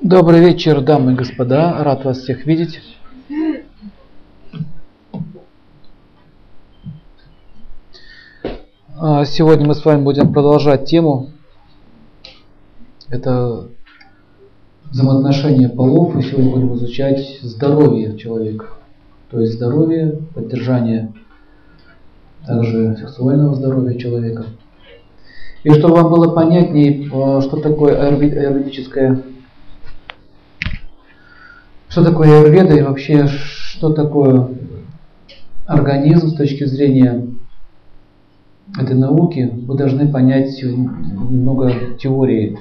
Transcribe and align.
Добрый 0.00 0.40
вечер, 0.40 0.80
дамы 0.80 1.12
и 1.12 1.14
господа. 1.14 1.82
Рад 1.82 2.04
вас 2.04 2.18
всех 2.18 2.46
видеть. 2.46 2.80
А, 8.98 9.24
сегодня 9.24 9.66
мы 9.66 9.74
с 9.74 9.84
вами 9.84 10.02
будем 10.02 10.32
продолжать 10.32 10.86
тему. 10.86 11.30
Это 13.08 13.68
взаимоотношения 14.90 15.68
полов. 15.68 16.16
И 16.16 16.22
сегодня 16.22 16.50
будем 16.50 16.74
изучать 16.74 17.40
здоровье 17.42 18.16
человека. 18.16 18.66
То 19.30 19.40
есть 19.40 19.54
здоровье, 19.54 20.20
поддержание 20.34 21.12
также 22.46 22.96
сексуального 22.96 23.54
здоровья 23.54 23.98
человека. 23.98 24.46
И 25.64 25.70
чтобы 25.70 25.96
вам 25.96 26.10
было 26.10 26.34
понятнее, 26.34 27.10
а, 27.12 27.40
что 27.40 27.56
такое 27.60 28.00
аюрведическое 28.00 29.22
что 31.96 32.04
такое 32.04 32.40
аюрведа 32.40 32.74
и 32.74 32.82
вообще 32.82 33.26
что 33.26 33.90
такое 33.90 34.50
организм 35.64 36.28
с 36.28 36.34
точки 36.34 36.64
зрения 36.64 37.26
этой 38.78 38.94
науки, 38.94 39.50
вы 39.66 39.78
должны 39.78 40.12
понять 40.12 40.62
немного 40.62 41.96
теории. 41.98 42.58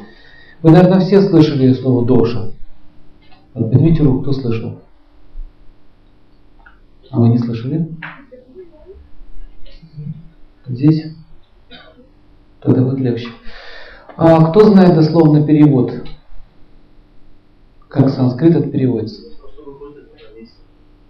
Вы, 0.61 0.71
наверное, 0.71 1.01
все 1.01 1.21
слышали 1.21 1.73
слово 1.73 2.05
доша. 2.05 2.53
Поднимите 3.51 4.03
руку, 4.03 4.21
кто 4.21 4.31
слышал? 4.31 4.79
А 7.11 7.19
вы 7.19 7.27
не 7.27 7.37
слышали? 7.37 7.89
Здесь? 10.65 11.14
Тогда 12.65 12.81
будет 12.81 12.99
легче. 12.99 13.29
А 14.17 14.49
кто 14.49 14.65
знает 14.65 14.95
дословно 14.95 15.45
перевод? 15.45 15.93
Как 17.87 18.09
санскрит 18.09 18.55
это 18.55 18.69
переводится? 18.69 19.21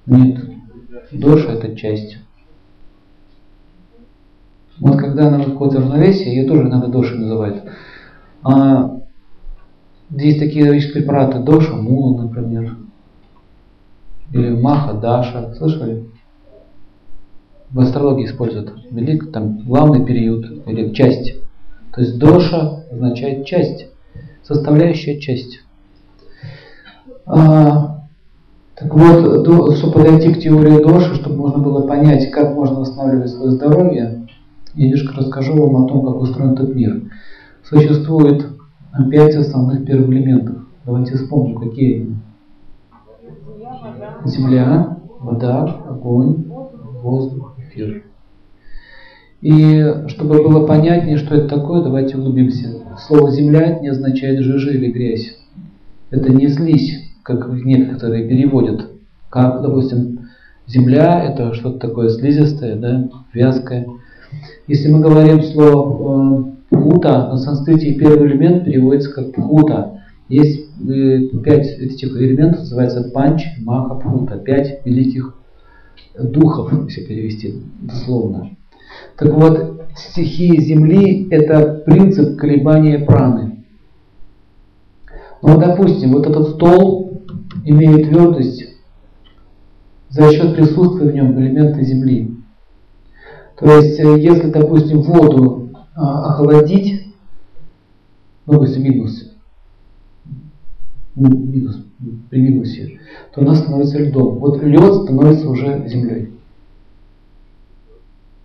Нет. 0.05 0.43
Доша 1.11 1.53
это 1.53 1.75
часть. 1.77 2.17
Вот 4.79 4.97
когда 4.97 5.29
она 5.29 5.37
в 5.39 5.57
равновесие, 5.77 6.35
ее 6.35 6.47
тоже 6.47 6.63
иногда 6.63 6.87
дошей 6.87 7.17
называют. 7.17 7.63
А, 8.43 8.99
есть 10.09 10.39
такие 10.39 10.73
препараты 10.91 11.39
доша, 11.39 11.73
мула, 11.73 12.23
например. 12.23 12.75
Или 14.33 14.49
маха, 14.49 14.93
даша. 14.93 15.55
Слышали? 15.55 16.09
В 17.69 17.79
астрологии 17.79 18.25
используют. 18.25 18.73
Велик, 18.91 19.31
там 19.31 19.59
главный 19.59 20.05
период 20.05 20.67
или 20.67 20.93
часть. 20.93 21.44
То 21.95 22.01
есть 22.01 22.19
доша 22.19 22.83
означает 22.91 23.45
часть, 23.45 23.87
составляющая 24.43 25.17
часть. 25.17 25.61
А, 27.25 28.01
так 28.75 28.93
вот, 28.93 29.43
до, 29.43 29.73
чтобы 29.75 29.93
подойти 29.93 30.33
к 30.33 30.39
теории 30.41 30.83
доши, 30.83 31.15
чтобы 31.15 31.37
можно 31.37 31.63
было 31.63 31.87
понять, 31.87 32.29
как 32.31 32.53
можно 32.53 32.81
восстанавливать 32.81 33.29
свое 33.29 33.51
здоровье, 33.51 34.27
я 34.73 34.83
немножко 34.83 35.15
расскажу 35.15 35.55
вам 35.55 35.85
о 35.85 35.87
том, 35.87 36.05
как 36.05 36.21
устроен 36.21 36.51
этот 36.51 36.75
мир. 36.75 37.03
Существует 37.63 38.45
пять 39.09 39.35
основных 39.35 39.85
первых 39.85 40.09
элементов. 40.09 40.57
Давайте 40.83 41.15
вспомним, 41.15 41.55
какие 41.55 42.01
они. 42.01 42.15
Земля, 44.25 44.97
вода, 45.21 45.63
огонь, 45.87 46.43
воздух, 47.01 47.55
эфир. 47.57 48.03
И 49.45 50.07
чтобы 50.07 50.41
было 50.41 50.65
понятнее, 50.65 51.19
что 51.19 51.35
это 51.35 51.47
такое, 51.47 51.83
давайте 51.83 52.17
углубимся. 52.17 52.79
Слово 53.05 53.29
«земля» 53.29 53.77
не 53.77 53.89
означает 53.89 54.39
жижа 54.39 54.71
или 54.71 54.91
грязь. 54.91 55.37
Это 56.09 56.33
не 56.33 56.47
слизь, 56.47 57.11
как 57.21 57.47
некоторые 57.63 58.27
переводят. 58.27 58.89
Как, 59.29 59.61
допустим, 59.61 60.29
земля– 60.65 61.23
это 61.29 61.53
что-то 61.53 61.77
такое 61.77 62.09
слизистое, 62.09 62.75
да, 62.75 63.07
вязкое. 63.33 63.85
Если 64.65 64.91
мы 64.91 64.99
говорим 64.99 65.43
слово 65.43 66.55
э, 66.71 66.75
пхута, 66.75 67.27
на 67.27 67.37
санскрите 67.37 67.93
первый 67.93 68.27
элемент 68.27 68.65
переводится 68.65 69.13
как 69.13 69.31
пхута. 69.31 70.01
Есть 70.27 70.71
э, 70.89 71.19
пять 71.43 71.67
этих 71.67 72.19
элементов, 72.19 72.61
называется 72.61 73.11
панч, 73.13 73.43
маха, 73.59 73.93
пхута. 73.93 74.39
Пять 74.39 74.83
великих 74.85 75.35
духов, 76.19 76.73
если 76.87 77.01
перевести 77.01 77.61
дословно. 77.83 78.49
Так 79.17 79.31
вот, 79.33 79.81
стихии 79.95 80.59
Земли– 80.59 81.27
это 81.31 81.83
принцип 81.85 82.37
колебания 82.37 82.99
праны. 82.99 83.63
Ну, 85.41 85.57
допустим, 85.59 86.13
вот 86.13 86.27
этот 86.27 86.55
стол 86.55 87.21
имеет 87.63 88.09
твердость 88.09 88.65
за 90.09 90.31
счет 90.31 90.55
присутствия 90.55 91.11
в 91.11 91.13
нем 91.13 91.39
элемента 91.39 91.81
Земли. 91.83 92.35
То 93.57 93.77
есть, 93.77 93.99
э, 93.99 94.19
если, 94.19 94.49
допустим, 94.49 95.01
воду 95.01 95.69
а, 95.93 96.31
охладить, 96.31 97.13
ну, 98.45 98.53
допустим, 98.53 98.83
минус, 98.83 99.31
минус, 101.15 101.85
при 102.29 102.41
минусе, 102.41 102.99
то 103.33 103.41
она 103.41 103.55
становится 103.55 103.99
льдом. 103.99 104.39
Вот 104.39 104.61
лед 104.61 104.93
становится 105.03 105.49
уже 105.49 105.87
землей. 105.87 106.34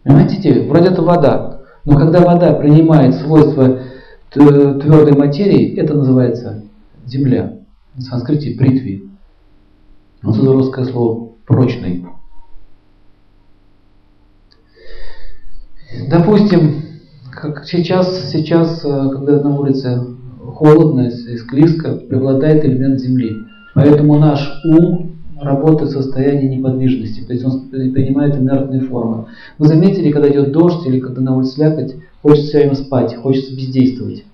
Понимаете, 0.04 0.66
вроде 0.68 0.88
это 0.88 1.02
вода, 1.02 1.60
но 1.84 1.96
когда 1.96 2.20
вода 2.20 2.52
принимает 2.54 3.14
свойства 3.14 3.80
твердой 4.30 5.16
материи, 5.16 5.76
это 5.76 5.94
называется 5.94 6.64
земля. 7.06 7.58
На 7.94 8.02
санскрите 8.02 8.56
притви. 8.56 9.10
Вот 10.22 10.36
это 10.36 10.52
русское 10.52 10.84
слово 10.84 11.32
прочный. 11.46 12.06
Допустим, 16.08 16.82
как 17.32 17.64
сейчас, 17.64 18.30
сейчас, 18.30 18.84
э, 18.84 19.10
когда 19.10 19.40
на 19.40 19.58
улице 19.58 20.00
холодно 20.54 21.08
и 21.08 21.36
склизко, 21.36 21.96
преобладает 21.96 22.64
элемент 22.64 23.00
земли. 23.00 23.32
Поэтому 23.74 24.18
наш 24.18 24.62
ум 24.64 25.09
работает 25.40 25.90
в 25.90 25.94
состоянии 25.94 26.56
неподвижности, 26.56 27.22
то 27.22 27.32
есть 27.32 27.44
он 27.44 27.68
принимает 27.68 28.36
инертные 28.36 28.82
формы. 28.82 29.26
Вы 29.58 29.66
заметили, 29.68 30.10
когда 30.10 30.30
идет 30.30 30.52
дождь 30.52 30.86
или 30.86 31.00
когда 31.00 31.22
на 31.22 31.36
улице 31.36 31.54
слякоть, 31.54 31.96
хочется 32.22 32.48
все 32.48 32.58
время 32.58 32.74
спать, 32.74 33.16
хочется 33.16 33.54
бездействовать. 33.54 34.24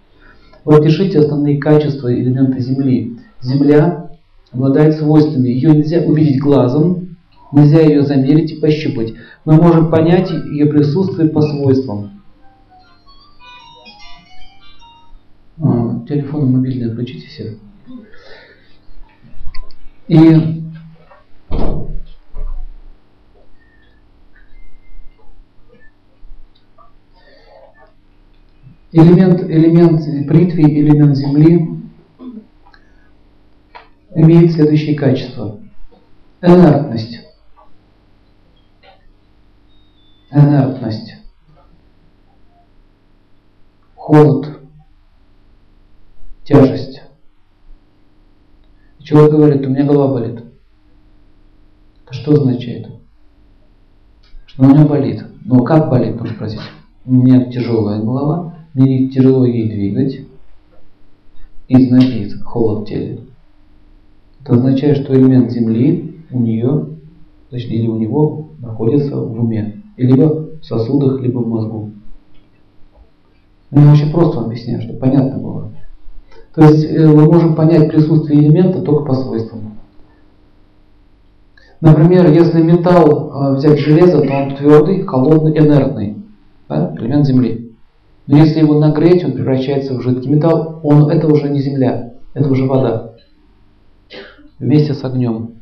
Вот 0.64 0.82
пишите 0.82 1.20
основные 1.20 1.58
качества 1.58 2.12
элемента 2.12 2.58
Земли. 2.60 3.18
Земля 3.40 4.10
обладает 4.50 4.96
свойствами, 4.96 5.48
ее 5.48 5.70
нельзя 5.70 6.00
увидеть 6.00 6.40
глазом, 6.40 7.16
нельзя 7.52 7.80
ее 7.80 8.02
замерить 8.02 8.52
и 8.52 8.60
пощупать. 8.60 9.14
Мы 9.44 9.54
можем 9.54 9.90
понять 9.90 10.30
ее 10.30 10.66
присутствие 10.66 11.28
по 11.28 11.40
свойствам. 11.40 12.22
А, 15.62 16.00
телефон 16.08 16.50
мобильный 16.50 16.90
отключите 16.90 17.26
все. 17.28 17.58
И 20.08 20.65
элемент, 28.96 29.42
элемент 29.42 30.26
притви, 30.26 30.80
элемент 30.80 31.16
земли 31.16 31.68
имеет 34.14 34.52
следующие 34.52 34.96
качества. 34.96 35.60
Инертность. 36.40 37.20
Инертность. 40.30 41.14
Холод. 43.94 44.60
Тяжесть. 46.44 47.02
Человек 49.00 49.32
говорит, 49.32 49.66
у 49.66 49.70
меня 49.70 49.84
голова 49.84 50.14
болит. 50.14 50.45
Что 52.26 52.32
означает? 52.32 52.88
Что 54.46 54.64
него 54.64 54.88
болит. 54.88 55.24
Но 55.44 55.62
как 55.62 55.88
болит, 55.88 56.18
можно 56.18 56.34
спросить. 56.34 56.58
У 57.04 57.12
меня 57.12 57.44
тяжелая 57.52 58.02
голова, 58.02 58.54
мне 58.74 59.06
тяжело 59.10 59.44
ей 59.44 59.68
двигать. 59.68 60.22
И 61.68 61.86
знобит, 61.86 62.42
холод 62.42 62.82
в 62.82 62.88
теле. 62.88 63.20
Это 64.42 64.54
означает, 64.54 64.96
что 64.96 65.14
элемент 65.14 65.52
Земли 65.52 66.24
у 66.32 66.40
нее, 66.40 66.86
точнее, 67.50 67.76
или 67.76 67.86
у 67.86 67.96
него 67.96 68.48
находится 68.58 69.14
в 69.14 69.40
уме. 69.40 69.82
Либо 69.96 70.58
в 70.60 70.64
сосудах, 70.64 71.20
либо 71.20 71.38
в 71.38 71.46
мозгу. 71.46 71.92
Я 73.70 73.92
очень 73.92 74.10
просто 74.10 74.40
объясняю, 74.40 74.82
чтобы 74.82 74.98
понятно 74.98 75.38
было. 75.38 75.70
То 76.56 76.62
есть 76.62 76.86
э, 76.86 77.06
мы 77.06 77.26
можем 77.26 77.54
понять 77.54 77.88
присутствие 77.88 78.40
элемента 78.40 78.82
только 78.82 79.04
по 79.04 79.14
свойствам. 79.14 79.75
Например, 81.80 82.30
если 82.30 82.62
металл 82.62 83.30
э, 83.30 83.56
взять 83.56 83.78
железо, 83.78 84.22
то 84.22 84.32
он 84.32 84.56
твердый, 84.56 85.02
холодный, 85.02 85.58
инертный. 85.58 86.16
Да? 86.68 86.94
Элемент 86.98 87.26
Земли. 87.26 87.76
Но 88.26 88.38
если 88.38 88.60
его 88.60 88.78
нагреть, 88.78 89.24
он 89.24 89.32
превращается 89.32 89.94
в 89.94 90.02
жидкий 90.02 90.30
металл, 90.30 90.80
он, 90.82 91.10
это 91.10 91.28
уже 91.28 91.48
не 91.48 91.60
земля, 91.60 92.14
это 92.34 92.48
уже 92.48 92.64
вода. 92.64 93.12
Вместе 94.58 94.94
с 94.94 95.04
огнем. 95.04 95.52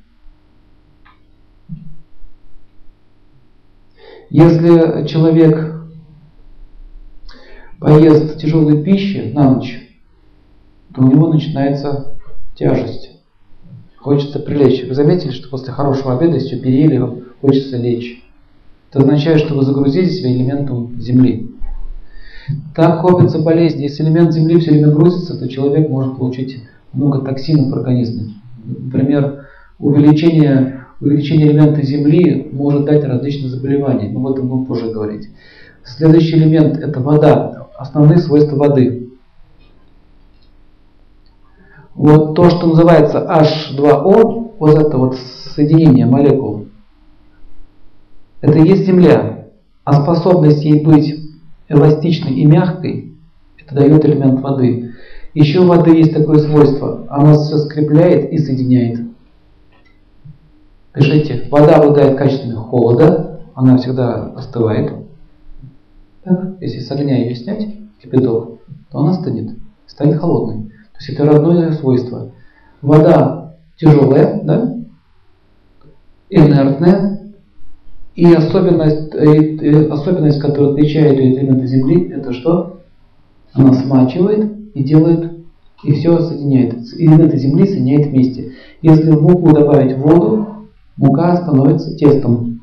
Если 4.30 5.06
человек 5.06 5.84
поест 7.78 8.38
тяжелой 8.38 8.82
пищи 8.82 9.30
на 9.34 9.50
ночь, 9.50 9.78
то 10.94 11.02
у 11.02 11.06
него 11.06 11.32
начинается 11.32 12.16
тяжесть. 12.54 13.13
Хочется 14.04 14.38
прилечь. 14.38 14.86
Вы 14.86 14.94
заметили, 14.94 15.30
что 15.30 15.48
после 15.48 15.72
хорошего 15.72 16.14
обеда, 16.14 16.34
если 16.34 16.58
переели, 16.58 16.98
вам 16.98 17.20
хочется 17.40 17.78
лечь. 17.78 18.22
Это 18.90 18.98
означает, 18.98 19.40
что 19.40 19.54
вы 19.54 19.62
загрузили 19.62 20.10
себя 20.10 20.30
элементом 20.30 21.00
земли. 21.00 21.50
Так 22.74 23.00
копятся 23.00 23.38
болезни. 23.38 23.84
Если 23.84 24.04
элемент 24.04 24.34
земли 24.34 24.60
все 24.60 24.72
время 24.72 24.88
грузится, 24.88 25.38
то 25.38 25.48
человек 25.48 25.88
может 25.88 26.18
получить 26.18 26.62
много 26.92 27.24
токсинов 27.24 27.70
в 27.70 27.78
организме. 27.78 28.34
Например, 28.62 29.46
увеличение, 29.78 30.84
увеличение 31.00 31.46
элемента 31.46 31.80
земли 31.80 32.50
может 32.52 32.84
дать 32.84 33.04
различные 33.04 33.48
заболевания. 33.48 34.10
Но 34.10 34.20
об 34.20 34.34
этом 34.34 34.48
будем 34.48 34.66
позже 34.66 34.90
говорить. 34.92 35.30
Следующий 35.82 36.36
элемент– 36.36 36.76
это 36.82 37.00
вода. 37.00 37.68
Основные 37.78 38.18
свойства 38.18 38.56
воды. 38.56 39.03
Вот 41.94 42.34
то, 42.34 42.50
что 42.50 42.66
называется 42.66 43.18
H2O, 43.18 44.54
вот 44.58 44.78
это 44.78 44.98
вот 44.98 45.16
соединение 45.54 46.06
молекул, 46.06 46.66
это 48.40 48.58
и 48.58 48.68
есть 48.68 48.84
Земля. 48.84 49.48
А 49.84 50.02
способность 50.02 50.64
ей 50.64 50.84
быть 50.84 51.14
эластичной 51.68 52.32
и 52.34 52.46
мягкой, 52.46 53.14
это 53.58 53.74
дает 53.74 54.04
элемент 54.04 54.40
воды. 54.40 54.94
Еще 55.34 55.60
у 55.60 55.66
воды 55.66 55.96
есть 55.96 56.14
такое 56.14 56.38
свойство, 56.38 57.06
она 57.08 57.34
все 57.34 57.58
скрепляет 57.58 58.32
и 58.32 58.38
соединяет. 58.38 59.00
Пишите, 60.92 61.48
вода 61.50 61.76
обладает 61.76 62.16
качествами 62.16 62.54
холода, 62.54 63.40
она 63.54 63.76
всегда 63.78 64.32
остывает. 64.36 64.92
Так, 66.22 66.56
если 66.60 66.78
с 66.80 66.90
огня 66.90 67.18
ее 67.18 67.34
снять, 67.34 67.66
кипяток, 68.00 68.60
то 68.90 68.98
она 68.98 69.14
станет, 69.14 69.56
станет 69.86 70.18
холодной. 70.18 70.70
То 70.94 70.98
есть 71.00 71.10
это 71.10 71.24
родное 71.24 71.72
свойство. 71.72 72.30
Вода 72.80 73.56
тяжелая, 73.76 74.40
да? 74.42 74.74
инертная, 76.30 77.20
и 78.14 78.32
особенность, 78.32 79.14
и 79.14 79.88
особенность, 79.90 80.40
которая 80.40 80.72
отличает 80.72 81.18
элементы 81.18 81.66
Земли, 81.66 82.10
это 82.10 82.32
что? 82.32 82.80
Она 83.52 83.72
смачивает 83.72 84.52
и 84.74 84.82
делает, 84.82 85.32
и 85.82 85.92
все 85.92 86.20
соединяет. 86.20 86.74
Элементы 86.96 87.38
Земли 87.38 87.66
соединяет 87.66 88.06
вместе. 88.08 88.52
Если 88.82 89.10
в 89.10 89.22
муку 89.22 89.52
добавить 89.52 89.96
воду, 89.96 90.68
мука 90.96 91.36
становится 91.36 91.96
тестом. 91.96 92.60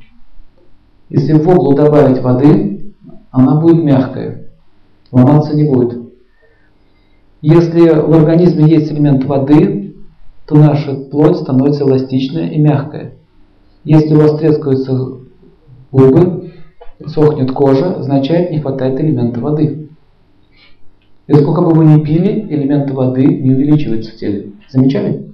Если 1.09 1.33
в 1.33 1.43
воду 1.43 1.75
добавить 1.75 2.21
воды, 2.21 2.93
она 3.31 3.59
будет 3.59 3.83
мягкая. 3.83 4.47
Ломаться 5.11 5.55
не 5.55 5.65
будет. 5.65 6.00
Если 7.41 7.89
в 7.89 8.13
организме 8.13 8.69
есть 8.69 8.91
элемент 8.91 9.25
воды, 9.25 9.95
то 10.45 10.55
наша 10.55 10.93
плоть 10.93 11.37
становится 11.37 11.83
эластичная 11.83 12.49
и 12.49 12.59
мягкая. 12.59 13.13
Если 13.83 14.13
у 14.13 14.19
вас 14.19 14.39
трескаются 14.39 15.17
губы, 15.91 16.51
сохнет 17.07 17.51
кожа, 17.51 17.95
означает 17.95 18.51
не 18.51 18.59
хватает 18.59 18.99
элемента 18.99 19.39
воды. 19.39 19.89
И 21.27 21.33
сколько 21.33 21.61
бы 21.61 21.73
вы 21.73 21.85
ни 21.85 22.03
пили, 22.03 22.45
элемент 22.49 22.91
воды 22.91 23.25
не 23.25 23.51
увеличивается 23.51 24.11
в 24.11 24.15
теле. 24.15 24.51
Замечали? 24.69 25.31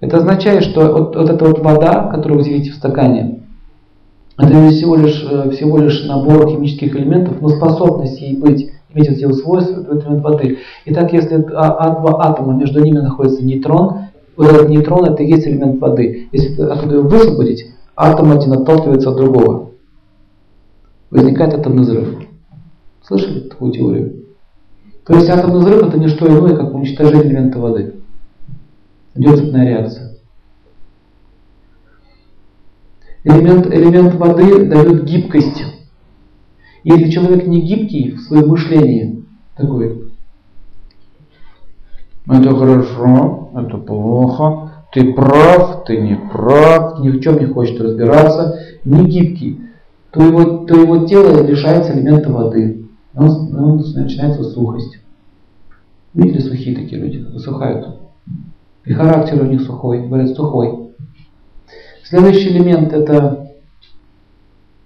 Это 0.00 0.18
означает, 0.18 0.64
что 0.64 0.92
вот, 0.92 1.16
вот 1.16 1.30
эта 1.30 1.44
вот 1.44 1.60
вода, 1.60 2.10
которую 2.12 2.42
вы 2.42 2.48
видите 2.48 2.72
в 2.72 2.76
стакане, 2.76 3.40
это 4.36 4.70
всего 4.70 4.96
лишь, 4.96 5.24
э, 5.30 5.50
всего 5.50 5.78
лишь 5.78 6.04
набор 6.04 6.48
химических 6.50 6.96
элементов, 6.96 7.40
но 7.40 7.48
способность 7.50 8.20
ей 8.20 8.36
быть 8.36 8.72
иметь 8.92 9.08
эти 9.08 9.30
свойства, 9.32 9.80
элемент 9.80 10.22
воды. 10.22 10.58
Итак, 10.86 11.12
если 11.12 11.36
а, 11.54 11.70
а, 11.72 12.00
два 12.00 12.24
атома, 12.28 12.54
между 12.54 12.82
ними 12.82 12.98
находится 12.98 13.44
нейтрон, 13.44 14.06
вот 14.36 14.48
этот 14.48 14.68
нейтрон 14.68 15.04
это 15.04 15.22
и 15.22 15.28
есть 15.28 15.46
элемент 15.46 15.80
воды. 15.80 16.28
Если 16.32 16.60
оттуда 16.62 16.96
его 16.96 17.08
высвободить, 17.08 17.66
атом 17.96 18.32
один 18.32 18.52
отталкивается 18.52 19.10
от 19.10 19.16
другого. 19.16 19.70
Возникает 21.10 21.54
атомный 21.54 21.82
взрыв. 21.82 22.08
Слышали 23.02 23.48
такую 23.48 23.72
теорию? 23.72 24.24
То 25.04 25.14
есть 25.14 25.28
атомный 25.28 25.60
взрыв 25.60 25.88
это 25.88 25.98
не 25.98 26.08
что 26.08 26.26
иное, 26.28 26.56
как 26.56 26.72
уничтожение 26.74 27.24
элемента 27.24 27.58
воды. 27.58 27.96
Идет 29.14 29.38
цепная 29.38 29.66
реакция. 29.66 30.10
Элемент, 33.24 33.66
элемент 33.66 34.14
воды 34.14 34.64
дает 34.66 35.04
гибкость. 35.04 35.79
Если 36.84 37.10
человек 37.10 37.46
не 37.46 37.60
гибкий 37.60 38.12
в 38.12 38.20
своем 38.20 38.48
мышлении, 38.48 39.24
такой, 39.56 40.12
это 42.26 42.54
хорошо, 42.54 43.50
это 43.54 43.76
плохо, 43.78 44.70
ты 44.92 45.12
прав, 45.12 45.84
ты 45.84 46.00
не 46.00 46.16
прав, 46.16 47.00
ни 47.00 47.10
в 47.10 47.20
чем 47.20 47.38
не 47.38 47.46
хочет 47.46 47.80
разбираться, 47.80 48.58
не 48.84 49.04
гибкий, 49.06 49.60
то 50.10 50.22
его, 50.22 50.64
то 50.64 50.74
его 50.74 51.06
тело 51.06 51.42
лишается 51.42 51.92
элемента 51.92 52.32
воды. 52.32 52.86
Он, 53.14 53.28
он 53.54 53.76
начинается 53.76 54.44
сухость. 54.44 54.98
Видели 56.14 56.40
сухие 56.40 56.74
такие 56.76 57.00
люди? 57.00 57.18
Высыхают. 57.18 57.98
И 58.84 58.92
характер 58.92 59.42
у 59.42 59.46
них 59.46 59.62
сухой, 59.62 60.06
говорят, 60.06 60.30
сухой. 60.30 60.90
Следующий 62.04 62.48
элемент 62.48 62.92
это 62.92 63.52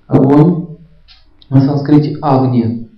огонь. 0.06 0.63
На 1.54 1.60
санскрите 1.60 2.18
агни. 2.20 2.90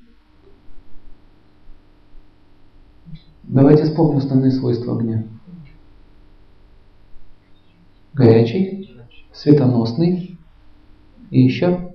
Давайте 3.44 3.84
вспомним 3.84 4.16
основные 4.18 4.50
свойства 4.50 4.96
огня 4.96 5.24
горячий, 8.14 8.90
светоносный 9.32 10.38
и 11.30 11.42
еще 11.42 11.90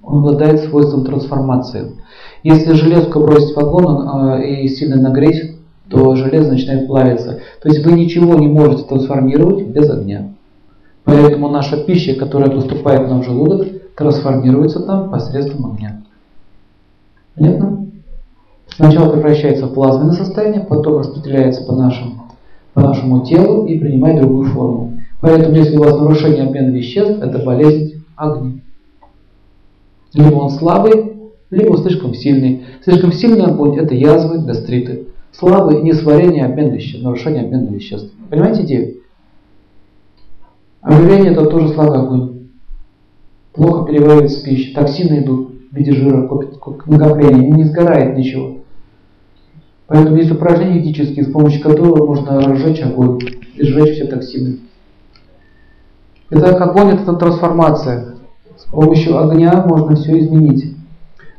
он 0.00 0.18
обладает 0.18 0.60
свойством 0.60 1.04
трансформации. 1.04 1.96
Если 2.44 2.74
железку 2.74 3.18
бросить 3.20 3.56
в 3.56 3.58
огонь 3.58 4.42
э, 4.42 4.62
и 4.62 4.68
сильно 4.68 4.96
нагреть, 4.96 5.56
то 5.88 6.14
железо 6.14 6.52
начинает 6.52 6.86
плавиться. 6.86 7.40
То 7.60 7.68
есть 7.68 7.84
вы 7.84 7.92
ничего 7.92 8.34
не 8.36 8.46
можете 8.46 8.84
трансформировать 8.84 9.66
без 9.66 9.90
огня. 9.90 10.34
Поэтому 11.04 11.48
наша 11.48 11.82
пища, 11.84 12.14
которая 12.14 12.50
поступает 12.50 13.08
нам 13.08 13.22
в 13.22 13.24
желудок, 13.24 13.81
трансформируется 13.96 14.80
там 14.80 15.10
посредством 15.10 15.72
огня. 15.72 16.02
Понятно? 17.34 17.86
Сначала 18.68 19.12
превращается 19.12 19.66
в 19.66 19.74
плазменное 19.74 20.14
состояние, 20.14 20.60
потом 20.62 20.98
распределяется 20.98 21.64
по 21.64 21.74
нашим 21.74 22.22
по 22.74 22.80
нашему 22.80 23.24
телу 23.24 23.66
и 23.66 23.78
принимать 23.78 24.18
другую 24.18 24.46
форму. 24.46 24.98
Поэтому, 25.20 25.54
если 25.56 25.76
у 25.76 25.82
вас 25.82 25.98
нарушение 25.98 26.44
обмена 26.44 26.70
веществ, 26.70 27.22
это 27.22 27.38
болезнь 27.38 28.02
огня. 28.16 28.60
Либо 30.14 30.34
он 30.34 30.50
слабый, 30.50 31.12
либо 31.50 31.76
слишком 31.78 32.14
сильный. 32.14 32.64
Слишком 32.82 33.12
сильный 33.12 33.44
огонь– 33.44 33.78
это 33.78 33.94
язвы, 33.94 34.38
гастриты. 34.38 35.08
Слабый– 35.32 35.80
несварение, 35.82 36.44
обмен 36.44 36.70
веществ, 36.70 37.02
нарушение 37.02 37.44
обмена 37.44 37.68
веществ. 37.68 38.12
Понимаете 38.28 38.62
идею? 38.62 38.96
Ожирение– 40.80 41.32
это 41.32 41.46
тоже 41.46 41.68
слабый 41.68 42.00
огонь. 42.00 42.31
Плохо 43.52 43.86
переваривается 43.86 44.42
пища, 44.42 44.74
токсины 44.74 45.20
идут 45.20 45.52
в 45.70 45.76
виде 45.76 45.92
жира, 45.92 46.28
накопление, 46.86 47.50
не 47.50 47.64
сгорает 47.64 48.16
ничего. 48.16 48.58
Поэтому 49.86 50.16
есть 50.16 50.30
упражнения 50.30 50.80
физические, 50.80 51.24
с 51.24 51.30
помощью 51.30 51.62
которого 51.62 52.06
можно 52.06 52.40
разжечь 52.40 52.80
огонь 52.80 53.18
и 53.54 53.62
сжечь 53.62 53.96
все 53.96 54.06
токсины. 54.06 54.60
Итак, 56.30 56.58
огонь 56.62 56.94
это 56.94 57.12
трансформация. 57.12 58.14
С 58.56 58.64
помощью 58.64 59.18
огня 59.18 59.66
можно 59.66 59.96
все 59.96 60.18
изменить. 60.18 60.74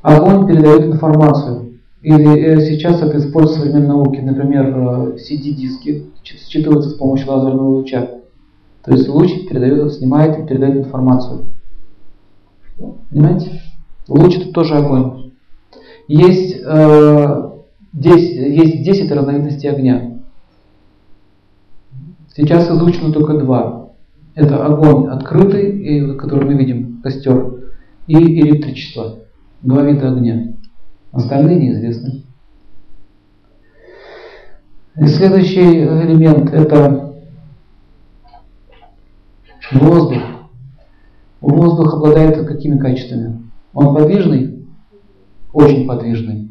Огонь 0.04 0.46
передает 0.46 0.86
информацию. 0.86 1.80
Или 2.04 2.38
э, 2.38 2.62
сейчас 2.62 3.02
это 3.02 3.18
используется 3.18 3.62
в 3.62 3.64
современной 3.64 3.88
науке. 3.88 4.22
Например, 4.22 5.16
CD-диски 5.16 6.12
считываются 6.22 6.92
с 6.92 6.94
помощью 6.94 7.32
лазерного 7.32 7.70
луча. 7.70 8.08
То 8.84 8.92
есть 8.92 9.08
луч 9.08 9.32
передает, 9.50 9.94
снимает 9.94 10.38
и 10.38 10.46
передает 10.46 10.76
информацию. 10.76 11.53
Понимаете? 13.10 13.62
Луч 14.08 14.38
это 14.38 14.52
тоже 14.52 14.76
огонь. 14.76 15.32
Есть 16.08 16.62
э, 16.66 17.54
Здесь 17.94 18.32
есть 18.32 18.84
10 18.84 19.12
разновидностей 19.12 19.70
огня. 19.70 20.20
Сейчас 22.36 22.68
изучено 22.70 23.14
только 23.14 23.38
два. 23.38 23.92
Это 24.34 24.66
огонь 24.66 25.10
открытый, 25.10 26.18
который 26.18 26.46
мы 26.46 26.56
видим, 26.56 27.02
костер, 27.04 27.72
и 28.08 28.42
электричество. 28.42 29.20
Два 29.62 29.84
вида 29.84 30.12
огня. 30.12 30.56
Остальные 31.12 31.58
неизвестны. 31.58 32.24
И 34.98 35.06
следующий 35.06 35.84
элемент 35.84 36.52
это 36.52 37.14
воздух. 39.72 40.24
Воздух 41.44 41.96
обладает 41.96 42.48
какими 42.48 42.78
качествами? 42.78 43.44
Он 43.74 43.94
подвижный, 43.94 44.66
очень 45.52 45.86
подвижный. 45.86 46.50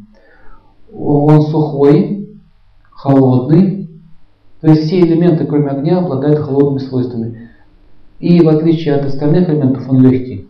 Он 0.95 1.41
сухой, 1.41 2.39
холодный. 2.91 3.89
То 4.61 4.69
есть 4.69 4.83
все 4.83 5.01
элементы, 5.01 5.47
кроме 5.47 5.69
огня, 5.69 6.01
обладают 6.01 6.41
холодными 6.41 6.87
свойствами. 6.87 7.49
И 8.21 8.43
в 8.43 8.49
отличие 8.51 8.97
от 8.97 9.07
остальных 9.07 9.49
элементов, 9.49 9.89
он 9.89 10.03
легкий. 10.03 10.47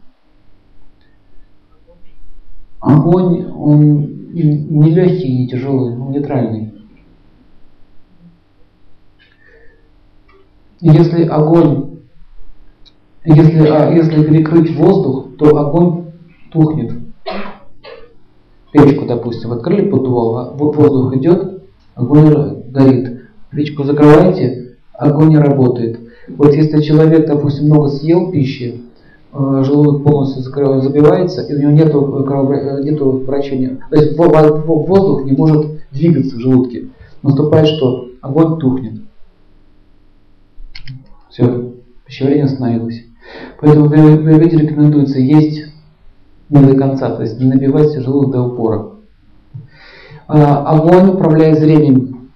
Огонь, 2.80 3.46
он 3.46 4.32
не 4.32 4.90
легкий 4.90 5.38
не 5.38 5.48
тяжелый, 5.48 5.96
он 5.96 6.10
нейтральный. 6.10 6.74
Если 10.80 11.28
огонь, 11.28 11.91
если, 13.24 13.66
а, 13.68 13.90
если 13.90 14.22
перекрыть 14.22 14.76
воздух, 14.76 15.36
то 15.38 15.56
огонь 15.56 16.06
тухнет. 16.50 16.92
Печку, 18.72 19.06
допустим, 19.06 19.52
открыли 19.52 19.88
поддувал, 19.88 20.38
а 20.38 20.50
воздух 20.52 21.14
идет, 21.16 21.62
огонь 21.94 22.62
горит. 22.70 23.22
Печку 23.50 23.84
закрываете, 23.84 24.76
огонь 24.92 25.30
не 25.30 25.38
работает. 25.38 26.00
Вот 26.28 26.54
если 26.54 26.80
человек, 26.80 27.26
допустим, 27.26 27.66
много 27.66 27.88
съел 27.88 28.30
пищи, 28.30 28.82
Э, 29.34 29.62
желудок 29.64 30.04
полностью 30.04 30.42
забивается, 30.42 31.40
и 31.42 31.54
у 31.54 31.58
него 31.58 31.70
нету, 31.70 32.26
э, 32.28 32.82
нету 32.82 33.22
вращения. 33.26 33.78
То 33.88 33.96
есть 33.96 34.16
воздух 34.18 35.24
не 35.24 35.32
может 35.32 35.80
двигаться 35.90 36.36
в 36.36 36.40
желудке. 36.40 36.88
Наступает 37.22 37.68
что? 37.68 38.08
Огонь 38.20 38.58
тухнет. 38.58 39.00
Все, 41.30 41.72
пищеварение 42.04 42.44
остановилось. 42.44 43.01
Поэтому 43.60 43.90
аюрведе 43.90 44.56
рекомендуется 44.56 45.18
есть 45.18 45.66
не 46.50 46.62
до 46.62 46.76
конца, 46.76 47.10
то 47.10 47.22
есть 47.22 47.40
не 47.40 47.46
набивать 47.46 47.94
желудок 47.98 48.32
до 48.32 48.42
упора. 48.42 48.86
А, 50.28 50.64
огонь 50.66 51.10
управляет 51.10 51.58
зрением. 51.58 52.30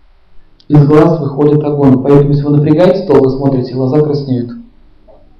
Из 0.69 0.87
глаз 0.87 1.21
выходит 1.21 1.63
огонь. 1.63 2.03
Поэтому 2.03 2.31
если 2.31 2.45
вы 2.45 2.57
напрягаете 2.57 3.07
то 3.07 3.15
вы 3.15 3.31
смотрите, 3.31 3.75
глаза 3.75 4.01
краснеют 4.01 4.53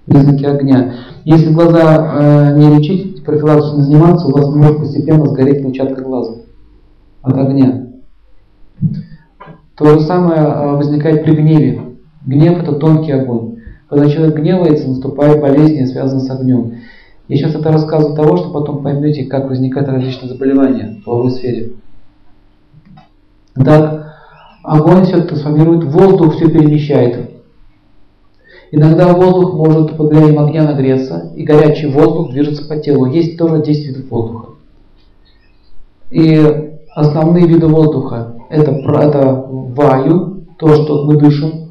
признаки 0.07 0.45
огня. 0.45 0.95
Если 1.25 1.53
глаза 1.53 2.53
э, 2.53 2.59
не 2.59 2.77
лечить, 2.77 3.25
профилактически 3.25 3.81
заниматься, 3.81 4.27
у 4.27 4.33
вас 4.33 4.49
может 4.49 4.79
постепенно 4.79 5.27
сгореть 5.27 5.63
клетчатка 5.63 6.03
глаза 6.03 6.37
от 7.23 7.37
огня. 7.37 7.89
То 9.77 9.87
же 9.87 10.01
самое 10.01 10.41
э, 10.41 10.77
возникает 10.77 11.25
при 11.25 11.35
гневе. 11.35 11.83
Гнев 12.25 12.63
это 12.63 12.73
тонкий 12.73 13.13
огонь. 13.13 13.56
Когда 13.89 14.09
человек 14.09 14.37
гневается, 14.37 14.89
наступает 14.89 15.41
болезни, 15.41 15.85
связанные 15.85 16.25
с 16.25 16.31
огнем. 16.31 16.75
Я 17.29 17.37
сейчас 17.37 17.55
это 17.55 17.71
рассказываю 17.73 18.17
того, 18.17 18.37
что 18.37 18.51
потом 18.51 18.83
поймете, 18.83 19.25
как 19.25 19.49
возникают 19.49 19.89
различные 19.89 20.29
заболевания 20.29 20.99
в 21.01 21.05
половой 21.05 21.31
сфере. 21.31 21.73
Так, 23.55 24.15
огонь 24.63 25.05
все 25.05 25.23
трансформирует, 25.23 25.85
воздух 25.85 26.35
все 26.35 26.49
перемещает. 26.49 27.31
Иногда 28.73 29.13
воздух 29.13 29.55
может 29.55 29.97
под 29.97 30.11
влиянием 30.11 30.39
огня 30.41 30.65
нагреться, 30.65 31.33
и 31.37 31.45
горячий 31.45 31.87
воздух 31.87 32.31
движется 32.31 32.67
по 32.67 32.77
телу. 32.77 33.07
Есть 33.07 33.39
тоже 33.39 33.63
10 33.63 33.87
видов 33.87 34.11
воздуха. 34.11 34.49
И 36.11 36.73
основные 36.95 37.47
виды 37.47 37.67
воздуха 37.67 38.35
это, 38.51 38.73
это 38.73 39.47
ваю, 39.49 40.45
то, 40.59 40.75
что 40.75 41.05
мы 41.05 41.17
дышим, 41.17 41.66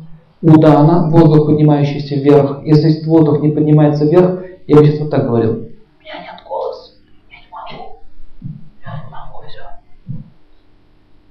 удана, 0.54 1.10
воздух, 1.10 1.48
поднимающийся 1.48 2.16
вверх. 2.16 2.62
Если 2.64 3.04
воздух 3.06 3.42
не 3.42 3.50
поднимается 3.50 4.06
вверх, 4.06 4.44
я 4.68 4.78
бы 4.78 4.86
сейчас 4.86 5.00
вот 5.00 5.10
так 5.10 5.28
говорил. 5.28 5.52
У 5.52 5.56
меня 5.56 6.20
нет 6.20 6.42
голоса, 6.48 6.94
я 7.30 7.38
не 7.38 7.48
могу, 7.52 8.00
я 8.84 9.04
не 9.04 9.12
могу, 9.12 9.44
все. 9.48 9.62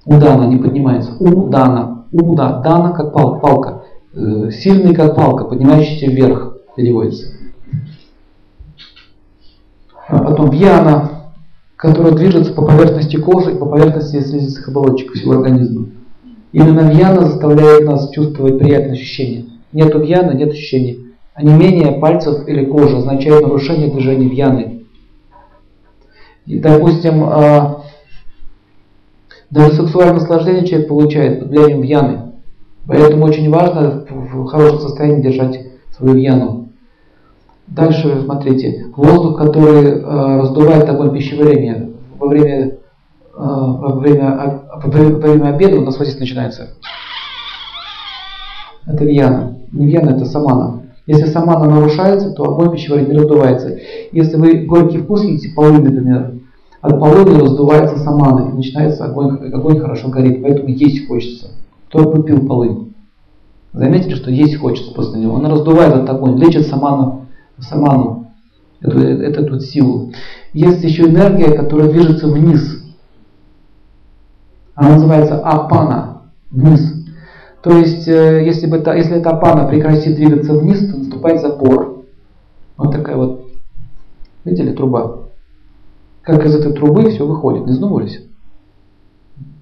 Удана 0.05 0.45
не 0.47 0.57
поднимается. 0.57 1.13
Удана. 1.19 2.05
Уда. 2.11 2.59
Дана 2.59 2.91
как 2.91 3.13
палка. 3.13 3.39
палка. 3.39 3.83
Э, 4.13 4.49
сильный 4.51 4.93
как 4.93 5.15
палка, 5.15 5.45
поднимающийся 5.45 6.07
вверх, 6.07 6.57
переводится. 6.75 7.33
А 10.07 10.19
потом 10.19 10.51
вьяна, 10.51 11.09
которая 11.75 12.13
движется 12.13 12.53
по 12.53 12.65
поверхности 12.65 13.17
кожи 13.17 13.53
и 13.53 13.57
по 13.57 13.65
поверхности 13.65 14.21
слизистых 14.21 14.67
оболочек 14.69 15.13
всего 15.13 15.33
организма. 15.33 15.87
Именно 16.55 16.89
вьяна 16.89 17.25
заставляет 17.25 17.83
нас 17.83 18.09
чувствовать 18.11 18.57
приятные 18.59 18.93
ощущения. 18.93 19.43
Нет 19.73 19.93
вьяна, 19.93 20.31
нет 20.31 20.53
ощущений. 20.53 21.13
А 21.33 21.43
не 21.43 21.51
менее 21.51 21.99
пальцев 21.99 22.47
или 22.47 22.63
кожи 22.63 22.95
означает 22.95 23.41
нарушение 23.41 23.91
движения 23.91 24.29
вьяны. 24.29 24.85
И, 26.45 26.57
допустим, 26.59 27.25
а, 27.25 27.83
даже 29.49 29.73
сексуальное 29.73 30.13
наслаждение 30.13 30.65
человек 30.65 30.87
получает 30.87 31.39
под 31.41 31.49
влиянием 31.49 31.81
вьяны. 31.81 32.19
Поэтому 32.87 33.25
очень 33.25 33.49
важно 33.49 34.05
в 34.09 34.45
хорошем 34.45 34.79
состоянии 34.79 35.23
держать 35.23 35.59
свою 35.91 36.15
вьяну. 36.15 36.69
Дальше 37.67 38.21
смотрите, 38.23 38.85
воздух, 38.95 39.37
который 39.39 39.87
э, 39.87 40.39
раздувает 40.39 40.87
огонь 40.87 41.13
пищеварения 41.13 41.89
во 42.17 42.29
время, 42.29 42.77
во, 43.35 43.99
время, 43.99 44.61
во 44.83 44.89
время 44.89 45.49
обеда 45.49 45.77
у 45.77 45.81
нас 45.81 45.95
здесь 45.95 46.19
начинается. 46.19 46.69
Это 48.85 49.03
вьяна. 49.03 49.57
Не 49.71 49.87
вьяна, 49.87 50.11
это 50.11 50.25
самана. 50.25 50.83
Если 51.07 51.25
самана 51.25 51.69
нарушается, 51.69 52.31
то 52.31 52.43
огонь 52.43 52.71
пищеварения 52.71 53.17
раздувается. 53.17 53.77
Если 54.11 54.37
вы 54.37 54.65
горький 54.65 54.99
вкус 54.99 55.23
едите, 55.23 55.53
полынь, 55.55 55.83
например, 55.83 56.33
от 56.81 56.99
полыни 56.99 57.39
раздувается 57.39 57.97
самана, 57.97 58.49
и 58.49 58.53
начинается 58.53 59.05
огонь, 59.05 59.53
огонь 59.53 59.79
хорошо 59.79 60.09
горит, 60.09 60.41
поэтому 60.41 60.69
есть 60.69 61.07
хочется. 61.07 61.47
Кто 61.89 62.09
попил 62.11 62.45
полынь? 62.47 62.93
Заметили, 63.73 64.15
что 64.15 64.31
есть 64.31 64.57
хочется 64.57 64.93
после 64.93 65.19
него. 65.19 65.35
Он 65.35 65.45
раздувает 65.45 65.93
этот 65.93 66.09
огонь, 66.09 66.37
лечит 66.37 66.65
саману, 66.67 67.25
саману 67.59 68.27
эту, 68.81 68.99
эту, 68.99 69.41
эту 69.41 69.59
силу. 69.59 70.11
Есть 70.53 70.83
еще 70.83 71.03
энергия, 71.03 71.51
которая 71.51 71.91
движется 71.91 72.27
вниз. 72.27 72.74
Она 74.75 74.95
называется 74.95 75.39
апана, 75.39 76.21
вниз. 76.51 76.93
То 77.61 77.71
есть, 77.77 78.07
э, 78.07 78.45
если, 78.45 78.67
бы 78.67 78.77
если 78.77 79.17
эта 79.17 79.31
апана 79.31 79.67
прекратит 79.67 80.15
двигаться 80.15 80.53
вниз, 80.53 80.79
то 80.79 80.97
наступает 80.97 81.41
запор. 81.41 82.03
Вот 82.77 82.91
такая 82.91 83.15
вот, 83.15 83.45
видели, 84.43 84.73
труба. 84.73 85.19
Как 86.21 86.45
из 86.45 86.55
этой 86.55 86.73
трубы 86.73 87.09
все 87.09 87.25
выходит, 87.25 87.65
не 87.65 87.73
сдумывались? 87.73 88.21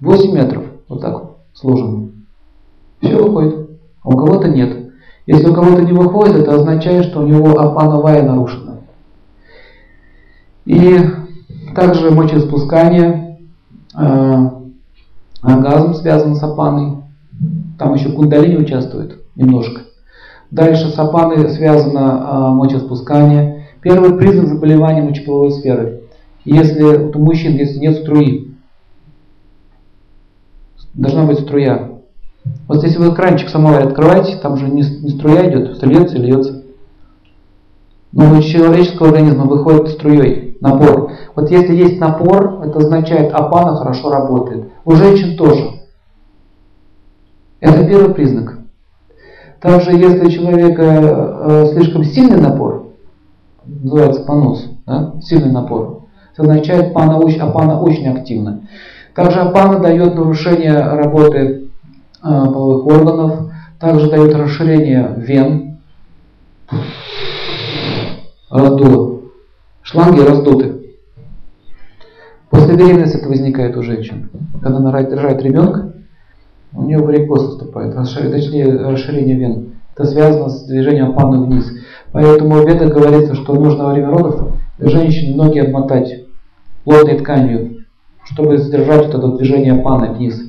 8 0.00 0.32
метров, 0.32 0.64
вот 0.88 1.00
так 1.00 1.22
сложено. 1.52 2.10
Все 3.00 3.16
выходит. 3.16 3.70
А 4.02 4.08
у 4.08 4.16
кого-то 4.16 4.48
нет. 4.48 4.92
Если 5.26 5.48
у 5.48 5.54
кого-то 5.54 5.82
не 5.82 5.92
выходит, 5.92 6.36
это 6.36 6.56
означает, 6.56 7.06
что 7.06 7.20
у 7.20 7.26
него 7.26 7.58
апановая 7.58 8.22
нарушена. 8.22 8.80
И 10.66 10.98
также 11.74 12.10
мочеиспускание, 12.10 13.38
э, 13.96 14.50
оргазм 15.44 15.94
связан 15.94 16.34
с 16.34 16.42
апаной. 16.42 16.98
Там 17.78 17.94
еще 17.94 18.10
кундалини 18.10 18.56
участвует 18.56 19.20
немножко. 19.36 19.82
Дальше 20.50 20.88
с 20.88 20.98
апаной 20.98 21.48
связано 21.50 21.98
э, 21.98 22.54
мочеиспускание. 22.54 23.66
Первый 23.82 24.16
признак 24.16 24.48
заболевания 24.48 25.02
мочеполовой 25.02 25.52
сферы. 25.52 26.02
Если 26.44 26.82
у 26.82 27.18
мужчин, 27.18 27.56
если 27.56 27.78
нет 27.78 27.96
струи, 27.96 28.54
должна 30.94 31.24
быть 31.24 31.40
струя. 31.40 31.90
Вот 32.68 32.82
если 32.82 32.98
вы 32.98 33.14
кранчик 33.14 33.48
самовар 33.48 33.86
открываете, 33.86 34.36
там 34.36 34.56
же 34.56 34.68
не, 34.68 34.82
не 34.82 35.10
струя 35.10 35.48
идет, 35.50 35.76
все 35.76 35.86
льется 35.86 36.16
и 36.16 36.20
льется. 36.20 36.62
Но 38.12 38.38
у 38.38 38.42
человеческого 38.42 39.08
организма 39.08 39.44
выходит 39.46 39.88
струей 39.88 40.53
напор. 40.64 41.12
Вот 41.36 41.50
если 41.50 41.74
есть 41.74 42.00
напор, 42.00 42.62
это 42.64 42.78
означает, 42.78 43.32
апана 43.32 43.76
хорошо 43.76 44.10
работает. 44.10 44.72
У 44.84 44.92
женщин 44.92 45.36
тоже. 45.36 45.82
Это 47.60 47.86
первый 47.86 48.14
признак. 48.14 48.58
Также, 49.60 49.92
если 49.92 50.26
у 50.26 50.30
человека 50.30 50.82
э, 50.82 51.66
слишком 51.72 52.04
сильный 52.04 52.40
напор, 52.40 52.92
называется 53.66 54.24
понос, 54.24 54.70
да, 54.86 55.14
сильный 55.22 55.52
напор, 55.52 56.06
это 56.32 56.42
означает, 56.42 56.94
очень, 56.94 57.40
апана 57.40 57.80
очень 57.80 58.08
активна. 58.08 58.62
Также 59.14 59.40
апана 59.40 59.78
дает 59.78 60.14
нарушение 60.16 60.74
работы 60.74 61.70
а, 62.20 62.46
половых 62.46 62.86
органов, 62.86 63.52
также 63.78 64.10
дает 64.10 64.34
расширение 64.34 65.14
вен, 65.16 65.78
раздуло. 68.50 69.13
Шланги 69.84 70.20
раздуты. 70.20 70.96
После 72.48 72.74
беременности 72.74 73.18
это 73.18 73.28
возникает 73.28 73.76
у 73.76 73.82
женщин. 73.82 74.30
Когда 74.62 74.78
она 74.78 74.90
рожает 74.90 75.42
ребенка, 75.42 75.92
у 76.72 76.84
нее 76.84 76.98
варикоз 76.98 77.48
наступает, 77.48 77.94
точнее 77.94 78.64
расширение 78.64 79.36
вен. 79.36 79.72
Это 79.94 80.06
связано 80.06 80.48
с 80.48 80.64
движением 80.64 81.12
паны 81.12 81.44
вниз. 81.44 81.70
Поэтому 82.12 82.54
в 82.54 82.66
ведах 82.66 82.94
говорится, 82.94 83.34
что 83.34 83.52
нужно 83.54 83.84
во 83.84 83.92
время 83.92 84.08
родов 84.08 84.54
женщине 84.78 85.36
ноги 85.36 85.58
обмотать 85.58 86.24
плотной 86.84 87.18
тканью, 87.18 87.84
чтобы 88.24 88.56
сдержать 88.56 89.06
вот 89.06 89.14
это 89.14 89.36
движение 89.36 89.74
паны 89.74 90.14
вниз. 90.14 90.42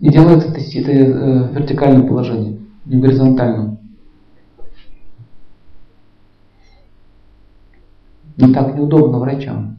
И 0.00 0.10
делается 0.10 0.50
это, 0.50 0.60
это 0.60 0.90
э, 0.92 1.42
в 1.44 1.54
вертикальном 1.54 2.06
положении, 2.06 2.60
не 2.84 3.00
горизонтальном. 3.00 3.78
Не 8.38 8.54
так 8.54 8.74
неудобно 8.76 9.18
врачам. 9.18 9.76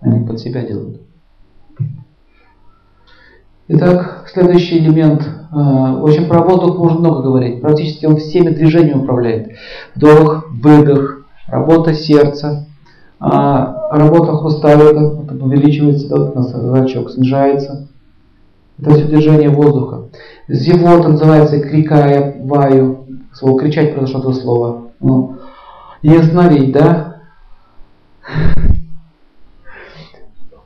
Они 0.00 0.26
под 0.26 0.38
себя 0.38 0.62
делают. 0.64 1.00
Итак, 3.68 4.28
следующий 4.30 4.78
элемент. 4.78 5.26
А, 5.50 5.96
в 5.96 6.04
общем, 6.04 6.28
про 6.28 6.42
воздух 6.42 6.76
можно 6.76 7.00
много 7.00 7.22
говорить. 7.22 7.62
Практически 7.62 8.04
он 8.04 8.16
всеми 8.16 8.50
движениями 8.50 9.00
управляет. 9.00 9.52
Вдох, 9.94 10.50
выдох, 10.50 11.24
работа 11.48 11.94
сердца, 11.94 12.66
а, 13.18 13.88
работа 13.96 14.32
вот 14.32 15.32
увеличивается, 15.32 16.08
да, 16.08 16.16
у 16.22 16.34
нас 16.34 16.50
зрачок 16.50 17.12
снижается. 17.12 17.88
Это 18.78 18.90
все 18.90 19.04
движение 19.04 19.48
воздуха. 19.48 20.08
Зевота 20.48 21.08
называется 21.08 21.60
крикая 21.60 22.36
ваю. 22.42 23.06
Слово 23.32 23.60
кричать 23.60 23.94
произошло 23.94 24.20
это 24.20 24.32
слово. 24.32 24.82
Ну, 25.00 25.36
и 26.02 26.14
остановить, 26.14 26.72
да? 26.72 27.11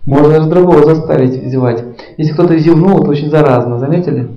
Можно 0.04 0.28
даже 0.28 0.48
другого 0.48 0.84
заставить 0.84 1.48
зевать. 1.48 1.84
Если 2.16 2.32
кто-то 2.32 2.56
зевнул, 2.58 3.00
это 3.00 3.10
очень 3.10 3.28
заразно, 3.28 3.78
заметили? 3.78 4.28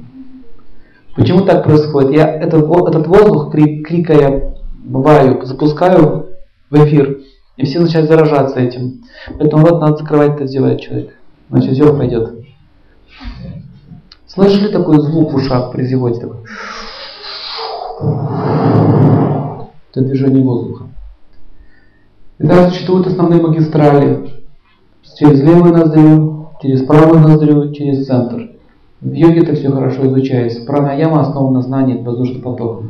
Почему 1.15 1.41
так 1.41 1.63
происходит? 1.63 2.11
Я 2.11 2.27
этот, 2.27 2.63
этот 2.63 3.07
воздух, 3.07 3.51
крикая 3.51 4.55
ваю, 4.83 5.45
запускаю 5.45 6.29
в 6.69 6.75
эфир, 6.75 7.19
и 7.57 7.65
все 7.65 7.79
начинают 7.79 8.09
заражаться 8.09 8.59
этим. 8.59 9.01
Поэтому 9.38 9.65
вот 9.65 9.81
надо 9.81 9.97
закрывать, 9.97 10.31
когда 10.31 10.47
зевает 10.47 10.81
человек. 10.81 11.13
Значит, 11.49 11.73
зев 11.73 11.97
пойдет. 11.97 12.33
Слышали 14.27 14.71
такой 14.71 14.99
звук 14.99 15.33
в 15.33 15.35
ушах 15.35 15.71
при 15.71 15.83
зевоте? 15.83 16.21
Такой? 16.21 16.38
Это 19.91 20.01
движение 20.01 20.43
воздуха. 20.43 20.85
Итак, 22.41 22.69
существуют 22.69 23.05
основные 23.05 23.41
магистрали 23.41 24.29
через 25.17 25.41
левую 25.41 25.74
ноздрю, 25.74 26.48
через 26.62 26.84
правую 26.84 27.19
ноздрю, 27.19 27.74
через 27.74 28.08
центр. 28.08 28.51
В 29.01 29.12
йоге 29.12 29.41
это 29.41 29.55
все 29.55 29.69
хорошо 29.69 30.08
изучается. 30.08 30.65
Пранаяма 30.65 31.19
основана 31.19 31.55
на 31.55 31.62
знании 31.62 32.01
воздушных 32.01 32.41
потоков. 32.41 32.86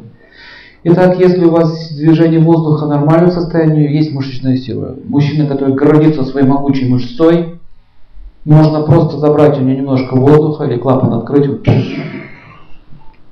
Итак, 0.83 1.19
если 1.19 1.45
у 1.45 1.49
вас 1.49 1.91
движение 1.95 2.39
воздуха 2.39 2.85
нормального 2.85 3.31
состояния, 3.31 3.91
есть 3.91 4.13
мышечная 4.13 4.55
сила. 4.55 4.95
Мужчина, 5.03 5.47
который 5.47 5.73
гордится 5.73 6.23
своей 6.25 6.45
могучей 6.45 6.87
мышцой, 6.87 7.59
можно 8.45 8.83
просто 8.83 9.17
забрать 9.17 9.57
у 9.57 9.61
него 9.61 9.79
немножко 9.79 10.15
воздуха 10.15 10.65
или 10.65 10.77
клапан 10.77 11.11
открыть. 11.13 11.49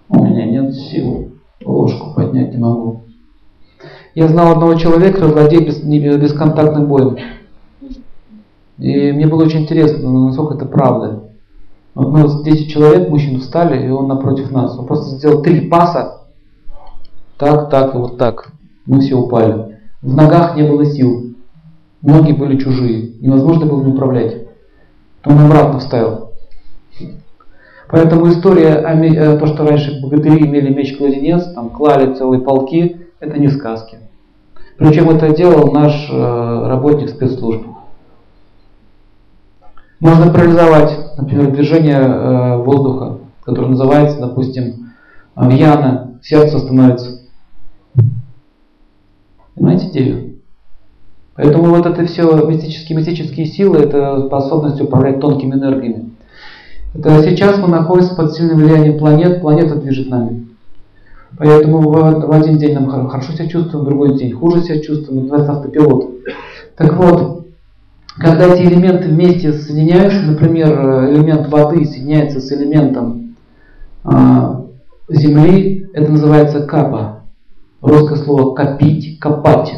У 0.09 0.25
меня 0.25 0.45
нет 0.47 0.73
сил, 0.73 1.33
ложку 1.63 2.15
поднять 2.15 2.53
не 2.53 2.57
могу. 2.57 3.06
Я 4.17 4.27
знал 4.29 4.53
одного 4.53 4.73
человека, 4.73 5.19
который 5.19 5.33
владеет 5.33 5.67
без, 5.67 5.77
бесконтактным 5.83 6.87
боем. 6.87 7.17
И 8.79 9.11
мне 9.11 9.27
было 9.27 9.43
очень 9.43 9.61
интересно, 9.61 10.09
насколько 10.09 10.55
это 10.55 10.65
правда. 10.65 11.25
Вот 11.93 12.09
мы 12.09 12.23
вот 12.23 12.43
10 12.43 12.67
человек, 12.67 13.09
мужчин 13.09 13.39
встали, 13.39 13.85
и 13.85 13.91
он 13.91 14.07
напротив 14.07 14.49
нас. 14.49 14.75
Он 14.75 14.87
просто 14.87 15.17
сделал 15.17 15.43
три 15.43 15.69
паса. 15.69 16.21
Так, 17.37 17.69
так 17.69 17.93
и 17.93 17.97
вот 17.99 18.17
так. 18.17 18.53
Мы 18.87 19.01
все 19.01 19.13
упали. 19.13 19.77
В 20.01 20.15
ногах 20.15 20.55
не 20.55 20.63
было 20.63 20.83
сил. 20.83 21.35
Ноги 22.01 22.31
были 22.31 22.57
чужие. 22.57 23.19
Невозможно 23.21 23.67
было 23.67 23.83
не 23.83 23.93
управлять. 23.93 24.47
Он 25.25 25.37
обратно 25.37 25.77
вставил. 25.77 26.31
Поэтому 27.87 28.27
история 28.29 28.77
о 28.77 28.95
э, 28.95 29.37
то, 29.37 29.45
что 29.45 29.63
раньше 29.63 30.01
богатыри 30.01 30.43
имели 30.43 30.73
меч-кладенец, 30.73 31.53
там 31.53 31.69
клали 31.69 32.15
целые 32.15 32.41
полки, 32.41 32.97
это 33.19 33.39
не 33.39 33.49
сказки. 33.49 33.99
Причем 34.77 35.09
это 35.09 35.35
делал 35.35 35.71
наш 35.71 36.07
э, 36.09 36.67
работник 36.67 37.09
спецслужб. 37.09 37.63
Можно 39.99 40.31
парализовать, 40.31 41.17
например, 41.17 41.51
движение 41.51 41.97
э, 41.97 42.57
воздуха, 42.57 43.17
которое 43.43 43.69
называется, 43.69 44.19
допустим, 44.19 44.93
яна, 45.35 46.19
сердце 46.21 46.59
становится. 46.59 47.21
Понимаете 49.55 49.87
идею? 49.87 50.27
Поэтому 51.35 51.65
вот 51.65 51.85
это 51.85 52.05
все 52.05 52.45
мистические, 52.47 52.97
мистические 52.97 53.47
силы, 53.47 53.79
это 53.79 54.27
способность 54.27 54.81
управлять 54.81 55.19
тонкими 55.19 55.53
энергиями. 55.53 56.11
Это 56.93 57.23
сейчас 57.23 57.57
мы 57.57 57.67
находимся 57.67 58.15
под 58.15 58.33
сильным 58.33 58.57
влиянием 58.57 58.99
планет, 58.99 59.41
планета 59.41 59.75
движет 59.75 60.09
нами. 60.09 60.47
Поэтому 61.35 61.81
в, 61.81 62.27
в 62.27 62.31
один 62.31 62.57
день 62.57 62.73
нам 62.73 63.09
хорошо 63.09 63.33
себя 63.33 63.47
чувствуем, 63.47 63.85
в 63.85 63.87
другой 63.89 64.17
день 64.17 64.33
хуже 64.33 64.63
себя 64.63 64.81
чувствуем, 64.81 65.23
называется 65.23 65.51
автопилот. 65.53 66.09
Так 66.75 66.93
вот, 66.95 67.47
когда 68.17 68.47
эти 68.47 68.63
элементы 68.63 69.09
вместе 69.09 69.53
соединяются, 69.53 70.21
например, 70.23 70.69
элемент 71.09 71.47
воды 71.49 71.85
соединяется 71.85 72.39
с 72.39 72.51
элементом 72.51 73.35
э, 74.03 74.55
земли, 75.09 75.89
это 75.93 76.11
называется 76.11 76.65
капа. 76.65 77.23
Русское 77.81 78.17
слово 78.17 78.55
копить, 78.55 79.19
копать, 79.19 79.73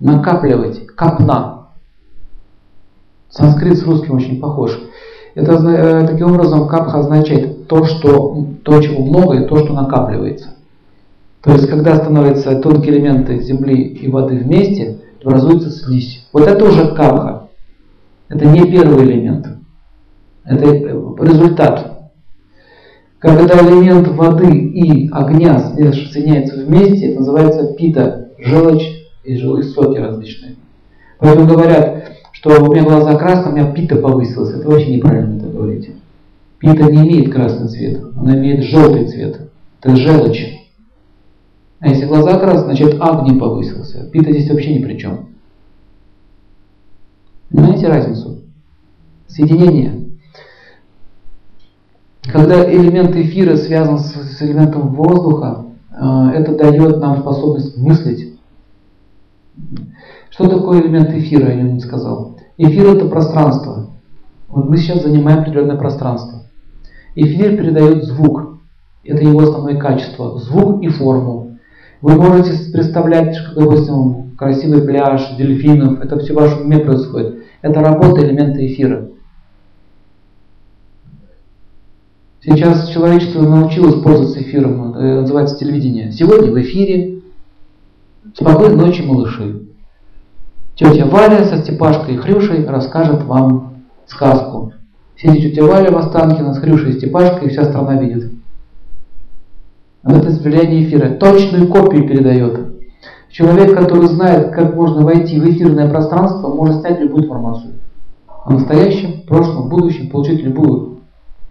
накапливать, 0.00 0.86
капна. 0.86 1.68
Санскрит 3.28 3.76
с 3.76 3.84
русским 3.84 4.14
очень 4.14 4.40
похож. 4.40 4.78
Это 5.34 5.52
э, 5.52 6.06
таким 6.06 6.32
образом 6.32 6.68
капха 6.68 7.00
означает 7.00 7.55
то, 7.68 7.84
что, 7.84 8.46
то, 8.62 8.80
чего 8.80 9.04
много, 9.04 9.38
и 9.38 9.46
то, 9.46 9.56
что 9.58 9.72
накапливается. 9.72 10.54
То 11.42 11.52
есть, 11.52 11.68
когда 11.68 11.96
становятся 11.96 12.58
тонкие 12.60 12.96
элементы 12.96 13.40
земли 13.40 13.82
и 13.82 14.08
воды 14.08 14.38
вместе, 14.38 14.98
образуется 15.22 15.70
слизь. 15.70 16.26
Вот 16.32 16.46
это 16.46 16.64
уже 16.64 16.94
капха. 16.94 17.48
Это 18.28 18.46
не 18.46 18.70
первый 18.70 19.04
элемент. 19.04 19.46
Это 20.44 20.66
результат. 20.72 22.10
Когда 23.18 23.58
элемент 23.60 24.08
воды 24.08 24.50
и 24.50 25.08
огня 25.10 25.58
соединяются 25.58 26.64
вместе, 26.64 27.10
это 27.10 27.20
называется 27.20 27.74
пита, 27.74 28.28
желчь 28.38 28.86
и 29.24 29.36
желчь 29.36 29.66
соки 29.66 29.98
различные. 29.98 30.56
Поэтому 31.18 31.48
говорят, 31.48 32.04
что 32.32 32.62
у 32.62 32.72
меня 32.72 32.84
глаза 32.84 33.16
красные, 33.16 33.52
у 33.52 33.56
меня 33.56 33.72
пита 33.72 33.96
повысилась. 33.96 34.54
Это 34.54 34.68
вообще 34.68 34.96
неправильно 34.96 35.38
это 35.38 35.46
говорить. 35.46 35.90
Пита 36.66 36.90
не 36.90 36.98
имеет 36.98 37.32
красный 37.32 37.68
цвет, 37.68 38.02
она 38.16 38.36
имеет 38.36 38.64
желтый 38.64 39.06
цвет. 39.06 39.40
Это 39.80 39.94
желчь. 39.94 40.46
А 41.78 41.88
если 41.88 42.06
глаза 42.06 42.40
красные, 42.40 42.74
значит 42.74 42.96
агни 43.00 43.38
повысился. 43.38 44.10
Пита 44.10 44.32
здесь 44.32 44.50
вообще 44.50 44.74
ни 44.74 44.82
при 44.82 44.98
чем. 44.98 45.28
Понимаете 47.50 47.86
разницу? 47.86 48.40
Соединение. 49.28 50.08
Когда 52.24 52.68
элемент 52.68 53.14
эфира 53.14 53.56
связан 53.56 54.00
с, 54.00 54.14
с 54.14 54.42
элементом 54.42 54.88
воздуха, 54.88 55.66
э, 55.92 56.30
это 56.34 56.56
дает 56.56 56.98
нам 56.98 57.20
способность 57.20 57.76
мыслить. 57.76 58.36
Что 60.30 60.48
такое 60.48 60.82
элемент 60.82 61.10
эфира, 61.10 61.54
я 61.54 61.62
не 61.62 61.78
сказал. 61.78 62.38
Эфир 62.56 62.96
это 62.96 63.06
пространство. 63.06 63.90
Вот 64.48 64.68
мы 64.68 64.76
сейчас 64.78 65.04
занимаем 65.04 65.40
определенное 65.40 65.76
пространство. 65.76 66.35
Эфир 67.16 67.56
передает 67.56 68.04
звук. 68.04 68.58
Это 69.02 69.22
его 69.22 69.40
основное 69.40 69.76
качество. 69.76 70.38
Звук 70.38 70.82
и 70.82 70.88
форму. 70.88 71.58
Вы 72.02 72.14
можете 72.14 72.70
представлять, 72.70 73.36
как, 73.38 73.54
допустим, 73.54 74.34
красивый 74.36 74.82
пляж, 74.82 75.34
дельфинов, 75.36 76.00
это 76.00 76.18
все 76.18 76.34
в 76.34 76.36
вашем 76.36 76.66
уме 76.66 76.78
происходит. 76.78 77.42
Это 77.62 77.80
работа 77.80 78.22
элемента 78.22 78.64
эфира. 78.64 79.08
Сейчас 82.42 82.90
человечество 82.90 83.42
научилось 83.42 84.00
пользоваться 84.02 84.40
эфиром, 84.40 84.94
это 84.94 85.22
называется 85.22 85.58
телевидение. 85.58 86.12
Сегодня 86.12 86.52
в 86.52 86.60
эфире 86.60 87.22
«Спокойной 88.34 88.76
ночи, 88.76 89.02
малыши». 89.02 89.62
Тетя 90.76 91.06
Валя 91.06 91.44
со 91.46 91.56
Степашкой 91.56 92.14
и 92.14 92.18
Хрюшей 92.18 92.66
расскажет 92.66 93.24
вам 93.24 93.84
сказку. 94.06 94.74
Сидит 95.16 95.54
тетя 95.54 95.64
Валя 95.64 95.90
в 95.90 95.96
Останкино 95.96 96.52
с 96.52 96.58
Хрюшей 96.58 96.94
Степашкой, 96.94 97.48
и 97.48 97.50
вся 97.50 97.64
страна 97.64 98.00
видит. 98.00 98.32
Вот 100.02 100.24
это 100.24 100.30
влияние 100.42 100.84
эфира. 100.84 101.10
Точную 101.10 101.68
копию 101.68 102.06
передает. 102.06 102.74
Человек, 103.30 103.76
который 103.76 104.06
знает, 104.08 104.52
как 104.52 104.74
можно 104.74 105.04
войти 105.04 105.40
в 105.40 105.48
эфирное 105.48 105.90
пространство, 105.90 106.54
может 106.54 106.80
снять 106.80 107.00
любую 107.00 107.24
информацию. 107.24 107.74
О 108.28 108.52
настоящем, 108.52 109.22
прошлом, 109.26 109.68
будущем, 109.68 110.10
получить 110.10 110.42
любую 110.42 111.00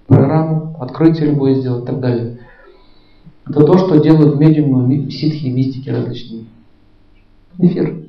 программу, 0.07 0.77
открытие 0.79 1.31
любое 1.31 1.55
сделать 1.55 1.83
и 1.83 1.87
так 1.87 1.99
далее. 1.99 2.37
Это 3.47 3.63
то, 3.63 3.77
что 3.77 3.97
делают 3.97 4.39
медиумы, 4.39 5.09
ситхи, 5.11 5.47
мистики 5.47 5.89
различные. 5.89 6.45
Эфир. 7.59 8.04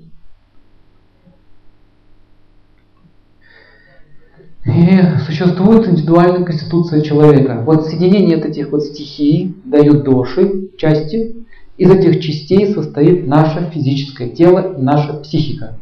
И 4.66 5.00
существует 5.24 5.88
индивидуальная 5.88 6.44
конституция 6.44 7.00
человека. 7.00 7.62
Вот 7.64 7.86
соединение 7.86 8.36
этих 8.36 8.72
вот 8.72 8.82
стихий 8.82 9.54
дают 9.64 10.02
доши, 10.02 10.70
части. 10.76 11.36
Из 11.76 11.90
этих 11.90 12.20
частей 12.20 12.72
состоит 12.72 13.28
наше 13.28 13.70
физическое 13.72 14.30
тело 14.30 14.74
и 14.76 14.82
наша 14.82 15.12
психика. 15.14 15.76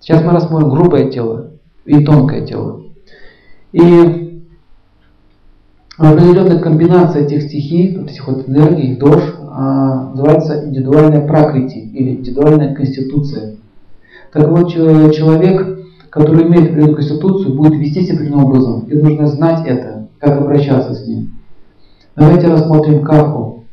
Сейчас 0.00 0.22
мы 0.22 0.32
рассмотрим 0.32 0.70
грубое 0.70 1.10
тело 1.10 1.50
и 1.84 2.02
тонкое 2.02 2.46
тело. 2.46 2.82
И 3.72 4.42
определенная 5.98 6.58
комбинация 6.58 7.24
этих 7.24 7.42
стихий, 7.42 7.98
вот 7.98 8.10
этих 8.10 8.26
вот 8.26 8.48
энергий, 8.48 8.96
дош, 8.96 9.22
а, 9.50 10.10
называется 10.10 10.64
индивидуальная 10.66 11.26
пракрити 11.26 11.78
или 11.78 12.12
индивидуальная 12.12 12.74
конституция. 12.74 13.56
Так 14.32 14.48
вот, 14.48 14.72
человек, 14.72 15.83
который 16.14 16.44
имеет 16.44 16.66
определенную 16.66 16.94
конституцию, 16.94 17.56
будет 17.56 17.74
вести 17.74 18.02
себя 18.02 18.14
определенным 18.14 18.44
образом. 18.44 18.80
И 18.82 18.94
нужно 18.94 19.26
знать 19.26 19.66
это, 19.66 20.06
как 20.20 20.40
обращаться 20.40 20.94
с 20.94 21.08
ним. 21.08 21.40
Давайте 22.14 22.46
рассмотрим 22.46 23.02
каху. 23.02 23.64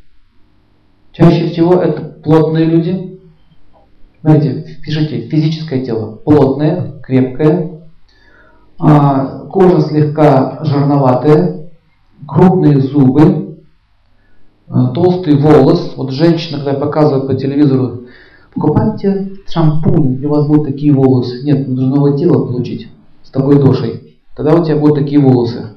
Чаще 1.12 1.46
всего 1.46 1.74
это 1.74 2.02
плотные 2.02 2.64
люди. 2.64 3.20
Смотрите, 4.20 4.76
пишите, 4.82 5.28
физическое 5.28 5.84
тело 5.84 6.16
плотное, 6.16 6.94
крепкое, 7.04 7.82
а, 8.76 9.46
кожа 9.46 9.80
слегка 9.82 10.64
жирноватая, 10.64 11.68
крупные 12.26 12.80
зубы, 12.80 13.58
а, 14.68 14.88
толстый 14.88 15.38
волос. 15.38 15.94
Вот 15.96 16.10
женщина, 16.10 16.58
когда 16.58 16.74
показывает 16.74 17.28
по 17.28 17.34
телевизору, 17.34 18.06
покупайте 18.54 19.32
шампунь, 19.48 20.20
и 20.22 20.26
у 20.26 20.30
вас 20.30 20.46
будут 20.46 20.66
такие 20.66 20.92
волосы. 20.92 21.42
Нет, 21.44 21.68
нужно 21.68 21.94
новое 21.94 22.16
тело 22.16 22.46
получить 22.46 22.88
с 23.22 23.30
такой 23.30 23.56
дошей. 23.56 24.18
Тогда 24.36 24.54
у 24.54 24.64
тебя 24.64 24.76
будут 24.76 24.98
такие 24.98 25.20
волосы. 25.20 25.70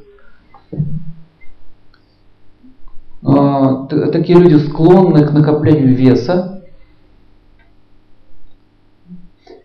А, 3.23 3.87
такие 3.87 4.37
люди 4.37 4.55
склонны 4.55 5.25
к 5.25 5.31
накоплению 5.31 5.95
веса. 5.95 6.63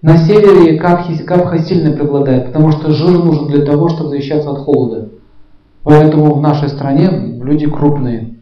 На 0.03 0.17
севере 0.17 0.79
капхи, 0.79 1.23
капха 1.23 1.59
сильно 1.59 1.93
преобладает, 1.93 2.47
потому 2.47 2.73
что 2.73 2.91
жир 2.91 3.23
нужен 3.23 3.49
для 3.49 3.67
того, 3.67 3.91
чтобы 3.91 4.09
защищаться 4.09 4.51
от 4.51 4.59
холода. 4.61 5.11
Поэтому 5.83 6.35
в 6.35 6.41
нашей 6.41 6.71
стране 6.71 7.11
люди 7.43 7.69
крупные. 7.69 8.40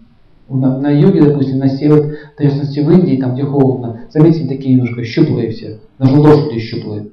На, 0.48 0.78
на 0.78 0.88
юге, 0.90 1.22
допустим, 1.22 1.58
на 1.58 1.68
север, 1.68 2.16
в 2.36 2.42
частности 2.42 2.80
в 2.80 2.90
Индии, 2.90 3.20
там 3.20 3.34
где 3.34 3.44
холодно, 3.44 4.00
заметьте, 4.10 4.48
такие 4.48 4.74
немножко 4.74 5.04
щуплые 5.04 5.50
все. 5.50 5.78
Даже 5.98 6.18
лошади 6.18 6.58
щуплые. 6.58 7.08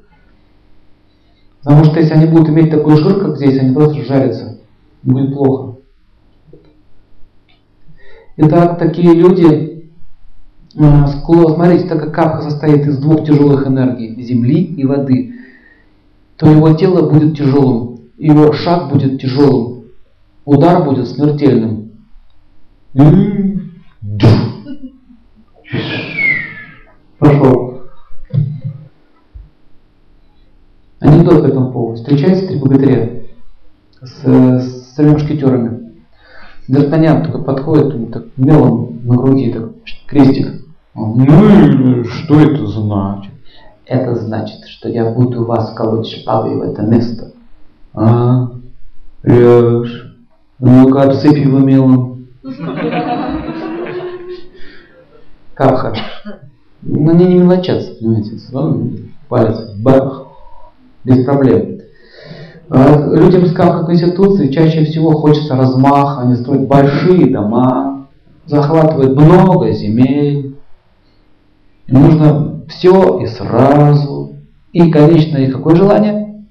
Потому 1.61 1.83
что 1.83 1.99
если 1.99 2.13
они 2.13 2.27
будут 2.27 2.49
иметь 2.49 2.71
такой 2.71 2.95
жир, 2.95 3.19
как 3.19 3.37
здесь, 3.37 3.59
они 3.59 3.73
просто 3.73 4.03
жарятся. 4.03 4.59
Будет 5.03 5.33
плохо. 5.33 5.75
Итак, 8.37 8.77
такие 8.77 9.13
люди, 9.13 9.89
э, 10.75 11.07
смотрите, 11.07 11.87
так 11.87 12.01
как 12.01 12.13
капха 12.13 12.49
состоит 12.49 12.85
из 12.85 12.97
двух 12.99 13.25
тяжелых 13.25 13.65
энергий, 13.65 14.21
земли 14.21 14.61
и 14.61 14.85
воды, 14.85 15.35
то 16.37 16.49
его 16.49 16.73
тело 16.73 17.09
будет 17.09 17.37
тяжелым, 17.37 18.01
его 18.17 18.51
шаг 18.53 18.91
будет 18.91 19.21
тяжелым, 19.21 19.85
удар 20.43 20.83
будет 20.83 21.07
смертельным. 21.07 21.84
Пошел. 27.19 27.81
Анекдот 31.01 31.41
по 31.41 31.47
этому 31.47 31.71
поводу. 31.73 31.97
Встречаются 31.97 32.47
три 32.47 32.57
богатыря 32.57 33.23
с, 34.01 34.23
с 34.23 34.93
тремя 34.95 35.11
мушкетерами. 35.11 35.91
Д'Артаньян 36.69 37.25
только 37.25 37.39
подходит, 37.39 38.13
так 38.13 38.23
мелом 38.37 39.01
на 39.03 39.17
груди, 39.17 39.51
так, 39.51 39.71
крестик. 40.07 40.65
Ну 40.93 42.05
что 42.05 42.39
это 42.39 42.65
значит? 42.65 43.33
Это 43.85 44.15
значит, 44.15 44.65
что 44.67 44.87
я 44.87 45.11
буду 45.11 45.43
вас 45.43 45.73
колоть 45.73 46.07
шпагой 46.07 46.55
в 46.55 46.61
это 46.61 46.81
место. 46.83 47.33
А, 47.93 48.51
врешь. 49.21 50.15
Ну-ка, 50.59 51.03
обсыпь 51.03 51.37
его 51.37 51.59
мелом. 51.59 52.14
Капха. 55.55 55.93
Ну, 56.83 57.09
они 57.09 57.25
не 57.25 57.35
мелочатся, 57.35 57.95
понимаете. 57.95 58.37
Палец, 59.27 59.71
бах, 59.79 60.27
без 61.03 61.25
проблем. 61.25 61.79
А 62.69 63.15
людям 63.15 63.47
с 63.47 63.53
как 63.53 63.87
Конституции 63.87 64.51
чаще 64.51 64.85
всего 64.85 65.13
хочется 65.13 65.55
размаха, 65.55 66.21
они 66.21 66.35
строят 66.35 66.67
большие 66.67 67.31
дома, 67.31 68.07
захватывают 68.45 69.17
много 69.19 69.71
земель. 69.71 70.55
Им 71.87 72.01
нужно 72.01 72.61
все 72.67 73.19
и 73.19 73.27
сразу. 73.27 74.35
И 74.71 74.91
конечное 74.91 75.51
какое 75.51 75.75
желание? 75.75 76.45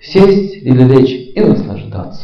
Сесть 0.00 0.54
или 0.62 0.82
лечь 0.82 1.32
и 1.34 1.40
наслаждаться. 1.40 2.22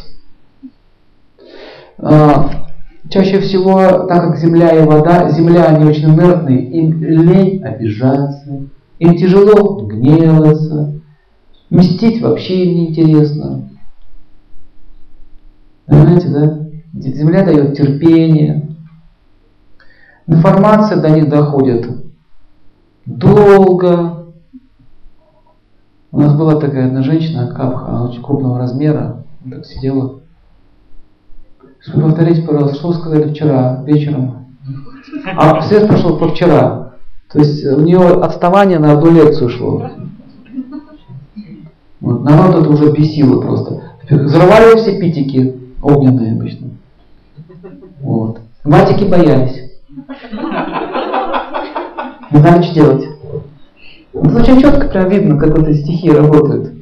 Чаще 3.11 3.40
всего, 3.40 4.07
так 4.07 4.29
как 4.29 4.38
земля 4.38 4.70
и 4.70 4.87
вода, 4.87 5.29
земля 5.31 5.64
они 5.66 5.85
очень 5.85 6.14
инертные, 6.14 6.64
им 6.70 7.03
лень 7.03 7.62
обижаться, 7.62 8.68
им 8.99 9.16
тяжело 9.16 9.81
гневаться, 9.85 11.01
Мстить 11.70 12.20
вообще 12.20 12.64
им 12.64 12.75
не 12.75 12.88
интересно. 12.90 13.68
Понимаете, 15.87 16.29
да? 16.29 16.66
Земля 16.94 17.44
дает 17.44 17.77
терпение. 17.77 18.77
Информация 20.27 21.01
до 21.01 21.11
них 21.11 21.29
доходит 21.29 21.88
долго. 23.07 24.27
У 26.11 26.20
нас 26.20 26.35
была 26.35 26.57
такая 26.61 26.88
одна 26.88 27.05
женщина, 27.05 27.55
Капха, 27.55 28.03
очень 28.03 28.23
крупного 28.23 28.59
размера, 28.59 29.25
так 29.49 29.64
сидела. 29.64 30.19
Повторите, 31.87 32.43
пожалуйста, 32.43 32.77
что 32.77 32.88
вы 32.88 32.95
сказали 32.95 33.31
вчера 33.31 33.83
вечером? 33.85 34.47
А 35.37 35.62
свет 35.62 35.88
прошел 35.88 36.19
по 36.19 36.29
вчера. 36.29 36.93
То 37.33 37.38
есть 37.38 37.64
у 37.64 37.81
нее 37.81 38.21
отставание 38.23 38.79
на 38.79 38.93
одну 38.93 39.11
лекцию 39.11 39.49
шло. 39.49 39.90
Вот. 42.01 42.23
Народ 42.23 42.57
это 42.57 42.69
уже 42.71 42.93
бесило 42.93 43.40
просто. 43.40 43.83
Взрывали 44.11 44.77
все 44.77 44.99
питики, 44.99 45.57
огненные 45.83 46.33
обычно. 46.33 46.69
Вот. 48.01 48.40
Матики 48.64 49.05
боялись. 49.05 49.71
Не 52.31 52.38
знали, 52.38 52.62
что 52.62 52.75
делать. 52.75 53.09
Вот 54.12 54.35
очень 54.35 54.61
четко 54.61 54.88
прям 54.88 55.09
видно, 55.09 55.38
как 55.38 55.57
вот 55.57 55.69
эти 55.69 55.79
стихи 55.83 56.11
работают. 56.11 56.80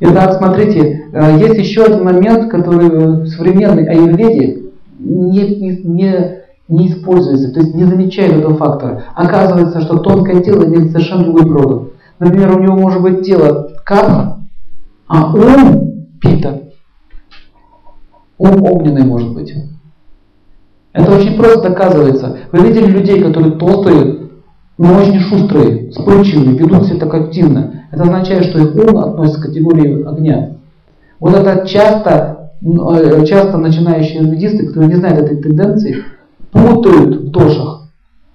Итак, 0.00 0.34
смотрите, 0.34 1.08
э, 1.12 1.38
есть 1.40 1.58
еще 1.58 1.82
один 1.82 2.04
момент, 2.04 2.50
который 2.50 2.88
в 2.88 3.26
современной 3.26 3.84
аюрведе 3.84 4.62
не, 5.00 5.56
не, 5.56 5.82
не, 5.82 6.38
не 6.68 6.88
используется, 6.88 7.52
то 7.52 7.60
есть 7.60 7.74
не 7.74 7.84
замечает 7.84 8.34
этого 8.34 8.56
фактора. 8.56 9.04
Оказывается, 9.14 9.80
что 9.80 9.98
тонкое 9.98 10.40
тело 10.42 10.64
имеет 10.64 10.92
совершенно 10.92 11.24
другой 11.24 11.46
продукт. 11.46 11.94
Например, 12.20 12.56
у 12.56 12.62
него 12.62 12.76
может 12.76 13.02
быть 13.02 13.26
тело 13.26 13.72
капха, 13.84 14.38
а 15.08 15.32
ум 15.34 16.06
пита. 16.20 16.62
Ум 18.38 18.62
огненный 18.62 19.04
может 19.04 19.34
быть. 19.34 19.52
Это 20.92 21.16
очень 21.16 21.36
просто 21.36 21.70
доказывается. 21.70 22.38
Вы 22.52 22.68
видели 22.68 22.86
людей, 22.86 23.22
которые 23.22 23.52
толстые, 23.52 24.28
но 24.78 24.94
очень 24.96 25.20
шустрые, 25.20 25.90
вспыльчивые, 25.90 26.56
ведут 26.56 26.86
себя 26.86 27.00
так 27.00 27.14
активно. 27.14 27.77
Это 27.90 28.02
означает, 28.02 28.44
что 28.44 28.58
их 28.58 28.74
ум 28.74 28.98
относится 28.98 29.40
к 29.40 29.46
категории 29.46 30.06
огня. 30.06 30.56
Вот 31.20 31.34
это 31.34 31.66
часто, 31.66 32.52
э, 32.62 33.24
часто 33.24 33.56
начинающие 33.58 34.22
медисты, 34.22 34.66
которые 34.66 34.88
не 34.88 34.96
знают 34.96 35.18
этой 35.18 35.42
тенденции, 35.42 36.04
путают 36.52 37.16
в 37.16 37.30
дошах. 37.30 37.88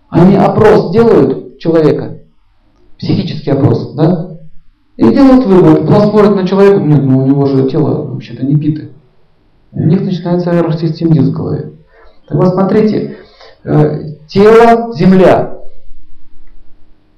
Они 0.10 0.36
опрос 0.36 0.92
делают 0.92 1.60
человека, 1.60 2.20
психический 2.98 3.52
опрос, 3.52 3.94
да? 3.96 4.38
И 4.98 5.04
делают 5.04 5.46
вывод, 5.46 5.88
потом 5.88 6.10
смотрят 6.10 6.36
на 6.36 6.48
человека, 6.48 6.80
нет, 6.80 7.04
ну 7.04 7.24
у 7.24 7.28
него 7.28 7.46
же 7.46 7.70
тело 7.70 8.06
вообще-то 8.06 8.46
не 8.46 8.58
питое. 8.58 8.90
И 9.74 9.80
у 9.80 9.88
них 9.88 10.02
начинается 10.02 10.52
диск 10.52 11.30
в 11.30 11.34
голове. 11.34 11.72
Так 12.28 12.38
вот 12.38 12.54
смотрите, 12.54 13.18
Э, 13.64 14.16
тело– 14.28 14.94
земля. 14.96 15.58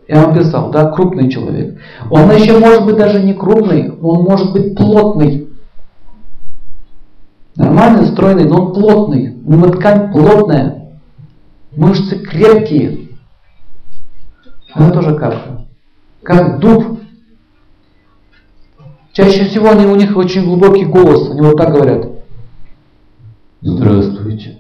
Я 0.07 0.23
вам 0.23 0.37
писал, 0.37 0.69
да, 0.69 0.91
крупный 0.91 1.29
человек. 1.31 1.79
Он 2.11 2.31
еще 2.31 2.59
может 2.59 2.85
быть 2.85 2.97
даже 2.97 3.23
не 3.23 3.33
крупный, 3.33 3.91
он 3.91 4.23
может 4.23 4.53
быть 4.53 4.75
плотный. 4.75 5.49
Нормальный, 7.55 8.05
стройный, 8.07 8.43
но 8.45 8.65
он 8.65 8.73
плотный. 8.73 9.35
У 9.45 9.53
него 9.53 9.69
ткань 9.69 10.11
плотная. 10.11 10.91
Мышцы 11.75 12.19
крепкие. 12.19 13.09
Она 14.73 14.91
тоже 14.91 15.15
капха. 15.15 15.65
Как 16.21 16.59
дуб. 16.59 16.99
Чаще 19.13 19.45
всего 19.45 19.69
они, 19.69 19.85
у 19.85 19.95
них 19.95 20.15
очень 20.17 20.43
глубокий 20.43 20.85
голос. 20.85 21.31
Они 21.31 21.41
вот 21.41 21.57
так 21.57 21.71
говорят. 21.71 22.09
Здравствуйте. 23.61 24.57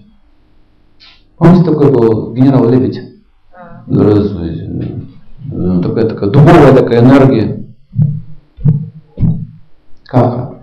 Помните, 1.37 1.69
такой 1.69 1.91
был 1.91 2.33
генерал 2.33 2.69
Лебедь? 2.69 3.01
Здравствуйте. 3.87 5.04
Ну, 5.57 5.81
такая, 5.81 6.05
такая 6.05 6.29
дубовая 6.29 6.75
такая 6.75 6.99
энергия. 6.99 7.63
Каха. 10.03 10.59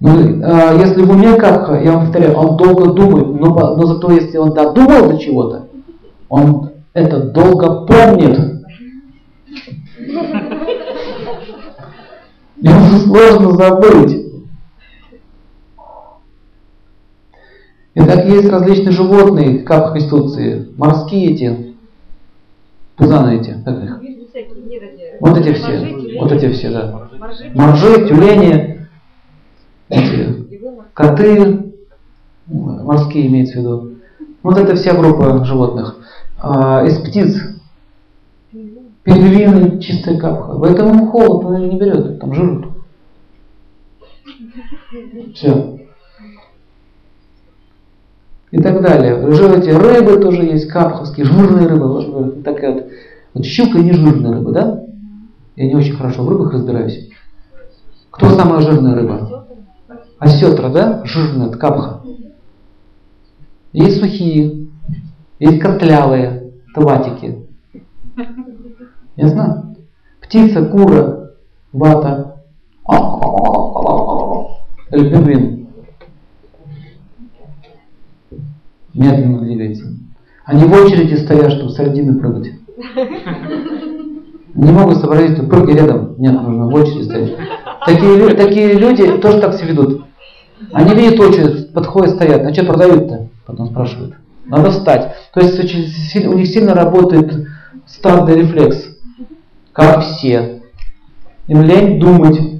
Ну, 0.00 0.42
а 0.42 0.74
если 0.74 1.02
в 1.02 1.10
уме 1.10 1.36
каха, 1.36 1.80
я 1.80 1.92
вам 1.92 2.06
повторяю, 2.06 2.34
он 2.34 2.56
долго 2.56 2.92
думает, 2.92 3.28
но, 3.28 3.76
но 3.76 3.86
зато 3.86 4.10
если 4.10 4.38
он 4.38 4.52
додумал 4.54 5.08
до 5.08 5.18
чего-то, 5.18 5.68
он 6.28 6.72
это 6.94 7.30
долго 7.30 7.86
помнит. 7.86 8.38
Ему 12.56 12.98
сложно 13.04 13.52
забыть. 13.52 14.26
И 17.94 18.00
так 18.00 18.26
есть 18.26 18.48
различные 18.48 18.90
животные, 18.90 19.60
как 19.60 19.90
в 19.90 19.92
Конституции, 19.92 20.68
морские 20.76 21.32
эти, 21.32 21.75
пузаны 22.96 23.36
эти, 23.40 23.62
как 23.64 23.82
их? 23.82 24.00
Вот 25.20 25.38
эти 25.38 25.52
все, 25.54 26.18
вот 26.18 26.32
эти 26.32 26.52
все, 26.52 26.70
да. 26.70 27.08
Моржи, 27.54 28.08
тюлени, 28.08 28.88
эти, 29.88 30.46
коты, 30.94 31.72
морские 32.46 33.26
имеется 33.28 33.58
в 33.58 33.60
виду. 33.60 33.92
Вот 34.42 34.58
это 34.58 34.76
вся 34.76 34.94
группа 34.94 35.44
животных. 35.44 35.96
А, 36.38 36.84
из 36.84 36.98
птиц 36.98 37.36
пингвины, 39.02 39.80
чистая 39.80 40.18
капха. 40.18 40.58
Поэтому 40.58 40.94
ему 40.94 41.06
холод, 41.10 41.44
он 41.44 41.56
ее 41.62 41.72
не 41.72 41.78
берет, 41.78 42.18
там 42.20 42.34
жирут. 42.34 42.66
Все. 45.34 45.85
И 48.50 48.58
так 48.58 48.80
далее. 48.80 49.32
Живете 49.32 49.76
рыбы 49.76 50.20
тоже 50.20 50.44
есть, 50.44 50.68
капховские, 50.68 51.26
жирные 51.26 51.66
рыбы. 51.66 51.88
Вот 51.88 52.44
такая 52.44 52.74
вот. 52.74 52.86
Вот 53.34 53.44
щука 53.44 53.78
не 53.78 53.92
жирная 53.92 54.32
рыба, 54.32 54.52
да? 54.52 54.84
Я 55.56 55.66
не 55.66 55.74
очень 55.74 55.94
хорошо 55.94 56.22
в 56.22 56.28
рыбах 56.28 56.52
разбираюсь. 56.52 57.10
Кто 58.10 58.30
самая 58.30 58.60
жирная 58.60 58.94
рыба? 58.94 59.46
Осетра, 60.18 60.70
да? 60.70 61.02
Жирная, 61.04 61.50
капха. 61.50 62.00
Есть 63.72 64.00
сухие, 64.00 64.68
есть 65.38 65.60
котлявые, 65.60 66.52
таватики. 66.74 67.46
Ясно? 69.16 69.76
Птица, 70.22 70.64
кура, 70.64 71.32
вата. 71.72 72.36
Или 74.92 75.55
Медленно 78.96 79.40
двигается. 79.40 79.94
Они 80.44 80.64
в 80.64 80.72
очереди 80.72 81.16
стоят, 81.16 81.52
чтобы 81.52 81.70
сардины 81.70 82.18
прыгать. 82.18 82.52
Не 84.54 84.72
могут 84.72 84.98
сообразить, 84.98 85.36
что 85.36 85.46
прыгай 85.46 85.74
рядом. 85.74 86.14
Нет, 86.18 86.32
нужно 86.32 86.68
в 86.68 86.74
очереди 86.74 87.02
стоять. 87.02 87.36
Такие, 87.84 88.34
такие 88.34 88.72
люди 88.72 89.18
тоже 89.18 89.40
так 89.40 89.54
себя 89.54 89.68
ведут. 89.68 90.04
Они 90.72 90.94
видят 90.94 91.20
очередь, 91.20 91.72
подходят, 91.74 92.14
стоят. 92.14 92.46
А 92.46 92.54
что 92.54 92.64
продают-то? 92.64 93.28
Потом 93.44 93.66
спрашивают. 93.66 94.14
Надо 94.46 94.70
встать. 94.70 95.14
То 95.34 95.40
есть 95.40 95.58
очень, 95.58 96.26
у 96.28 96.34
них 96.34 96.46
сильно 96.46 96.74
работает 96.74 97.46
стадный 97.86 98.36
рефлекс. 98.40 98.96
Как 99.72 100.02
все. 100.02 100.62
Им 101.48 101.62
лень 101.62 102.00
думать. 102.00 102.55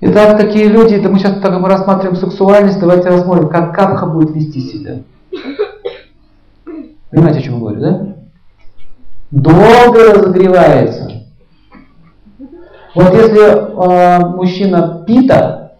Итак, 0.00 0.38
такие 0.38 0.68
люди, 0.68 0.94
это 0.94 1.08
мы 1.08 1.18
сейчас 1.18 1.40
так 1.40 1.58
мы 1.58 1.68
рассматриваем 1.68 2.16
сексуальность, 2.16 2.78
давайте 2.78 3.08
рассмотрим, 3.08 3.48
как 3.48 3.74
капха 3.74 4.06
будет 4.06 4.30
вести 4.30 4.60
себя. 4.60 4.98
Понимаете, 7.10 7.40
о 7.40 7.42
чем 7.42 7.54
я 7.54 7.60
говорю, 7.60 7.80
да? 7.80 8.14
Долго 9.32 10.14
разогревается. 10.14 11.10
Вот 12.94 13.12
если 13.12 13.42
э, 13.42 14.36
мужчина 14.36 15.04
пита, 15.06 15.72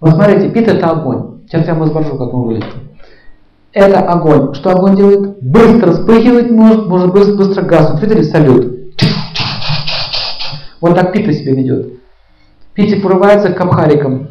вот 0.00 0.10
смотрите, 0.10 0.50
пит 0.50 0.68
это 0.68 0.90
огонь. 0.90 1.40
Сейчас 1.46 1.66
я 1.66 1.74
вам 1.74 1.84
изображу, 1.84 2.18
как 2.18 2.34
он 2.34 2.48
выглядит. 2.48 2.74
Это 3.72 4.00
огонь. 4.00 4.54
Что 4.54 4.70
огонь 4.70 4.96
делает? 4.96 5.42
Быстро 5.42 5.92
вспыхивать 5.92 6.50
может, 6.50 6.86
может 6.86 7.12
быстро, 7.12 7.36
быстро 7.36 7.62
гаснуть. 7.62 8.02
Видели 8.02 8.22
салют? 8.22 8.94
Вот 10.80 10.94
так 10.94 11.12
пита 11.12 11.32
себя 11.32 11.54
ведет. 11.54 11.96
Питик 12.76 13.02
вырывается 13.02 13.50
к 13.50 13.56
капхарикам. 13.56 14.28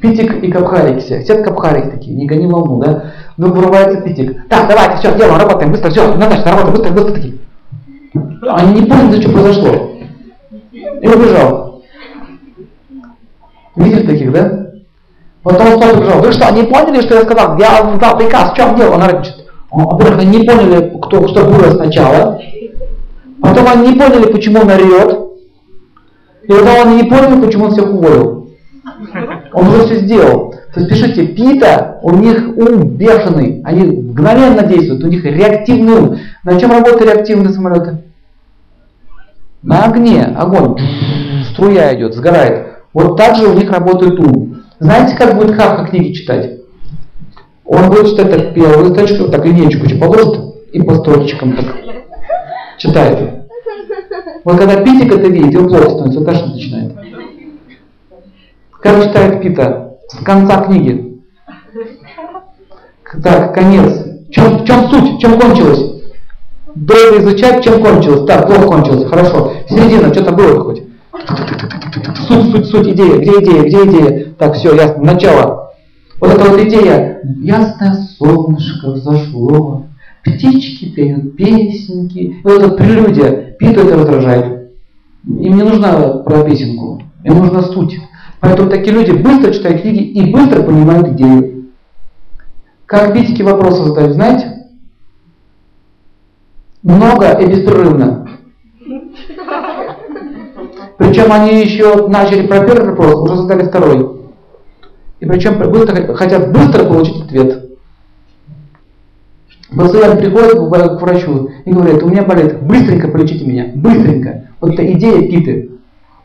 Питик 0.00 0.42
и 0.44 0.50
капхарики 0.50 1.00
все. 1.00 1.20
Все 1.20 1.42
капхарики 1.42 1.90
такие, 1.90 2.16
не 2.16 2.26
гони 2.26 2.46
волну, 2.46 2.78
да? 2.78 3.12
Ну, 3.36 3.52
вырывается 3.52 4.00
питик. 4.00 4.48
Так, 4.48 4.68
давайте, 4.68 4.98
все, 4.98 5.16
делаем, 5.16 5.38
работаем, 5.38 5.72
быстро, 5.72 5.90
все, 5.90 6.14
Наташа, 6.14 6.44
работаем, 6.44 6.72
быстро, 6.72 6.92
быстро 6.92 7.14
такие. 7.14 7.34
Они 8.48 8.80
не 8.80 8.86
поняли, 8.86 9.20
что 9.20 9.32
произошло. 9.32 9.90
И 10.72 11.08
убежал. 11.08 11.82
Видели 13.74 14.06
таких, 14.06 14.32
да? 14.32 14.66
Потом 15.42 15.80
кто 15.80 15.98
убежал. 15.98 16.20
Вы 16.20 16.32
что, 16.32 16.52
не 16.52 16.62
поняли, 16.62 17.00
что 17.00 17.16
я 17.16 17.22
сказал? 17.22 17.58
Я 17.58 17.82
дал 18.00 18.18
приказ, 18.18 18.52
в 18.52 18.54
чем 18.54 18.76
дело? 18.76 18.94
Он 18.94 19.02
рычит. 19.02 19.34
Во-первых, 19.72 20.20
они 20.20 20.38
не 20.38 20.46
поняли, 20.46 20.96
кто, 21.02 21.26
что 21.26 21.44
было 21.44 21.72
сначала. 21.72 22.40
Потом 23.40 23.66
они 23.66 23.88
не 23.88 23.98
поняли, 23.98 24.30
почему 24.30 24.60
он 24.60 24.70
орет. 24.70 25.31
И 26.44 26.48
потом 26.48 26.88
они 26.88 27.02
не 27.02 27.08
поняли, 27.08 27.40
почему 27.40 27.66
он 27.66 27.70
всех 27.72 27.92
уволил. 27.92 28.48
Он 29.52 29.68
уже 29.68 29.84
все 29.84 29.96
сделал. 30.00 30.54
То 30.74 30.80
есть 30.80 30.88
пишите, 30.88 31.26
Пита, 31.26 31.98
у 32.02 32.12
них 32.12 32.56
ум 32.56 32.88
бешеный, 32.96 33.60
они 33.64 33.84
мгновенно 33.84 34.62
действуют, 34.62 35.04
у 35.04 35.08
них 35.08 35.24
реактивный 35.24 35.92
ум. 35.92 36.16
На 36.44 36.58
чем 36.58 36.70
работают 36.70 37.02
реактивные 37.02 37.52
самолеты? 37.52 37.98
На 39.62 39.84
огне, 39.84 40.24
огонь, 40.24 40.78
струя 41.50 41.94
идет, 41.94 42.14
сгорает. 42.14 42.68
Вот 42.94 43.16
так 43.16 43.36
же 43.36 43.46
у 43.46 43.54
них 43.54 43.70
работает 43.70 44.18
ум. 44.18 44.62
Знаете, 44.80 45.14
как 45.16 45.36
будет 45.36 45.54
Хаха 45.54 45.86
книги 45.86 46.12
читать? 46.12 46.58
Он 47.64 47.88
будет 47.88 48.08
читать 48.08 48.30
так 48.30 48.54
первую 48.54 48.92
строчку, 48.92 49.28
так 49.28 49.44
линейку 49.44 49.98
положит 49.98 50.56
и 50.72 50.82
по 50.82 50.94
строчкам 50.96 51.56
так 51.56 51.66
читает. 52.78 53.41
Вот 54.44 54.58
когда 54.58 54.82
Питик 54.82 55.12
это 55.12 55.28
видит, 55.28 55.52
его 55.52 55.68
плохо 55.68 55.90
становится, 55.90 56.20
он 56.20 56.52
начинает. 56.52 56.92
Как 58.80 59.04
читает 59.04 59.40
Пита? 59.40 59.96
С 60.08 60.24
конца 60.24 60.64
книги. 60.64 61.20
Так, 63.22 63.54
конец. 63.54 64.04
Чем, 64.30 64.58
в 64.58 64.64
чем 64.64 64.88
суть? 64.88 65.20
Чем 65.20 65.38
кончилось? 65.38 66.02
Долго 66.74 67.20
изучать, 67.20 67.62
чем 67.62 67.82
кончилось. 67.82 68.26
Так, 68.26 68.46
плохо 68.46 68.66
кончилось. 68.66 69.08
Хорошо. 69.08 69.52
Середина, 69.68 70.12
что-то 70.12 70.32
было 70.32 70.64
хоть. 70.64 70.82
Суть, 72.26 72.50
суть, 72.50 72.66
суть, 72.66 72.88
идея. 72.88 73.18
Где 73.18 73.30
идея? 73.40 73.62
Где 73.62 73.84
идея? 73.84 74.34
Так, 74.38 74.54
все, 74.54 74.74
ясно. 74.74 75.04
Начало. 75.04 75.74
Вот 76.20 76.32
эта 76.32 76.50
вот 76.50 76.60
идея. 76.60 77.20
Ясное 77.40 78.08
солнышко 78.18 78.90
взошло. 78.90 79.86
Птички 80.24 80.94
пеют 80.94 81.36
песенки. 81.36 82.18
И 82.18 82.40
вот 82.42 82.62
эта 82.62 82.68
прелюдия. 82.70 83.51
Питу 83.62 83.82
это 83.82 83.96
раздражает. 83.96 84.72
Им 85.24 85.56
не 85.56 85.62
нужна 85.62 86.18
про 86.24 86.42
песенку. 86.42 87.00
Им 87.22 87.38
нужна 87.38 87.62
суть. 87.62 87.96
Поэтому 88.40 88.68
такие 88.68 88.92
люди 88.92 89.12
быстро 89.12 89.52
читают 89.52 89.82
книги 89.82 90.02
и 90.02 90.32
быстро 90.32 90.64
понимают 90.64 91.10
идею. 91.10 91.66
Как 92.86 93.14
питики 93.14 93.42
вопросы 93.42 93.84
задают, 93.84 94.14
знаете? 94.14 94.66
Много 96.82 97.38
и 97.38 97.46
беспрерывно. 97.46 98.28
Причем 100.98 101.30
они 101.30 101.62
еще 101.62 102.08
начали 102.08 102.48
про 102.48 102.66
первый 102.66 102.90
вопрос, 102.90 103.30
уже 103.30 103.42
задали 103.42 103.68
второй. 103.68 104.22
И 105.20 105.26
причем 105.26 105.58
быстро, 105.70 106.14
хотят 106.14 106.50
быстро 106.50 106.84
получить 106.84 107.22
ответ. 107.22 107.71
Пациент 109.76 110.20
приходит 110.20 110.54
к 110.54 111.00
врачу 111.00 111.50
и 111.64 111.72
говорит, 111.72 112.02
у 112.02 112.08
меня 112.08 112.22
болит, 112.22 112.60
быстренько 112.62 113.08
полечите 113.08 113.46
меня, 113.46 113.70
быстренько. 113.74 114.48
Вот 114.60 114.74
это 114.74 114.92
идея 114.92 115.28
Питы. 115.28 115.70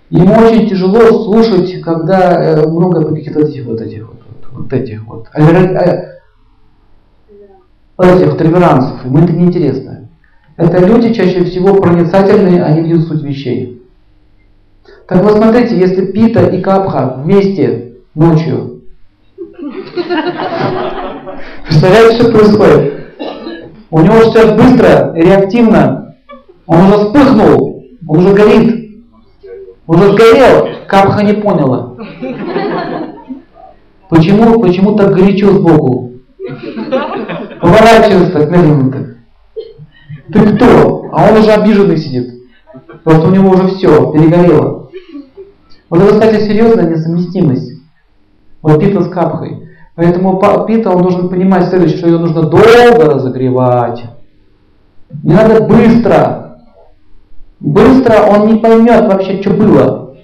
Ему 0.09 0.33
очень 0.35 0.69
тяжело 0.69 1.23
слушать, 1.23 1.81
когда 1.81 2.41
э, 2.41 2.67
много 2.67 3.05
каких-то 3.05 3.41
этих 3.41 3.65
вот 3.65 3.81
этих 3.81 4.07
вот, 4.07 4.21
вот, 4.27 4.47
вот 4.53 4.73
этих 4.73 5.05
вот. 5.05 5.27
А, 5.33 5.41
этих 8.05 8.39
реверансов, 8.39 9.05
им 9.05 9.17
это 9.17 9.33
неинтересно. 9.33 10.07
Это 10.55 10.85
люди 10.85 11.13
чаще 11.13 11.43
всего 11.43 11.75
проницательные, 11.75 12.63
они 12.63 12.81
видят 12.81 13.07
суть 13.07 13.23
вещей. 13.23 13.81
Так 15.07 15.23
вот 15.23 15.37
смотрите, 15.37 15.77
если 15.77 16.05
Пита 16.05 16.47
и 16.47 16.61
Капха 16.61 17.21
вместе 17.23 17.95
ночью, 18.15 18.81
представляете, 21.67 22.15
что 22.15 22.31
происходит? 22.31 22.96
У 23.89 24.01
него 24.01 24.21
сейчас 24.23 24.51
быстро, 24.51 25.13
реактивно, 25.15 26.15
он 26.65 26.81
уже 26.81 26.97
вспыхнул, 26.97 27.85
он 28.05 28.17
уже 28.17 28.33
горит, 28.33 29.01
уже 29.87 30.11
сгорел, 30.11 30.67
Капха 30.87 31.23
не 31.23 31.33
поняла. 31.33 31.95
Почему, 34.09 34.59
почему 34.59 34.95
так 34.95 35.13
горячо 35.13 35.51
сбоку? 35.51 36.13
Поворачивается 37.61 38.31
так 38.31 38.49
медленно 38.49 38.91
так. 38.91 39.17
Ты 40.33 40.55
кто? 40.55 41.09
А 41.13 41.29
он 41.29 41.37
уже 41.37 41.51
обиженный 41.51 41.97
сидит. 41.97 42.33
Просто 43.03 43.27
у 43.27 43.31
него 43.31 43.49
уже 43.49 43.67
все, 43.69 44.11
перегорело. 44.11 44.89
Вот 45.89 46.01
это, 46.01 46.13
кстати, 46.13 46.43
серьезная 46.43 46.89
несовместимость. 46.89 47.81
Вот 48.61 48.79
Пита 48.79 49.01
с 49.01 49.09
капхой. 49.09 49.66
Поэтому 49.97 50.39
Пита, 50.67 50.91
он 50.91 51.01
должен 51.01 51.27
понимать 51.27 51.69
следующее, 51.69 51.97
что 51.97 52.07
ее 52.07 52.19
нужно 52.19 52.43
долго 52.43 53.13
разогревать. 53.15 54.03
Не 55.23 55.33
надо 55.33 55.63
быстро. 55.63 56.59
Быстро 57.59 58.21
он 58.29 58.47
не 58.47 58.59
поймет 58.59 59.07
вообще, 59.07 59.41
что 59.41 59.49
было. 59.49 60.15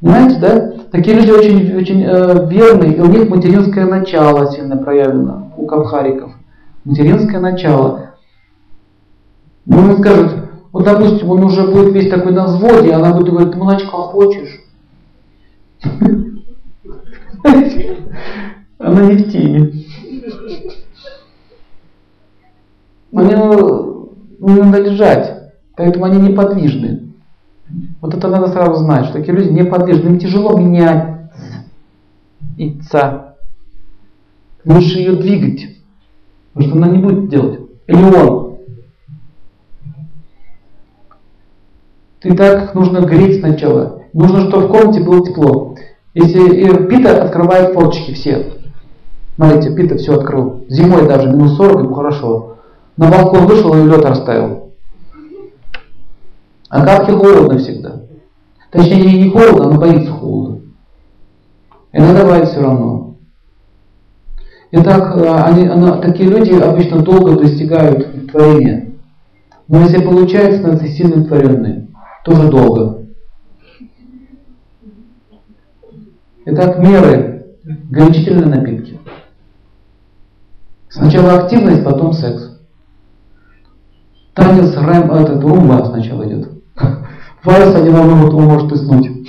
Понимаете, 0.00 0.40
да? 0.40 0.72
Такие 0.90 1.16
люди 1.16 1.30
очень, 1.30 1.76
очень 1.76 2.02
э, 2.02 2.48
верные, 2.48 2.96
и 2.96 3.00
у 3.00 3.06
них 3.06 3.28
материнское 3.28 3.86
начало 3.86 4.50
сильно 4.50 4.76
проявлено, 4.76 5.52
у 5.56 5.66
капхариков. 5.66 6.32
Материнское 6.84 7.38
начало. 7.38 8.14
Ну, 9.64 9.78
он 9.78 9.98
скажет, 9.98 10.34
вот 10.72 10.82
допустим, 10.82 11.30
он 11.30 11.44
уже 11.44 11.68
будет 11.68 11.94
весь 11.94 12.10
такой 12.10 12.32
на 12.32 12.46
взводе, 12.46 12.94
она 12.94 13.14
будет 13.14 13.30
говорить, 13.30 13.52
ты 13.52 13.58
молочка 13.58 13.90
хочешь? 13.90 14.60
Она 18.78 19.06
не 19.06 19.16
в 19.16 19.30
теме. 19.30 19.72
Они 23.12 23.34
не 24.38 24.62
надо 24.62 24.78
лежать, 24.78 25.52
поэтому 25.76 26.04
они 26.06 26.28
неподвижны. 26.28 27.12
Вот 28.00 28.14
это 28.14 28.28
надо 28.28 28.48
сразу 28.48 28.76
знать, 28.76 29.06
что 29.06 29.18
такие 29.18 29.36
люди 29.36 29.50
неподвижны, 29.50 30.08
им 30.08 30.18
тяжело 30.18 30.56
менять 30.58 31.30
яйца. 32.56 33.36
Лучше 34.64 34.98
ее 34.98 35.16
двигать, 35.16 35.78
потому 36.52 36.70
что 36.70 36.78
она 36.78 36.88
не 36.96 37.02
будет 37.02 37.28
делать. 37.28 37.60
Или 37.86 38.02
он. 38.02 38.58
Ты 42.20 42.36
так 42.36 42.74
нужно 42.74 43.00
греть 43.00 43.40
сначала. 43.40 44.02
Нужно, 44.12 44.42
чтобы 44.42 44.66
в 44.66 44.70
комнате 44.70 45.00
было 45.00 45.26
тепло. 45.26 45.74
Если 46.14 46.86
Пита 46.86 47.22
открывает 47.22 47.72
форточки 47.72 48.14
все. 48.14 48.52
Смотрите, 49.36 49.74
Пита 49.74 49.96
все 49.96 50.14
открыл. 50.14 50.64
Зимой 50.68 51.06
даже 51.06 51.28
минус 51.28 51.56
40, 51.56 51.84
ему 51.84 51.94
хорошо. 51.94 52.56
На 52.96 53.10
балкон 53.10 53.46
вышел 53.46 53.74
и 53.74 53.88
лед 53.88 54.04
расставил. 54.04 54.72
А 56.68 56.84
Кавке 56.84 57.12
холодно 57.12 57.58
всегда. 57.58 58.02
Точнее, 58.70 59.24
не 59.24 59.30
холодно, 59.30 59.66
она 59.66 59.78
боится 59.78 60.12
холода. 60.12 60.60
И 61.92 61.98
она 61.98 62.44
все 62.44 62.60
равно. 62.60 63.16
Итак, 64.72 65.16
а, 65.16 65.46
они, 65.46 65.66
она, 65.66 65.96
такие 65.96 66.28
люди 66.28 66.52
обычно 66.52 67.02
долго 67.02 67.36
достигают 67.36 68.30
творения. 68.30 68.92
Но 69.66 69.80
если 69.80 70.00
получается, 70.00 70.60
становятся 70.60 70.88
сильно 70.88 71.24
творенные. 71.24 71.88
Тоже 72.24 72.48
долго. 72.48 72.99
Итак, 76.52 76.78
меры. 76.78 77.46
Горячительные 77.90 78.46
напитки. 78.46 78.98
Сначала 80.88 81.34
активность, 81.34 81.84
потом 81.84 82.12
секс. 82.12 82.58
Танец 84.34 84.76
рэм, 84.76 85.12
этот 85.12 85.44
румба 85.44 85.84
сначала 85.86 86.26
идет. 86.26 86.50
Вальс 87.44 87.74
один 87.74 87.92
на 87.92 88.02
минуту 88.02 88.40
может 88.40 88.72
уснуть. 88.72 89.06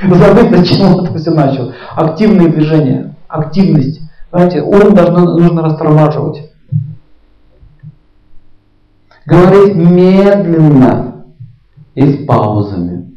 Забыть, 0.00 0.56
зачем 0.56 0.94
он 0.94 1.06
это 1.06 1.18
все 1.18 1.32
начал. 1.32 1.72
Активные 1.96 2.48
движения, 2.48 3.16
активность. 3.26 4.00
Понимаете, 4.30 4.62
ум 4.62 4.94
должно, 4.94 5.38
нужно 5.38 5.62
растормаживать. 5.62 6.52
Говорить 9.26 9.74
медленно 9.74 11.24
и 11.96 12.12
с 12.12 12.26
паузами. 12.26 13.07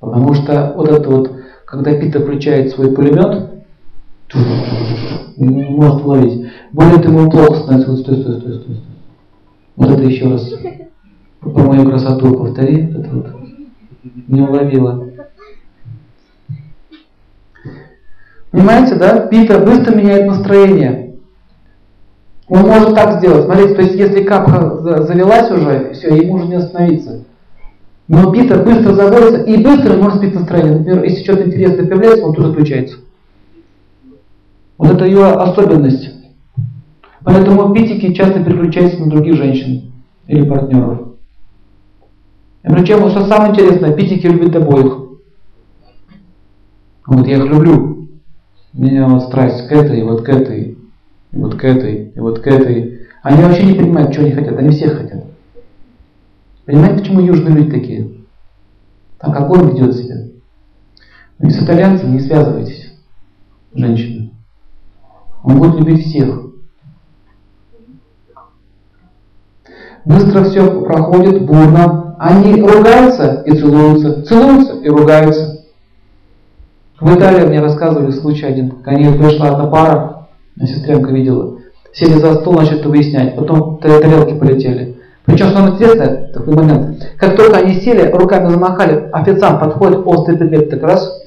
Потому 0.00 0.34
что 0.34 0.74
вот 0.76 0.88
это 0.90 1.08
вот, 1.10 1.32
когда 1.64 1.94
Пита 1.98 2.20
включает 2.20 2.70
свой 2.70 2.94
пулемет, 2.94 3.50
не 5.36 5.64
может 5.64 6.04
ловить. 6.04 6.50
Более 6.72 6.98
того, 6.98 7.30
плохо 7.30 7.54
становится. 7.54 7.90
Вот 7.90 8.00
стой, 8.00 8.16
стой, 8.16 8.40
стой, 8.40 8.54
стой. 8.54 8.76
Вот 9.76 9.90
это 9.90 10.02
еще 10.02 10.30
раз. 10.30 10.52
Про 11.40 11.62
мою 11.62 11.88
красоту 11.88 12.34
повтори. 12.34 12.90
Это 12.90 13.10
вот 13.10 13.26
не 14.26 14.40
уловила. 14.40 15.08
Понимаете, 18.50 18.94
да? 18.94 19.26
Пита 19.26 19.58
быстро 19.58 19.94
меняет 19.94 20.26
настроение. 20.26 21.16
Он 22.48 22.60
может 22.60 22.94
так 22.94 23.18
сделать. 23.18 23.44
Смотрите, 23.44 23.74
то 23.74 23.82
есть 23.82 23.94
если 23.94 24.24
капха 24.24 24.78
завелась 25.02 25.50
уже, 25.50 25.92
все, 25.92 26.14
ему 26.16 26.34
уже 26.34 26.46
не 26.46 26.54
остановиться. 26.54 27.24
Но 28.08 28.32
Пита 28.32 28.62
быстро 28.62 28.94
заводится 28.94 29.42
и 29.42 29.62
быстро 29.62 29.94
может 29.96 30.18
сбить 30.18 30.34
настроение. 30.34 30.78
Например, 30.78 31.04
если 31.04 31.22
что-то 31.22 31.44
интересное 31.44 31.86
появляется, 31.86 32.24
он 32.24 32.34
тут 32.34 32.46
отключается. 32.46 32.96
Вот 34.78 34.92
это 34.92 35.04
ее 35.04 35.26
особенность. 35.26 36.10
Поэтому 37.22 37.74
питики 37.74 38.14
часто 38.14 38.42
переключаются 38.42 39.00
на 39.00 39.10
других 39.10 39.34
женщин 39.34 39.92
или 40.26 40.48
партнеров. 40.48 41.08
И 42.64 42.68
причем, 42.70 43.08
что 43.10 43.26
самое 43.26 43.52
интересное, 43.52 43.92
питики 43.92 44.26
любят 44.26 44.56
обоих. 44.56 44.98
Вот 47.06 47.26
я 47.26 47.36
их 47.36 47.44
люблю. 47.44 48.08
Меня 48.72 49.06
вот 49.08 49.24
страсть 49.24 49.66
к 49.68 49.72
этой, 49.72 50.02
вот 50.04 50.22
к 50.22 50.28
этой, 50.28 50.78
и 51.32 51.36
вот 51.36 51.56
к 51.56 51.64
этой, 51.64 52.12
и 52.14 52.20
вот 52.20 52.38
к 52.38 52.46
этой. 52.46 53.00
Они 53.22 53.42
вообще 53.42 53.64
не 53.64 53.74
понимают, 53.74 54.12
что 54.12 54.22
они 54.22 54.32
хотят, 54.32 54.56
они 54.56 54.70
всех 54.70 54.96
хотят. 54.98 55.07
Понимаете, 56.68 56.98
почему 56.98 57.20
южные 57.20 57.54
люди 57.54 57.70
такие? 57.70 58.10
А 59.20 59.32
как 59.32 59.48
он 59.48 59.70
ведет 59.70 59.96
себя? 59.96 60.16
Ну, 61.38 61.48
с 61.48 61.62
итальянцем 61.62 62.12
не 62.12 62.20
связывайтесь, 62.20 62.92
женщины. 63.72 64.34
Он 65.42 65.58
будет 65.58 65.76
любить 65.76 66.04
всех. 66.04 66.42
Быстро 70.04 70.44
все 70.44 70.82
проходит, 70.82 71.46
бурно, 71.46 72.14
они 72.18 72.60
ругаются 72.60 73.44
и 73.46 73.56
целуются, 73.56 74.24
целуются 74.24 74.74
и 74.74 74.90
ругаются. 74.90 75.64
В 77.00 77.16
Италии 77.16 77.46
мне 77.46 77.60
рассказывали 77.60 78.10
случай 78.10 78.44
один. 78.44 78.82
Ко 78.82 78.90
мне 78.90 79.10
пришла 79.12 79.52
одна 79.52 79.68
пара, 79.68 80.28
сестренка 80.60 81.12
видела. 81.12 81.60
Сели 81.94 82.18
за 82.18 82.34
стол, 82.34 82.56
начали 82.56 82.86
выяснять. 82.86 83.36
Потом 83.36 83.78
тарелки 83.78 84.38
полетели. 84.38 84.97
Причем, 85.28 85.50
самое 85.50 85.74
интересное, 85.74 86.32
такой 86.32 86.54
момент, 86.54 87.06
как 87.18 87.36
только 87.36 87.58
они 87.58 87.74
сели, 87.74 88.10
руками 88.10 88.48
замахали, 88.48 89.10
официант 89.12 89.60
подходит, 89.60 90.00
острый 90.06 90.38
предмет 90.38 90.70
так 90.70 90.82
раз, 90.82 91.22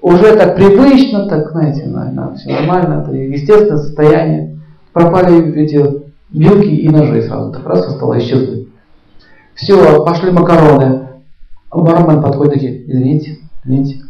уже 0.00 0.34
так 0.36 0.56
привычно, 0.56 1.28
так, 1.28 1.50
знаете, 1.50 1.84
на, 1.84 2.10
на, 2.10 2.34
все 2.34 2.50
нормально, 2.50 3.02
это 3.02 3.14
естественное 3.14 3.76
состояние. 3.76 4.58
Пропали 4.94 5.54
эти 5.54 6.02
вилки 6.30 6.66
и 6.66 6.88
ножи 6.88 7.20
сразу, 7.22 7.52
так 7.52 7.66
раз 7.66 7.84
со 7.84 8.18
исчезли. 8.18 8.68
Все, 9.54 10.02
пошли 10.02 10.30
макароны. 10.30 11.08
Бармен 11.70 12.22
подходит 12.22 12.54
такие, 12.54 12.90
извините, 12.90 13.38
извините. 13.64 14.00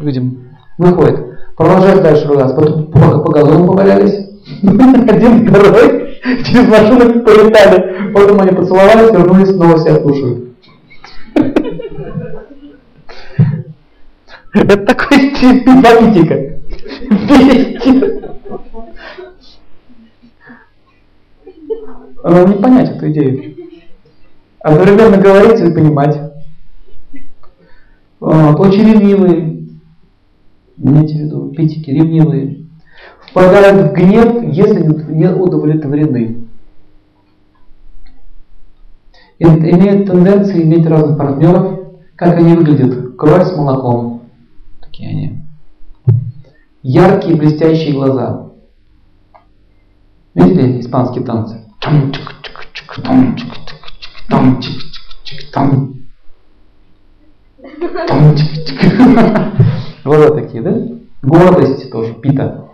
Людям 0.00 0.38
выходит. 0.78 1.26
Продолжает 1.58 2.02
дальше 2.02 2.26
ругаться. 2.26 2.56
Потом 2.56 2.86
по, 2.86 3.18
по 3.18 3.32
газону 3.32 3.66
повалялись. 3.66 4.27
Один, 4.62 5.48
второй. 5.48 6.18
Через 6.44 6.68
машину 6.68 7.22
полетали. 7.22 8.12
Потом 8.12 8.40
они 8.40 8.50
поцеловались, 8.52 9.12
вернулись, 9.12 9.50
снова 9.50 9.78
себя 9.78 10.00
слушают. 10.00 10.44
Это 14.54 14.76
такой 14.78 15.18
стиль 15.36 15.62
политика. 15.64 16.58
Она 22.24 22.44
не 22.44 22.54
понять 22.54 22.96
эту 22.96 23.10
идею. 23.10 23.54
Одновременно 24.60 25.18
говорить 25.18 25.60
и 25.60 25.72
понимать. 25.72 26.18
Очень 28.20 28.92
ревнивые. 28.92 29.68
Имейте 30.78 31.14
в 31.14 31.18
виду, 31.18 31.52
питики 31.56 31.90
ревнивые. 31.90 32.67
Впадают 33.30 33.90
в 33.90 33.94
гнев, 33.94 34.42
если 34.42 34.82
не 35.12 35.28
удовлетворены. 35.28 36.44
Имеют 39.38 40.06
тенденции 40.06 40.62
иметь 40.62 40.86
разных 40.86 41.16
партнеров, 41.16 41.80
как 42.16 42.38
они 42.38 42.54
выглядят. 42.54 43.16
Кровь 43.16 43.46
с 43.46 43.56
молоком. 43.56 44.22
Такие 44.80 45.10
они. 45.10 45.42
Яркие 46.82 47.36
блестящие 47.36 47.94
глаза. 47.94 48.48
Видели 50.34 50.80
испанские 50.80 51.24
танцы? 51.24 51.64
Вот 60.04 60.34
такие, 60.34 60.62
да? 60.62 60.74
Гордость 61.22 61.90
тоже, 61.90 62.14
пита. 62.14 62.67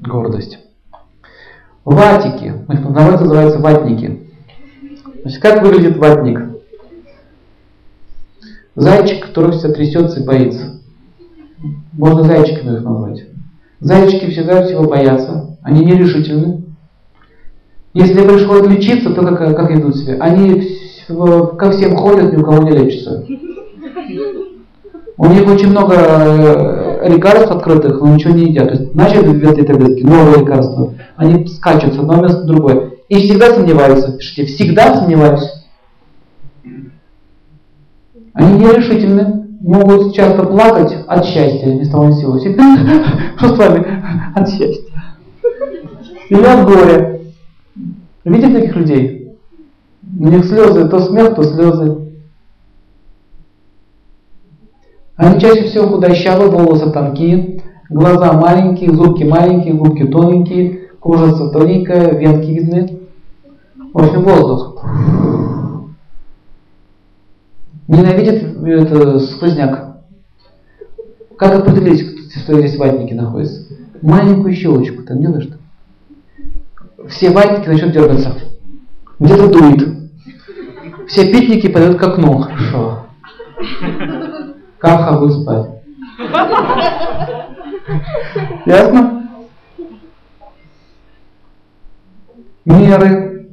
Гордость. 0.00 0.58
Ватики. 1.84 2.54
Народ 2.68 3.20
называются 3.20 3.58
ватники. 3.58 4.28
Значит, 5.22 5.42
как 5.42 5.62
выглядит 5.62 5.98
ватник? 5.98 6.40
Зайчик, 8.74 9.26
который 9.26 9.52
все 9.52 9.72
трясется 9.72 10.20
и 10.20 10.24
боится. 10.24 10.80
Можно 11.92 12.24
зайчиками 12.24 12.76
их 12.76 12.82
назвать. 12.82 13.24
Зайчики 13.80 14.30
всегда 14.30 14.62
всего 14.62 14.84
боятся. 14.84 15.56
Они 15.62 15.84
нерешительны. 15.84 16.64
Если 17.92 18.26
пришлось 18.26 18.66
лечиться, 18.68 19.12
то 19.12 19.22
как, 19.22 19.56
как 19.56 19.70
идут 19.72 19.96
себя? 19.96 20.16
Они 20.20 20.78
ко 21.08 21.72
всем 21.72 21.96
ходят, 21.96 22.32
ни 22.32 22.36
у 22.36 22.44
кого 22.44 22.62
не 22.62 22.70
лечатся. 22.70 23.26
У 25.16 25.26
них 25.26 25.46
очень 25.46 25.68
много 25.68 25.94
э, 25.94 26.89
лекарств 27.08 27.50
открытых, 27.50 28.00
но 28.00 28.14
ничего 28.14 28.34
не 28.34 28.50
едят. 28.50 28.68
То 28.68 28.74
есть 28.74 28.94
начали 28.94 29.28
в 29.28 29.50
этой 29.50 29.64
таблетки, 29.64 30.02
новые 30.02 30.40
лекарства. 30.40 30.94
Они 31.16 31.46
скачут 31.46 31.94
с 31.94 31.98
одного 31.98 32.22
места 32.22 32.42
в 32.42 32.46
другое. 32.46 32.92
И 33.08 33.16
всегда 33.16 33.54
сомневаются. 33.54 34.12
Пишите, 34.12 34.46
всегда 34.46 34.96
сомневаюсь. 34.96 35.48
Они 38.32 38.58
нерешительны, 38.58 39.46
могут 39.60 40.14
часто 40.14 40.44
плакать 40.44 40.96
от 41.06 41.24
счастья, 41.24 41.66
не 41.66 41.84
с 41.84 41.90
того. 41.90 42.10
Что 43.36 43.54
с 43.54 43.58
вами? 43.58 44.02
От 44.34 44.48
счастья. 44.48 44.94
Или 46.28 46.44
от 46.44 46.66
горя. 46.66 47.20
Видите 48.24 48.52
таких 48.52 48.76
людей? 48.76 49.36
У 50.18 50.28
них 50.28 50.44
слезы, 50.44 50.88
то 50.88 51.00
смех, 51.00 51.34
то 51.34 51.42
слезы. 51.42 52.09
Они 55.20 55.38
чаще 55.38 55.64
всего 55.64 55.86
худощавые, 55.86 56.50
волосы 56.50 56.90
тонкие, 56.90 57.60
глаза 57.90 58.32
маленькие, 58.32 58.90
зубки 58.90 59.22
маленькие, 59.22 59.74
губки 59.74 60.06
тоненькие, 60.06 60.88
кожа 60.98 61.50
тоненькая, 61.50 62.14
венки 62.14 62.50
видны. 62.50 63.00
В 63.92 63.98
общем, 63.98 64.22
воздух. 64.22 64.82
Ненавидит 67.86 68.44
это, 68.64 69.18
сквозняк. 69.18 69.98
Как 71.36 71.54
определить, 71.54 72.32
что 72.34 72.58
здесь 72.58 72.78
ватники 72.78 73.12
находятся? 73.12 73.74
Маленькую 74.00 74.54
щелочку 74.54 75.02
там 75.02 75.20
делаешь 75.20 75.44
что? 75.44 77.08
Все 77.08 77.28
ватники 77.28 77.68
начнут 77.68 77.92
дергаться. 77.92 78.38
Где-то 79.18 79.48
дует. 79.48 79.86
Все 81.08 81.30
питники 81.30 81.68
пойдут 81.68 81.98
к 81.98 82.02
окну. 82.02 82.38
Хорошо. 82.38 83.04
Каха 84.80 85.18
будет 85.18 85.42
спать. 85.42 85.66
Ясно? 88.64 89.28
Меры. 92.64 93.50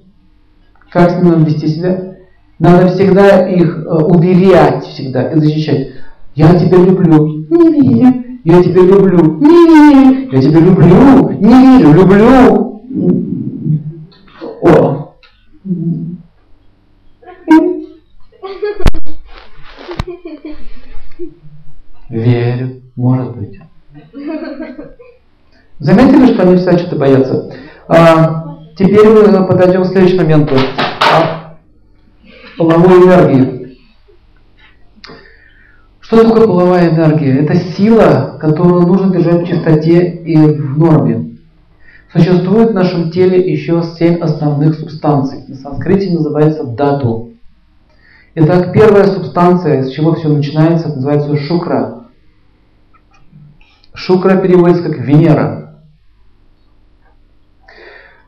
Как 0.90 1.12
с 1.12 1.22
ним 1.22 1.44
вести 1.44 1.68
себя? 1.68 2.16
Надо 2.60 2.88
всегда 2.88 3.46
их 3.46 3.78
э, 3.78 3.90
уверять 3.90 4.86
всегда 4.86 5.30
и 5.32 5.40
защищать. 5.40 5.90
Я 6.34 6.58
тебя 6.58 6.78
люблю. 6.78 7.46
Не 7.50 7.82
верю. 7.82 8.24
Я 8.46 8.64
тебя 8.64 8.82
люблю. 8.84 9.38
Не 9.42 9.68
верю. 9.68 10.30
Я 10.32 10.42
тебя 10.42 10.60
люблю. 10.62 11.30
Не 11.32 11.78
верю. 11.78 11.94
Люблю. 11.94 12.82
О. 14.62 15.14
Верю, 22.10 22.82
может 22.96 23.36
быть. 23.36 23.60
Заметили, 25.80 26.34
что 26.34 26.44
они 26.44 26.56
всегда 26.56 26.78
что-то 26.78 26.96
боятся? 26.96 27.52
А, 27.88 28.58
теперь 28.78 29.08
мы 29.08 29.46
подойдем 29.46 29.84
к 29.84 29.88
следующему 29.88 30.22
моменту. 30.22 30.56
А, 31.12 31.58
половой 32.58 33.04
энергии. 33.04 33.78
Что 36.00 36.24
такое 36.24 36.48
половая 36.48 36.90
энергия? 36.90 37.42
Это 37.42 37.56
сила, 37.56 38.38
которую 38.40 38.88
нужно 38.88 39.12
держать 39.12 39.44
в 39.44 39.48
чистоте 39.48 40.10
и 40.10 40.38
в 40.38 40.78
норме. 40.78 41.38
Существует 42.14 42.72
в 42.72 42.74
нашем 42.74 43.12
теле 43.12 43.52
еще 43.52 43.84
семь 44.00 44.20
основных 44.20 44.76
субстанций. 44.76 45.44
На 45.50 45.56
санскрите 45.56 46.14
называется 46.14 46.64
дату. 46.64 47.32
Итак, 48.36 48.72
первая 48.72 49.08
субстанция, 49.08 49.84
с 49.84 49.92
чего 49.92 50.16
все 50.16 50.30
начинается, 50.30 50.88
называется 50.90 51.36
шукра. 51.38 51.97
Шукра 53.98 54.38
переводится 54.38 54.84
как 54.84 55.00
Венера. 55.00 55.82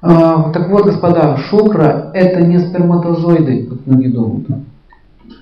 А, 0.02 0.52
так 0.52 0.68
вот, 0.70 0.86
господа, 0.86 1.38
шукра 1.38 2.10
это 2.16 2.42
не 2.42 2.58
сперматозоиды, 2.58 3.68
как 3.68 3.86
многие 3.86 4.08
думают. 4.08 4.48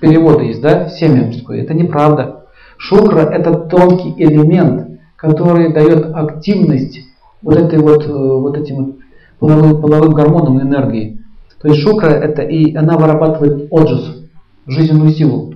Переводы 0.02 0.44
есть, 0.44 0.60
да? 0.60 0.90
Семя 0.90 1.24
мужское. 1.24 1.62
Это 1.62 1.72
неправда. 1.72 2.44
Шукра 2.76 3.20
это 3.20 3.54
тонкий 3.54 4.14
элемент, 4.18 5.00
который 5.16 5.72
дает 5.72 6.14
активность 6.14 7.00
вот 7.40 7.56
этой 7.56 7.78
вот, 7.78 8.04
э, 8.04 8.12
вот 8.12 8.58
этим 8.58 8.76
вот 8.76 8.96
половым, 9.38 9.80
половым 9.80 10.12
гормонам 10.12 10.60
энергии. 10.60 11.20
То 11.62 11.68
есть 11.68 11.80
шукра 11.80 12.10
это 12.10 12.42
и 12.42 12.74
она 12.74 12.98
вырабатывает 12.98 13.72
отжиз, 13.72 14.28
жизненную 14.66 15.10
силу. 15.10 15.54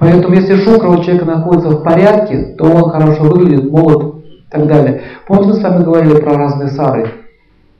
Поэтому 0.00 0.34
если 0.34 0.56
шукра 0.56 0.88
у 0.88 1.04
человека 1.04 1.26
находится 1.26 1.68
в 1.68 1.82
порядке, 1.82 2.54
то 2.56 2.64
он 2.64 2.90
хорошо 2.90 3.24
выглядит, 3.24 3.70
молод 3.70 4.24
и 4.24 4.50
так 4.50 4.66
далее. 4.66 5.02
Помните, 5.26 5.50
мы 5.50 5.54
с 5.56 5.62
вами 5.62 5.84
говорили 5.84 6.20
про 6.20 6.38
разные 6.38 6.70
сары. 6.70 7.10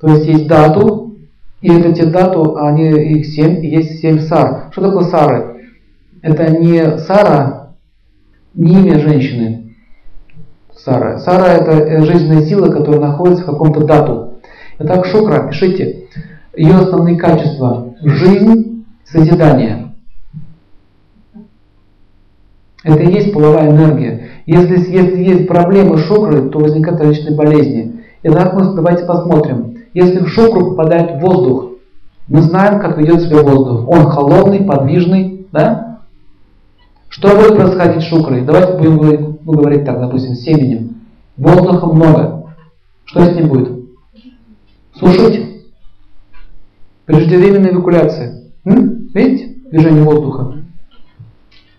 То 0.01 0.09
есть 0.09 0.27
есть 0.27 0.47
дату, 0.47 1.17
и 1.63 1.71
вот 1.71 1.87
эти 1.87 2.03
дату, 2.05 2.59
они, 2.59 2.91
их 2.91 3.27
семь, 3.27 3.65
и 3.65 3.69
есть 3.69 4.01
семь 4.01 4.19
сар. 4.21 4.69
Что 4.71 4.83
такое 4.83 5.05
сары? 5.05 5.63
Это 6.21 6.51
не 6.51 6.99
сара, 6.99 7.71
не 8.53 8.73
имя 8.73 8.99
женщины. 8.99 9.75
Сара. 10.77 11.19
Сара 11.21 11.55
это 11.55 12.05
жизненная 12.05 12.43
сила, 12.43 12.71
которая 12.71 13.01
находится 13.01 13.45
в 13.45 13.47
каком-то 13.47 13.85
дату. 13.85 14.35
Итак, 14.79 15.07
шукра, 15.07 15.49
пишите. 15.49 16.05
Ее 16.55 16.75
основные 16.75 17.17
качества. 17.17 17.95
Жизнь, 18.03 18.85
созидание. 19.07 19.90
Это 22.83 23.03
и 23.03 23.13
есть 23.13 23.33
половая 23.33 23.71
энергия. 23.71 24.31
Если, 24.47 24.91
если 24.91 25.23
есть 25.23 25.47
проблемы 25.47 25.99
шукрой, 25.99 26.49
то 26.49 26.59
возникают 26.59 27.01
различные 27.01 27.37
болезни. 27.37 28.03
Итак, 28.23 28.55
мы 28.55 28.75
давайте 28.75 29.05
посмотрим. 29.05 29.79
Если 29.93 30.21
в 30.21 30.29
шукру 30.29 30.71
попадает 30.71 31.21
воздух, 31.21 31.73
мы 32.29 32.43
знаем, 32.43 32.81
как 32.81 32.97
ведет 32.97 33.23
себя 33.23 33.43
воздух. 33.43 33.89
Он 33.89 34.07
холодный, 34.07 34.61
подвижный, 34.61 35.47
да? 35.53 35.99
Что 37.09 37.37
будет 37.37 37.57
происходить 37.57 38.03
с 38.03 38.07
шукрой? 38.07 38.43
Давайте 38.43 38.75
будем 38.75 38.99
говорить, 38.99 39.21
ну, 39.45 39.53
говорить 39.53 39.85
так, 39.85 39.99
допустим, 39.99 40.35
с 40.35 40.41
семенем. 40.41 40.95
Воздуха 41.37 41.87
много. 41.87 42.55
Что 43.05 43.25
с 43.25 43.35
ним 43.35 43.49
будет? 43.49 43.73
Сушить? 44.95 45.65
Преждевременная 47.07 47.73
эвакуляция. 47.73 48.45
М? 48.65 49.09
Видите? 49.13 49.57
Движение 49.71 50.05
воздуха. 50.05 50.60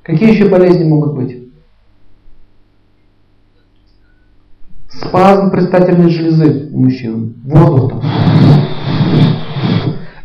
Какие 0.04 0.32
еще 0.32 0.49
болезни 0.49 0.84
могут 0.84 1.14
быть? 1.14 1.38
Спазм 4.89 5.52
предстательной 5.52 6.10
железы 6.10 6.70
у 6.74 6.80
мужчин. 6.80 7.36
Воздух 7.45 7.91
там. 7.91 8.02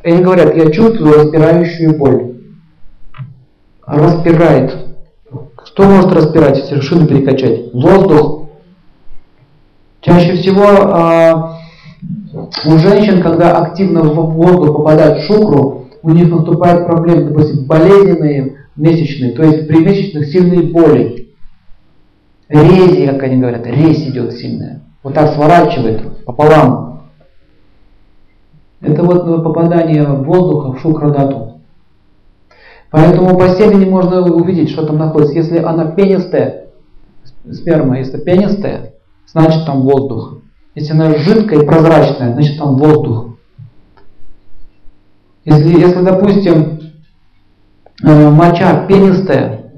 Они 0.03 0.23
говорят, 0.23 0.55
я 0.57 0.71
чувствую 0.71 1.15
распирающую 1.15 1.97
боль. 1.97 2.37
Распирает. 3.87 4.75
Что 5.65 5.85
может 5.85 6.13
распирать, 6.13 6.59
если 6.59 6.81
шину 6.81 7.07
перекачать? 7.07 7.73
Воздух. 7.73 8.49
Чаще 10.01 10.35
всего 10.35 10.65
а, 10.65 11.59
у 12.65 12.79
женщин, 12.79 13.23
когда 13.23 13.59
активно 13.59 14.03
в 14.05 14.35
воздух 14.35 14.77
попадает 14.77 15.19
в 15.19 15.27
шукру, 15.27 15.89
у 16.03 16.11
них 16.11 16.29
наступают 16.29 16.87
проблемы, 16.87 17.31
допустим, 17.31 17.67
болезненные, 17.67 18.66
месячные, 18.77 19.33
то 19.33 19.43
есть 19.43 19.67
при 19.67 19.85
месячных 19.85 20.27
сильные 20.27 20.63
боли. 20.63 21.35
Рези, 22.49 23.07
как 23.07 23.23
они 23.25 23.41
говорят, 23.41 23.67
резь 23.67 24.07
идет 24.07 24.35
сильная. 24.35 24.83
вот 25.03 25.15
так 25.15 25.35
сворачивает 25.35 26.25
пополам. 26.25 27.09
Это 28.81 29.03
вот 29.03 29.43
попадание 29.43 30.05
воздуха 30.05 30.73
в 30.73 30.81
шукрадату. 30.81 31.61
Поэтому 32.91 33.37
по 33.37 33.49
семени 33.49 33.85
можно 33.89 34.23
увидеть, 34.23 34.71
что 34.71 34.87
там 34.87 34.99
находится. 34.99 35.35
Если 35.35 35.59
она 35.59 35.87
пенистая, 35.87 36.67
сперма, 37.51 37.99
если 37.99 38.19
пенистая, 38.19 38.95
значит 39.27 39.67
там 39.67 39.83
воздух. 39.83 40.39
Если 40.75 40.93
она 40.93 41.15
жидкая 41.17 41.63
и 41.63 41.67
прозрачная, 41.67 42.35
значит 42.35 42.59
там 42.59 42.77
воздух. 42.77 43.37
Если, 45.45 45.81
если 45.81 46.03
допустим, 46.03 46.86
моча 48.03 48.87
пенистая, 48.87 49.73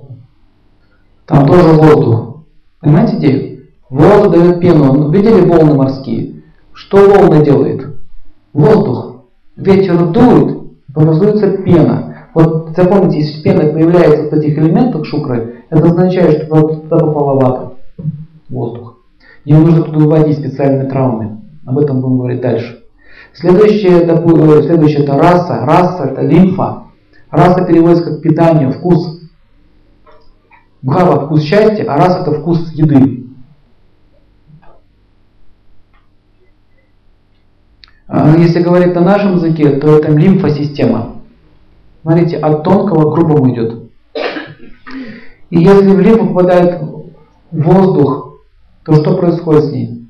там 1.26 1.46
тоже 1.46 1.68
воздух. 1.74 2.44
Понимаете 2.80 3.16
идею? 3.16 3.58
Воздух 3.90 4.32
дает 4.32 4.60
пену. 4.60 5.10
Видели 5.10 5.40
волны 5.40 5.74
морские? 5.74 6.42
Что 6.72 6.98
волны 6.98 7.44
делает? 7.44 7.86
Воздух. 8.52 9.24
Ветер 9.56 10.06
дует, 10.06 10.58
образуется 10.94 11.50
пена. 11.50 12.28
Вот 12.34 12.70
запомните, 12.76 13.18
если 13.18 13.42
пена 13.42 13.72
появляется 13.72 14.28
в 14.28 14.38
этих 14.38 14.56
элементах 14.58 15.04
шукры, 15.04 15.64
это 15.70 15.86
означает, 15.86 16.44
что 16.44 16.68
туда 16.68 16.98
попала 16.98 17.40
вата, 17.40 17.72
воздух. 18.48 18.98
Ее 19.44 19.58
нужно 19.58 19.82
туда 19.82 19.98
выводить 19.98 20.38
специальными 20.38 20.88
травмами. 20.88 21.40
Об 21.66 21.78
этом 21.78 22.00
будем 22.00 22.18
говорить 22.18 22.40
дальше. 22.40 22.84
Следующее, 23.34 24.02
это, 24.02 24.16
следующее 24.62 25.02
это 25.02 25.18
раса. 25.18 25.64
Раса 25.66 26.04
это 26.04 26.22
лимфа. 26.22 26.84
Раса 27.30 27.64
переводится 27.64 28.04
как 28.04 28.22
питание, 28.22 28.70
вкус. 28.72 29.20
Бхава– 30.80 31.24
вкус 31.26 31.42
счастья, 31.42 31.84
а 31.84 31.96
раса– 31.96 32.20
это 32.22 32.40
вкус 32.40 32.72
еды. 32.72 33.26
А 38.06 38.36
если 38.38 38.62
говорить 38.62 38.94
на 38.94 39.02
нашем 39.02 39.34
языке, 39.34 39.78
то 39.78 39.98
это 39.98 40.10
лимфосистема. 40.12 41.16
Смотрите, 42.02 42.38
от 42.38 42.64
тонкого 42.64 43.10
к 43.10 43.14
грубому 43.14 43.52
идет. 43.52 43.90
И 45.50 45.58
если 45.58 45.88
в 45.88 46.00
лимфу 46.00 46.28
попадает 46.28 46.80
воздух, 47.50 48.40
то 48.84 48.94
что 48.94 49.16
происходит 49.16 49.64
с 49.64 49.72
ней? 49.72 50.08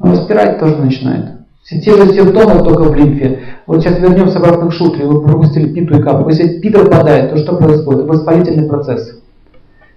Распирать 0.00 0.58
тоже 0.58 0.76
начинает. 0.76 1.41
Все 1.62 1.80
те 1.80 1.96
же 1.96 2.12
симптомы 2.12 2.64
только 2.64 2.82
в 2.82 2.94
лимфе. 2.94 3.40
Вот 3.66 3.80
сейчас 3.80 3.98
вернемся 3.98 4.38
обратно 4.38 4.68
к 4.68 4.72
шутре. 4.72 5.06
Вы 5.06 5.22
пропустили 5.22 5.72
питу 5.72 5.96
и 5.96 6.02
капу. 6.02 6.28
Если 6.28 6.58
пита 6.60 6.80
попадает, 6.80 7.30
то 7.30 7.36
что 7.38 7.56
происходит? 7.56 8.06
Воспалительный 8.06 8.68
процесс. 8.68 9.20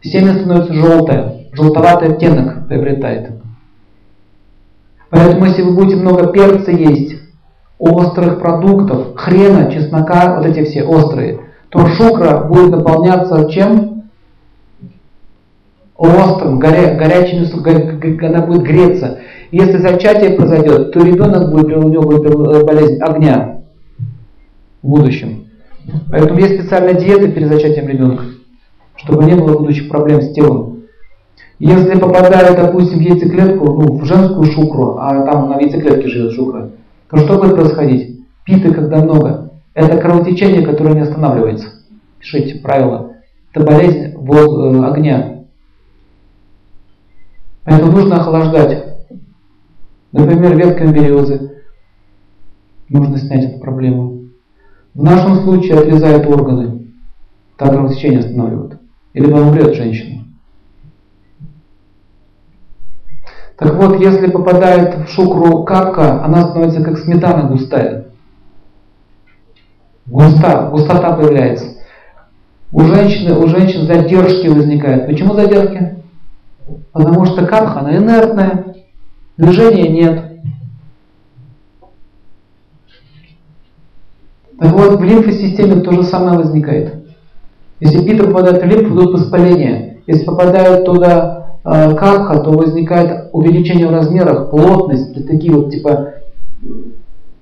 Семя 0.04 0.36
становится 0.36 0.74
желтое, 0.74 1.48
желтоватый 1.54 2.10
оттенок 2.10 2.68
приобретает. 2.68 3.32
Поэтому 5.10 5.46
если 5.46 5.64
вы 5.64 5.74
будете 5.74 5.96
много 5.96 6.28
перца 6.28 6.70
есть, 6.70 7.16
острых 7.80 8.40
продуктов, 8.40 9.16
хрена, 9.16 9.72
чеснока, 9.72 10.38
вот 10.38 10.46
эти 10.46 10.64
все 10.64 10.84
острые, 10.84 11.40
то 11.70 11.88
шукра 11.88 12.44
будет 12.44 12.70
наполняться 12.70 13.50
чем? 13.50 13.95
Острым, 15.98 16.60
горя, 16.60 16.96
горячим, 16.96 17.46
она 18.26 18.46
будет 18.46 18.64
греться. 18.64 19.20
Если 19.52 19.78
зачатие 19.78 20.32
произойдет, 20.32 20.92
то 20.92 21.00
ребенок 21.00 21.52
будет, 21.52 21.78
у 21.78 21.88
него 21.88 22.04
будет 22.04 22.66
болезнь 22.66 23.02
огня 23.02 23.62
в 24.82 24.90
будущем. 24.90 25.46
Поэтому 26.10 26.40
есть 26.40 26.60
специальная 26.60 26.96
диета 26.96 27.30
перед 27.30 27.48
зачатием 27.48 27.88
ребенка, 27.88 28.26
чтобы 28.98 29.24
не 29.24 29.36
было 29.36 29.58
будущих 29.58 29.88
проблем 29.88 30.22
с 30.22 30.34
телом. 30.34 30.84
Если 31.60 31.98
попадает, 31.98 32.58
допустим, 32.58 32.98
в 32.98 33.02
яйцеклетку, 33.02 33.66
ну, 33.66 33.98
в 33.98 34.06
женскую 34.06 34.44
шукру, 34.52 34.98
а 35.00 35.26
там 35.26 35.50
на 35.50 35.60
яйцеклетке 35.60 36.10
живет 36.10 36.34
шукра, 36.34 36.72
то 37.10 37.18
что 37.18 37.38
будет 37.38 37.56
происходить? 37.56 38.20
Питы, 38.44 38.74
когда 38.74 38.98
много, 38.98 39.52
это 39.74 39.98
кровотечение, 39.98 40.66
которое 40.66 40.96
не 40.96 41.02
останавливается. 41.02 41.68
Пишите 42.20 42.60
правило. 42.60 43.14
Это 43.54 43.66
болезнь 43.66 44.14
воз, 44.18 44.76
э, 44.76 44.86
огня. 44.86 45.35
Поэтому 47.66 47.92
нужно 47.92 48.18
охлаждать. 48.18 48.96
Например, 50.12 50.56
ветками 50.56 50.94
березы. 50.94 51.64
Нужно 52.88 53.18
снять 53.18 53.46
эту 53.46 53.60
проблему. 53.60 54.30
В 54.94 55.04
нашем 55.04 55.36
случае 55.44 55.80
отрезают 55.80 56.28
органы. 56.28 56.94
Так 57.58 57.72
кровотечение 57.72 58.20
останавливают. 58.20 58.80
Или 59.14 59.32
умрет 59.32 59.76
женщина. 59.76 60.24
Так 63.58 63.74
вот, 63.76 64.00
если 64.00 64.30
попадает 64.30 65.08
в 65.08 65.08
шукру 65.10 65.64
капка, 65.64 66.24
она 66.24 66.48
становится 66.48 66.84
как 66.84 66.98
сметана 67.00 67.50
густая. 67.50 68.08
Густа, 70.06 70.70
густота 70.70 71.16
появляется. 71.16 71.66
У 72.72 72.82
женщины, 72.82 73.34
у 73.34 73.48
женщин 73.48 73.88
задержки 73.88 74.48
возникают. 74.48 75.08
Почему 75.08 75.34
задержки? 75.34 75.95
Потому 76.92 77.26
что 77.26 77.46
капха, 77.46 77.80
она 77.80 77.98
инертная, 77.98 78.76
движения 79.38 79.90
нет. 79.90 80.24
Так 84.60 84.72
вот, 84.72 85.00
в 85.00 85.04
лимфосистеме 85.04 85.82
то 85.82 85.92
же 85.92 86.04
самое 86.04 86.38
возникает. 86.38 87.06
Если 87.80 88.04
пита 88.04 88.26
попадает 88.26 88.64
в 88.64 88.66
лимфу, 88.66 88.96
идут 88.96 89.20
воспаления. 89.20 89.98
Если 90.08 90.26
попадают 90.26 90.86
туда 90.86 91.46
Э, 91.66 91.96
капха, 91.96 92.42
то 92.42 92.52
возникает 92.52 93.30
увеличение 93.34 93.88
в 93.88 93.92
размерах, 93.92 94.52
плотность, 94.52 95.28
такие 95.28 95.52
вот 95.52 95.72
типа 95.72 96.14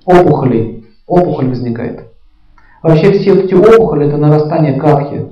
опухолей. 0.06 0.86
Опухоль 1.06 1.50
возникает. 1.50 2.04
Вообще 2.82 3.12
все 3.12 3.34
эти 3.34 3.52
опухоли 3.52 4.06
это 4.08 4.16
нарастание 4.16 4.80
капхи. 4.80 5.26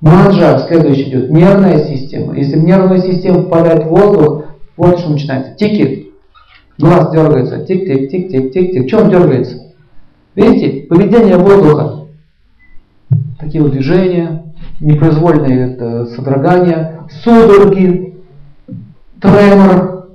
Маджа, 0.00 0.58
следующий 0.66 1.10
идет, 1.10 1.30
нервная 1.30 1.84
система. 1.84 2.34
Если 2.34 2.58
в 2.58 2.64
нервную 2.64 3.02
систему 3.02 3.44
попадает 3.44 3.84
воздух, 3.84 4.44
вот 4.76 4.98
что 4.98 5.10
начинается. 5.10 5.54
Тики, 5.54 6.12
глаз 6.78 7.12
дергается, 7.12 7.64
тик-тик-тик-тик-тик-тик. 7.66 8.88
Что 8.88 9.02
он 9.02 9.10
дергается? 9.10 9.72
Видите, 10.34 10.86
поведение 10.86 11.36
воздуха. 11.36 12.06
Такие 13.38 13.62
вот 13.62 13.72
движения, 13.72 14.54
непроизвольные 14.80 15.72
это, 15.72 16.06
содрогания, 16.06 17.02
судороги, 17.22 18.14
тремор, 19.20 20.08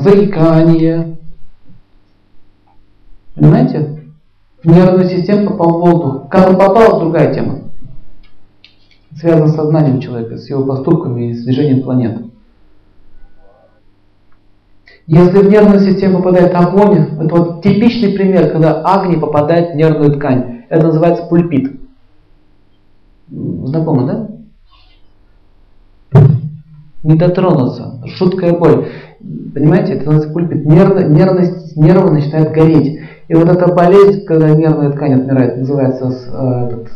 заикание. 0.00 1.16
Понимаете? 3.34 4.01
В 4.62 4.66
нервную 4.66 5.08
систему 5.08 5.50
попал 5.50 5.80
воздух. 5.80 6.28
Как 6.28 6.48
он 6.48 6.56
попал, 6.56 7.00
другая 7.00 7.34
тема. 7.34 7.60
Связано 9.16 9.48
с 9.48 9.56
сознанием 9.56 10.00
человека, 10.00 10.38
с 10.38 10.48
его 10.48 10.64
поступками 10.64 11.30
и 11.30 11.34
с 11.34 11.44
движением 11.44 11.82
планет. 11.82 12.22
Если 15.06 15.38
в 15.38 15.50
нервную 15.50 15.80
систему 15.80 16.18
попадает 16.18 16.54
огонь, 16.54 17.08
это 17.20 17.34
вот 17.34 17.62
типичный 17.62 18.12
пример, 18.12 18.52
когда 18.52 18.80
огонь 18.82 19.20
попадает 19.20 19.72
в 19.72 19.76
нервную 19.76 20.14
ткань. 20.14 20.62
Это 20.68 20.86
называется 20.86 21.24
пульпит. 21.26 21.80
Знакомо, 23.28 24.06
да? 26.12 26.20
Не 27.02 27.16
дотронуться. 27.16 28.00
Шуткая 28.16 28.52
боль. 28.56 28.86
Понимаете, 29.52 29.94
это 29.94 30.04
называется 30.04 30.32
пульпит. 30.32 30.64
Нерв, 30.64 31.08
нервность, 31.08 31.76
нервы 31.76 32.12
начинают 32.12 32.52
гореть. 32.52 33.01
И 33.32 33.34
вот 33.34 33.48
эта 33.48 33.72
болезнь, 33.72 34.26
когда 34.26 34.50
нервная 34.50 34.90
ткань 34.90 35.14
отмирает, 35.14 35.56
называется 35.56 36.04
э, 36.06 36.66
этот, 36.66 36.92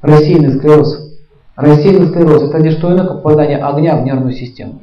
рассеянный 0.00 0.56
склероз. 0.56 1.12
Рассеянный 1.54 2.06
склероз 2.06 2.44
это 2.44 2.60
не 2.60 2.70
что 2.70 2.90
иное, 2.90 3.06
как 3.06 3.22
попадание 3.22 3.58
огня 3.58 3.94
в 3.94 4.04
нервную 4.04 4.32
систему. 4.32 4.80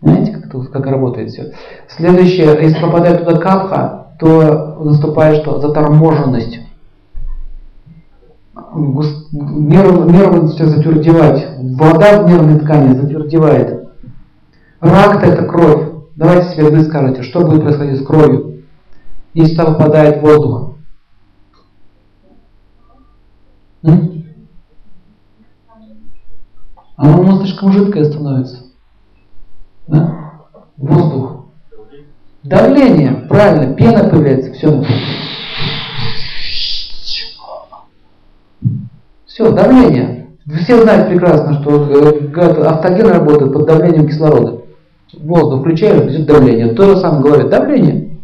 Знаете, 0.00 0.34
как, 0.34 0.46
это, 0.46 0.60
как 0.66 0.86
работает 0.86 1.30
все? 1.30 1.52
Следующее, 1.88 2.56
если 2.62 2.80
попадает 2.80 3.24
туда 3.24 3.40
капха, 3.40 4.06
то 4.20 4.78
наступает 4.84 5.42
что? 5.42 5.58
Заторможенность. 5.58 6.60
Нервы, 9.32 10.12
нервы 10.12 10.42
начинают 10.42 10.76
затвердевать. 10.76 11.44
Вода 11.58 12.22
в 12.22 12.30
нервной 12.30 12.60
ткани 12.60 12.96
затвердевает. 12.96 13.88
Рак-то 14.78 15.26
это 15.26 15.44
кровь. 15.44 15.95
Давайте 16.16 16.48
себе 16.54 16.70
вы 16.70 16.82
скажете, 16.82 17.22
что 17.22 17.44
будет 17.44 17.62
происходить 17.62 18.00
с 18.00 18.06
кровью, 18.06 18.62
если 19.34 19.54
там 19.54 19.74
попадает 19.74 20.22
воздух. 20.22 20.76
М? 23.82 24.24
Оно 26.96 27.38
слишком 27.42 27.70
жидкое 27.70 28.04
становится. 28.04 28.62
Да? 29.88 30.32
Воздух. 30.78 31.44
Давление, 32.42 33.26
правильно, 33.28 33.74
пена 33.74 34.08
появляется, 34.08 34.54
все. 34.54 34.84
Все, 39.26 39.52
давление. 39.52 40.28
Все 40.62 40.80
знают 40.80 41.08
прекрасно, 41.08 41.60
что 41.60 42.70
автоген 42.70 43.08
работает 43.08 43.52
под 43.52 43.66
давлением 43.66 44.08
кислорода. 44.08 44.65
Воздух 45.12 45.60
включаешь, 45.60 46.10
идет 46.12 46.26
давление. 46.26 46.74
То 46.74 46.94
же 46.94 47.00
самое 47.00 47.22
голове. 47.22 47.48
Давление. 47.48 48.18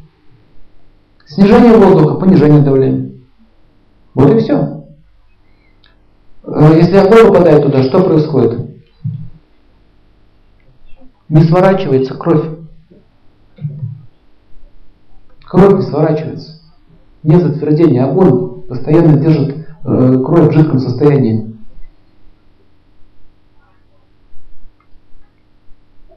Снижение 1.27 1.77
воздуха, 1.77 2.15
понижение 2.17 2.61
давления. 2.61 3.13
Вот 4.15 4.31
и 4.35 4.39
все. 4.41 4.85
Э, 6.45 6.73
если 6.77 6.97
огонь 6.97 7.29
попадает 7.29 7.63
туда, 7.63 7.83
что 7.83 8.03
происходит? 8.03 8.69
Не 11.29 11.43
сворачивается 11.45 12.15
кровь. 12.15 12.45
Кровь 15.45 15.75
не 15.77 15.83
сворачивается. 15.83 16.61
Нет 17.23 17.43
затвердения. 17.43 18.05
Огонь 18.05 18.63
постоянно 18.63 19.19
держит 19.19 19.57
э, 19.85 20.23
кровь 20.25 20.49
в 20.49 20.53
жидком 20.53 20.79
состоянии. 20.81 21.52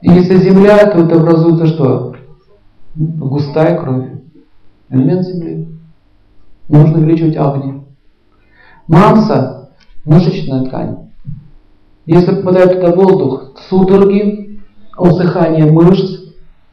Если 0.07 0.37
земля, 0.37 0.85
то 0.91 0.99
это 0.99 1.15
образуется 1.15 1.65
что? 1.65 2.15
Густая 2.95 3.75
кровь. 3.79 4.05
Элемент 4.89 5.25
земли. 5.25 5.67
Нужно 6.69 6.99
увеличивать 6.99 7.35
огни. 7.37 7.81
Масса– 8.87 9.71
мышечная 10.05 10.65
ткань. 10.65 11.09
Если 12.05 12.35
попадает 12.35 12.73
туда 12.73 12.95
воздух, 12.95 13.53
судороги, 13.67 14.61
усыхание 14.95 15.71
мышц, 15.71 16.21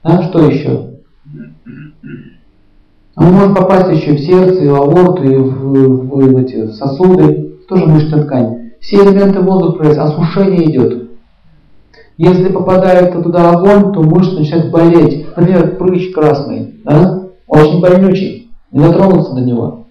а 0.03 0.23
что 0.25 0.47
еще? 0.51 0.91
Он 3.17 3.33
может 3.33 3.57
попасть 3.57 3.97
еще 3.97 4.13
в 4.15 4.21
сердце, 4.21 4.65
и 4.65 4.69
в 4.69 4.75
аорту, 4.75 5.23
и 5.23 5.37
в, 5.37 5.49
в, 5.49 6.33
в 6.33 6.37
эти 6.37 6.67
в 6.67 6.73
сосуды, 6.75 7.57
тоже 7.67 7.87
мышечная 7.87 8.25
ткань. 8.25 8.73
Все 8.81 8.97
элементы 9.03 9.41
воздуха 9.41 9.89
осушение 9.89 10.71
идет. 10.71 11.12
Если 12.23 12.53
попадает 12.53 13.21
туда 13.21 13.51
огонь, 13.51 13.93
то 13.93 14.01
мышцы 14.01 14.39
начинают 14.39 14.71
болеть. 14.71 15.27
Например, 15.37 15.77
прыщ 15.77 16.13
красный, 16.13 16.77
да? 16.85 17.25
очень 17.49 17.81
больнючий, 17.81 18.49
не 18.71 18.79
дотронуться 18.79 19.35
до 19.35 19.41
него. 19.41 19.87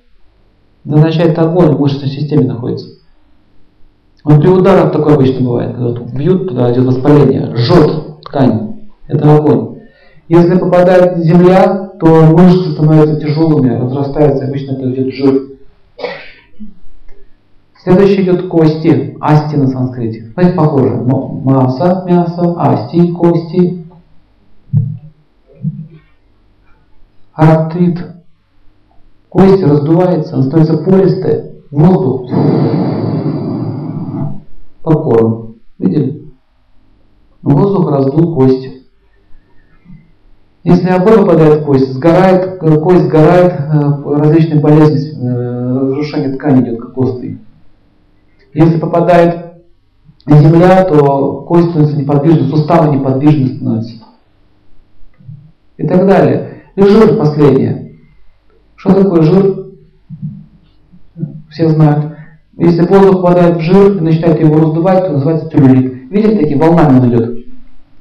Это 0.86 0.96
означает, 0.96 1.38
огонь 1.38 1.76
в 1.76 1.80
мышечной 1.82 2.08
системе 2.08 2.48
находится. 2.48 2.88
Он 4.24 4.40
при 4.40 4.48
ударах 4.48 4.94
такое 4.94 5.16
обычно 5.16 5.46
бывает, 5.46 5.76
когда 5.76 6.02
бьют 6.18 6.48
туда, 6.48 6.72
идет 6.72 6.86
воспаление, 6.86 7.54
жжет 7.54 8.22
ткань. 8.22 8.80
Это 9.10 9.36
огонь. 9.36 9.80
Если 10.30 10.58
попадает 10.58 11.18
земля, 11.18 11.92
то 12.00 12.08
мышцы 12.08 12.72
становятся 12.72 13.20
тяжелыми, 13.20 13.78
разрастаются, 13.78 14.46
обычно 14.46 14.78
это 14.78 14.90
идет 14.90 15.14
жир. 15.14 15.51
Следующий 17.84 18.22
идет 18.22 18.48
кости, 18.48 19.18
асти 19.20 19.58
на 19.58 19.68
санскрите. 19.68 20.32
Знаете, 20.34 20.56
похоже. 20.56 20.96
Масса, 20.98 22.04
мясо, 22.06 22.54
асти, 22.62 23.12
кости. 23.12 23.88
Артрит. 27.34 28.06
Кости 29.30 29.64
раздуваются, 29.64 30.36
она 30.36 30.44
становится 30.44 30.78
пористая. 30.78 31.54
Воздух. 31.72 32.30
Попкорн. 34.84 35.56
Видели? 35.80 36.32
Воздух 37.42 37.90
раздул 37.90 38.36
кости. 38.36 38.84
Если 40.64 40.88
огонь 40.90 41.26
попадает 41.26 41.62
в 41.62 41.66
кость, 41.66 41.94
сгорает, 41.94 42.60
кость 42.60 43.06
сгорает, 43.06 43.54
э, 43.54 44.18
различные 44.18 44.60
болезни, 44.60 45.20
э, 45.20 45.80
разрушение 45.80 46.36
ткани 46.36 46.62
идет 46.62 46.80
как 46.80 46.94
костный. 46.94 47.40
Если 48.54 48.80
попадает 48.80 49.54
земля, 50.28 50.84
то 50.84 51.44
кость 51.48 51.70
становится 51.70 51.98
неподвижной, 51.98 52.50
суставы 52.50 52.96
неподвижны 52.96 53.56
становятся. 53.56 53.94
И 55.78 55.88
так 55.88 56.06
далее. 56.06 56.64
И 56.76 56.82
жир 56.82 57.18
последнее. 57.18 57.96
Что 58.76 58.94
такое 58.94 59.22
жир? 59.24 59.66
Все 61.50 61.70
знают. 61.70 62.16
Если 62.58 62.86
воздух 62.86 63.22
попадает 63.22 63.58
в 63.58 63.62
жир 63.62 63.98
и 63.98 64.02
начинает 64.02 64.40
его 64.40 64.58
раздувать, 64.58 65.06
то 65.06 65.14
называется 65.14 65.50
целлюлит. 65.50 66.12
Видите, 66.12 66.38
такие 66.38 66.58
волнами 66.58 67.00
он 67.00 67.10
идет. 67.10 67.46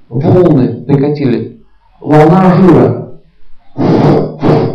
Волны 0.09 0.85
прикатили. 0.87 1.63
Волна 2.01 2.57
жира. 2.57 3.21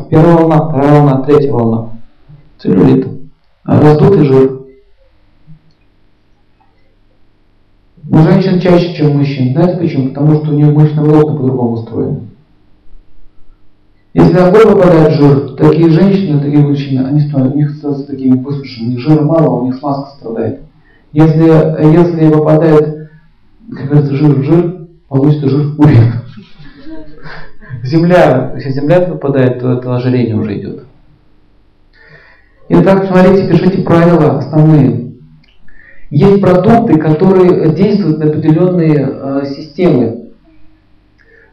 Первая 0.09 0.37
волна, 0.37 0.69
вторая 0.69 0.99
волна, 0.99 1.21
третья 1.23 1.51
волна. 1.51 1.89
Целлюлит. 2.59 3.07
Раздутый 3.63 4.25
жир. 4.25 4.54
У 8.09 8.17
женщин 8.17 8.59
чаще, 8.59 8.95
чем 8.95 9.11
у 9.11 9.13
мужчин. 9.15 9.53
Знаете 9.53 9.79
почему? 9.79 10.09
Потому 10.09 10.35
что 10.35 10.51
у 10.51 10.55
нее 10.55 10.67
мышечные 10.67 11.05
волокна 11.05 11.37
по-другому 11.37 11.71
устроены. 11.71 12.19
Если 14.13 14.37
огонь 14.37 14.63
попадает 14.63 15.13
жир, 15.15 15.55
такие 15.57 15.89
женщины, 15.89 16.39
такие 16.39 16.59
мужчины, 16.59 17.05
они 17.05 17.19
становятся, 17.19 17.55
у 17.55 17.57
них 17.57 17.71
становятся 17.71 18.07
такими 18.07 18.37
высушенными. 18.37 18.97
Жира 18.97 19.21
мало, 19.23 19.61
у 19.61 19.65
них 19.65 19.75
смазка 19.75 20.17
страдает. 20.17 20.61
Если, 21.11 21.43
если 21.43 22.29
попадает, 22.29 23.09
как 23.73 23.85
говорится, 23.87 24.15
жир 24.15 24.35
в 24.35 24.43
жир, 24.43 24.87
получится 25.09 25.49
жир 25.49 25.61
в 25.63 25.75
пуре. 25.75 26.13
Земля, 27.83 28.53
если 28.55 28.71
земля 28.71 29.01
попадает, 29.01 29.59
то 29.59 29.73
это 29.73 29.95
ожирение 29.95 30.35
уже 30.35 30.59
идет. 30.59 30.85
Итак, 32.69 33.05
смотрите, 33.05 33.47
пишите 33.47 33.81
правила 33.81 34.37
основные. 34.37 35.04
Есть 36.15 36.39
продукты, 36.39 36.97
которые 36.97 37.75
действуют 37.75 38.19
на 38.19 38.27
определенные 38.27 39.05
э, 39.05 39.45
системы. 39.47 40.29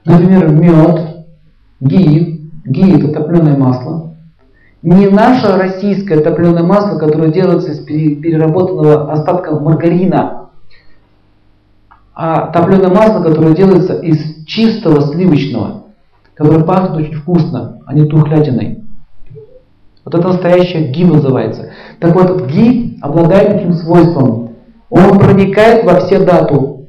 Например, 0.05 0.51
мед, 0.51 1.25
ги. 1.81 2.49
Ги 2.65 2.97
это 2.97 3.09
топленое 3.09 3.57
масло. 3.57 4.15
Не 4.83 5.09
наше 5.09 5.49
российское 5.57 6.21
топленое 6.21 6.63
масло, 6.63 6.97
которое 6.97 7.33
делается 7.33 7.73
из 7.73 7.81
переработанного 7.81 9.13
остатка 9.13 9.59
маргарина, 9.59 10.51
а 12.15 12.53
топленое 12.53 12.95
масло, 12.95 13.21
которое 13.21 13.57
делается 13.57 13.95
из 13.95 14.45
чистого 14.47 15.01
сливочного, 15.01 15.87
которое 16.35 16.63
пахнет 16.63 16.99
очень 16.99 17.15
вкусно, 17.15 17.81
а 17.85 17.95
не 17.95 18.05
тухлятиной. 18.05 18.85
Вот 20.05 20.15
это 20.15 20.29
настоящее 20.29 20.93
ги 20.93 21.05
называется. 21.05 21.71
Так 21.99 22.15
вот, 22.15 22.47
ги 22.47 22.97
обладает 23.01 23.55
таким 23.55 23.73
свойством. 23.73 24.51
Он 24.93 25.18
проникает 25.18 25.86
во 25.86 26.01
все 26.01 26.22
дату. 26.22 26.86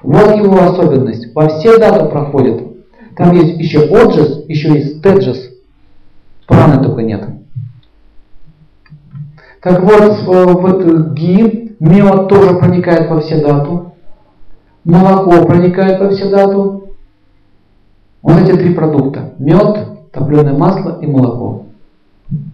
Вот 0.00 0.36
его 0.36 0.62
особенность. 0.62 1.34
Во 1.34 1.48
все 1.48 1.76
дату 1.76 2.08
проходит. 2.08 2.62
Там 3.16 3.34
есть 3.34 3.58
еще 3.58 3.80
оджес, 3.80 4.44
еще 4.46 4.72
есть 4.74 5.02
теджес. 5.02 5.50
Праны 6.46 6.80
только 6.84 7.02
нет. 7.02 7.24
Так 9.60 9.82
вот, 9.82 10.22
в 10.22 10.66
этот 10.66 11.14
ги 11.14 11.74
мед 11.80 12.28
тоже 12.28 12.54
проникает 12.54 13.10
во 13.10 13.20
все 13.20 13.42
дату. 13.44 13.94
Молоко 14.84 15.44
проникает 15.44 15.98
во 15.98 16.10
все 16.10 16.30
дату. 16.30 16.94
Вот 18.22 18.38
эти 18.38 18.56
три 18.56 18.72
продукта. 18.72 19.32
Мед, 19.38 20.12
топленое 20.12 20.56
масло 20.56 21.00
и 21.00 21.08
молоко. 21.08 21.64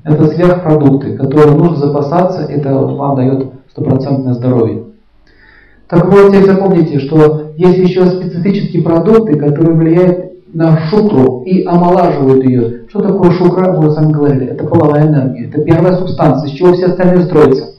Это 0.02 0.28
сверхпродукты, 0.28 1.14
которые 1.18 1.54
нужно 1.54 1.76
запасаться, 1.76 2.44
это 2.44 2.74
вам 2.74 3.16
дает 3.16 3.57
стопроцентное 3.79 4.35
здоровье. 4.35 4.85
Так 5.89 6.05
вот, 6.07 6.29
теперь 6.29 6.45
запомните, 6.45 6.99
что 6.99 7.53
есть 7.57 7.79
еще 7.79 8.07
специфические 8.07 8.83
продукты, 8.83 9.39
которые 9.39 9.74
влияют 9.74 10.29
на 10.53 10.89
шукру 10.89 11.43
и 11.45 11.64
омолаживают 11.64 12.45
ее. 12.45 12.89
Что 12.89 13.01
такое 13.01 13.31
шукра, 13.33 13.72
мы 13.72 13.91
с 13.91 13.97
вами 13.97 14.12
говорили, 14.12 14.47
это 14.47 14.66
половая 14.66 15.07
энергия, 15.07 15.47
это 15.47 15.62
первая 15.62 15.97
субстанция, 15.97 16.49
с 16.49 16.53
чего 16.53 16.72
все 16.74 16.87
остальные 16.87 17.24
строятся. 17.26 17.74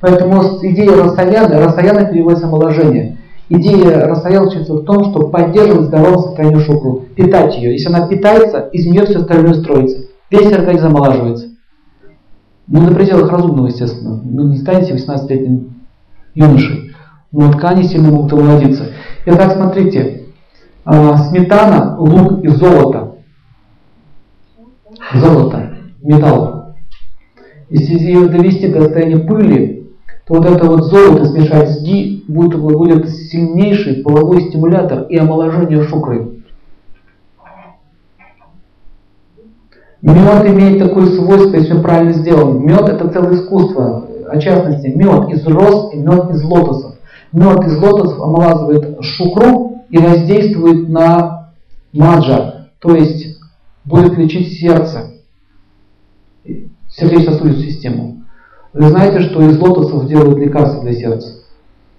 Поэтому 0.00 0.42
идея 0.62 1.02
Расаяна, 1.02 1.60
Расаяна 1.60 2.04
переводится 2.04 2.46
омоложение. 2.46 3.18
Идея 3.48 4.06
Расаяна 4.06 4.50
в 4.50 4.84
том, 4.84 5.04
чтобы 5.10 5.28
поддерживать 5.28 5.86
здоровое 5.86 6.18
состояние 6.18 6.60
шукру, 6.60 7.04
питать 7.14 7.56
ее. 7.56 7.72
Если 7.72 7.88
она 7.88 8.06
питается, 8.06 8.68
из 8.72 8.86
нее 8.86 9.04
все 9.06 9.18
остальное 9.20 9.54
строится. 9.54 9.98
Весь 10.30 10.52
организм 10.52 10.86
омолаживается. 10.88 11.53
Ну, 12.66 12.80
на 12.80 12.94
пределах 12.94 13.30
разумного, 13.30 13.66
естественно. 13.66 14.20
Ну, 14.24 14.48
не 14.48 14.58
станете 14.58 14.94
18-летним 14.94 15.74
юношей. 16.34 16.94
Но 17.32 17.52
ткани 17.52 17.82
сильно 17.82 18.10
могут 18.10 18.32
омолодиться. 18.32 18.86
Итак, 19.26 19.52
смотрите. 19.52 20.22
А, 20.84 21.18
сметана, 21.18 21.96
лук 21.98 22.42
и 22.42 22.48
золото. 22.48 23.16
Золото, 25.14 25.74
металл. 26.02 26.74
Если 27.68 27.94
ее 27.94 28.28
довести 28.28 28.68
до 28.68 28.82
состояния 28.82 29.18
пыли, 29.18 29.90
то 30.26 30.34
вот 30.34 30.46
это 30.46 30.64
вот 30.66 30.84
золото 30.84 31.26
смешать 31.26 31.70
с 31.70 31.82
ги 31.82 32.24
будет, 32.28 32.58
будет 32.58 33.08
сильнейший 33.08 34.02
половой 34.02 34.48
стимулятор 34.48 35.02
и 35.08 35.16
омоложение 35.16 35.82
шукры. 35.82 36.43
Мед 40.04 40.46
имеет 40.46 40.80
такое 40.80 41.06
свойство, 41.06 41.56
если 41.56 41.72
он 41.72 41.82
правильно 41.82 42.12
сделан. 42.12 42.62
Мед 42.62 42.82
это 42.82 43.08
целое 43.08 43.36
искусство. 43.36 44.06
а 44.28 44.36
в 44.36 44.40
частности 44.40 44.88
мед 44.88 45.30
из 45.30 45.46
роз 45.46 45.94
и 45.94 45.96
мед 45.96 46.30
из 46.30 46.42
лотосов. 46.44 46.96
Мед 47.32 47.64
из 47.64 47.78
лотосов 47.78 48.20
омолазывает 48.20 49.02
шукру 49.02 49.80
и 49.88 49.96
воздействует 49.96 50.90
на 50.90 51.52
маджа, 51.94 52.68
то 52.80 52.94
есть 52.94 53.38
будет 53.86 54.18
лечить 54.18 54.58
сердце, 54.58 55.12
сердечно-сосудистую 56.90 57.70
систему. 57.70 58.22
Вы 58.74 58.88
знаете, 58.88 59.20
что 59.20 59.40
из 59.40 59.58
лотосов 59.58 60.06
делают 60.06 60.36
лекарства 60.38 60.82
для 60.82 60.92
сердца? 60.92 61.28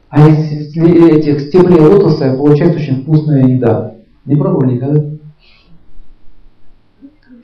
А 0.10 0.28
из 0.30 0.78
этих 0.78 1.42
стеблей 1.42 1.80
лотоса 1.80 2.36
получается 2.36 2.78
очень 2.78 3.02
вкусная 3.02 3.48
еда. 3.48 3.96
Не 4.26 4.36
пробовали 4.36 4.76
никогда? 4.76 5.15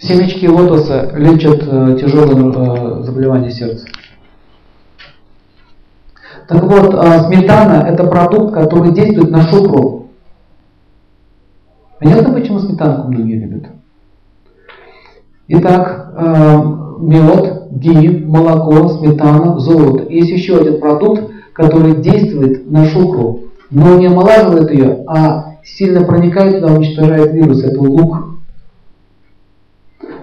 Семечки 0.01 0.47
лотоса 0.47 1.11
лечат 1.15 1.61
э, 1.61 1.97
тяжелые 1.99 2.51
э, 2.51 3.03
заболевания 3.03 3.51
сердца. 3.51 3.85
Так 6.47 6.63
вот, 6.63 6.95
э, 6.95 7.19
сметана 7.27 7.85
это 7.87 8.05
продукт, 8.05 8.51
который 8.51 8.93
действует 8.93 9.29
на 9.29 9.43
шукру. 9.43 10.07
Понятно, 11.99 12.33
почему 12.33 12.57
сметанку 12.57 13.11
многие 13.11 13.45
любят? 13.45 13.69
Итак, 15.49 16.15
мед, 16.99 17.67
ги, 17.71 18.25
молоко, 18.25 18.87
сметана, 18.89 19.59
золото. 19.59 20.09
Есть 20.09 20.31
еще 20.31 20.57
один 20.57 20.79
продукт, 20.79 21.29
который 21.53 21.97
действует 21.97 22.71
на 22.71 22.85
шукру, 22.85 23.41
но 23.69 23.97
не 23.97 24.07
омолаживает 24.07 24.71
ее, 24.71 25.03
а 25.07 25.57
сильно 25.63 26.03
проникает 26.03 26.61
туда, 26.61 26.73
уничтожает 26.73 27.33
вирус. 27.33 27.63
Это 27.63 27.79
лук. 27.79 28.30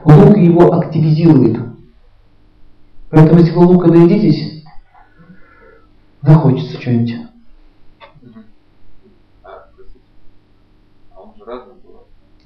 Лук 0.08 0.38
его 0.38 0.72
активизирует. 0.72 1.58
Поэтому, 3.10 3.40
если 3.40 3.52
вы 3.52 3.66
лука 3.66 3.88
наедитесь, 3.88 4.64
захочется 6.22 6.80
что-нибудь. 6.80 7.16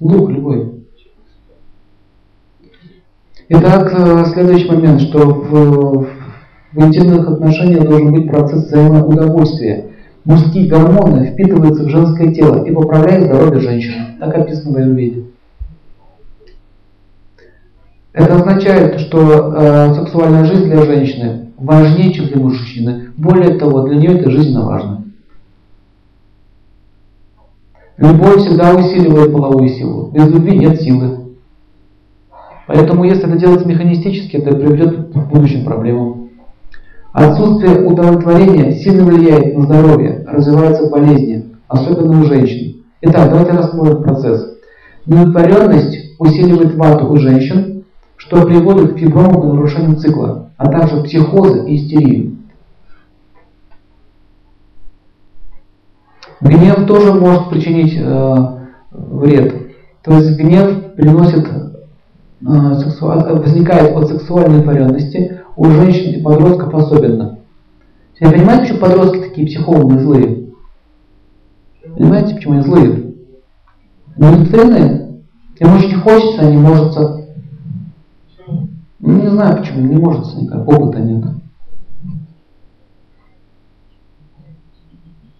Лук 0.01 0.29
любой. 0.29 0.85
Итак, 3.47 3.93
э, 3.93 4.25
следующий 4.33 4.67
момент, 4.67 4.99
что 5.01 5.19
в, 5.19 6.07
в 6.73 6.85
интимных 6.85 7.29
отношениях 7.29 7.87
должен 7.87 8.11
быть 8.11 8.29
процесс 8.29 8.65
взаимоудовольствия. 8.65 9.91
Мужские 10.25 10.67
гормоны 10.67 11.31
впитываются 11.31 11.85
в 11.85 11.89
женское 11.89 12.33
тело 12.33 12.65
и 12.65 12.73
поправляют 12.73 13.25
здоровье 13.25 13.61
женщины. 13.61 14.17
Так 14.19 14.35
описано 14.35 14.73
в 14.73 14.77
Аюрведе. 14.77 15.22
Это 18.13 18.35
означает, 18.35 18.99
что 18.99 19.53
э, 19.55 19.93
сексуальная 19.95 20.45
жизнь 20.45 20.65
для 20.65 20.83
женщины 20.85 21.47
важнее, 21.57 22.13
чем 22.13 22.27
для 22.27 22.37
мужчины. 22.37 23.09
Более 23.17 23.57
того, 23.57 23.81
для 23.81 23.97
нее 23.97 24.19
это 24.19 24.29
жизненно 24.29 24.65
важно. 24.65 25.03
Любовь 27.97 28.37
всегда 28.37 28.75
усиливает 28.75 29.33
половую 29.33 29.69
силу. 29.69 30.11
Без 30.11 30.27
любви 30.27 30.57
нет 30.57 30.79
силы. 30.81 31.19
Поэтому, 32.67 33.03
если 33.03 33.27
это 33.27 33.37
делать 33.37 33.65
механистически, 33.65 34.37
это 34.37 34.55
приведет 34.55 35.11
к 35.11 35.17
будущим 35.31 35.65
проблемам. 35.65 36.29
Отсутствие 37.11 37.83
удовлетворения 37.85 38.73
сильно 38.73 39.05
влияет 39.05 39.55
на 39.55 39.65
здоровье, 39.65 40.23
развиваются 40.27 40.89
болезни, 40.89 41.51
особенно 41.67 42.21
у 42.21 42.23
женщин. 42.25 42.83
Итак, 43.01 43.29
давайте 43.29 43.51
рассмотрим 43.51 44.01
процесс. 44.01 44.57
Неудовлетворенность 45.05 46.15
усиливает 46.19 46.75
вату 46.75 47.11
у 47.11 47.17
женщин, 47.17 47.72
что 48.25 48.45
приводит 48.45 48.93
к 48.93 48.97
фибромам 48.99 49.43
и 49.43 49.53
нарушению 49.53 49.97
цикла, 49.97 50.49
а 50.55 50.69
также 50.69 51.03
психозы 51.03 51.69
и 51.69 51.75
истерию. 51.75 52.37
Гнев 56.39 56.85
тоже 56.87 57.13
может 57.13 57.49
причинить 57.49 57.97
э, 57.97 58.35
вред. 58.91 59.73
То 60.03 60.17
есть 60.17 60.37
гнев 60.37 60.93
приносит 60.95 61.45
э, 61.47 61.71
возникает 62.41 63.95
от 63.95 64.07
сексуальной 64.07 64.59
удовлетворенности, 64.59 65.41
у 65.57 65.65
женщин 65.65 66.19
и 66.19 66.21
подростков 66.21 66.73
особенно. 66.75 67.39
Вы 68.21 68.31
понимаете, 68.31 68.61
почему 68.61 68.79
подростки 68.79 69.19
такие 69.19 69.47
психованные, 69.47 69.99
злые? 69.99 70.49
Понимаете, 71.93 72.35
почему 72.35 72.53
они 72.53 72.63
злые? 72.63 73.13
Неудовлетворенные. 74.15 75.23
Им 75.59 75.75
очень 75.75 75.97
хочется, 75.97 76.49
не 76.49 76.57
может. 76.57 77.22
Ну, 79.05 79.21
не 79.21 79.29
знаю 79.29 79.57
почему, 79.57 79.81
не 79.81 79.97
может 79.97 80.33
никак, 80.35 80.65
опыта 80.65 80.99
нет. 80.99 81.25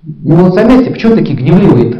Ну 0.03 0.35
вот 0.35 0.53
заметьте, 0.53 0.91
почему 0.91 1.15
такие 1.15 1.37
гневливые-то? 1.37 1.99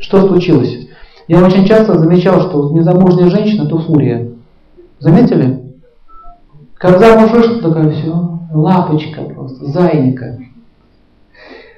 Что 0.00 0.28
случилось? 0.28 0.86
Я 1.28 1.42
очень 1.42 1.64
часто 1.64 1.98
замечал, 1.98 2.42
что 2.42 2.72
незамужняя 2.72 3.30
женщина– 3.30 3.62
это 3.64 3.78
фурия. 3.78 4.28
Заметили? 4.98 5.62
Как 6.74 6.98
замуж 6.98 7.30
вышла, 7.30 7.62
такая 7.62 7.90
все, 7.92 8.38
лапочка 8.52 9.22
просто, 9.22 9.64
зайника. 9.64 10.38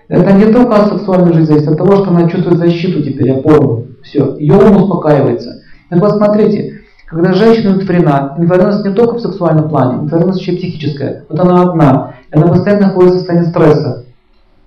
Это 0.08 0.32
не 0.32 0.52
только 0.52 0.74
от 0.74 0.92
сексуальной 0.92 1.34
жизни 1.34 1.52
зависит, 1.52 1.68
от 1.68 1.78
того, 1.78 1.98
что 1.98 2.08
она 2.08 2.28
чувствует 2.28 2.58
защиту 2.58 3.00
теперь, 3.04 3.30
опору. 3.30 3.86
Все, 4.02 4.36
ее 4.38 4.54
ум 4.54 4.82
успокаивается. 4.82 5.62
Так 5.88 6.00
вот 6.00 6.16
смотрите, 6.16 6.78
когда 7.08 7.32
женщина 7.32 7.70
удовлетворена, 7.70 8.34
удовлетворенность 8.36 8.84
не 8.84 8.92
только 8.92 9.14
в 9.14 9.20
сексуальном 9.20 9.70
плане, 9.70 9.94
удовлетворенность 9.94 10.40
еще 10.40 10.52
и 10.52 10.56
психическая. 10.56 11.24
Вот 11.28 11.40
она 11.40 11.62
одна, 11.62 12.14
она 12.30 12.48
постоянно 12.48 12.88
находится 12.88 13.16
в 13.16 13.18
состоянии 13.20 13.48
стресса. 13.48 14.04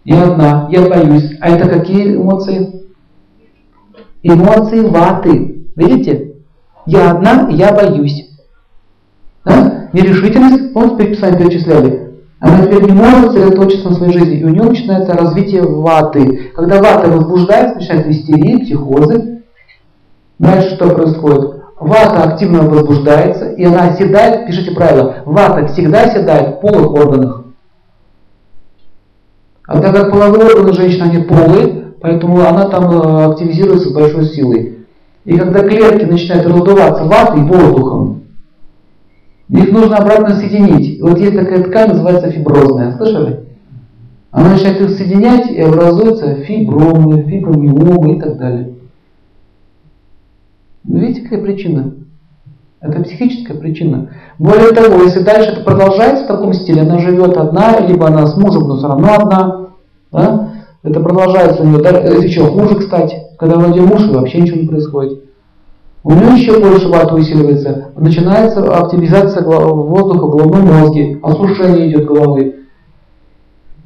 Я 0.04 0.24
одна, 0.24 0.68
я 0.72 0.90
боюсь. 0.90 1.38
А 1.40 1.50
это 1.50 1.70
какие 1.70 2.16
эмоции? 2.16 2.82
Эмоции 4.24 4.80
ваты. 4.80 5.68
Видите? 5.76 6.34
Я 6.88 7.12
одна, 7.12 7.48
я 7.50 7.74
боюсь. 7.74 8.32
Да? 9.46 9.90
Нерешительность, 9.94 10.74
помните, 10.74 11.14
сами 11.16 11.38
перечисляли. 11.38 12.12
Она 12.40 12.66
теперь 12.66 12.86
не 12.86 12.92
может 12.92 13.34
сосредоточиться 13.34 13.90
на 13.90 13.96
своей 13.96 14.14
жизни, 14.14 14.40
и 14.40 14.44
у 14.44 14.50
нее 14.50 14.64
начинается 14.64 15.14
развитие 15.14 15.62
ваты. 15.62 16.52
Когда 16.56 16.82
вата 16.82 17.08
возбуждается, 17.08 17.76
начинают 17.76 18.08
истерии, 18.08 18.64
психозы. 18.64 19.44
Дальше 20.40 20.76
что 20.76 20.90
происходит? 20.90 21.61
Вата 21.82 22.22
активно 22.26 22.62
возбуждается, 22.62 23.54
и 23.54 23.64
она 23.64 23.88
оседает, 23.88 24.46
пишите 24.46 24.70
правило, 24.70 25.24
вата 25.26 25.66
всегда 25.66 26.04
оседает 26.04 26.50
в 26.50 26.60
полых 26.60 26.94
органах. 26.94 27.46
А 29.66 29.82
так 29.82 29.96
как 29.96 30.12
половые 30.12 30.46
органы 30.46 30.74
женщины, 30.74 31.06
они 31.06 31.24
полые, 31.24 31.94
поэтому 32.00 32.40
она 32.42 32.70
там 32.70 32.84
э, 32.84 33.26
активизируется 33.32 33.90
с 33.90 33.94
большой 33.94 34.26
силой. 34.26 34.86
И 35.26 35.36
когда 35.36 35.68
клетки 35.68 36.06
начинают 36.06 36.46
раздуваться 36.46 37.04
ватой, 37.06 37.42
воздухом, 37.46 38.26
их 39.50 39.72
нужно 39.72 39.98
обратно 39.98 40.36
соединить. 40.36 41.00
И 41.00 41.02
вот 41.02 41.18
есть 41.18 41.36
такая 41.36 41.64
ткань, 41.64 41.90
называется 41.90 42.30
фиброзная. 42.30 42.96
Слышали? 42.96 43.40
Она 44.30 44.52
начинает 44.52 44.82
их 44.82 44.92
соединять 44.92 45.50
и 45.50 45.60
образуются 45.60 46.36
фибромы, 46.36 47.24
фибромиомы 47.24 48.18
и 48.18 48.20
так 48.20 48.38
далее. 48.38 48.76
Ну, 50.84 51.00
видите, 51.00 51.22
какая 51.22 51.42
причина? 51.42 51.94
Это 52.82 53.04
психическая 53.04 53.58
причина. 53.58 54.10
Более 54.40 54.72
того, 54.72 55.04
если 55.04 55.22
дальше 55.22 55.52
это 55.52 55.62
продолжается 55.62 56.24
в 56.24 56.28
таком 56.28 56.54
стиле, 56.54 56.82
она 56.82 56.98
живет 56.98 57.38
одна, 57.38 57.80
либо 57.80 58.08
она 58.08 58.26
с 58.26 58.36
мужем, 58.36 58.68
но 58.68 58.78
все 58.78 58.88
равно 58.88 59.14
одна, 59.14 59.68
да? 60.12 60.52
это 60.84 61.00
продолжается 61.00 61.62
у 61.62 61.68
нее, 61.68 61.80
это 61.80 62.18
еще 62.18 62.42
хуже, 62.48 62.76
кстати, 62.76 63.18
когда 63.38 63.58
вроде 63.58 63.82
муж, 63.82 64.02
и 64.08 64.12
вообще 64.12 64.42
ничего 64.42 64.62
не 64.62 64.68
происходит. 64.68 65.24
У 66.04 66.12
нее 66.12 66.42
еще 66.42 66.60
больше 66.60 66.88
вата 66.88 67.14
усиливается, 67.14 67.90
начинается 67.96 68.62
активизация 68.62 69.44
воздуха 69.44 70.26
в 70.26 70.32
головном 70.32 70.66
мозге, 70.66 71.20
осушение 71.22 71.92
идет 71.92 72.08
головы, 72.08 72.56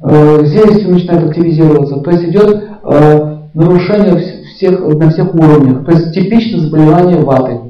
э, 0.00 0.44
зелень 0.46 0.90
начинает 0.90 1.28
активизироваться, 1.28 2.00
то 2.00 2.10
есть 2.10 2.24
идет 2.24 2.64
э, 2.82 3.36
нарушение 3.52 4.35
всех, 4.56 4.80
на 4.80 5.10
всех 5.10 5.34
уровнях, 5.34 5.84
то 5.84 5.92
есть 5.92 6.12
типичное 6.12 6.60
заболевание 6.60 7.20
ваты. 7.20 7.60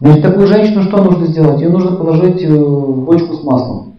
Значит, 0.00 0.22
такую 0.22 0.46
женщину 0.46 0.82
что 0.82 1.02
нужно 1.02 1.26
сделать? 1.26 1.60
Ее 1.60 1.70
нужно 1.70 1.96
положить 1.96 2.42
э, 2.42 2.48
в 2.48 3.04
бочку 3.04 3.34
с 3.34 3.42
маслом. 3.42 3.96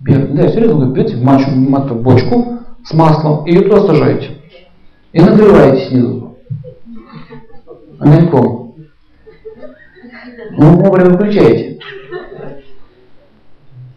Да, 0.00 0.48
серьезно 0.48 0.86
говорю, 0.86 0.92
берете 0.92 1.16
в 1.16 2.02
бочку 2.02 2.58
с 2.84 2.92
маслом 2.92 3.46
и 3.46 3.52
ее 3.52 3.62
туда 3.62 3.86
сажаете. 3.86 4.38
И 5.12 5.20
нагреваете 5.20 5.88
снизу 5.88 6.36
огоньком. 7.98 8.74
Ну, 10.52 10.76
вовремя 10.76 11.10
выключаете. 11.10 11.78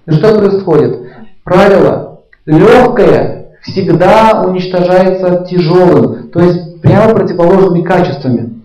И 0.05 0.11
что 0.11 0.37
происходит? 0.37 1.07
Правило. 1.43 2.23
Легкое 2.45 3.42
всегда 3.63 4.43
уничтожается 4.45 5.45
тяжелым, 5.49 6.29
то 6.29 6.39
есть 6.39 6.81
прямо 6.81 7.15
противоположными 7.15 7.81
качествами. 7.81 8.61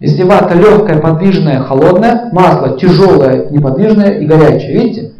Если 0.00 0.22
вата 0.22 0.54
легкая, 0.54 0.98
подвижная, 0.98 1.60
холодная, 1.60 2.30
масло 2.32 2.76
тяжелое, 2.76 3.50
неподвижное 3.50 4.18
и 4.18 4.26
горячее. 4.26 4.72
Видите? 4.72 5.12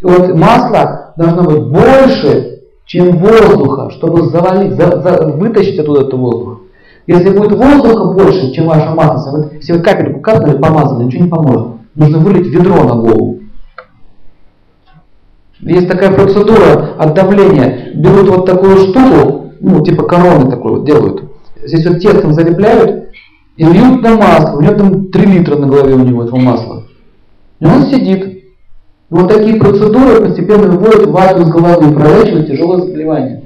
И 0.00 0.04
вот 0.04 0.34
масло 0.34 1.12
должно 1.16 1.42
быть 1.42 1.62
больше, 1.64 2.60
чем 2.86 3.18
воздуха, 3.18 3.90
чтобы 3.90 4.28
завалить, 4.28 4.74
за, 4.74 5.00
за, 5.02 5.26
вытащить 5.26 5.78
оттуда 5.78 6.02
этот 6.02 6.14
воздух. 6.14 6.60
Если 7.06 7.36
будет 7.36 7.52
воздуха 7.52 8.12
больше, 8.12 8.52
чем 8.52 8.66
ваша 8.66 8.94
масло, 8.94 9.30
вот, 9.36 9.52
если 9.54 9.74
вы 9.74 9.80
капельку 9.80 10.20
капнули, 10.20 10.56
помазали, 10.56 11.04
ничего 11.04 11.24
не 11.24 11.30
поможет. 11.30 11.66
Нужно 11.94 12.18
вылить 12.18 12.46
ведро 12.46 12.82
на 12.84 12.94
голову. 12.94 13.40
Есть 15.60 15.88
такая 15.88 16.12
процедура 16.12 16.94
от 16.98 17.14
давления. 17.14 17.92
Берут 17.94 18.28
вот 18.28 18.46
такую 18.46 18.76
штуку, 18.78 19.52
ну, 19.60 19.82
типа 19.82 20.04
короны 20.04 20.50
такой 20.50 20.72
вот 20.72 20.84
делают. 20.84 21.22
Здесь 21.64 21.86
вот 21.86 22.00
тестом 22.00 22.32
залепляют 22.32 23.08
и 23.56 23.64
льют 23.64 24.02
на 24.02 24.16
масло. 24.16 24.58
У 24.58 24.62
него 24.62 24.74
там 24.74 25.06
3 25.10 25.26
литра 25.26 25.56
на 25.56 25.66
голове 25.66 25.94
у 25.94 25.98
него 26.04 26.24
этого 26.24 26.38
масла. 26.38 26.84
И 27.60 27.64
он 27.64 27.82
сидит. 27.84 28.26
И 28.26 28.44
вот 29.10 29.28
такие 29.28 29.56
процедуры 29.56 30.26
постепенно 30.26 30.70
выводят 30.70 31.06
вату 31.06 31.42
из 31.42 31.48
головы 31.48 31.90
и 31.90 31.94
пролечивают 31.94 32.48
тяжелое 32.48 32.80
заболевание. 32.80 33.44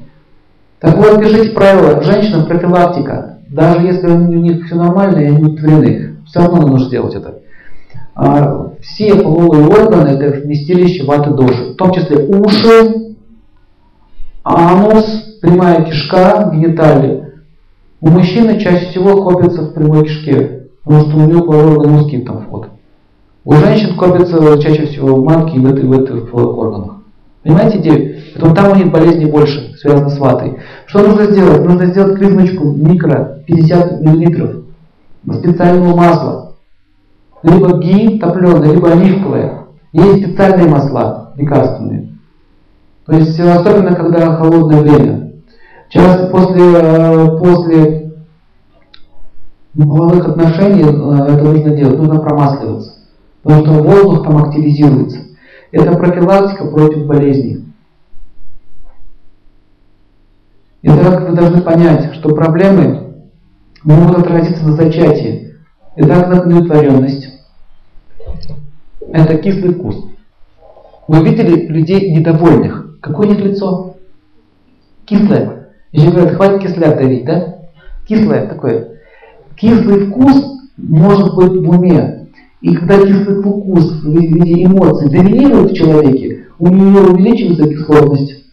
Так 0.80 0.96
вот, 0.96 1.20
пишите 1.20 1.50
правила. 1.50 2.02
Женщинам 2.02 2.46
профилактика. 2.46 3.38
Даже 3.48 3.86
если 3.86 4.08
у 4.08 4.18
них 4.18 4.66
все 4.66 4.76
нормально 4.76 5.18
и 5.18 5.24
они 5.26 5.42
удовлетворены, 5.42 6.16
все 6.26 6.40
равно 6.40 6.66
нужно 6.66 6.86
сделать 6.86 7.14
это. 7.14 7.40
А, 8.20 8.72
все 8.82 9.14
половые 9.14 9.68
органы 9.68 10.08
это 10.08 10.40
вместилище 10.40 11.04
ваты 11.04 11.30
доши, 11.30 11.72
в 11.72 11.76
том 11.76 11.92
числе 11.92 12.26
уши, 12.26 13.14
анус, 14.42 15.38
прямая 15.40 15.84
кишка, 15.84 16.50
гениталии. 16.52 17.26
У 18.00 18.08
мужчины 18.08 18.58
чаще 18.58 18.86
всего 18.86 19.22
копится 19.22 19.62
в 19.62 19.72
прямой 19.72 20.04
кишке, 20.04 20.62
потому 20.82 21.02
что 21.02 21.16
у 21.16 21.26
него 21.28 21.42
половой 21.44 21.76
орган 21.76 21.94
узкий 21.94 22.22
там 22.22 22.42
вход. 22.42 22.70
У 23.44 23.54
женщин 23.54 23.96
копится 23.96 24.60
чаще 24.60 24.86
всего 24.86 25.14
в 25.14 25.24
матке 25.24 25.56
и 25.56 25.60
в, 25.60 25.72
этой, 25.72 25.84
в 25.84 25.92
этих 25.92 26.28
половых 26.28 26.58
органах. 26.58 26.96
Понимаете 27.44 27.78
идею? 27.78 28.16
Поэтому 28.34 28.54
там 28.56 28.72
у 28.72 28.74
них 28.74 28.90
болезни 28.90 29.26
больше, 29.26 29.76
связаны 29.76 30.10
с 30.10 30.18
ватой. 30.18 30.58
Что 30.86 31.06
нужно 31.06 31.26
сделать? 31.26 31.64
Нужно 31.64 31.86
сделать 31.86 32.18
клизмочку 32.18 32.72
микро, 32.72 33.42
50 33.46 34.00
мл, 34.00 34.64
специального 35.34 35.94
масла 35.94 36.47
либо 37.42 37.78
ги 37.78 38.18
топленое, 38.18 38.72
либо 38.72 38.92
оливковое. 38.92 39.64
Есть 39.92 40.26
специальные 40.26 40.68
масла 40.68 41.32
лекарственные. 41.36 42.08
То 43.06 43.14
есть 43.14 43.38
особенно 43.40 43.94
когда 43.94 44.36
холодное 44.36 44.82
время. 44.82 45.32
Часто 45.88 46.26
после, 46.26 46.62
э, 46.74 47.38
после 47.38 48.12
половых 49.74 50.28
отношений 50.28 50.82
э, 50.82 51.32
это 51.32 51.44
нужно 51.44 51.70
делать, 51.70 51.98
нужно 51.98 52.20
промасливаться. 52.20 52.92
Потому 53.42 53.64
что 53.64 53.82
воздух 53.82 54.24
там 54.24 54.36
активизируется. 54.44 55.18
Это 55.72 55.96
профилактика 55.96 56.66
против 56.66 57.06
болезней. 57.06 57.64
Итак, 60.82 61.28
вы 61.28 61.34
должны 61.34 61.60
понять, 61.62 62.14
что 62.14 62.34
проблемы 62.34 63.14
могут 63.84 64.18
отразиться 64.18 64.66
на 64.66 64.76
зачатии. 64.76 65.54
Итак, 65.96 66.28
удовлетворенность. 66.28 67.27
Это 69.12 69.38
кислый 69.38 69.74
вкус. 69.74 70.04
Вы 71.06 71.24
видели 71.24 71.66
людей 71.66 72.10
недовольных? 72.10 72.98
Какое 73.00 73.28
у 73.28 73.30
них 73.30 73.40
лицо? 73.40 73.96
Кислое. 75.06 75.68
Еще 75.92 76.10
говорят, 76.10 76.34
хватит 76.34 76.62
кисляк 76.62 76.98
давить, 76.98 77.24
да? 77.24 77.58
Кислое 78.06 78.46
такое. 78.46 78.98
Кислый 79.56 80.06
вкус 80.06 80.60
может 80.76 81.34
быть 81.34 81.52
в 81.52 81.70
уме. 81.70 82.28
И 82.60 82.74
когда 82.74 82.98
кислый 82.98 83.40
вкус 83.40 84.02
в 84.02 84.10
виде 84.10 84.64
эмоций 84.64 85.10
доминирует 85.10 85.70
в 85.70 85.74
человеке, 85.74 86.46
у 86.58 86.68
нее 86.68 87.00
увеличивается 87.00 87.68
кислотность. 87.68 88.44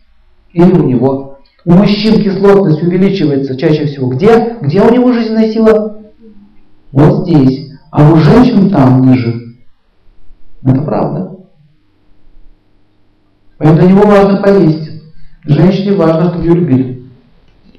Или 0.53 0.71
у 0.71 0.83
него. 0.83 1.39
У 1.65 1.71
мужчин 1.71 2.23
кислотность 2.23 2.81
увеличивается 2.81 3.57
чаще 3.57 3.87
всего. 3.87 4.09
Где? 4.09 4.55
Где 4.61 4.81
у 4.81 4.93
него 4.93 5.11
жизненная 5.11 5.51
сила? 5.51 5.97
Вот 6.91 7.27
здесь. 7.27 7.71
А 7.91 8.09
у 8.09 8.15
женщин 8.17 8.69
там 8.69 9.11
ниже. 9.11 9.44
Это 10.65 10.81
правда. 10.81 11.37
Поэтому 13.57 13.79
для 13.79 13.89
него 13.89 14.01
важно 14.01 14.41
поесть. 14.41 14.91
Женщине 15.45 15.95
важно, 15.95 16.29
чтобы 16.29 16.43
ее 16.43 16.55
любили. 16.55 17.03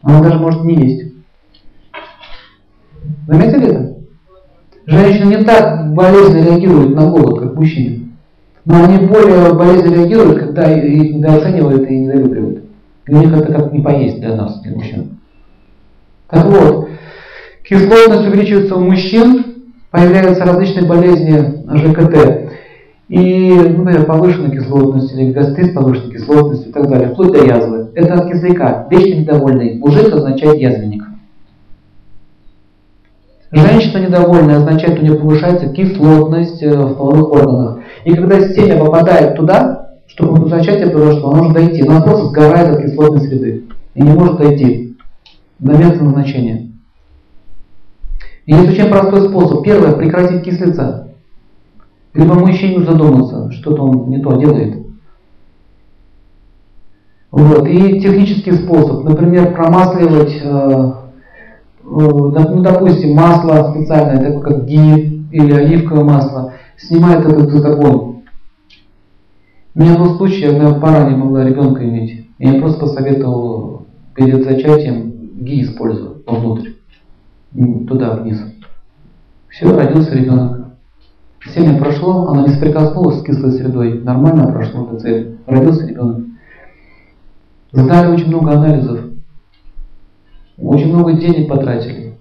Она 0.03 0.23
даже 0.23 0.39
может 0.39 0.65
не 0.65 0.75
есть. 0.75 1.13
Заметили 3.27 3.67
это? 3.67 3.97
Женщина 4.87 5.37
не 5.37 5.45
так 5.45 5.93
болезненно 5.95 6.45
реагирует 6.45 6.95
на 6.95 7.11
голод, 7.11 7.41
как 7.41 7.55
мужчина. 7.57 8.07
Но 8.65 8.85
они 8.85 9.07
более 9.07 9.53
болезненно 9.53 9.95
реагируют, 9.95 10.39
когда 10.39 10.73
их 10.73 11.15
недооценивают 11.15 11.91
и 11.91 11.99
недолюбливают. 11.99 12.65
Для 13.07 13.19
них 13.19 13.33
это 13.33 13.53
как 13.53 13.73
не 13.73 13.81
поесть 13.81 14.21
для 14.21 14.37
нас, 14.37 14.61
для 14.61 14.77
мужчин. 14.77 15.19
Так 16.29 16.47
вот, 16.47 16.89
Кислотность 17.65 18.29
увеличивается 18.29 18.77
у 18.77 18.81
мужчин, 18.81 19.45
появляются 19.91 20.45
различные 20.45 20.87
болезни 20.87 21.65
ЖКТ. 21.77 22.46
И, 23.09 23.53
например, 23.53 24.05
повышенная 24.05 24.51
кислотность 24.51 25.13
или 25.13 25.31
гастрит 25.33 25.71
с 25.71 25.75
повышенной 25.75 26.13
кислотностью 26.13 26.71
и 26.71 26.73
так 26.73 26.89
далее, 26.89 27.11
вплоть 27.11 27.33
до 27.33 27.45
язвы. 27.45 27.91
Это 27.95 28.15
от 28.15 28.29
кисляка. 28.29 28.89
Вечно 28.91 29.21
недовольный. 29.21 29.79
Мужик 29.79 30.13
означает 30.13 30.61
язвенник. 30.61 31.05
Женщина 33.53 33.99
недовольная 34.07 34.57
означает, 34.57 34.99
у 34.99 35.03
нее 35.03 35.15
повышается 35.15 35.69
кислотность 35.69 36.61
э, 36.65 36.77
в 36.77 36.95
половых 36.97 37.31
органах. 37.31 37.79
И 38.05 38.13
когда 38.13 38.41
семя 38.49 38.77
попадает 38.77 39.37
туда, 39.37 39.93
чтобы 40.09 40.49
зачатие 40.49 40.91
произошло, 40.91 41.31
оно 41.31 41.45
может 41.45 41.55
дойти. 41.55 41.85
Но 41.85 42.03
просто 42.03 42.27
сгорает 42.27 42.77
от 42.77 42.83
кислотной 42.83 43.21
среды. 43.21 43.65
И 43.95 44.03
не 44.03 44.11
может 44.11 44.39
дойти 44.39 44.97
до 45.61 45.77
места 45.77 46.03
назначения. 46.03 46.73
И 48.47 48.53
есть 48.53 48.71
очень 48.71 48.89
простой 48.89 49.29
способ. 49.29 49.63
Первое, 49.63 49.93
прекратить 49.93 50.43
кислиться. 50.43 51.07
Либо 52.17 52.35
мужчине 52.35 52.83
задуматься, 52.83 53.53
что-то 53.53 53.83
он 53.83 54.09
не 54.09 54.19
то 54.21 54.37
делает. 54.37 54.87
Вот. 57.31 57.69
И 57.69 58.01
технический 58.01 58.53
способ, 58.53 59.05
например, 59.05 59.55
промасливать, 59.55 60.41
э, 60.43 60.47
э, 60.47 60.93
ну, 61.85 62.63
допустим, 62.63 63.15
масло 63.15 63.71
специальное, 63.71 64.33
такое 64.33 64.55
как 64.55 64.65
ги 64.65 65.27
или 65.31 65.53
оливковое 65.53 66.05
масло, 66.05 66.55
снимает 66.79 67.27
этот, 67.27 67.65
огонь. 67.67 68.23
У 69.75 69.81
меня 69.81 69.99
был 69.99 70.17
случай, 70.17 70.41
я 70.41 70.53
на 70.53 70.81
пора 70.81 71.11
не 71.11 71.17
могла 71.17 71.45
ребенка 71.45 71.85
иметь. 71.85 72.27
Я 72.39 72.59
просто 72.59 72.81
посоветовал 72.81 73.83
перед 74.15 74.43
зачатием 74.43 75.13
ги 75.39 75.63
использовать 75.63 76.23
внутрь 76.27 76.71
туда 77.87 78.17
вниз. 78.17 78.43
Все, 79.49 79.71
родился 79.71 80.15
ребенок. 80.15 80.56
Семя 81.45 81.79
прошло, 81.79 82.29
оно 82.29 82.47
не 82.47 82.53
соприкоснулось 82.53 83.21
с 83.21 83.23
кислой 83.23 83.53
средой, 83.53 84.01
нормально 84.01 84.51
прошло 84.53 84.87
до 84.87 84.99
цели. 84.99 85.39
Родился 85.47 85.87
ребенок. 85.87 86.25
Сдали 87.73 88.13
очень 88.13 88.29
много 88.29 88.53
анализов. 88.53 89.01
Очень 90.59 90.93
много 90.93 91.13
денег 91.13 91.49
потратили. 91.49 92.19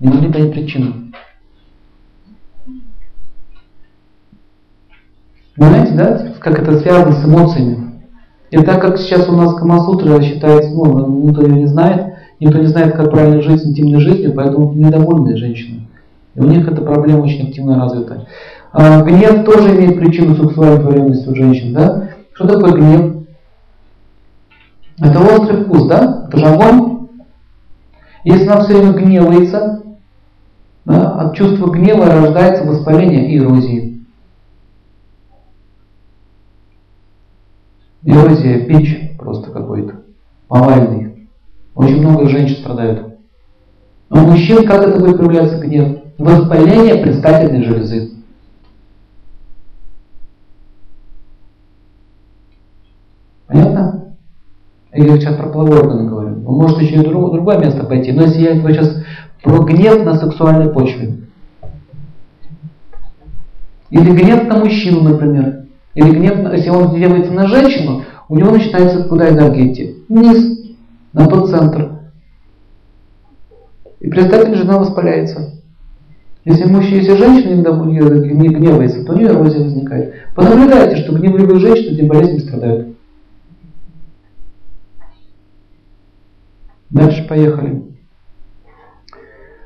Не 0.00 0.08
могли 0.08 0.32
понять 0.32 0.52
причину. 0.52 0.94
Понимаете, 5.56 5.94
да, 5.94 6.32
как 6.38 6.58
это 6.60 6.78
связано 6.78 7.12
с 7.12 7.24
эмоциями? 7.24 8.02
И 8.50 8.58
так 8.58 8.80
как 8.80 8.98
сейчас 8.98 9.28
у 9.28 9.32
нас 9.32 9.54
Камасутра 9.54 10.22
считается, 10.22 10.70
ну, 10.70 11.26
никто 11.26 11.42
ее 11.42 11.54
не 11.54 11.66
знает, 11.66 12.18
Никто 12.40 12.58
не 12.58 12.66
знает, 12.66 12.94
как 12.94 13.10
правильно 13.10 13.42
жить 13.42 13.66
интимной 13.66 14.00
жизнью, 14.00 14.32
поэтому 14.34 14.72
недовольные 14.72 15.36
женщины. 15.36 15.88
И 16.34 16.40
у 16.40 16.44
них 16.44 16.68
эта 16.68 16.82
проблема 16.82 17.24
очень 17.24 17.48
активно 17.48 17.80
развита. 17.80 18.26
А 18.72 19.02
гнев 19.02 19.44
тоже 19.44 19.76
имеет 19.76 19.98
причину 19.98 20.36
сексуальной 20.36 20.80
творенности 20.80 21.28
у 21.28 21.34
женщин. 21.34 21.72
Да? 21.72 22.10
Что 22.34 22.46
такое 22.46 22.72
гнев? 22.72 23.26
Это 25.00 25.20
острый 25.20 25.64
вкус, 25.64 25.86
да? 25.86 26.26
Это 26.28 26.38
же 26.38 26.46
огонь. 26.46 27.08
Если 28.24 28.46
она 28.46 28.60
все 28.60 28.76
время 28.76 28.92
гневается, 28.92 29.82
да, 30.84 31.10
от 31.12 31.36
чувства 31.36 31.70
гнева 31.70 32.06
рождается 32.06 32.64
воспаление 32.64 33.30
и 33.30 33.38
эрозии. 33.38 34.04
Эрозия, 38.02 38.66
пич 38.66 39.16
просто 39.18 39.50
какой-то, 39.50 40.02
овальный. 40.48 41.28
Очень 41.74 42.00
много 42.00 42.28
женщин 42.28 42.56
страдают. 42.56 43.18
У 44.10 44.16
мужчин 44.16 44.66
как 44.66 44.82
это 44.82 44.98
будет 44.98 45.18
проявляться 45.18 45.58
гнев? 45.58 45.98
Воспаление 46.18 47.02
предстательной 47.02 47.62
железы. 47.62 48.17
Понятно? 53.48 54.14
Я 54.92 55.16
сейчас 55.16 55.36
про 55.36 55.48
половой 55.48 55.78
орган 55.78 56.06
говорю. 56.06 56.46
Он 56.46 56.54
может 56.56 56.80
еще 56.80 56.96
и 56.96 56.98
в 56.98 57.10
другое 57.10 57.58
место 57.58 57.84
пойти. 57.84 58.12
Но 58.12 58.22
если 58.22 58.40
я 58.40 58.54
говорю 58.54 58.74
сейчас 58.74 59.02
про 59.42 59.64
гнев 59.64 60.04
на 60.04 60.14
сексуальной 60.14 60.72
почве. 60.72 61.18
Или 63.90 64.10
гнев 64.10 64.46
на 64.46 64.58
мужчину, 64.58 65.00
например. 65.02 65.64
Или 65.94 66.10
гнев, 66.10 66.52
если 66.52 66.70
он 66.70 66.94
гневается 66.94 67.32
на 67.32 67.46
женщину, 67.48 68.04
у 68.28 68.36
него 68.36 68.50
начинается 68.50 69.04
куда 69.04 69.30
энергия 69.30 69.72
идти? 69.72 69.96
Вниз, 70.08 70.76
на 71.12 71.26
тот 71.26 71.48
центр. 71.48 71.92
И 74.00 74.08
представьте, 74.08 74.54
жена 74.54 74.78
воспаляется. 74.78 75.54
Если 76.44 76.64
мужчина, 76.64 76.96
если 76.96 77.16
женщина 77.16 77.54
не 77.54 78.48
гневается, 78.48 79.04
то 79.04 79.12
у 79.12 79.16
нее 79.16 79.28
эрозия 79.28 79.64
возникает. 79.64 80.14
Понаблюдайте, 80.34 80.96
что 80.96 81.14
гневливые 81.14 81.58
женщины 81.58 81.94
этим 81.94 82.08
болезнью 82.08 82.40
страдают. 82.40 82.97
Дальше 86.90 87.26
поехали. 87.28 87.82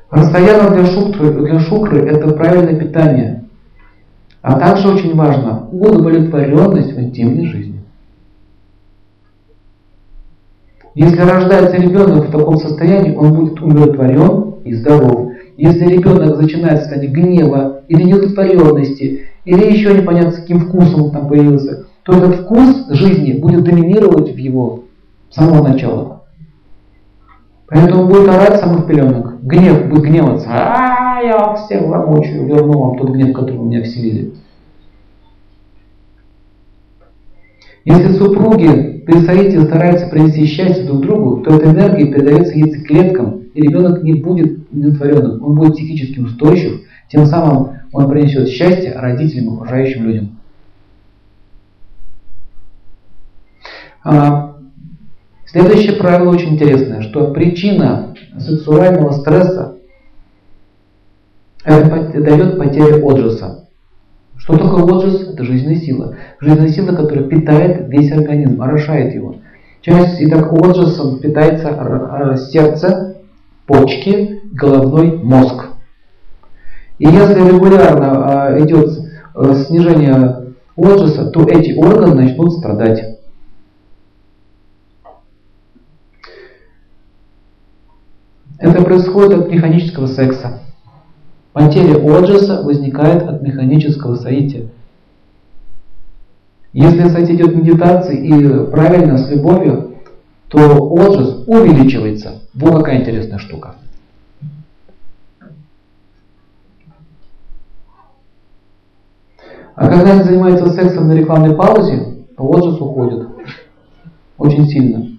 Расстояние 0.09 0.69
для 0.69 0.85
шукры, 0.85 1.31
для 1.31 1.59
шукры– 1.59 1.99
это 2.07 2.33
правильное 2.33 2.79
питание. 2.79 3.45
А 4.41 4.59
также 4.59 4.89
очень 4.89 5.15
важно 5.15 5.67
удовлетворенность 5.71 6.93
в 6.93 6.99
интимной 6.99 7.45
жизни. 7.45 7.79
Если 10.95 11.17
рождается 11.17 11.77
ребенок 11.77 12.27
в 12.27 12.31
таком 12.31 12.57
состоянии, 12.57 13.15
он 13.15 13.33
будет 13.33 13.59
удовлетворен 13.59 14.55
и 14.63 14.73
здоров. 14.75 15.31
Если 15.57 15.85
ребенок 15.85 16.39
начинает 16.39 16.81
состояние 16.81 17.11
гнева 17.11 17.81
или 17.87 18.03
неудовлетворенности, 18.03 19.21
или 19.45 19.71
еще 19.71 19.93
непонятно 19.93 20.31
с 20.33 20.35
каким 20.41 20.59
вкусом 20.59 21.03
он 21.03 21.11
там 21.11 21.27
появился, 21.27 21.87
то 22.03 22.13
этот 22.13 22.41
вкус 22.41 22.87
жизни 22.89 23.39
будет 23.39 23.63
доминировать 23.63 24.33
в 24.33 24.37
его 24.37 24.83
самого 25.31 25.67
начала. 25.67 26.12
Поэтому 27.73 28.05
будет 28.05 28.29
орать 28.29 28.59
самых 28.59 28.85
пеленок. 28.85 29.41
Гнев 29.41 29.89
будет 29.89 30.03
гневаться. 30.03 30.47
А, 30.49 31.19
я 31.23 31.55
всех 31.55 31.87
замучу, 31.87 32.45
верну 32.45 32.79
вам 32.79 32.97
тот 32.97 33.09
гнев, 33.09 33.33
который 33.33 33.57
у 33.57 33.63
меня 33.63 33.81
вселили. 33.81 34.33
Если 37.85 38.13
супруги 38.13 39.03
при 39.05 39.19
соитии 39.25 39.57
стараются 39.65 40.07
принести 40.07 40.45
счастье 40.45 40.85
друг 40.85 41.01
другу, 41.01 41.41
то 41.41 41.55
эта 41.55 41.71
энергия 41.71 42.13
передается 42.13 42.57
яйцеклеткам, 42.57 43.41
и 43.53 43.61
ребенок 43.61 44.03
не 44.03 44.13
будет 44.13 44.71
удовлетворенным, 44.71 45.43
он 45.43 45.55
будет 45.55 45.73
психически 45.73 46.19
устойчив, 46.19 46.81
тем 47.09 47.25
самым 47.25 47.79
он 47.91 48.09
принесет 48.09 48.47
счастье 48.47 48.93
родителям 48.95 49.53
и 49.53 49.55
окружающим 49.57 50.05
людям. 50.05 50.37
Следующее 55.53 55.93
правило 55.93 56.31
очень 56.31 56.55
интересное, 56.55 57.01
что 57.03 57.31
причина 57.31 58.15
сексуального 58.39 59.11
стресса 59.11 59.75
это 61.63 62.21
дает 62.21 62.57
потеря 62.57 62.95
отжаса. 63.05 63.67
Что 64.35 64.57
такое 64.57 64.83
отжиз? 64.83 65.27
Это 65.31 65.43
жизненная 65.43 65.75
сила. 65.75 66.15
Жизненная 66.39 66.69
сила, 66.69 66.95
которая 66.95 67.25
питает 67.25 67.87
весь 67.87 68.11
организм, 68.11 68.63
орошает 68.63 69.13
его. 69.13 69.35
Часть, 69.81 70.19
и 70.21 70.27
так 70.27 70.51
отжисом 70.51 71.19
питается 71.19 71.69
э, 71.69 72.37
сердце, 72.49 73.17
почки, 73.67 74.41
головной 74.53 75.19
мозг. 75.21 75.65
И 76.97 77.05
если 77.05 77.47
регулярно 77.47 78.55
э, 78.57 78.65
идет 78.65 78.89
э, 79.35 79.53
снижение 79.67 80.55
отжиса, 80.75 81.29
то 81.29 81.43
эти 81.47 81.73
органы 81.73 82.15
начнут 82.15 82.53
страдать. 82.53 83.12
Это 88.63 88.81
происходит 88.81 89.37
от 89.37 89.51
механического 89.51 90.07
секса. 90.07 90.61
Потеря 91.51 91.97
оджаса 91.97 92.63
возникает 92.63 93.23
от 93.23 93.41
механического 93.41 94.15
соития. 94.15 94.69
Если 96.71 97.09
соитие 97.09 97.35
идет 97.35 97.57
медитации 97.57 98.25
и 98.25 98.71
правильно, 98.71 99.17
с 99.17 99.29
любовью, 99.29 99.95
то 100.47 100.59
оджас 100.97 101.43
увеличивается. 101.45 102.43
Вот 102.53 102.77
какая 102.77 103.01
интересная 103.01 103.37
штука. 103.37 103.75
А 109.75 109.89
когда 109.89 110.13
они 110.13 110.23
занимаются 110.23 110.69
сексом 110.69 111.09
на 111.09 111.13
рекламной 111.13 111.53
паузе, 111.53 112.23
то 112.37 112.49
оджас 112.49 112.79
уходит. 112.79 113.27
Очень 114.37 114.67
сильно. 114.67 115.12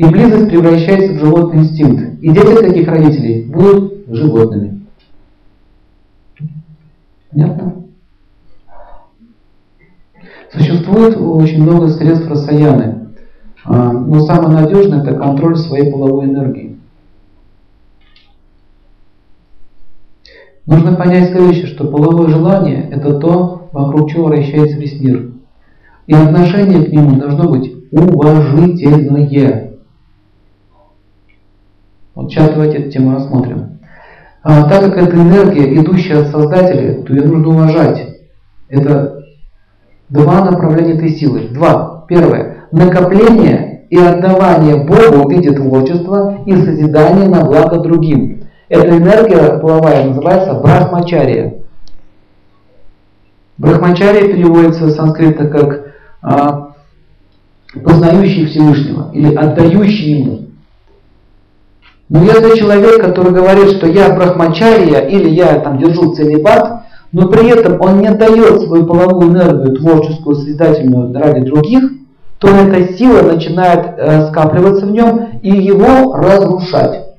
И 0.00 0.04
близость 0.06 0.48
превращается 0.48 1.12
в 1.12 1.18
животный 1.18 1.58
инстинкт. 1.58 2.22
И 2.22 2.30
дети 2.30 2.62
таких 2.62 2.88
родителей 2.88 3.44
будут 3.44 4.06
животными. 4.08 4.86
Понятно? 7.30 7.74
Существует 10.54 11.18
очень 11.18 11.62
много 11.62 11.90
средств 11.90 12.26
рассаяны, 12.30 13.08
а, 13.66 13.92
но 13.92 14.20
самое 14.20 14.62
надежное 14.62 15.02
это 15.02 15.18
контроль 15.18 15.58
своей 15.58 15.92
половой 15.92 16.24
энергии. 16.24 16.78
Нужно 20.64 20.94
понять 20.94 21.28
следующее, 21.28 21.66
что 21.66 21.86
половое 21.86 22.28
желание 22.28 22.88
это 22.90 23.18
то, 23.18 23.68
вокруг 23.72 24.10
чего 24.10 24.28
вращается 24.28 24.78
весь 24.78 24.98
мир. 24.98 25.32
И 26.06 26.14
отношение 26.14 26.86
к 26.86 26.90
нему 26.90 27.20
должно 27.20 27.50
быть 27.50 27.70
уважительное. 27.92 29.69
Вот 32.20 32.30
сейчас 32.30 32.50
давайте 32.50 32.76
эту 32.76 32.90
тему 32.90 33.14
рассмотрим. 33.14 33.78
А, 34.42 34.68
так 34.68 34.84
как 34.84 35.08
это 35.08 35.16
энергия, 35.16 35.74
идущая 35.74 36.20
от 36.20 36.26
Создателя, 36.26 37.02
то 37.02 37.14
ее 37.14 37.22
нужно 37.22 37.48
уважать. 37.48 38.18
Это 38.68 39.22
два 40.10 40.44
направления 40.44 40.98
этой 40.98 41.08
силы. 41.12 41.48
Два. 41.50 42.04
Первое. 42.08 42.66
Накопление 42.72 43.86
и 43.88 43.96
отдавание 43.96 44.76
Богу 44.84 45.26
в 45.26 45.32
виде 45.32 45.52
творчества 45.52 46.40
и 46.44 46.54
созидания 46.56 47.26
на 47.26 47.42
благо 47.42 47.78
другим. 47.80 48.42
Эта 48.68 48.98
энергия 48.98 49.58
половая 49.58 50.04
называется 50.04 50.60
брахмачария. 50.60 51.54
Брахмачария 53.56 54.30
переводится 54.30 54.90
с 54.90 54.96
санскрита 54.96 55.48
как 55.48 55.94
а, 56.20 56.72
познающий 57.82 58.44
Всевышнего 58.44 59.10
или 59.14 59.34
отдающий 59.34 60.18
ему. 60.18 60.49
Но 62.10 62.24
если 62.24 62.58
человек, 62.58 63.00
который 63.00 63.32
говорит, 63.32 63.70
что 63.70 63.86
я 63.86 64.12
брахмачария 64.12 64.98
или 65.06 65.28
я 65.28 65.60
там 65.60 65.78
держу 65.78 66.12
целебат, 66.12 66.82
но 67.12 67.28
при 67.28 67.48
этом 67.48 67.80
он 67.80 68.00
не 68.00 68.10
дает 68.10 68.62
свою 68.62 68.84
половую 68.84 69.30
энергию 69.30 69.76
творческую, 69.76 70.34
созидательную 70.34 71.14
ради 71.14 71.46
других, 71.46 71.84
то 72.38 72.48
эта 72.48 72.94
сила 72.94 73.22
начинает 73.22 73.94
э, 73.96 74.26
скапливаться 74.28 74.86
в 74.86 74.90
нем 74.90 75.38
и 75.40 75.50
его 75.50 76.16
разрушать. 76.16 77.10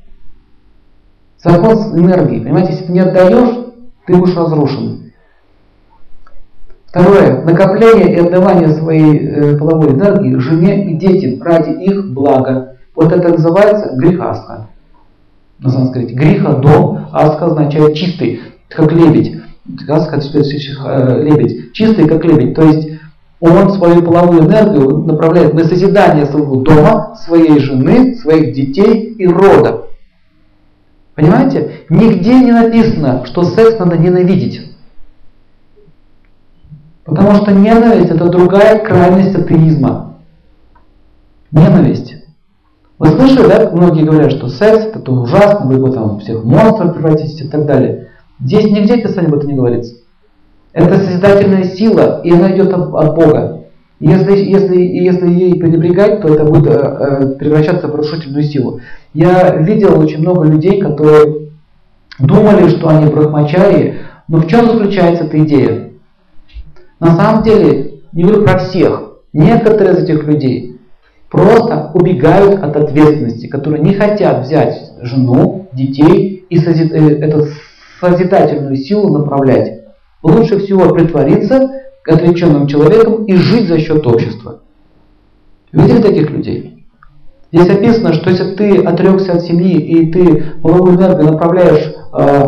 Закон 1.41 1.97
энергии. 1.97 2.39
Понимаете, 2.39 2.73
если 2.73 2.85
ты 2.87 2.91
не 2.91 2.99
отдаешь, 2.99 3.71
ты 4.05 4.15
будешь 4.15 4.35
разрушен. 4.35 5.13
Второе. 6.87 7.43
Накопление 7.45 8.13
и 8.13 8.19
отдавание 8.19 8.73
своей 8.73 9.25
э, 9.25 9.57
половой 9.57 9.91
энергии 9.91 10.35
жене 10.35 10.91
и 10.91 10.95
детям 10.95 11.41
ради 11.41 11.71
их 11.81 12.11
блага. 12.11 12.75
Вот 12.93 13.13
это 13.13 13.29
называется 13.29 13.95
грехаска 13.95 14.67
на 15.61 15.69
санскрите. 15.69 16.13
Гриха 16.13 16.53
дом, 16.53 17.07
аска 17.11 17.45
означает 17.45 17.95
чистый, 17.95 18.41
как 18.69 18.91
лебедь. 18.91 19.37
Аска 19.87 20.17
это 20.17 21.17
лебедь. 21.21 21.73
Чистый, 21.73 22.07
как 22.07 22.25
лебедь. 22.25 22.55
То 22.55 22.63
есть 22.63 22.99
он 23.39 23.71
свою 23.71 24.01
половую 24.03 24.43
энергию 24.43 24.97
направляет 24.99 25.53
на 25.53 25.63
созидание 25.63 26.25
своего 26.25 26.57
дома, 26.57 27.15
своей 27.15 27.59
жены, 27.59 28.15
своих 28.15 28.53
детей 28.53 29.13
и 29.13 29.27
рода. 29.27 29.85
Понимаете? 31.15 31.81
Нигде 31.89 32.35
не 32.35 32.51
написано, 32.51 33.25
что 33.25 33.43
секс 33.43 33.77
надо 33.79 33.97
ненавидеть. 33.97 34.61
Потому 37.03 37.33
что 37.35 37.51
ненависть 37.51 38.11
это 38.11 38.29
другая 38.29 38.79
крайность 38.79 39.35
атеизма. 39.35 40.15
Ненависть. 41.51 42.20
Вы 43.01 43.07
слышали, 43.07 43.47
да, 43.47 43.71
многие 43.71 44.03
говорят, 44.03 44.31
что 44.31 44.47
секс 44.47 44.85
это 44.93 45.11
ужасно, 45.11 45.65
вы 45.65 45.77
бы 45.77 45.91
там 45.91 46.19
всех 46.19 46.43
монстров 46.43 46.93
превратите 46.93 47.45
и 47.45 47.47
так 47.47 47.65
далее. 47.65 48.09
Здесь 48.39 48.65
нигде 48.65 49.01
Писание 49.01 49.27
об 49.27 49.33
этом 49.33 49.49
не 49.49 49.55
говорится. 49.55 49.95
Это 50.71 50.99
созидательная 50.99 51.63
сила, 51.63 52.21
и 52.23 52.31
она 52.31 52.55
идет 52.55 52.71
от, 52.71 52.93
от 52.93 53.15
Бога. 53.15 53.61
Если, 53.99 54.37
если, 54.37 54.79
если 54.79 55.27
ей 55.31 55.59
пренебрегать, 55.59 56.21
то 56.21 56.31
это 56.31 56.45
будет 56.45 56.67
э, 56.67 56.73
э, 56.73 57.35
превращаться 57.39 57.87
в 57.87 57.95
разрушительную 57.95 58.43
силу. 58.43 58.81
Я 59.15 59.55
видел 59.55 59.99
очень 59.99 60.19
много 60.19 60.45
людей, 60.45 60.79
которые 60.79 61.49
думали, 62.19 62.69
что 62.69 62.87
они 62.87 63.11
брахмачари, 63.11 63.95
но 64.27 64.37
в 64.37 64.47
чем 64.47 64.67
заключается 64.67 65.23
эта 65.23 65.39
идея? 65.39 65.89
На 66.99 67.15
самом 67.15 67.41
деле, 67.41 67.95
не 68.13 68.25
говорю 68.25 68.43
про 68.43 68.59
всех, 68.59 69.13
некоторые 69.33 69.93
из 69.93 70.03
этих 70.03 70.23
людей 70.23 70.70
просто 71.31 71.91
убегают 71.93 72.61
от 72.61 72.75
ответственности, 72.75 73.47
которые 73.47 73.81
не 73.81 73.93
хотят 73.93 74.45
взять 74.45 74.91
жену, 75.01 75.69
детей 75.73 76.45
и 76.49 76.59
созид... 76.59 76.91
Э, 76.91 77.19
эту 77.19 77.47
созидательную 77.99 78.75
силу 78.75 79.17
направлять. 79.17 79.85
Лучше 80.21 80.59
всего 80.59 80.93
притвориться, 80.93 81.71
отреченным 82.05 82.67
человеком 82.67 83.25
и 83.25 83.35
жить 83.35 83.67
за 83.67 83.79
счет 83.79 84.05
общества. 84.05 84.59
Видели 85.71 86.01
таких 86.01 86.29
людей? 86.31 86.85
Здесь 87.51 87.69
описано, 87.69 88.13
что 88.13 88.29
если 88.29 88.55
ты 88.55 88.77
отрекся 88.77 89.33
от 89.33 89.43
семьи 89.43 89.79
и 89.79 90.11
ты 90.11 90.43
половую 90.61 90.97
энергию 90.97 91.31
направляешь 91.31 91.93
э, 92.13 92.45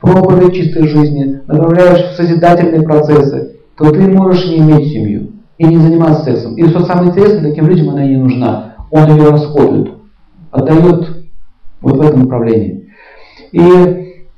проповедь 0.00 0.54
чистой 0.54 0.86
жизни, 0.86 1.40
направляешь 1.46 2.12
в 2.12 2.16
созидательные 2.16 2.82
процессы, 2.82 3.56
то 3.76 3.90
ты 3.90 4.00
можешь 4.00 4.46
не 4.46 4.58
иметь 4.58 4.92
семью 4.92 5.33
и 5.58 5.64
не 5.64 5.76
заниматься 5.76 6.24
сексом. 6.24 6.56
И 6.56 6.66
что 6.68 6.84
самое 6.84 7.10
интересное, 7.10 7.50
таким 7.50 7.66
людям 7.66 7.90
она 7.90 8.04
не 8.04 8.16
нужна. 8.16 8.74
Он 8.90 9.10
ее 9.10 9.30
расходует, 9.30 9.94
отдает 10.50 11.26
вот 11.80 11.96
в 11.96 12.00
этом 12.00 12.20
направлении. 12.20 12.90
И 13.52 13.60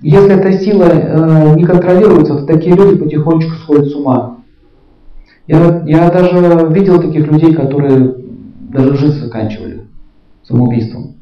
если 0.00 0.34
эта 0.34 0.52
сила 0.52 0.84
э, 0.84 1.54
не 1.56 1.64
контролируется, 1.64 2.36
то 2.36 2.46
такие 2.46 2.74
люди 2.74 2.96
потихонечку 2.96 3.54
сходят 3.56 3.86
с 3.88 3.94
ума. 3.94 4.38
Я, 5.46 5.82
я 5.86 6.10
даже 6.10 6.36
видел 6.68 7.00
таких 7.00 7.26
людей, 7.26 7.54
которые 7.54 8.14
даже 8.72 8.96
жизнь 8.96 9.24
заканчивали 9.24 9.86
самоубийством. 10.42 11.16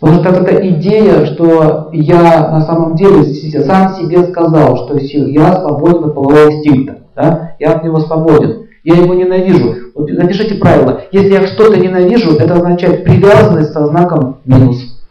Потому 0.00 0.20
что 0.22 0.30
эта 0.30 0.68
идея, 0.68 1.24
что 1.24 1.88
я 1.92 2.50
на 2.50 2.60
самом 2.62 2.94
деле 2.94 3.24
сам 3.64 3.94
себе 3.94 4.24
сказал, 4.24 4.76
что 4.76 4.98
я 4.98 5.60
свободен 5.60 6.04
от 6.04 6.14
полового 6.14 6.52
инстинкта, 6.52 6.98
да? 7.14 7.54
я 7.58 7.72
от 7.72 7.84
него 7.84 8.00
свободен, 8.00 8.63
я 8.84 8.96
его 8.96 9.14
ненавижу. 9.14 9.74
Вот 9.94 10.10
напишите 10.10 10.56
правило, 10.56 11.02
если 11.10 11.32
я 11.32 11.46
что-то 11.46 11.78
ненавижу, 11.78 12.36
это 12.36 12.54
означает 12.54 13.02
привязанность 13.04 13.72
со 13.72 13.86
знаком 13.86 14.38
минус. 14.44 15.02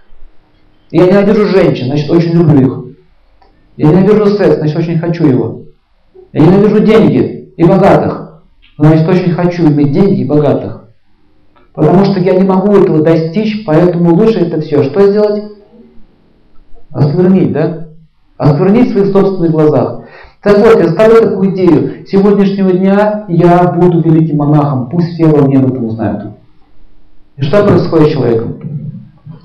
Я 0.92 1.08
ненавижу 1.08 1.48
женщин, 1.48 1.88
значит 1.88 2.10
очень 2.10 2.34
люблю 2.34 2.62
их. 2.62 2.98
Я 3.78 3.88
ненавижу 3.90 4.28
секс, 4.28 4.58
значит 4.58 4.78
очень 4.78 5.00
хочу 5.00 5.26
его. 5.26 5.64
Я 6.32 6.42
ненавижу 6.42 6.80
деньги 6.80 7.52
и 7.58 7.64
богатых, 7.64 8.44
значит 8.78 9.08
очень 9.10 9.32
хочу 9.32 9.68
иметь 9.68 9.92
деньги 9.92 10.22
и 10.22 10.26
богатых. 10.26 10.84
Потому 11.74 12.06
что 12.06 12.20
я 12.20 12.36
не 12.36 12.44
могу 12.44 12.76
этого 12.78 13.02
достичь, 13.02 13.66
поэтому 13.66 14.14
лучше 14.14 14.42
это 14.42 14.62
все. 14.62 14.84
Что 14.84 15.10
сделать? 15.10 15.44
Осквернить, 16.92 17.52
да? 17.52 17.88
Осквернить 18.38 18.90
в 18.90 18.92
своих 18.92 19.08
собственных 19.08 19.52
глазах. 19.52 20.03
Так 20.44 20.58
вот, 20.60 20.80
я 20.80 20.90
ставлю 20.90 21.22
такую 21.22 21.54
идею. 21.54 22.06
С 22.06 22.10
сегодняшнего 22.10 22.72
дня 22.72 23.26
я 23.30 23.64
буду 23.64 24.02
великим 24.02 24.38
монахом. 24.38 24.90
Пусть 24.90 25.14
все 25.14 25.26
во 25.26 25.48
мне 25.48 25.58
об 25.58 25.82
узнают. 25.82 26.34
И 27.38 27.42
что 27.42 27.66
происходит 27.66 28.10
с 28.10 28.12
человеком? 28.12 28.60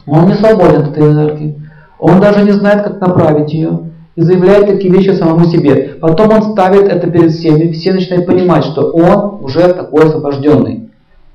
Он 0.07 0.26
не 0.26 0.34
свободен 0.34 0.82
от 0.82 0.90
этой 0.90 1.12
энергии. 1.12 1.62
Он 1.99 2.20
даже 2.20 2.42
не 2.44 2.53
знает, 2.53 2.82
как 2.82 3.01
направить 3.01 3.53
ее. 3.53 3.80
И 4.16 4.22
заявляет 4.22 4.66
такие 4.66 4.92
вещи 4.92 5.11
самому 5.11 5.44
себе. 5.44 5.96
Потом 6.01 6.32
он 6.32 6.53
ставит 6.53 6.88
это 6.88 7.09
перед 7.09 7.30
всеми. 7.30 7.70
Все 7.70 7.92
начинают 7.92 8.26
понимать, 8.26 8.64
что 8.64 8.90
он 8.90 9.44
уже 9.44 9.72
такой 9.72 10.07
освобожденный 10.07 10.88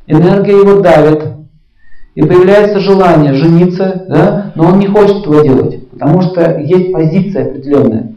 энергия 0.08 0.58
его 0.58 0.82
давит, 0.82 1.24
и 2.16 2.22
появляется 2.22 2.80
желание 2.80 3.34
жениться, 3.34 4.06
да, 4.08 4.52
но 4.56 4.68
он 4.68 4.80
не 4.80 4.88
хочет 4.88 5.22
этого 5.22 5.44
делать, 5.44 5.90
потому 5.90 6.22
что 6.22 6.60
есть 6.60 6.92
позиция 6.92 7.50
определенная. 7.50 8.13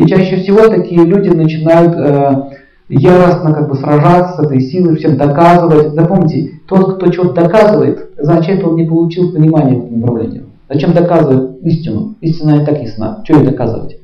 И 0.00 0.06
чаще 0.06 0.36
всего 0.36 0.66
такие 0.68 1.04
люди 1.04 1.28
начинают 1.28 1.94
э, 1.94 2.56
яростно 2.88 3.52
как 3.52 3.68
бы 3.68 3.74
сражаться 3.74 4.40
с 4.40 4.46
этой 4.46 4.58
силой, 4.62 4.96
всем 4.96 5.18
доказывать. 5.18 5.92
Запомните, 5.92 6.52
тот, 6.66 6.96
кто 6.96 7.12
что-то 7.12 7.42
доказывает, 7.42 8.08
что 8.18 8.70
он 8.70 8.76
не 8.76 8.84
получил 8.84 9.30
понимания 9.30 9.78
в 9.78 9.84
этом 9.84 10.00
направлении. 10.00 10.44
Зачем 10.70 10.94
доказывать 10.94 11.62
истину? 11.64 12.14
Истина 12.22 12.62
и 12.62 12.64
так 12.64 12.80
ясна. 12.80 13.20
Что 13.24 13.34
ее 13.34 13.50
доказывать? 13.50 13.98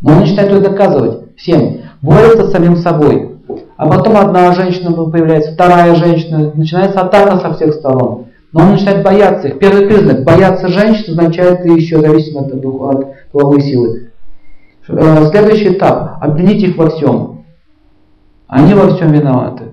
Но 0.00 0.12
он 0.12 0.20
начинает 0.20 0.50
ее 0.50 0.60
доказывать 0.60 1.36
всем. 1.36 1.80
Борется 2.00 2.46
с 2.46 2.52
самим 2.52 2.76
собой. 2.76 3.32
А 3.76 3.86
потом 3.86 4.16
одна 4.16 4.54
женщина 4.54 4.92
появляется, 4.92 5.52
вторая 5.52 5.94
женщина, 5.96 6.50
начинается 6.54 7.02
атака 7.02 7.38
со 7.40 7.52
всех 7.52 7.74
сторон. 7.74 8.24
Но 8.54 8.62
он 8.62 8.70
начинает 8.72 9.04
бояться 9.04 9.48
их. 9.48 9.58
Первый 9.58 9.86
признак, 9.86 10.24
бояться 10.24 10.68
женщин 10.68 11.10
означает, 11.10 11.62
ты 11.62 11.68
еще 11.68 12.00
зависим 12.00 12.38
от, 12.38 12.54
от 12.54 13.06
половой 13.32 13.60
силы. 13.60 14.11
Э, 14.88 15.26
следующий 15.30 15.74
этап, 15.74 16.18
обвинить 16.20 16.62
их 16.62 16.76
во 16.76 16.90
всем. 16.90 17.44
Они 18.48 18.74
во 18.74 18.88
всем 18.88 19.12
виноваты. 19.12 19.64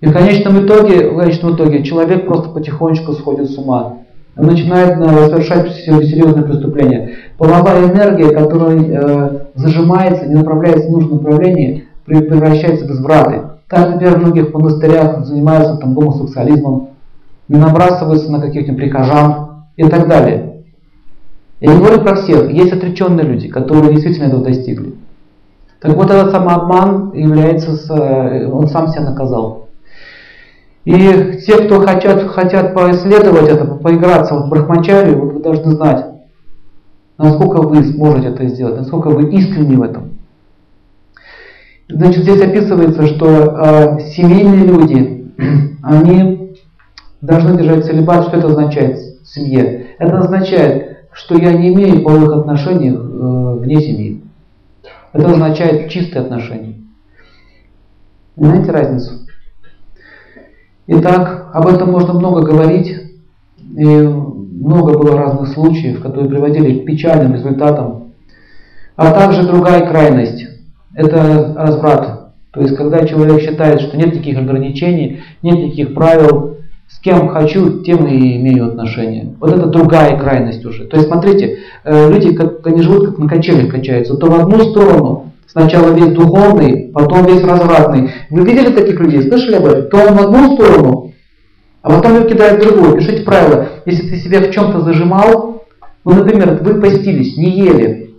И 0.00 0.06
в 0.06 0.12
конечном 0.12 0.64
итоге, 0.64 1.10
в 1.10 1.18
конечном 1.18 1.56
итоге 1.56 1.82
человек 1.82 2.26
просто 2.26 2.50
потихонечку 2.50 3.12
сходит 3.12 3.50
с 3.50 3.58
ума. 3.58 3.98
Он 4.36 4.46
начинает 4.46 4.98
э, 4.98 5.28
совершать 5.28 5.72
серьезные 5.74 6.44
преступления. 6.44 7.10
Половая 7.38 7.90
энергия, 7.90 8.30
которая 8.30 8.78
э, 8.78 9.38
зажимается, 9.56 10.26
не 10.26 10.34
направляется 10.36 10.88
в 10.88 10.92
нужном 10.92 11.22
направлении, 11.22 11.88
превращается 12.06 12.86
в 12.86 12.90
извраты. 12.90 13.42
Так, 13.68 13.90
например, 13.90 14.18
в 14.18 14.22
многих 14.22 14.54
монастырях 14.54 15.24
занимаются 15.24 15.76
там 15.76 15.94
гомосексуализмом, 15.94 16.90
набрасываются 17.48 18.30
на 18.30 18.40
каких-нибудь 18.40 18.80
прихожан 18.80 19.64
и 19.76 19.84
так 19.84 20.08
далее. 20.08 20.51
Я 21.62 21.74
не 21.74 21.78
говорю 21.78 22.00
про 22.00 22.16
всех, 22.16 22.50
есть 22.50 22.72
отреченные 22.72 23.24
люди, 23.24 23.48
которые 23.48 23.92
действительно 23.92 24.26
этого 24.26 24.42
достигли. 24.42 24.94
Так 25.78 25.94
вот 25.94 26.10
этот 26.10 26.32
самообман 26.32 27.12
является, 27.12 27.76
с, 27.76 27.88
э, 27.88 28.48
он 28.50 28.66
сам 28.66 28.88
себя 28.88 29.02
наказал. 29.02 29.68
И 30.84 30.92
те, 31.46 31.62
кто 31.62 31.78
хотят, 31.78 32.26
хотят 32.30 32.74
поисследовать 32.74 33.48
это, 33.48 33.64
поиграться 33.76 34.34
вот 34.34 34.46
в 34.46 34.48
брахмачарию, 34.48 35.20
вот 35.20 35.34
вы 35.34 35.40
должны 35.40 35.70
знать, 35.70 36.06
насколько 37.16 37.62
вы 37.62 37.84
сможете 37.84 38.30
это 38.30 38.48
сделать, 38.48 38.78
насколько 38.78 39.10
вы 39.10 39.30
искренни 39.30 39.76
в 39.76 39.82
этом. 39.82 40.18
Значит, 41.88 42.24
здесь 42.24 42.40
описывается, 42.40 43.06
что 43.06 43.28
э, 43.28 44.00
семейные 44.00 44.64
люди, 44.64 45.32
они 45.84 46.56
должны 47.20 47.56
держать 47.56 47.84
целебат. 47.84 48.26
Что 48.26 48.38
это 48.38 48.48
означает 48.48 48.98
в 48.98 49.28
семье? 49.28 49.86
Это 50.00 50.18
означает, 50.18 50.91
что 51.12 51.36
я 51.36 51.52
не 51.52 51.72
имею 51.72 52.02
половых 52.02 52.32
отношений 52.38 52.90
э, 52.90 53.58
вне 53.58 53.80
семьи. 53.80 54.22
Это 55.12 55.30
означает 55.30 55.90
чистые 55.90 56.22
отношения. 56.22 56.76
Понимаете 58.34 58.70
разницу? 58.70 59.26
Итак, 60.86 61.50
об 61.52 61.66
этом 61.68 61.90
можно 61.90 62.14
много 62.14 62.42
говорить. 62.42 62.96
И 63.76 63.84
много 63.84 64.98
было 64.98 65.16
разных 65.16 65.48
случаев, 65.48 66.02
которые 66.02 66.28
приводили 66.28 66.80
к 66.80 66.84
печальным 66.84 67.34
результатам. 67.34 68.12
А 68.96 69.12
также 69.12 69.46
другая 69.46 69.86
крайность 69.86 70.46
это 70.94 71.54
разврат. 71.56 72.34
То 72.52 72.60
есть, 72.60 72.76
когда 72.76 73.06
человек 73.06 73.40
считает, 73.40 73.80
что 73.80 73.96
нет 73.96 74.12
никаких 74.12 74.38
ограничений, 74.38 75.22
нет 75.42 75.58
никаких 75.58 75.94
правил, 75.94 76.58
с 76.88 76.98
кем 76.98 77.28
хочу, 77.28 77.82
тем 77.82 78.06
и 78.06 78.36
имею 78.36 78.66
отношения. 78.66 79.34
Вот 79.40 79.52
это 79.52 79.66
другая 79.66 80.18
крайность 80.18 80.64
уже. 80.64 80.84
То 80.84 80.96
есть, 80.96 81.08
смотрите, 81.08 81.58
э, 81.84 82.10
люди, 82.10 82.34
как 82.34 82.66
они 82.66 82.82
живут, 82.82 83.06
как 83.06 83.18
на 83.18 83.28
качелях 83.28 83.70
качаются, 83.70 84.16
то 84.16 84.26
в 84.26 84.34
одну 84.34 84.58
сторону 84.70 85.28
Сначала 85.52 85.92
весь 85.92 86.14
духовный, 86.14 86.90
потом 86.94 87.26
весь 87.26 87.42
развратный. 87.42 88.10
Вы 88.30 88.42
видели 88.42 88.72
таких 88.72 88.98
людей? 88.98 89.28
Слышали 89.28 89.56
об 89.56 89.66
этом? 89.66 89.90
То 89.90 89.98
он 89.98 90.16
в 90.16 90.22
одну 90.22 90.54
сторону, 90.54 91.12
а 91.82 91.90
потом 91.90 92.16
его 92.16 92.26
кидает 92.26 92.58
в 92.58 92.66
другую. 92.66 92.96
Пишите 92.96 93.22
правило. 93.22 93.68
Если 93.84 94.08
ты 94.08 94.16
себя 94.16 94.40
в 94.40 94.50
чем-то 94.50 94.80
зажимал, 94.80 95.64
ну, 96.06 96.12
например, 96.14 96.58
вы 96.62 96.80
постились, 96.80 97.36
не 97.36 97.50
ели, 97.50 98.14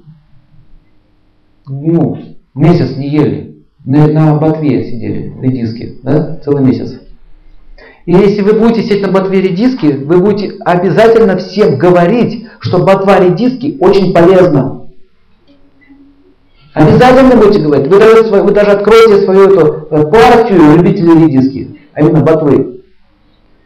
ну, 1.65 2.19
Месяц 2.55 2.95
не 2.97 3.09
ели. 3.09 3.65
На, 3.83 4.07
на 4.07 4.35
ботве 4.35 4.83
сидели, 4.85 5.33
редиски, 5.41 5.99
да, 6.03 6.39
целый 6.45 6.63
месяц. 6.63 7.01
И 8.05 8.11
если 8.11 8.41
вы 8.41 8.53
будете 8.53 8.83
сидеть 8.83 9.01
на 9.01 9.11
ботве 9.11 9.41
редиски, 9.41 9.85
вы 9.85 10.17
будете 10.17 10.55
обязательно 10.65 11.37
всем 11.37 11.77
говорить, 11.77 12.47
что 12.59 12.79
ботва 12.79 13.19
редиски 13.19 13.77
очень 13.79 14.13
полезна. 14.13 14.81
Обязательно 16.73 17.35
будете 17.35 17.61
говорить. 17.61 17.87
Вы 17.87 17.99
даже, 17.99 18.23
вы 18.23 18.51
даже 18.51 18.71
откроете 18.71 19.23
свою 19.23 19.49
эту 19.49 19.87
э, 19.89 20.03
партию 20.11 20.75
любителей 20.75 21.27
редиски, 21.27 21.79
а 21.93 22.01
именно 22.01 22.21
ботвы. 22.21 22.81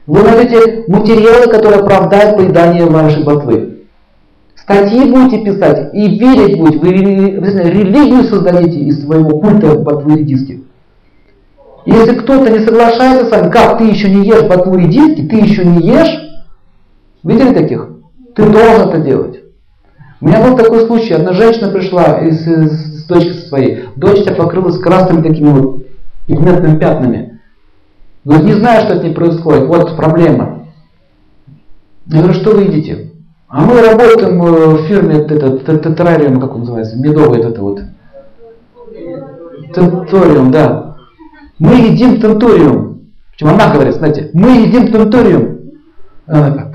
Вы 0.05 0.23
найдете 0.23 0.83
материалы, 0.87 1.51
которые 1.51 1.81
оправдают 1.81 2.37
поедание 2.37 2.85
вашей 2.85 3.23
ботвы 3.23 3.77
статьи 4.67 5.09
будете 5.09 5.43
писать 5.45 5.93
и 5.93 6.19
верить 6.19 6.57
будете, 6.57 6.79
вы 6.79 6.91
религию 6.91 8.23
создадите 8.25 8.79
из 8.79 9.01
своего 9.01 9.39
культа 9.39 9.75
ботвы 9.75 10.17
редиски. 10.17 10.63
Если 11.87 12.15
кто-то 12.15 12.51
не 12.51 12.59
соглашается 12.59 13.27
с 13.27 13.31
вами, 13.31 13.49
как 13.49 13.77
ты 13.77 13.85
еще 13.85 14.09
не 14.09 14.27
ешь 14.27 14.43
ботву 14.43 14.75
редиски, 14.75 15.25
ты 15.25 15.37
еще 15.37 15.63
не 15.63 15.87
ешь, 15.87 16.19
видели 17.23 17.53
таких? 17.53 17.87
Ты 18.35 18.43
должен 18.43 18.89
это 18.89 18.99
делать. 18.99 19.39
У 20.19 20.27
меня 20.27 20.45
был 20.45 20.57
такой 20.57 20.85
случай, 20.85 21.13
одна 21.13 21.31
женщина 21.31 21.69
пришла 21.69 22.19
из, 22.19 22.45
из, 22.45 23.03
с 23.03 23.05
дочкой 23.05 23.35
своей, 23.35 23.85
дочь 23.95 24.19
вся 24.19 24.33
покрылась 24.33 24.77
красными 24.79 25.21
такими 25.21 25.47
вот 25.47 25.87
пигментными 26.27 26.77
пятнами. 26.77 27.39
Говорит, 28.25 28.45
не 28.47 28.53
знаю, 28.55 28.81
что 28.81 28.99
с 28.99 29.03
ней 29.03 29.13
происходит, 29.13 29.67
вот 29.67 29.95
проблема. 29.95 30.65
Я 32.07 32.17
говорю, 32.17 32.33
что 32.33 32.51
вы 32.51 32.63
едите? 32.63 33.11
А 33.47 33.61
мы 33.61 33.81
работаем 33.81 34.43
э, 34.43 34.75
в 34.75 34.87
фирме 34.87 35.19
этот 35.19 35.65
тетерариум, 35.65 36.41
как 36.41 36.53
он 36.53 36.61
называется, 36.61 36.97
медовый 36.97 37.39
это 37.39 37.61
вот. 37.61 37.79
Теториум, 39.73 40.51
да. 40.51 40.96
Мы 41.59 41.75
едим 41.75 42.19
тентуриум. 42.21 43.01
Почему 43.31 43.51
она 43.51 43.73
говорит, 43.73 43.95
знаете, 43.95 44.29
мы 44.33 44.49
едим 44.49 44.91
тентуриум. 44.91 45.57
Она 46.25 46.71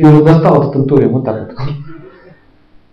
и 0.00 0.04
уже 0.04 0.24
достал 0.24 0.62
этот 0.62 0.72
тентуриум 0.72 1.12
вот 1.12 1.24
так 1.26 1.54
вот. 1.58 1.68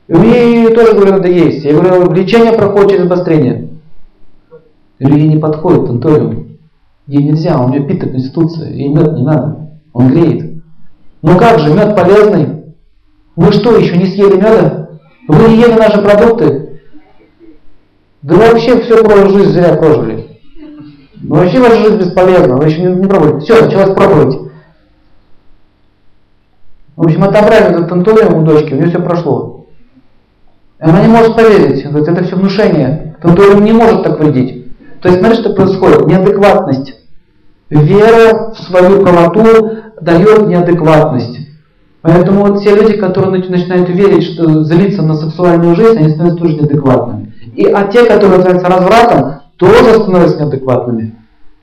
И 0.09 0.13
мне 0.13 0.69
тоже 0.69 0.93
говорю, 0.93 1.13
надо 1.13 1.29
есть. 1.29 1.63
Я 1.63 1.73
говорю, 1.73 2.11
лечение 2.11 2.51
проходит 2.51 2.91
через 2.91 3.05
обострение. 3.05 3.69
Я 4.99 5.07
говорю, 5.07 5.23
ей 5.23 5.33
не 5.33 5.39
подходит 5.39 5.87
тентуриум. 5.87 6.47
Ей 7.07 7.23
нельзя, 7.23 7.61
у 7.61 7.69
нее 7.69 7.87
пита 7.87 8.09
конституция, 8.09 8.71
ей 8.71 8.89
мед 8.89 9.13
не 9.13 9.23
надо. 9.23 9.69
Он 9.93 10.09
греет. 10.09 10.63
Ну 11.21 11.37
как 11.37 11.59
же, 11.59 11.73
мед 11.73 11.95
полезный. 11.95 12.75
Вы 13.37 13.53
что, 13.53 13.77
еще 13.77 13.95
не 13.95 14.07
съели 14.07 14.35
меда? 14.35 14.89
Вы 15.29 15.49
не 15.49 15.61
ели 15.61 15.73
наши 15.73 16.01
продукты? 16.01 16.81
Да 18.21 18.35
вы 18.35 18.41
вообще 18.41 18.81
всю 18.81 18.97
жизнь 19.29 19.51
зря 19.51 19.75
прожили. 19.75 20.16
Ну 21.27 21.35
вообще 21.35 21.59
ваша 21.59 21.75
жизнь 21.75 21.97
бесполезна, 21.97 22.55
вы 22.55 22.65
еще 22.65 22.81
не, 22.81 22.95
не 22.95 23.07
пробовали. 23.07 23.41
Все, 23.41 23.61
началось 23.61 23.93
пробовать. 23.93 24.39
В 26.95 27.03
общем, 27.03 27.23
отобрали 27.25 27.65
этот 27.65 27.89
тантуриум 27.89 28.35
у 28.35 28.45
дочки, 28.45 28.73
у 28.73 28.77
нее 28.77 28.87
все 28.87 29.01
прошло. 29.01 29.65
Она 30.79 31.01
не 31.01 31.09
может 31.09 31.35
поверить, 31.35 31.85
говорит, 31.85 32.07
это 32.07 32.23
все 32.23 32.37
внушение. 32.37 33.17
Тантуриум 33.21 33.65
не 33.65 33.73
может 33.73 34.03
так 34.03 34.19
вредить. 34.19 34.67
То 35.01 35.09
есть, 35.09 35.19
смотри, 35.19 35.37
что 35.37 35.49
происходит. 35.53 36.07
Неадекватность. 36.07 36.95
Вера 37.69 38.53
в 38.53 38.59
свою 38.59 39.01
правоту 39.01 39.43
дает 39.99 40.47
неадекватность. 40.47 41.39
Поэтому 42.03 42.45
вот 42.45 42.61
все 42.61 42.73
люди, 42.73 42.95
которые 42.95 43.43
начинают 43.49 43.89
верить, 43.89 44.23
что 44.23 44.63
злиться 44.63 45.01
на 45.01 45.15
сексуальную 45.15 45.75
жизнь, 45.75 45.97
они 45.97 46.09
становятся 46.09 46.41
тоже 46.41 46.55
неадекватными. 46.55 47.33
И 47.53 47.65
а 47.65 47.85
те, 47.87 48.05
которые 48.05 48.41
занимаются 48.41 48.69
развратом, 48.69 49.41
тоже 49.57 50.01
становятся 50.01 50.43
неадекватными. 50.43 51.15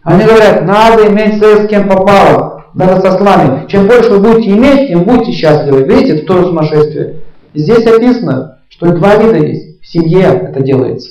Они 0.02 0.24
говорят, 0.24 0.66
надо 0.66 1.08
иметь 1.08 1.38
секс 1.38 1.64
с 1.64 1.68
кем 1.68 1.88
попало, 1.88 2.64
даже 2.74 3.00
со 3.00 3.12
слами. 3.16 3.66
Чем 3.68 3.86
больше 3.86 4.10
вы 4.10 4.20
будете 4.20 4.50
иметь, 4.50 4.88
тем 4.88 5.04
будете 5.04 5.32
счастливы. 5.32 5.84
Видите, 5.84 6.18
это 6.18 6.26
тоже 6.26 6.46
сумасшествие. 6.46 7.16
Здесь 7.54 7.86
описано, 7.86 8.58
что 8.68 8.92
два 8.92 9.16
вида 9.16 9.38
есть. 9.38 9.80
В 9.80 9.86
семье 9.86 10.24
это 10.24 10.60
делается. 10.62 11.10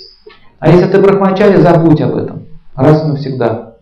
А 0.59 0.69
если 0.69 0.87
ты 0.87 0.99
брахмачари, 0.99 1.61
забудь 1.61 2.01
об 2.01 2.15
этом. 2.15 2.45
Раз 2.75 3.03
и 3.03 3.07
навсегда. 3.07 3.73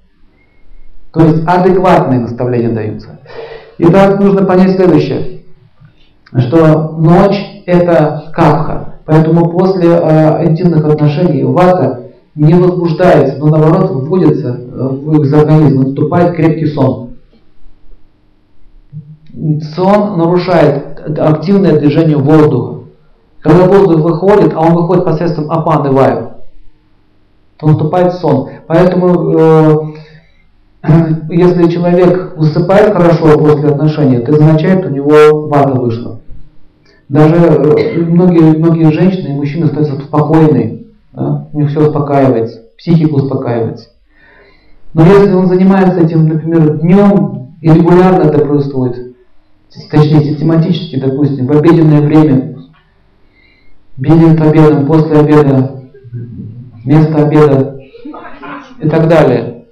То 1.14 1.26
есть 1.26 1.44
адекватные 1.46 2.20
наставления 2.20 2.74
даются. 2.74 3.20
Итак, 3.78 4.20
нужно 4.20 4.46
понять 4.46 4.76
следующее, 4.76 5.42
что 6.38 6.96
ночь 6.98 7.64
это 7.66 8.32
капха, 8.34 8.96
поэтому 9.06 9.50
после 9.50 9.90
э, 9.90 10.46
интимных 10.46 10.86
отношений 10.86 11.44
вата 11.44 12.11
не 12.36 12.54
возбуждается, 12.54 13.38
но 13.38 13.48
наоборот 13.48 13.92
вводится 13.92 14.50
э, 14.50 14.88
в 14.88 15.22
их 15.22 15.34
организм, 15.34 15.82
наступает 15.82 16.36
крепкий 16.36 16.68
сон. 16.68 17.10
Сон 19.76 20.18
нарушает 20.18 21.20
активное 21.20 21.80
движение 21.80 22.18
воздуха. 22.18 22.84
Когда 23.40 23.66
воздух 23.66 24.02
выходит, 24.02 24.54
а 24.54 24.60
он 24.60 24.76
выходит 24.76 25.04
посредством 25.04 25.52
апаны 25.52 25.92
ваю, 25.92 26.32
то 27.58 27.68
наступает 27.68 28.14
сон. 28.14 28.50
Поэтому 28.68 29.38
э, 29.38 29.78
если 31.30 31.70
человек 31.70 32.38
высыпает 32.38 32.94
хорошо 32.94 33.38
после 33.38 33.70
отношений, 33.70 34.18
это 34.18 34.34
означает, 34.34 34.86
у 34.86 34.90
него 34.90 35.48
вата 35.48 35.74
вышла. 35.74 36.20
Даже 37.10 37.36
э, 37.36 37.98
многие, 37.98 38.58
многие 38.58 38.92
женщины 38.92 39.30
и 39.30 39.36
мужчины 39.36 39.68
становятся 39.68 40.02
спокойны, 40.02 40.81
да? 41.14 41.48
у 41.52 41.60
них 41.60 41.70
все 41.70 41.88
успокаивается, 41.88 42.62
психика 42.78 43.14
успокаивается. 43.14 43.90
Но 44.94 45.06
если 45.06 45.34
он 45.34 45.48
занимается 45.48 46.02
этим, 46.02 46.28
например, 46.28 46.80
днем, 46.80 47.56
и 47.62 47.70
регулярно 47.70 48.24
это 48.24 48.40
происходит, 48.40 49.16
точнее 49.90 50.24
систематически, 50.24 51.00
допустим, 51.00 51.48
в 51.48 51.52
обеденное 51.52 52.02
время, 52.02 52.58
перед 54.02 54.42
обедом, 54.42 54.86
после 54.86 55.20
обеда, 55.20 55.82
вместо 56.84 57.26
обеда 57.26 57.80
и 58.82 58.90
так 58.90 59.08
далее, 59.08 59.66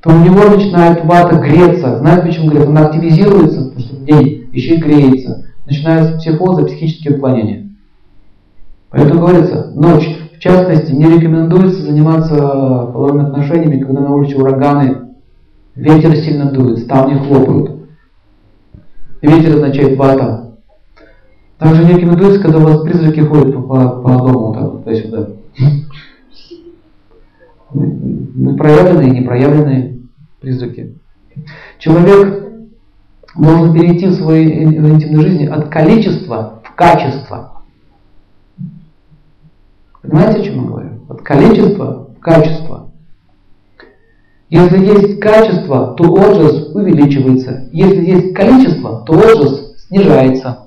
то 0.00 0.10
у 0.10 0.18
него 0.18 0.48
начинает 0.48 1.04
вата 1.04 1.36
греться. 1.36 1.98
Знаете, 1.98 2.26
почему 2.26 2.50
греется? 2.50 2.70
Она 2.70 2.86
активизируется, 2.86 3.64
потому 3.66 3.80
что 3.80 3.96
день 4.04 4.48
еще 4.52 4.74
и 4.74 4.80
греется. 4.80 5.46
Начинаются 5.64 6.18
психозы, 6.18 6.64
психические 6.66 7.14
отклонения. 7.14 7.61
Поэтому 8.92 9.20
говорится, 9.20 9.72
ночь, 9.74 10.06
в 10.36 10.38
частности, 10.38 10.92
не 10.92 11.06
рекомендуется 11.06 11.82
заниматься 11.82 12.36
половыми 12.36 13.24
отношениями, 13.24 13.80
когда 13.80 14.02
на 14.02 14.14
улице 14.14 14.36
ураганы, 14.36 15.14
ветер 15.74 16.14
сильно 16.16 16.50
дует, 16.50 16.78
ставни 16.80 17.14
хлопают. 17.14 17.78
Ветер 19.22 19.54
означает 19.54 19.98
вата. 19.98 20.52
Также 21.58 21.84
не 21.84 21.94
рекомендуется, 21.94 22.42
когда 22.42 22.58
у 22.58 22.62
вас 22.62 22.82
призраки 22.82 23.20
ходят 23.20 23.54
по, 23.54 23.62
по, 23.62 23.88
по 24.02 24.08
дому, 24.10 24.52
вот, 24.52 24.84
туда-сюда. 24.84 25.28
Проявленные 28.58 29.08
и 29.08 29.20
непроявленные 29.20 29.98
призраки. 30.40 30.98
Человек 31.78 32.44
должен 33.34 33.72
перейти 33.72 34.06
в 34.08 34.14
своей 34.14 34.64
интимной 34.64 35.22
жизни 35.22 35.46
от 35.46 35.68
количества 35.68 36.60
в 36.64 36.74
качество. 36.74 37.51
Понимаете, 40.02 40.40
о 40.40 40.42
чем 40.42 40.54
я 40.56 40.68
говорю? 40.68 40.90
От 41.08 41.22
количества 41.22 42.08
в 42.16 42.20
качество. 42.20 42.90
Если 44.48 44.84
есть 44.84 45.20
качество, 45.20 45.94
то 45.94 46.04
отжас 46.12 46.74
увеличивается. 46.74 47.68
Если 47.72 48.04
есть 48.04 48.34
количество, 48.34 49.02
то 49.06 49.14
отжас 49.14 49.86
снижается. 49.86 50.58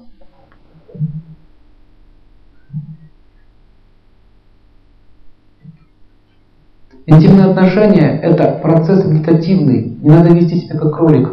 Интимные 7.06 7.52
отношения– 7.52 8.20
это 8.24 8.60
процесс 8.64 9.06
медитативный. 9.06 9.96
Не 10.02 10.10
надо 10.10 10.30
вести 10.30 10.62
себя 10.62 10.80
как 10.80 10.96
кролик. 10.96 11.30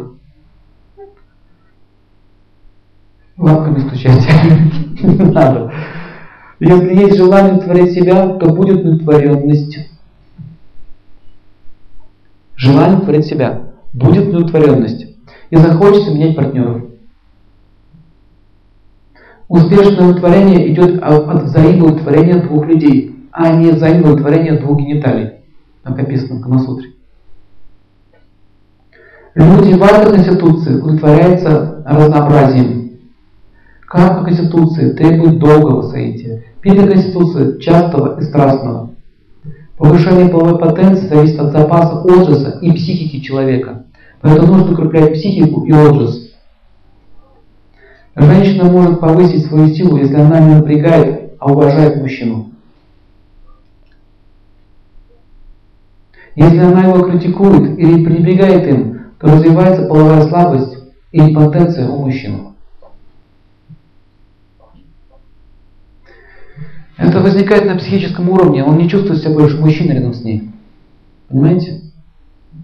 Лапками 3.37 3.79
стучать. 3.79 4.23
Не 5.01 5.31
надо. 5.31 5.73
Если 6.65 6.95
есть 6.95 7.17
желание 7.17 7.59
творить 7.59 7.91
себя, 7.91 8.25
то 8.37 8.53
будет 8.53 8.85
неудовлетворенность. 8.85 9.79
Желание 12.55 13.01
творить 13.01 13.25
себя. 13.25 13.63
Будет 13.91 14.27
неудовлетворенность. 14.27 15.07
И 15.49 15.57
захочется 15.57 16.13
менять 16.13 16.37
партнеров. 16.37 16.83
Успешное 19.49 19.97
удовлетворение 19.97 20.71
идет 20.71 21.03
от 21.03 21.43
взаимоудовлетворения 21.43 22.41
двух 22.41 22.65
людей, 22.65 23.27
а 23.33 23.51
не 23.57 23.71
взаимоудовлетворения 23.71 24.57
двух 24.57 24.79
гениталий 24.79 25.31
как 25.83 25.99
описано 25.99 26.39
в 26.39 26.43
Камасутре. 26.43 26.93
Люди 29.35 29.73
в 29.73 29.83
этой 29.83 30.13
конституции 30.13 30.75
удовлетворяются 30.75 31.83
разнообразием. 31.85 32.99
Карма 33.81 34.23
конституции 34.23 34.91
требует 34.93 35.39
долгого 35.39 35.81
соития. 35.89 36.52
Пита 36.63 36.87
конституции 36.87 37.59
частого 37.59 38.21
и 38.21 38.23
страстного. 38.23 38.91
Повышение 39.77 40.29
половой 40.29 40.57
потенции 40.57 41.07
зависит 41.07 41.37
от 41.37 41.51
запаса 41.51 41.99
отжаса 41.99 42.57
и 42.61 42.71
психики 42.71 43.19
человека. 43.19 43.83
Поэтому 44.21 44.53
нужно 44.53 44.71
укреплять 44.71 45.13
психику 45.13 45.65
и 45.65 45.73
отжас. 45.73 46.29
Женщина 48.15 48.71
может 48.71 49.01
повысить 49.01 49.45
свою 49.45 49.75
силу, 49.75 49.97
если 49.97 50.15
она 50.15 50.39
не 50.39 50.55
напрягает, 50.55 51.33
а 51.37 51.51
уважает 51.51 52.01
мужчину. 52.01 52.51
Если 56.35 56.59
она 56.59 56.83
его 56.83 57.01
критикует 57.09 57.77
или 57.77 58.05
пренебрегает 58.05 58.67
им, 58.67 59.01
то 59.19 59.27
развивается 59.27 59.85
половая 59.85 60.21
слабость 60.29 60.77
и 61.11 61.19
импотенция 61.19 61.89
у 61.89 62.05
мужчин. 62.05 62.52
Это 67.03 67.19
возникает 67.19 67.65
на 67.65 67.75
психическом 67.75 68.29
уровне, 68.29 68.63
он 68.63 68.77
не 68.77 68.87
чувствует 68.87 69.21
себя 69.21 69.33
больше 69.33 69.59
мужчиной 69.59 69.95
рядом 69.95 70.13
с 70.13 70.23
ней. 70.23 70.49
Понимаете? 71.27 71.81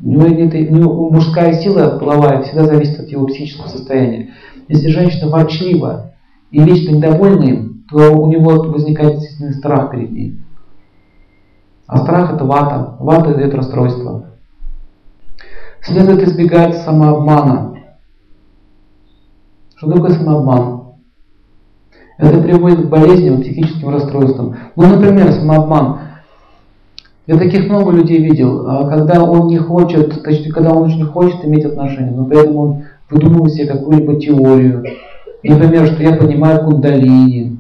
У 0.02 0.10
него, 0.10 0.24
это, 0.24 0.58
у 0.58 0.76
него 0.76 1.10
мужская 1.10 1.54
сила 1.54 1.98
половая 2.00 2.44
всегда 2.44 2.64
зависит 2.64 3.02
от 3.02 3.10
его 3.10 3.26
психического 3.26 3.68
состояния. 3.68 4.30
Если 4.70 4.88
женщина 4.88 5.30
ворчлива 5.30 6.14
и 6.52 6.64
вечно 6.64 6.96
недовольна 6.96 7.44
им, 7.44 7.84
то 7.90 8.14
у 8.14 8.28
него 8.28 8.64
возникает 8.64 9.16
естественный 9.16 9.56
страх 9.56 9.92
перед 9.92 10.12
ней. 10.12 10.40
А 11.88 11.98
страх 11.98 12.34
это 12.34 12.46
вата. 12.46 12.96
Вата 13.00 13.34
дает 13.34 13.54
расстройство. 13.54 14.28
Следует 15.82 16.26
избегать 16.26 16.78
самообмана. 16.78 17.76
Что 19.76 19.92
такое 19.92 20.12
самообман? 20.12 20.79
Это 22.20 22.42
приводит 22.42 22.86
к 22.86 22.90
болезням, 22.90 23.42
психическим 23.42 23.90
расстройствам. 23.90 24.58
Ну, 24.76 24.88
например, 24.88 25.32
самообман. 25.32 26.00
Я 27.26 27.38
таких 27.38 27.70
много 27.70 27.92
людей 27.92 28.22
видел, 28.22 28.68
а 28.68 28.90
когда 28.90 29.24
он 29.24 29.48
не 29.48 29.58
хочет, 29.58 30.22
точнее, 30.22 30.52
когда 30.52 30.72
он 30.72 30.84
очень 30.84 31.06
хочет 31.06 31.46
иметь 31.46 31.64
отношения, 31.64 32.12
но 32.12 32.26
при 32.26 32.40
этом 32.40 32.58
он 32.58 32.84
выдумывает 33.10 33.54
себе 33.54 33.68
какую-либо 33.68 34.20
теорию. 34.20 34.84
Например, 35.44 35.88
что 35.88 36.04
я 36.04 36.18
поднимаю 36.18 36.66
кундалини. 36.66 37.58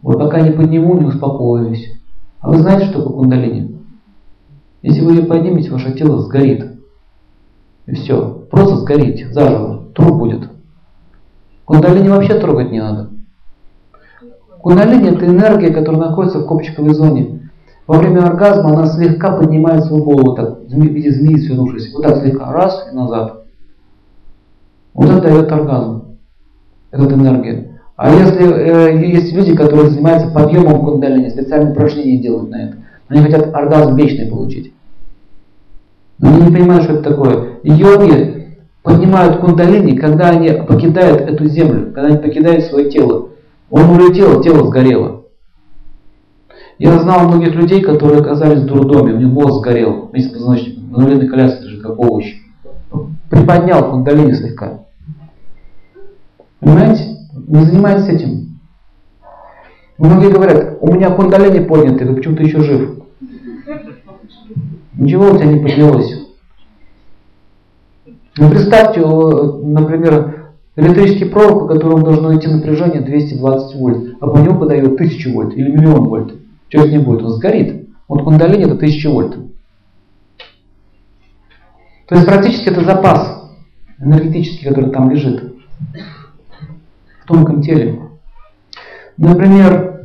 Вот 0.00 0.18
пока 0.18 0.40
не 0.40 0.52
подниму, 0.52 0.96
не 0.98 1.06
успокоюсь. 1.06 1.92
А 2.40 2.50
вы 2.50 2.58
знаете, 2.58 2.86
что 2.86 3.02
такое 3.02 3.18
кундалини? 3.18 3.76
Если 4.80 5.02
вы 5.02 5.16
ее 5.16 5.22
поднимете, 5.24 5.70
ваше 5.70 5.92
тело 5.92 6.20
сгорит. 6.20 6.78
И 7.86 7.94
все. 7.94 8.46
Просто 8.50 8.76
сгорите 8.76 9.30
заживо. 9.32 9.84
Труп 9.94 10.16
будет. 10.16 10.48
Кундалини 11.66 12.08
вообще 12.08 12.38
трогать 12.38 12.70
не 12.70 12.80
надо. 12.80 13.10
Кундалини 14.64 15.10
это 15.10 15.26
энергия, 15.26 15.74
которая 15.74 16.08
находится 16.08 16.38
в 16.38 16.46
копчиковой 16.46 16.94
зоне. 16.94 17.50
Во 17.86 17.98
время 17.98 18.20
оргазма 18.20 18.70
она 18.70 18.86
слегка 18.86 19.36
поднимает 19.36 19.84
свою 19.84 20.02
голову, 20.02 20.34
так, 20.34 20.60
в 20.60 20.80
виде 20.80 21.10
змеи 21.10 21.36
свернувшись. 21.36 21.92
Вот 21.92 22.02
так 22.02 22.22
слегка, 22.22 22.50
раз 22.50 22.88
и 22.90 22.96
назад. 22.96 23.44
Вот 24.94 25.10
это 25.10 25.20
дает 25.20 25.52
оргазм. 25.52 26.16
Это 26.92 27.12
энергия. 27.12 27.78
А 27.96 28.10
если 28.10 28.42
э, 28.42 29.06
есть 29.06 29.34
люди, 29.34 29.54
которые 29.54 29.90
занимаются 29.90 30.30
подъемом 30.30 30.82
кундалини, 30.82 31.28
специальные 31.28 31.72
упражнения 31.72 32.22
делают 32.22 32.48
на 32.48 32.62
это. 32.62 32.76
Они 33.08 33.20
хотят 33.20 33.54
оргазм 33.54 33.96
вечный 33.96 34.30
получить. 34.30 34.72
Но 36.18 36.30
они 36.30 36.46
не 36.46 36.56
понимают, 36.56 36.84
что 36.84 36.94
это 36.94 37.10
такое. 37.10 37.58
Йоги 37.64 38.56
поднимают 38.82 39.40
кундалини, 39.40 39.94
когда 39.98 40.30
они 40.30 40.52
покидают 40.66 41.20
эту 41.20 41.48
землю, 41.48 41.92
когда 41.92 42.08
они 42.08 42.16
покидают 42.16 42.64
свое 42.64 42.88
тело. 42.88 43.28
Он 43.70 43.90
улетел, 43.90 44.42
тело 44.42 44.66
сгорело. 44.66 45.24
Я 46.78 46.98
знал 46.98 47.28
многих 47.28 47.54
людей, 47.54 47.82
которые 47.82 48.20
оказались 48.20 48.62
в 48.62 48.66
дурдоме, 48.66 49.12
у 49.12 49.18
них 49.18 49.28
мозг 49.28 49.60
сгорел 49.60 50.06
вместе 50.06 50.32
позвоночником. 50.32 50.90
На 50.90 50.96
инвалидной 50.96 51.28
коляске 51.28 51.64
лежит, 51.64 51.82
как 51.82 51.98
овощ. 51.98 52.34
Приподнял 53.30 53.90
кундалини 53.90 54.32
слегка. 54.32 54.84
Понимаете? 56.60 57.16
Не 57.46 57.64
занимайтесь 57.64 58.08
этим. 58.08 58.58
Многие 59.98 60.30
говорят, 60.30 60.78
у 60.80 60.92
меня 60.92 61.10
кундалини 61.10 61.64
подняты, 61.64 62.06
ты 62.06 62.14
почему 62.14 62.36
ты 62.36 62.44
еще 62.44 62.60
жив? 62.60 62.98
Ничего 64.94 65.30
у 65.30 65.36
тебя 65.36 65.46
не 65.46 65.60
поднялось. 65.60 66.12
Ну 68.36 68.50
представьте, 68.50 69.00
например, 69.00 70.43
электрический 70.76 71.26
провод, 71.26 71.60
по 71.60 71.74
которому 71.74 72.04
должно 72.04 72.36
идти 72.36 72.48
напряжение 72.48 73.00
220 73.00 73.76
вольт, 73.76 74.16
а 74.20 74.26
по 74.26 74.38
нему 74.38 74.58
подает 74.58 74.94
1000 74.94 75.30
вольт 75.30 75.54
или 75.54 75.70
миллион 75.70 76.08
вольт. 76.08 76.34
Что 76.68 76.86
с 76.86 76.90
ним 76.90 77.04
будет? 77.04 77.22
Он 77.22 77.30
сгорит. 77.30 77.88
Вот 78.08 78.24
кундалини 78.24 78.64
это 78.64 78.74
1000 78.74 79.10
вольт. 79.10 79.38
То 82.06 82.16
есть 82.16 82.26
практически 82.26 82.68
это 82.68 82.84
запас 82.84 83.50
энергетический, 83.98 84.68
который 84.68 84.90
там 84.90 85.10
лежит 85.10 85.54
в 87.22 87.26
тонком 87.26 87.62
теле. 87.62 88.00
Например, 89.16 90.02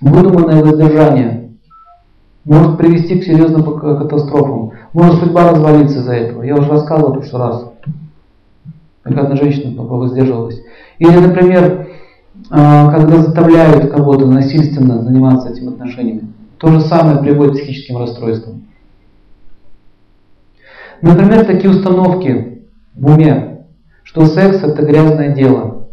выдуманное 0.00 0.62
воздержание 0.62 1.50
может 2.44 2.78
привести 2.78 3.18
к 3.18 3.24
серьезным 3.24 3.64
катастрофам. 3.78 4.72
Может 4.92 5.20
судьба 5.20 5.50
развалиться 5.50 5.98
из-за 5.98 6.14
этого. 6.14 6.42
Я 6.42 6.54
уже 6.54 6.70
рассказывал 6.70 7.12
в 7.12 7.18
прошлый 7.18 7.42
раз. 7.42 7.72
Как 9.06 9.18
одна 9.18 9.36
женщина 9.36 9.80
воздерживалась. 9.80 10.60
Или, 10.98 11.16
например, 11.18 11.86
а, 12.50 12.90
когда 12.90 13.18
заставляют 13.18 13.92
кого-то 13.92 14.26
насильственно 14.26 15.00
заниматься 15.02 15.48
этими 15.48 15.68
отношениями. 15.68 16.32
То 16.58 16.68
же 16.68 16.80
самое 16.80 17.18
приводит 17.18 17.52
к 17.52 17.56
психическим 17.58 17.98
расстройствам. 17.98 18.64
Например, 21.02 21.44
такие 21.44 21.70
установки 21.70 22.64
в 22.94 23.06
уме, 23.06 23.66
что 24.02 24.26
секс 24.26 24.62
это 24.64 24.82
грязное 24.82 25.32
дело. 25.32 25.88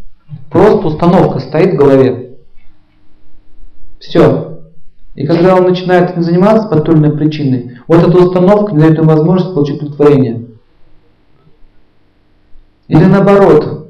Просто 0.50 0.88
установка 0.88 1.40
стоит 1.40 1.76
в 1.76 1.78
голове. 1.78 2.38
Все. 4.00 4.62
И 5.14 5.28
когда 5.28 5.56
он 5.56 5.66
начинает 5.66 6.12
этим 6.12 6.24
заниматься 6.24 6.68
по 6.68 6.80
той 6.80 6.96
или 6.96 7.02
иной 7.06 7.18
причине, 7.18 7.82
вот 7.88 8.08
эта 8.08 8.18
установка 8.18 8.74
не 8.74 8.80
дает 8.80 8.98
ему 8.98 9.10
возможность 9.10 9.54
получить 9.54 9.84
удовлетворение. 9.84 10.53
Или 12.94 13.06
наоборот, 13.06 13.90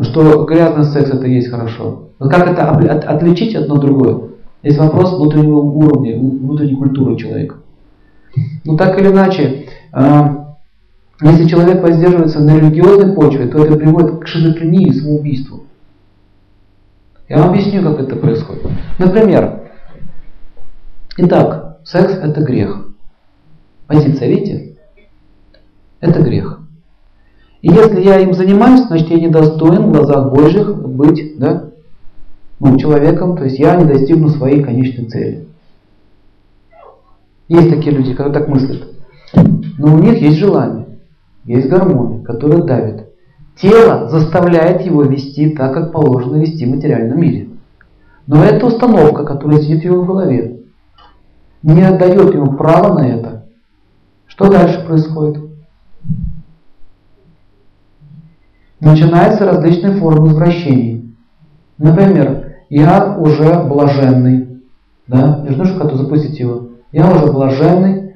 что 0.00 0.44
грязный 0.44 0.84
секс 0.84 1.10
это 1.10 1.26
есть 1.26 1.50
хорошо. 1.50 2.10
Но 2.20 2.30
как 2.30 2.46
это 2.46 2.70
от, 2.70 3.04
отличить 3.04 3.56
одно 3.56 3.78
другое? 3.78 4.30
Есть 4.62 4.78
вопрос 4.78 5.12
внутреннего 5.14 5.58
уровня, 5.58 6.16
внутренней 6.16 6.76
культуры 6.76 7.16
человека. 7.16 7.56
Но 8.64 8.76
так 8.76 8.96
или 9.00 9.08
иначе, 9.08 9.66
а, 9.90 10.54
если 11.20 11.48
человек 11.48 11.82
воздерживается 11.82 12.38
на 12.44 12.56
религиозной 12.56 13.12
почве, 13.12 13.48
то 13.48 13.64
это 13.64 13.76
приводит 13.76 14.20
к 14.20 14.26
шизофрении 14.28 14.86
и 14.86 14.92
самоубийству. 14.92 15.64
Я 17.28 17.38
вам 17.38 17.50
объясню, 17.50 17.82
как 17.82 17.98
это 17.98 18.14
происходит. 18.14 18.68
Например, 19.00 19.62
итак, 21.16 21.80
секс 21.82 22.12
это 22.22 22.40
грех. 22.40 22.86
Позиция, 23.88 24.28
видите? 24.28 24.76
Это 26.00 26.22
грех. 26.22 26.60
И 27.64 27.68
если 27.68 28.02
я 28.02 28.20
им 28.20 28.34
занимаюсь, 28.34 28.82
значит 28.82 29.08
я 29.08 29.18
недостоин 29.18 29.86
в 29.86 29.92
глазах 29.92 30.30
Божьих 30.30 30.76
быть 30.76 31.38
да, 31.38 31.70
ну, 32.60 32.76
человеком, 32.76 33.38
то 33.38 33.44
есть 33.44 33.58
я 33.58 33.74
не 33.76 33.86
достигну 33.86 34.28
своей 34.28 34.62
конечной 34.62 35.06
цели. 35.06 35.48
Есть 37.48 37.70
такие 37.70 37.96
люди, 37.96 38.12
которые 38.12 38.34
так 38.34 38.48
мыслят. 38.48 38.82
Но 39.78 39.94
у 39.94 39.98
них 39.98 40.20
есть 40.20 40.36
желание, 40.36 40.84
есть 41.44 41.66
гормоны, 41.70 42.22
которые 42.22 42.64
давят. 42.64 43.08
Тело 43.56 44.10
заставляет 44.10 44.82
его 44.82 45.02
вести 45.04 45.48
так, 45.48 45.72
как 45.72 45.90
положено 45.90 46.36
вести 46.36 46.66
в 46.66 46.68
материальном 46.68 47.18
мире. 47.18 47.48
Но 48.26 48.44
эта 48.44 48.66
установка, 48.66 49.24
которая 49.24 49.62
сидит 49.62 49.80
в 49.80 49.84
его 49.86 50.04
голове, 50.04 50.60
не 51.62 51.80
отдает 51.80 52.34
ему 52.34 52.58
права 52.58 52.92
на 52.92 53.08
это. 53.08 53.46
Что 54.26 54.50
дальше 54.50 54.84
происходит? 54.86 55.43
Начинаются 58.84 59.46
различные 59.46 59.96
формы 59.96 60.28
извращений. 60.28 61.14
Например, 61.78 62.54
я 62.68 63.16
уже 63.16 63.64
блаженный. 63.64 64.60
Да? 65.06 65.44
Нужно 65.48 65.78
как-то 65.78 65.96
запустить 65.96 66.38
его. 66.38 66.68
Я 66.92 67.10
уже 67.10 67.32
блаженный. 67.32 68.14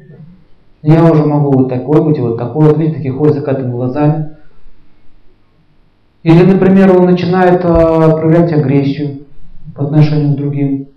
Я 0.82 1.10
уже 1.10 1.24
могу 1.24 1.52
вот 1.52 1.68
такой 1.68 2.04
быть, 2.04 2.18
вот 2.20 2.38
такой. 2.38 2.66
Вот 2.66 2.78
видите, 2.78 2.96
такие 2.96 3.12
ходят 3.12 3.34
закатыми 3.34 3.72
глазами. 3.72 4.36
Или, 6.22 6.44
например, 6.44 6.96
он 6.96 7.06
начинает 7.06 7.64
а, 7.64 8.10
проявлять 8.10 8.52
агрессию 8.52 9.20
по 9.74 9.84
отношению 9.84 10.34
к 10.34 10.36
другим. 10.36 10.88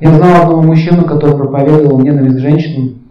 Я 0.00 0.14
знал 0.14 0.42
одного 0.42 0.62
мужчину, 0.62 1.04
который 1.04 1.36
проповедовал 1.36 2.00
ненависть 2.00 2.36
к 2.36 2.40
женщинам. 2.40 3.05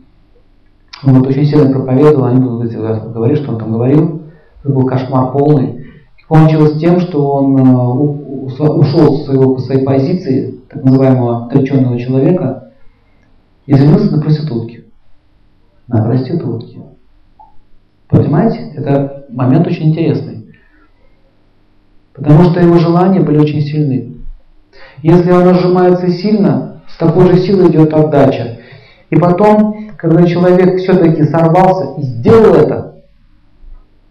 Он 1.03 1.19
вот 1.19 1.27
очень 1.27 1.45
сильно 1.45 1.71
проповедовал, 1.71 2.25
они 2.25 2.39
будут 2.39 2.71
говорить, 2.71 3.39
что 3.39 3.51
он 3.51 3.59
там 3.59 3.73
говорил. 3.73 4.21
Это 4.63 4.73
был 4.73 4.85
кошмар 4.85 5.31
полный. 5.31 5.85
И 6.17 6.23
кончилось 6.27 6.79
тем, 6.79 6.99
что 6.99 7.31
он 7.31 7.57
э, 7.57 8.43
ушел 8.63 9.19
с 9.19 9.25
своего, 9.25 9.57
своей 9.59 9.83
позиции, 9.83 10.59
так 10.69 10.83
называемого 10.83 11.45
отреченного 11.45 11.99
человека, 11.99 12.71
и 13.65 13.75
женился 13.75 14.15
на 14.15 14.21
проститутке. 14.21 14.85
На 15.87 16.03
проститутке. 16.03 16.79
Понимаете? 18.07 18.71
Это 18.75 19.25
момент 19.29 19.67
очень 19.67 19.89
интересный. 19.89 20.47
Потому 22.13 22.45
что 22.45 22.61
его 22.61 22.77
желания 22.77 23.19
были 23.19 23.37
очень 23.37 23.61
сильны. 23.61 24.15
Если 25.01 25.29
оно 25.31 25.53
сжимается 25.53 26.09
сильно, 26.09 26.81
с 26.87 26.97
такой 26.97 27.27
же 27.27 27.39
силой 27.39 27.69
идет 27.69 27.93
отдача. 27.93 28.59
И 29.09 29.15
потом 29.15 29.85
когда 29.97 30.25
человек 30.25 30.77
все-таки 30.77 31.23
сорвался 31.23 31.99
и 31.99 32.03
сделал 32.03 32.53
это, 32.53 32.95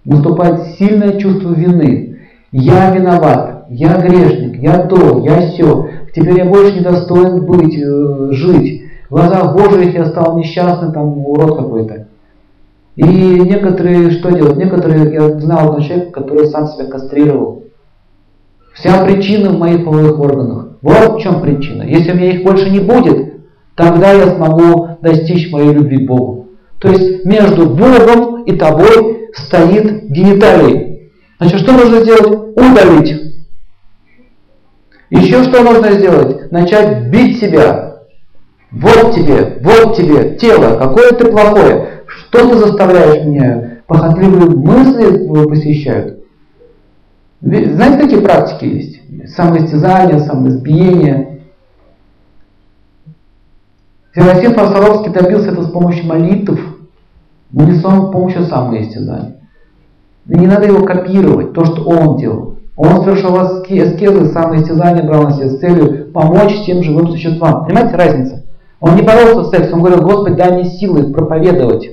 наступает 0.05 0.77
сильное 0.77 1.19
чувство 1.19 1.51
вины. 1.51 2.19
Я 2.51 2.91
виноват, 2.91 3.67
я 3.69 4.01
грешник, 4.01 4.61
я 4.61 4.87
то, 4.87 5.21
я 5.25 5.41
все. 5.49 5.89
Теперь 6.15 6.39
я 6.39 6.45
больше 6.45 6.75
не 6.75 6.81
достоин 6.81 7.45
быть, 7.47 7.77
э, 7.77 8.29
жить. 8.33 8.83
В 9.09 9.15
глазах 9.15 9.55
Божьих 9.55 9.95
я 9.95 10.07
стал 10.07 10.39
несчастным, 10.39 10.93
там, 10.93 11.19
урод 11.19 11.59
какой-то. 11.59 12.07
И 12.97 13.05
некоторые, 13.05 14.11
что 14.11 14.31
делают? 14.31 14.57
Некоторые, 14.57 15.13
я 15.13 15.39
знал 15.41 15.67
одного 15.67 15.81
человека, 15.81 16.13
который 16.13 16.47
сам 16.47 16.69
себя 16.69 16.87
кастрировал. 16.87 17.65
Вся 18.75 19.05
причина 19.05 19.51
в 19.51 19.59
моих 19.59 19.85
половых 19.85 20.19
органах. 20.19 20.69
Вот 20.81 21.17
в 21.17 21.21
чем 21.21 21.41
причина. 21.41 21.83
Если 21.83 22.13
у 22.13 22.15
меня 22.15 22.33
их 22.33 22.45
больше 22.45 22.71
не 22.71 22.81
будет, 22.81 23.34
Тогда 23.75 24.13
я 24.13 24.35
смогу 24.35 24.99
достичь 25.03 25.51
моей 25.51 25.73
любви 25.73 26.05
к 26.05 26.09
Богу. 26.09 26.49
То 26.79 26.89
есть 26.89 27.25
между 27.25 27.67
Богом 27.67 28.45
и 28.45 28.57
тобой 28.57 29.31
стоит 29.35 30.05
гениталий. 30.11 31.11
Значит, 31.39 31.61
что 31.61 31.73
нужно 31.73 32.03
сделать? 32.03 32.57
Удалить. 32.57 33.35
Еще 35.11 35.43
что 35.45 35.63
нужно 35.63 35.93
сделать? 35.93 36.51
Начать 36.53 37.09
бить 37.09 37.41
себя. 37.41 38.03
Вот 38.71 39.15
тебе, 39.15 39.59
вот 39.61 39.97
тебе 39.97 40.37
тело, 40.37 40.77
какое 40.79 41.11
ты 41.13 41.31
плохое. 41.31 42.03
Что 42.07 42.49
ты 42.49 42.59
заставляешь 42.59 43.25
меня? 43.25 43.79
Похотливые 43.87 44.51
мысли 44.51 45.29
посещают. 45.49 46.25
Знаете, 47.41 47.99
какие 47.99 48.21
практики 48.21 48.65
есть? 48.65 49.35
Самоистязание, 49.35 50.21
самоизбиение. 50.21 51.43
Серафим 54.15 54.55
Фарсаровский 54.55 55.13
добился 55.13 55.51
это 55.51 55.63
с 55.63 55.71
помощью 55.71 56.07
молитв, 56.07 56.61
но 57.51 57.65
не 57.65 57.73
с 57.73 57.83
помощью 57.83 58.45
самоистязания. 58.45 59.37
И 60.29 60.39
не 60.39 60.47
надо 60.47 60.67
его 60.67 60.85
копировать, 60.85 61.53
то, 61.53 61.65
что 61.65 61.83
он 61.83 62.17
делал. 62.17 62.55
Он 62.77 63.03
совершил 63.03 63.37
аскезы, 63.37 64.27
самоистязание 64.27 65.05
брал 65.05 65.25
на 65.25 65.33
себя 65.33 65.49
с 65.49 65.59
целью 65.59 66.13
помочь 66.13 66.65
тем 66.65 66.83
живым 66.83 67.11
существам. 67.11 67.67
Понимаете 67.67 67.97
разница? 67.97 68.45
Он 68.81 68.95
не 68.95 69.03
боролся 69.03 69.45
с 69.45 69.51
сексом, 69.51 69.81
он 69.81 69.87
говорил, 69.87 70.07
Господи, 70.07 70.37
дай 70.37 70.53
мне 70.53 70.65
силы 70.65 71.13
проповедовать. 71.13 71.91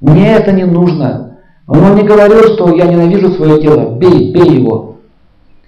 Мне 0.00 0.34
это 0.34 0.52
не 0.52 0.64
нужно. 0.64 1.38
Он 1.66 1.94
не 1.94 2.02
говорил, 2.02 2.54
что 2.54 2.74
я 2.74 2.84
ненавижу 2.84 3.30
свое 3.30 3.60
тело, 3.62 3.96
бей, 3.96 4.32
бей 4.32 4.58
его. 4.58 4.96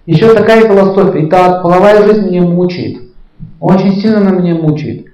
Еще 0.05 0.35
такая 0.35 0.67
философия. 0.67 1.27
Итак, 1.27 1.63
половая 1.63 2.07
жизнь 2.07 2.27
меня 2.27 2.43
мучает. 2.43 2.99
Очень 3.61 3.95
сильно 3.95 4.21
на 4.21 4.31
меня 4.31 4.55
мучает. 4.55 5.06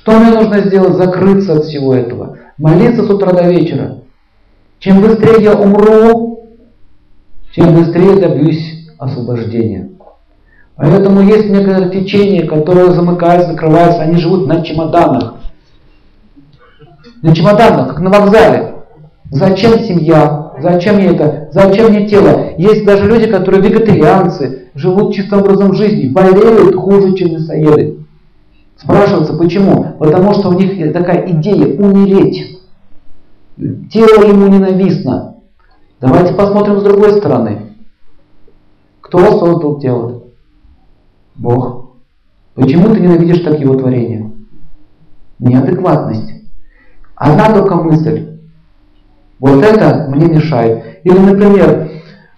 Что 0.00 0.18
мне 0.18 0.30
нужно 0.30 0.60
сделать? 0.60 0.94
Закрыться 0.94 1.56
от 1.56 1.64
всего 1.64 1.94
этого. 1.94 2.38
Молиться 2.56 3.04
с 3.04 3.10
утра 3.10 3.32
до 3.32 3.50
вечера. 3.50 3.98
Чем 4.78 5.02
быстрее 5.02 5.42
я 5.42 5.54
умру, 5.54 6.46
тем 7.54 7.74
быстрее 7.74 8.16
добьюсь 8.16 8.88
освобождения. 8.98 9.90
Поэтому 10.76 11.20
есть 11.20 11.50
некоторые 11.50 11.90
течения, 11.90 12.46
которые 12.46 12.92
замыкаются, 12.92 13.52
закрываются, 13.52 14.00
они 14.00 14.16
живут 14.16 14.46
на 14.46 14.62
чемоданах. 14.62 15.34
На 17.20 17.34
чемоданах, 17.34 17.88
как 17.88 18.00
на 18.00 18.08
вокзале. 18.08 18.76
Зачем 19.30 19.80
семья? 19.80 20.52
Зачем 20.60 20.96
мне 20.96 21.08
это? 21.08 21.50
Зачем 21.52 21.90
мне 21.90 22.08
тело? 22.08 22.52
Есть 22.56 22.86
даже 22.86 23.06
люди, 23.06 23.26
которые 23.26 23.62
вегетарианцы, 23.62 24.68
живут 24.74 25.14
чистым 25.14 25.40
образом 25.40 25.74
жизни, 25.74 26.08
болеют 26.08 26.74
хуже, 26.74 27.14
чем 27.14 27.34
мясоеды. 27.34 27.99
Спрашивается, 28.82 29.34
почему? 29.34 29.96
Потому 29.98 30.32
что 30.32 30.48
у 30.48 30.52
них 30.52 30.92
такая 30.94 31.30
идея 31.32 31.78
умереть. 31.78 32.60
Тело 33.92 34.24
ему 34.26 34.46
ненавистно. 34.46 35.36
Давайте 36.00 36.32
посмотрим 36.32 36.80
с 36.80 36.82
другой 36.82 37.12
стороны. 37.12 37.74
Кто 39.02 39.18
создал 39.38 39.78
тело? 39.80 40.22
Бог. 41.34 41.90
Почему 42.54 42.94
ты 42.94 43.00
ненавидишь 43.00 43.40
так 43.40 43.60
его 43.60 43.74
творение? 43.74 44.30
Неадекватность. 45.38 46.32
Одна 47.16 47.52
только 47.52 47.74
мысль. 47.74 48.38
Вот 49.40 49.62
это 49.62 50.06
мне 50.08 50.26
мешает. 50.26 51.00
Или, 51.04 51.18
например, 51.18 51.90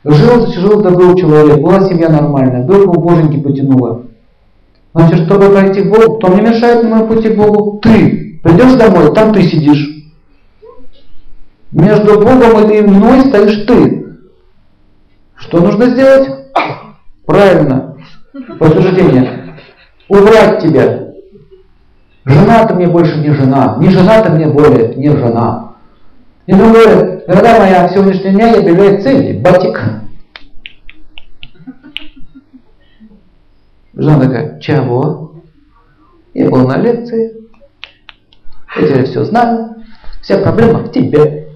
жил, 0.05 0.47
жил 0.48 0.82
добрый 0.82 1.16
человек, 1.16 1.60
была 1.60 1.86
семья 1.89 2.09
нормальная, 2.09 2.64
вдруг 2.64 2.82
его 2.82 2.94
боженьки 2.94 3.40
потянуло. 3.40 4.06
Значит, 4.94 5.27
чтобы 5.27 5.48
пройти 5.48 5.82
к 5.82 5.90
Богу, 5.90 6.19
кто 6.19 6.28
мне 6.28 6.43
мешает 6.43 6.82
на 6.82 6.90
моем 6.90 7.09
пути 7.09 7.31
к 7.31 7.36
Богу? 7.36 7.81
Ты. 7.81 8.40
Придешь 8.43 8.74
домой, 8.74 9.14
там 9.14 9.32
ты 9.32 9.43
сидишь. 9.43 9.89
Между 11.70 12.20
Богом 12.20 12.70
и 12.70 12.81
мной 12.82 13.20
стоишь 13.23 13.64
ты. 13.66 14.19
Что 15.36 15.60
нужно 15.60 15.86
сделать? 15.86 16.28
Правильно. 17.24 17.97
Подтверждение. 18.59 19.56
Убрать 20.09 20.60
тебя. 20.62 21.09
Жена 22.24 22.66
ты 22.66 22.74
мне 22.74 22.86
больше 22.86 23.16
не 23.19 23.31
жена. 23.31 23.77
Не 23.81 23.89
жена 23.89 24.23
ты 24.23 24.31
мне 24.31 24.47
более 24.48 24.94
не 24.94 25.09
жена. 25.09 25.73
И 26.47 26.52
другое, 26.52 27.23
дорогая 27.27 27.60
моя, 27.60 27.89
сегодняшний 27.89 28.32
дня 28.32 28.55
объявляет 28.55 29.02
цели. 29.02 29.39
Батик. 29.40 29.81
Жена 34.02 34.18
такая, 34.18 34.58
чего? 34.58 35.34
Я 36.34 36.50
был 36.50 36.66
на 36.66 36.76
лекции. 36.76 37.36
Я 38.76 38.88
теперь 38.88 39.04
все 39.04 39.24
знаю. 39.24 39.76
Вся 40.22 40.38
проблема 40.38 40.80
в 40.80 40.90
тебе. 40.90 41.50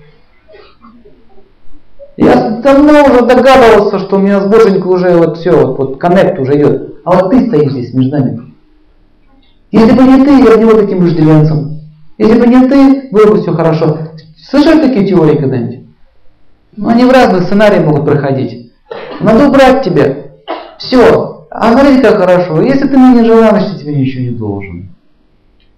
Я 2.16 2.60
давно 2.62 3.02
уже 3.02 3.26
догадывался, 3.26 3.98
что 3.98 4.16
у 4.16 4.18
меня 4.20 4.40
с 4.40 4.46
Боженькой 4.46 4.92
уже 4.92 5.16
вот 5.16 5.38
все, 5.38 5.50
вот, 5.50 5.76
вот 5.76 5.98
коннект 5.98 6.38
уже 6.38 6.56
идет. 6.56 7.00
А 7.04 7.16
вот 7.16 7.32
ты 7.32 7.48
стоишь 7.48 7.72
здесь 7.72 7.92
между 7.94 8.16
нами. 8.16 8.54
Если 9.72 9.92
бы 9.92 10.04
не 10.04 10.24
ты, 10.24 10.30
я 10.30 10.52
бы 10.52 10.58
не 10.58 10.64
вот 10.66 10.80
таким 10.80 11.00
вожделенцем. 11.00 11.80
Если 12.16 12.38
бы 12.38 12.46
не 12.46 12.68
ты, 12.68 13.08
было 13.10 13.32
бы 13.32 13.42
все 13.42 13.54
хорошо. 13.54 13.98
Слышали 14.48 14.86
такие 14.86 15.08
теории 15.08 15.36
когда-нибудь? 15.36 15.80
Ну, 16.76 16.88
они 16.90 17.04
в 17.06 17.10
разных 17.10 17.42
сценариях 17.42 17.84
могут 17.84 18.04
проходить. 18.04 18.72
Надо 19.18 19.48
убрать 19.48 19.82
тебя. 19.82 20.14
Все. 20.78 21.35
А 21.58 21.72
смотрите, 21.72 22.02
как 22.02 22.18
хорошо. 22.18 22.60
Если 22.60 22.86
ты 22.86 22.98
мне 22.98 23.22
не 23.22 23.26
значит, 23.26 23.72
я 23.72 23.78
тебе 23.78 23.94
ничего 23.94 24.24
не 24.24 24.30
должен. 24.30 24.88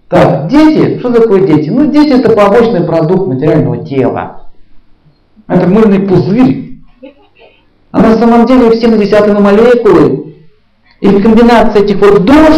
Так, 0.09 0.49
дети. 0.49 0.99
Что 0.99 1.13
такое 1.13 1.47
дети? 1.47 1.69
Ну, 1.69 1.89
дети 1.89 2.19
это 2.19 2.35
побочный 2.35 2.83
продукт 2.83 3.27
материального 3.27 3.85
тела. 3.85 4.49
Это 5.47 5.67
мыльный 5.67 6.01
пузырь. 6.01 6.79
А 7.91 8.01
на 8.01 8.17
самом 8.17 8.45
деле 8.45 8.71
все 8.71 8.89
десятые 8.97 9.39
молекулы. 9.39 10.35
И 10.99 11.21
комбинация 11.21 11.83
этих 11.83 12.01
вот 12.01 12.25
душ, 12.25 12.57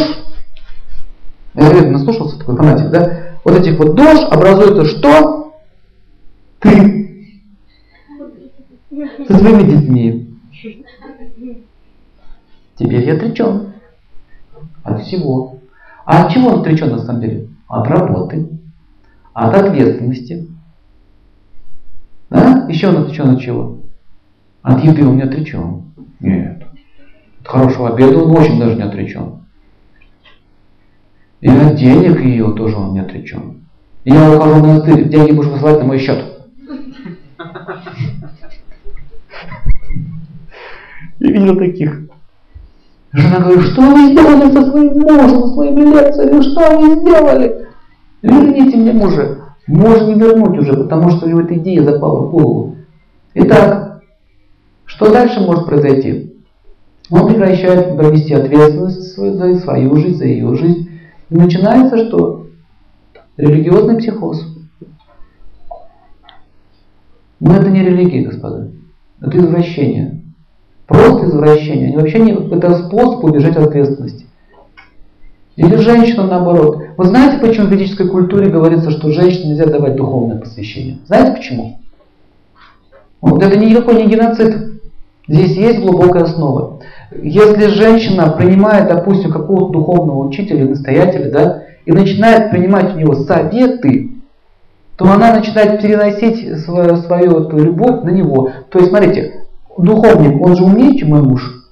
я 1.54 1.70
вероятно 1.70 1.92
наслушался 1.92 2.40
такой 2.40 2.58
фанатик, 2.58 2.90
да? 2.90 3.36
Вот 3.44 3.56
этих 3.56 3.78
вот 3.78 3.94
душ 3.94 4.18
образуется 4.32 4.86
что? 4.86 5.54
Ты. 6.60 7.30
Со 9.28 9.38
своими 9.38 9.64
детьми. 9.64 10.28
Теперь 12.82 13.06
я 13.06 13.14
отречен. 13.14 13.74
От 14.84 15.04
всего. 15.04 15.60
А 16.04 16.26
от 16.26 16.32
чего 16.32 16.50
он 16.50 16.62
отречен 16.62 16.90
на 16.90 16.98
самом 16.98 17.22
деле? 17.22 17.48
От 17.68 17.88
работы. 17.88 18.50
От 19.34 19.56
ответственности. 19.56 20.48
Да? 22.32 22.66
Еще 22.68 22.90
он 22.90 22.98
отречен 22.98 23.30
от 23.30 23.40
чего? 23.40 23.78
От 24.64 24.84
еды 24.84 25.06
он 25.06 25.18
не 25.18 25.22
отречен. 25.22 25.94
Нет. 26.20 26.64
От 27.42 27.48
хорошего 27.48 27.94
обеда 27.94 28.18
он 28.18 28.36
очень 28.36 28.60
даже 28.60 28.76
не 28.76 28.84
отречен. 28.84 29.44
И 31.42 31.50
от 31.50 31.76
денег 31.76 32.20
ее 32.20 32.52
тоже 32.56 32.78
он 32.78 32.94
не 32.94 33.02
отречен. 33.02 33.68
Я 34.06 34.36
ухожу 34.36 34.56
в 34.56 34.62
монастырь, 34.62 35.08
деньги 35.08 35.34
будешь 35.34 35.50
высылать 35.50 35.80
на 35.80 35.86
мой 35.86 36.00
счет. 36.00 36.26
Я 41.20 41.32
видел 41.32 41.56
таких. 41.58 42.11
Жена 43.14 43.40
говорит, 43.40 43.64
что 43.64 43.82
вы 43.82 44.12
сделали 44.12 44.52
со 44.52 44.72
своим 44.72 44.94
мужем, 45.00 45.30
со 45.30 45.48
своими 45.54 45.82
лекциями, 45.82 46.42
что 46.42 46.80
вы 46.80 47.02
сделали? 47.02 47.68
Верните 48.22 48.78
мне 48.78 48.94
мужа. 48.94 49.38
Можно 49.68 50.08
не 50.08 50.20
вернуть 50.20 50.58
уже, 50.58 50.74
потому 50.74 51.10
что 51.10 51.26
у 51.26 51.30
него 51.30 51.42
эта 51.42 51.58
идея 51.58 51.84
запала 51.84 52.22
в 52.22 52.32
голову. 52.32 52.78
Итак, 53.34 54.02
что 54.86 55.12
дальше 55.12 55.42
может 55.42 55.66
произойти? 55.66 56.36
Он 57.10 57.28
прекращает 57.28 57.98
провести 57.98 58.34
ответственность 58.34 59.16
за 59.16 59.60
свою 59.60 59.96
жизнь, 59.98 60.18
за 60.18 60.26
ее 60.26 60.56
жизнь. 60.56 60.90
И 61.30 61.36
начинается 61.36 62.08
что? 62.08 62.48
Религиозный 63.36 63.98
психоз. 63.98 64.46
Но 67.42 67.56
это 67.56 67.70
не 67.70 67.84
религия, 67.84 68.22
господа. 68.22 68.70
Это 69.20 69.38
извращение. 69.38 70.21
Просто 70.92 71.28
извращение. 71.28 71.88
Они 71.88 71.98
вообще 71.98 72.20
не, 72.20 72.32
это 72.34 72.76
способ 72.76 73.24
убежать 73.24 73.56
от 73.56 73.68
ответственности. 73.68 74.26
Или 75.56 75.76
женщина 75.78 76.28
наоборот. 76.28 76.84
Вы 76.98 77.06
знаете, 77.06 77.40
почему 77.40 77.68
в 77.68 77.72
ведической 77.72 78.10
культуре 78.10 78.50
говорится, 78.50 78.92
что 78.92 79.12
женщине 79.12 79.52
нельзя 79.52 79.68
давать 79.68 79.96
духовное 79.96 80.38
посвящение? 80.38 80.98
Знаете 81.08 81.34
почему? 81.34 81.80
Вот 83.22 83.42
это 83.42 83.58
никакой 83.58 84.04
не 84.04 84.10
геноцид. 84.10 84.82
Здесь 85.28 85.56
есть 85.56 85.80
глубокая 85.80 86.24
основа. 86.24 86.80
Если 87.22 87.68
женщина 87.68 88.30
принимает, 88.38 88.90
допустим, 88.90 89.32
какого-то 89.32 89.72
духовного 89.72 90.28
учителя, 90.28 90.66
настоятеля, 90.66 91.32
да, 91.32 91.64
и 91.86 91.92
начинает 91.92 92.52
принимать 92.52 92.96
у 92.96 93.00
него 93.00 93.16
советы, 93.16 94.12
то 94.98 95.06
она 95.10 95.36
начинает 95.36 95.82
переносить 95.82 96.60
свою, 96.60 96.98
свою 96.98 97.32
вот 97.32 97.54
любовь 97.54 98.04
на 98.04 98.10
него. 98.10 98.52
То 98.70 98.80
есть, 98.80 98.90
смотрите, 98.90 99.41
духовник, 99.84 100.42
он 100.42 100.56
же 100.56 100.64
умнее, 100.64 100.98
чем 100.98 101.10
мой 101.10 101.22
муж. 101.22 101.70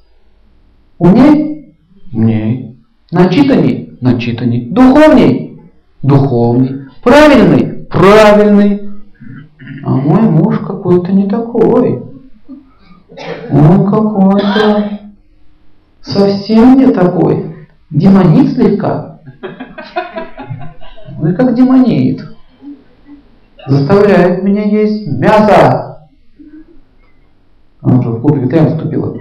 Умнее? 0.98 1.74
Умнее. 2.14 2.76
Начитанней? 3.12 3.98
Начитанней. 4.02 4.70
Духовней? 4.70 5.62
Духовней. 6.02 6.88
Правильный? 7.04 7.86
Правильный. 7.86 8.90
А 9.84 9.90
мой 9.92 10.22
муж 10.22 10.60
какой-то 10.60 11.12
не 11.12 11.28
такой. 11.28 12.04
Он 13.52 13.86
какой-то 13.90 15.00
совсем 16.02 16.78
не 16.78 16.92
такой. 16.92 17.56
Демонит 17.90 18.54
слегка. 18.54 19.20
Ну 21.18 21.30
и 21.30 21.34
как 21.34 21.54
демонит. 21.56 22.24
Заставляет 23.68 24.44
меня 24.44 24.64
есть 24.64 25.08
мясо. 25.08 25.89
Она 27.82 28.00
уже 28.00 28.10
в 28.10 28.22
клуб 28.22 28.38
вегетариан 28.38 28.70
вступила. 28.70 29.16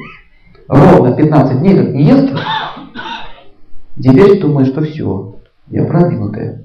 Ровно 0.69 1.15
15 1.15 1.61
дней 1.61 1.77
как 1.77 1.95
не 1.95 2.05
ест. 2.05 2.35
Теперь 3.97 4.41
думает, 4.41 4.69
что 4.69 4.83
все, 4.83 5.37
я 5.69 5.85
продвинутая. 5.85 6.65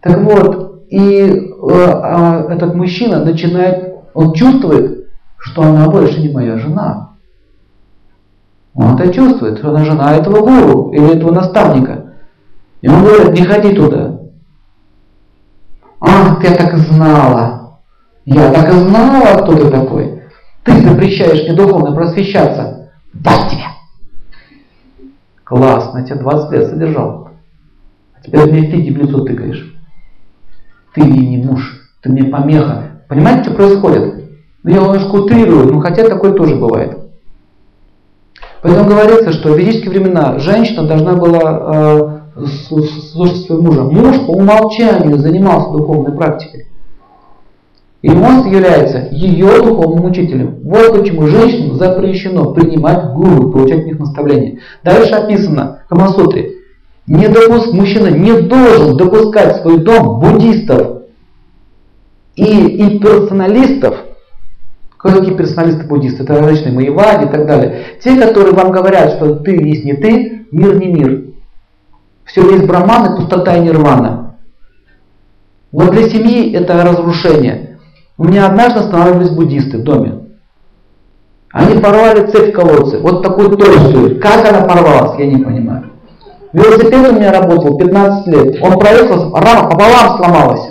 Так 0.00 0.20
вот, 0.22 0.84
и 0.88 1.20
э, 1.20 1.30
э, 1.30 2.46
этот 2.50 2.74
мужчина 2.74 3.24
начинает, 3.24 3.94
он 4.14 4.32
чувствует, 4.32 5.08
что 5.38 5.62
она 5.62 5.88
больше 5.88 6.20
не 6.20 6.32
моя 6.32 6.58
жена. 6.58 7.10
Он 8.74 8.98
это 8.98 9.12
чувствует, 9.12 9.58
что 9.58 9.70
она 9.70 9.84
жена 9.84 10.14
этого 10.14 10.40
гуру 10.40 10.92
или 10.92 11.14
этого 11.14 11.32
наставника. 11.32 12.14
И 12.80 12.88
он 12.88 13.04
говорит, 13.04 13.38
не 13.38 13.44
ходи 13.44 13.74
туда. 13.74 14.18
Ах, 16.00 16.42
я 16.42 16.56
так 16.56 16.76
знала. 16.78 17.78
Я 18.24 18.50
так 18.52 18.68
и 18.70 18.72
знала, 18.72 19.42
кто 19.42 19.56
ты 19.56 19.70
такой. 19.70 20.21
Ты 20.64 20.80
запрещаешь 20.80 21.42
мне 21.42 21.54
духовно 21.54 21.92
просвещаться. 21.92 22.90
Дай 23.12 23.50
тебе. 23.50 23.64
Классно, 25.44 25.98
я 25.98 26.04
тебя 26.04 26.16
20 26.16 26.52
лет 26.52 26.68
содержал. 26.68 27.30
А 28.14 28.22
теперь 28.24 28.50
мне 28.50 28.70
фиги 28.70 28.90
в 28.90 28.96
лицо 28.96 29.20
тыкаешь. 29.24 29.74
Ты 30.94 31.04
мне 31.04 31.36
не 31.36 31.44
муж, 31.44 31.80
ты 32.02 32.10
мне 32.10 32.24
помеха. 32.24 33.02
Понимаете, 33.08 33.44
что 33.44 33.54
происходит? 33.54 34.30
Ну, 34.62 34.70
я 34.70 34.76
немножко 34.76 35.14
утрирую, 35.16 35.72
но 35.72 35.80
хотя 35.80 36.08
такое 36.08 36.32
тоже 36.32 36.54
бывает. 36.54 36.98
Поэтому 38.62 38.88
говорится, 38.88 39.32
что 39.32 39.52
в 39.52 39.58
ведические 39.58 39.90
времена 39.90 40.38
женщина 40.38 40.86
должна 40.86 41.14
была 41.14 42.22
э, 42.36 42.46
слушать 42.68 43.44
своего 43.44 43.62
мужа. 43.62 43.82
Муж 43.82 44.20
по 44.24 44.30
умолчанию 44.30 45.18
занимался 45.18 45.72
духовной 45.72 46.16
практикой. 46.16 46.68
И 48.02 48.10
муж 48.10 48.46
является 48.46 49.08
ее 49.12 49.62
духовным 49.62 50.06
учителем. 50.06 50.56
Вот 50.64 50.98
почему 50.98 51.28
женщинам 51.28 51.76
запрещено 51.76 52.52
принимать 52.52 53.12
гуру, 53.12 53.52
получать 53.52 53.80
от 53.80 53.86
них 53.86 53.98
наставления. 54.00 54.58
Дальше 54.82 55.14
описано 55.14 55.82
в 55.86 55.88
Камасутре. 55.88 56.56
Не 57.06 57.28
допуск, 57.28 57.72
мужчина 57.72 58.08
не 58.08 58.40
должен 58.42 58.96
допускать 58.96 59.56
в 59.56 59.62
свой 59.62 59.78
дом 59.78 60.20
буддистов 60.20 61.02
и 62.34 62.82
имперсоналистов, 62.82 63.96
кто 65.02 65.18
такие 65.18 65.36
персоналисты-буддисты? 65.36 66.22
Это 66.22 66.38
различные 66.38 66.72
маевади 66.72 67.24
и 67.24 67.28
так 67.28 67.46
далее. 67.46 67.98
Те, 68.02 68.16
которые 68.16 68.54
вам 68.54 68.70
говорят, 68.70 69.14
что 69.14 69.34
ты 69.34 69.50
есть 69.50 69.84
не 69.84 69.94
ты, 69.94 70.46
мир 70.52 70.78
не 70.78 70.86
мир. 70.86 71.24
Все 72.24 72.48
есть 72.48 72.66
браман 72.66 73.12
и 73.12 73.16
пустота 73.16 73.56
и 73.56 73.60
нирвана. 73.62 74.36
Вот 75.72 75.90
для 75.90 76.08
семьи 76.08 76.52
это 76.52 76.84
разрушение. 76.84 77.71
У 78.18 78.24
меня 78.24 78.46
однажды 78.46 78.80
останавливались 78.80 79.30
буддисты 79.30 79.78
в 79.78 79.84
доме. 79.84 80.20
Они 81.50 81.80
порвали 81.80 82.26
цепь 82.30 82.54
колодцы. 82.54 82.98
Вот 82.98 83.22
такую 83.22 83.56
толстую. 83.56 84.20
Как 84.20 84.46
она 84.46 84.62
порвалась, 84.62 85.18
я 85.18 85.26
не 85.26 85.42
понимаю. 85.42 85.90
Велосипед 86.52 87.08
у 87.08 87.14
меня 87.14 87.32
работал 87.32 87.76
15 87.78 88.26
лет. 88.26 88.62
Он 88.62 88.78
проехал, 88.78 89.34
рама 89.34 89.70
пополам 89.70 90.16
сломалась. 90.16 90.68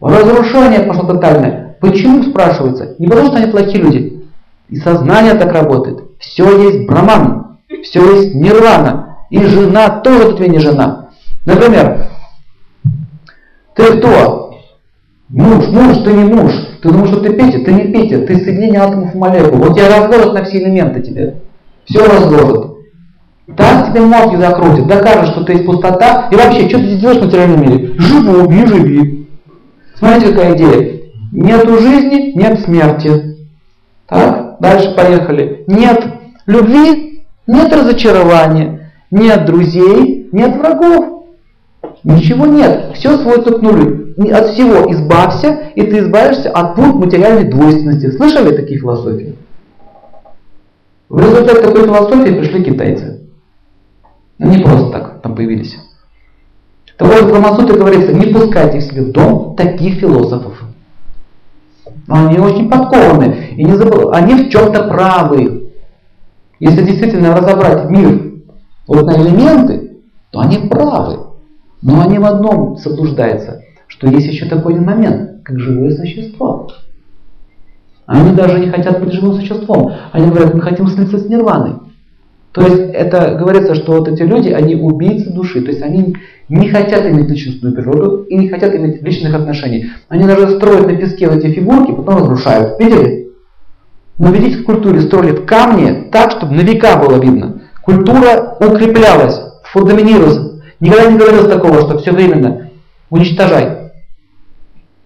Разрушение 0.00 0.80
пошло 0.80 1.06
тотальное. 1.06 1.76
Почему, 1.80 2.22
спрашивается? 2.22 2.94
Не 2.98 3.08
потому, 3.08 3.28
что 3.28 3.38
они 3.38 3.50
плохие 3.50 3.82
люди. 3.82 4.24
И 4.68 4.76
сознание 4.76 5.34
так 5.34 5.52
работает. 5.52 6.04
Все 6.18 6.70
есть 6.70 6.86
браман, 6.86 7.58
все 7.82 8.14
есть 8.14 8.34
нирвана. 8.34 9.16
И 9.30 9.44
жена 9.44 10.00
тоже 10.00 10.36
тебе 10.36 10.48
не 10.48 10.58
жена. 10.58 11.08
Например, 11.44 12.08
ты 13.74 13.98
кто? 13.98 14.47
Муж, 15.30 15.68
муж, 15.68 15.98
ты 16.04 16.12
не 16.12 16.24
муж. 16.24 16.52
Ты 16.82 16.88
думаешь, 16.88 17.10
что 17.10 17.20
ты 17.20 17.34
Петя? 17.34 17.62
Ты 17.62 17.72
не 17.72 17.92
Петя, 17.92 18.26
ты 18.26 18.36
соединение 18.38 18.80
атомов 18.80 19.12
в 19.12 19.18
молекулу. 19.18 19.64
Вот 19.64 19.76
тебя 19.76 19.88
разложат 19.88 20.32
на 20.32 20.44
все 20.44 20.58
элементы 20.58 21.02
тебе. 21.02 21.34
Все 21.84 22.04
разложат. 22.04 22.78
Так 23.56 23.90
тебе 23.90 24.02
мозги 24.02 24.36
закрутят, 24.36 24.86
докажет, 24.86 25.32
что 25.32 25.44
ты 25.44 25.54
есть 25.54 25.66
пустота. 25.66 26.28
И 26.30 26.36
вообще, 26.36 26.68
что 26.68 26.78
ты 26.78 26.86
здесь 26.86 27.00
делаешь 27.00 27.20
в 27.20 27.24
материальном 27.24 27.62
мире? 27.62 27.94
Живу, 27.98 28.50
не 28.50 28.66
живи. 28.66 29.28
Смотрите, 29.96 30.32
какая 30.32 30.56
идея. 30.56 31.00
Нету 31.32 31.78
жизни, 31.78 32.32
нет 32.34 32.60
смерти. 32.60 33.36
Так, 34.06 34.56
дальше 34.60 34.94
поехали. 34.94 35.64
Нет 35.66 36.06
любви, 36.46 37.24
нет 37.46 37.72
разочарования. 37.72 38.92
Нет 39.10 39.44
друзей, 39.44 40.28
нет 40.32 40.56
врагов. 40.56 41.17
Ничего 42.04 42.46
нет. 42.46 42.92
Все 42.94 43.16
сводится 43.18 43.52
к 43.52 43.62
нулю. 43.62 44.14
От 44.32 44.48
всего 44.48 44.90
избавься, 44.92 45.70
и 45.74 45.82
ты 45.82 45.98
избавишься 45.98 46.50
от 46.50 46.74
двух 46.74 46.94
материальной 46.96 47.44
двойственности. 47.44 48.10
Слышали 48.10 48.56
такие 48.56 48.80
философии? 48.80 49.36
В 51.08 51.20
результате 51.20 51.62
такой 51.62 51.84
философии 51.84 52.38
пришли 52.38 52.64
китайцы. 52.64 53.20
Ну, 54.38 54.50
не 54.50 54.62
просто 54.62 54.90
так 54.90 55.22
там 55.22 55.34
появились. 55.34 55.76
Так 56.96 57.08
вот, 57.08 57.30
в 57.30 57.78
говорится, 57.78 58.12
не 58.12 58.32
пускайте 58.32 58.78
к 58.78 58.82
себе 58.82 59.02
в 59.02 59.12
дом 59.12 59.54
таких 59.56 60.00
философов. 60.00 60.60
Они 62.08 62.38
очень 62.38 62.68
подкованы. 62.68 63.54
И 63.56 63.64
не 63.64 63.76
забыл, 63.76 64.12
они 64.12 64.34
в 64.34 64.50
чем-то 64.50 64.84
правы. 64.84 65.70
Если 66.58 66.82
действительно 66.82 67.36
разобрать 67.36 67.88
мир 67.88 68.32
вот 68.86 69.06
на 69.06 69.22
элементы, 69.22 69.98
то 70.30 70.40
они 70.40 70.68
правы. 70.68 71.27
Но 71.82 72.00
они 72.00 72.18
в 72.18 72.24
одном 72.24 72.76
заблуждаются, 72.76 73.62
что 73.86 74.08
есть 74.08 74.26
еще 74.26 74.46
такой 74.46 74.74
один 74.74 74.84
момент, 74.84 75.42
как 75.44 75.58
живое 75.58 75.92
существо. 75.92 76.70
Они 78.06 78.34
даже 78.34 78.58
не 78.58 78.68
хотят 78.68 79.00
быть 79.00 79.12
живым 79.12 79.34
существом. 79.34 79.92
Они 80.12 80.28
говорят, 80.28 80.54
мы 80.54 80.62
хотим 80.62 80.88
слиться 80.88 81.18
с 81.18 81.26
нирваной. 81.26 81.74
То 82.52 82.62
есть 82.62 82.90
это 82.94 83.34
говорится, 83.34 83.74
что 83.74 83.92
вот 83.92 84.08
эти 84.08 84.22
люди, 84.22 84.48
они 84.48 84.74
убийцы 84.74 85.30
души. 85.30 85.60
То 85.60 85.68
есть 85.68 85.82
они 85.82 86.16
не 86.48 86.70
хотят 86.70 87.04
иметь 87.06 87.28
личностную 87.28 87.74
природу 87.74 88.22
и 88.22 88.36
не 88.36 88.48
хотят 88.48 88.74
иметь 88.74 89.02
личных 89.02 89.34
отношений. 89.34 89.90
Они 90.08 90.24
даже 90.24 90.56
строят 90.56 90.86
на 90.86 90.96
песке 90.96 91.28
вот 91.28 91.44
эти 91.44 91.54
фигурки, 91.54 91.92
потом 91.92 92.22
разрушают. 92.22 92.80
Видели? 92.80 93.28
Но 94.16 94.28
в 94.28 94.34
ведической 94.34 94.64
культуре 94.64 95.02
строили 95.02 95.36
в 95.36 95.44
камне 95.44 96.08
так, 96.10 96.32
чтобы 96.32 96.54
на 96.54 96.62
века 96.62 96.96
было 96.96 97.20
видно. 97.20 97.60
Культура 97.82 98.56
укреплялась, 98.58 99.38
фундаментировалась. 99.64 100.57
Никогда 100.80 101.10
не 101.10 101.18
говорилось 101.18 101.52
такого, 101.52 101.80
что 101.80 101.98
все 101.98 102.12
временно 102.12 102.70
уничтожай. 103.10 103.90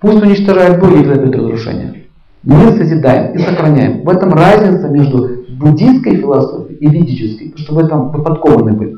Пусть 0.01 0.23
уничтожает 0.23 0.81
боги 0.81 1.01
и 1.01 1.05
требует 1.05 1.35
разрушения. 1.35 1.95
Мы 2.43 2.73
созидаем 2.73 3.35
и 3.35 3.39
сохраняем. 3.39 4.03
В 4.03 4.09
этом 4.09 4.35
разница 4.35 4.89
между 4.89 5.45
буддийской 5.49 6.17
философией 6.17 6.79
и 6.79 6.89
ведической, 6.89 7.55
чтобы 7.57 7.83
в 7.83 7.85
этом 7.87 8.11
вы 8.11 8.23
подкованы 8.23 8.73
были. 8.73 8.97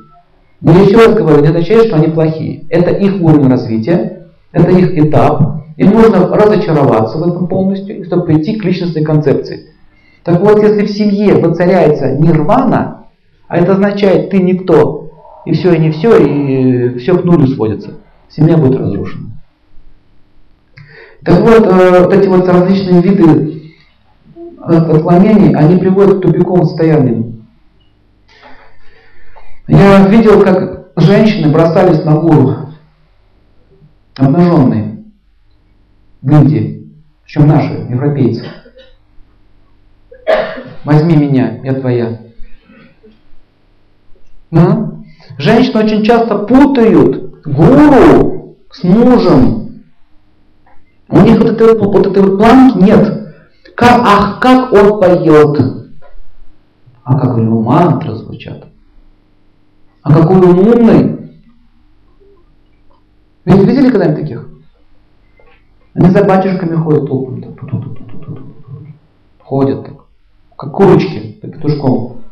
Но 0.61 0.73
я 0.73 0.83
еще 0.83 0.97
раз 0.97 1.15
говорю, 1.15 1.43
не 1.43 1.49
означает, 1.49 1.87
что 1.87 1.97
они 1.97 2.09
плохие. 2.09 2.65
Это 2.71 2.91
их 2.91 3.21
уровень 3.21 3.51
развития, 3.51 4.29
это 4.51 4.71
их 4.71 4.97
этап. 4.97 5.65
Им 5.77 5.91
нужно 5.91 6.27
разочароваться 6.29 7.19
в 7.19 7.29
этом 7.29 7.49
полностью, 7.49 8.05
чтобы 8.07 8.25
прийти 8.25 8.57
к 8.57 8.65
личностной 8.65 9.05
концепции. 9.05 9.67
Так 10.23 10.41
вот, 10.41 10.63
если 10.63 10.87
в 10.87 10.91
семье 10.91 11.35
воцаряется 11.35 12.17
нирвана, 12.17 13.09
а 13.47 13.59
это 13.59 13.73
означает 13.73 14.31
ты 14.31 14.39
никто, 14.39 15.04
и 15.45 15.53
все, 15.53 15.75
и 15.75 15.79
не 15.79 15.91
все, 15.91 16.17
и 16.19 16.99
все 16.99 17.17
к 17.17 17.25
нулю 17.25 17.47
сводится, 17.47 17.95
семья 18.29 18.57
будет 18.57 18.79
разрушена. 18.79 19.31
Так 21.23 21.41
вот, 21.41 21.67
э, 21.67 22.03
вот 22.03 22.13
эти 22.13 22.29
вот 22.29 22.47
различные 22.47 23.01
виды 23.01 23.75
отклонений, 24.61 25.55
они 25.55 25.79
приводят 25.79 26.19
к 26.19 26.23
тупиковым 26.23 26.67
состояниям. 26.67 27.47
Я 29.67 30.07
видел, 30.09 30.43
как 30.43 30.91
женщины 30.97 31.51
бросались 31.51 32.05
на 32.05 32.17
гору, 32.17 32.69
обнаженные, 34.17 35.05
в 36.21 36.31
Индии, 36.31 36.93
причем 37.25 37.47
наши, 37.47 37.73
европейцы. 37.89 38.45
Возьми 40.85 41.17
меня, 41.17 41.61
я 41.63 41.75
твоя. 41.75 42.21
А? 44.53 44.95
Женщины 45.39 45.85
очень 45.85 46.05
часто 46.05 46.39
путают 46.39 47.43
гуру 47.45 48.57
с 48.71 48.85
мужем. 48.85 49.83
У 51.09 51.21
них 51.21 51.39
вот 51.39 51.51
этой 51.51 51.79
вот, 51.79 52.07
этой 52.07 52.23
вот 52.23 52.39
планки 52.39 52.79
нет. 52.79 53.35
Как, 53.75 54.01
ах, 54.01 54.41
как 54.41 54.73
он 54.73 55.01
поет. 55.01 55.61
А 57.03 57.19
как 57.19 57.37
у 57.37 57.41
него 57.41 57.61
мантры 57.63 58.15
звучат. 58.15 58.67
А 60.03 60.15
какой 60.15 60.37
он 60.37 60.59
умный. 60.59 61.33
Вы 63.45 63.65
видели 63.65 63.91
когда-нибудь 63.91 64.21
таких? 64.21 64.49
Они 65.95 66.11
за 66.11 66.25
батюшками 66.25 66.77
ходят 66.77 67.07
толпом. 67.07 67.43
Ходят 69.41 69.85
так. 69.85 69.97
Как 70.57 70.73
курочки, 70.73 71.39
так 71.43 71.55
петушком. 71.55 72.23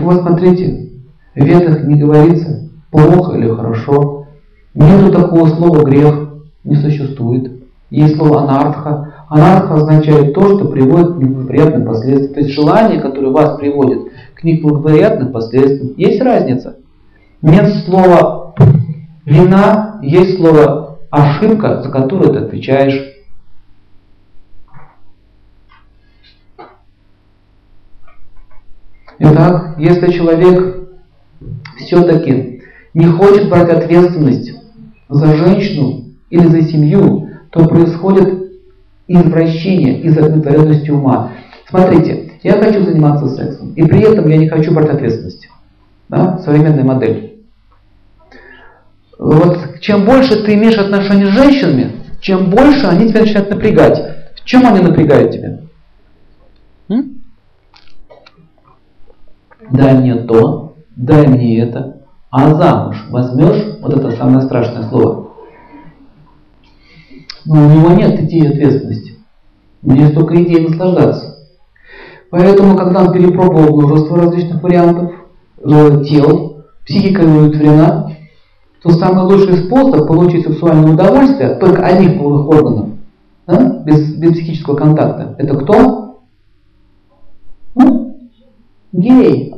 Вот 0.00 0.22
смотрите, 0.22 0.90
в 1.34 1.44
ветах 1.44 1.84
не 1.84 1.96
говорится 1.96 2.70
плохо 2.90 3.36
или 3.36 3.48
хорошо. 3.48 4.26
Нету 4.74 5.12
такого 5.12 5.48
слова 5.48 5.82
грех, 5.82 6.28
не 6.64 6.76
существует. 6.76 7.62
Есть 7.90 8.16
слово 8.16 8.42
анарха. 8.42 9.12
Анарха 9.28 9.74
означает 9.74 10.34
то, 10.34 10.56
что 10.56 10.68
приводит 10.68 11.14
к 11.14 11.18
неблагоприятным 11.18 11.84
последствиям. 11.84 12.34
То 12.34 12.40
есть 12.40 12.54
желание, 12.54 13.00
которое 13.00 13.30
вас 13.30 13.58
приводит 13.58 14.12
к 14.34 14.44
неблагоприятным 14.44 15.32
последствиям. 15.32 15.94
Есть 15.96 16.22
разница. 16.22 16.76
Нет 17.42 17.66
слова 17.84 18.54
вина, 19.24 19.98
есть 20.02 20.36
слово 20.36 20.98
ошибка, 21.10 21.82
за 21.82 21.90
которую 21.90 22.32
ты 22.32 22.38
отвечаешь. 22.38 23.11
Итак, 29.24 29.76
если 29.78 30.10
человек 30.10 30.88
все-таки 31.76 32.62
не 32.92 33.06
хочет 33.06 33.48
брать 33.48 33.70
ответственность 33.70 34.52
за 35.08 35.36
женщину 35.36 36.06
или 36.28 36.48
за 36.48 36.62
семью, 36.62 37.30
то 37.50 37.68
происходит 37.68 38.50
извращение 39.06 40.00
из-за 40.00 40.26
удовлетворенности 40.26 40.90
ума. 40.90 41.30
Смотрите, 41.68 42.32
я 42.42 42.54
хочу 42.54 42.82
заниматься 42.82 43.28
сексом, 43.28 43.74
и 43.74 43.84
при 43.84 44.00
этом 44.00 44.28
я 44.28 44.38
не 44.38 44.48
хочу 44.48 44.74
брать 44.74 44.90
ответственность. 44.90 45.48
Да? 46.08 46.38
Современная 46.38 46.82
модель. 46.82 47.44
Вот 49.20 49.78
чем 49.80 50.04
больше 50.04 50.42
ты 50.42 50.54
имеешь 50.54 50.78
отношения 50.78 51.26
с 51.26 51.34
женщинами, 51.34 51.92
чем 52.20 52.50
больше 52.50 52.86
они 52.86 53.08
тебя 53.08 53.20
начинают 53.20 53.50
напрягать. 53.50 54.02
В 54.34 54.44
чем 54.44 54.66
они 54.66 54.80
напрягают 54.80 55.30
тебя? 55.30 55.60
М? 56.88 57.22
Дай 59.72 59.98
мне 59.98 60.14
то, 60.14 60.74
дай 60.96 61.26
мне 61.26 61.58
это, 61.60 62.02
а 62.30 62.54
замуж 62.54 63.06
возьмешь, 63.10 63.78
вот 63.80 63.94
это 63.94 64.10
самое 64.12 64.42
страшное 64.42 64.88
слово. 64.88 65.28
Но 67.44 67.66
у 67.66 67.70
него 67.70 67.90
нет 67.90 68.20
идеи 68.20 68.46
ответственности. 68.46 69.18
У 69.82 69.90
него 69.90 70.04
есть 70.04 70.14
только 70.14 70.42
идея 70.42 70.68
наслаждаться. 70.68 71.38
Поэтому, 72.30 72.76
когда 72.76 73.02
он 73.02 73.12
перепробовал 73.12 73.76
множество 73.76 74.16
различных 74.16 74.62
вариантов 74.62 75.12
э, 75.58 76.04
тел, 76.04 76.64
психика 76.86 77.22
его 77.22 77.40
удовлетворена, 77.40 78.16
то 78.82 78.90
самый 78.90 79.24
лучший 79.24 79.56
способ 79.64 80.06
получить 80.06 80.46
сексуальное 80.46 80.92
удовольствие 80.92 81.56
только 81.56 81.84
одних 81.84 82.18
половых 82.18 82.48
органов, 82.48 82.88
да, 83.46 83.82
без, 83.84 84.14
без 84.16 84.32
психического 84.32 84.76
контакта, 84.76 85.34
это 85.38 85.56
кто? 85.56 86.20
Ну, 87.74 88.16
гей 88.92 89.52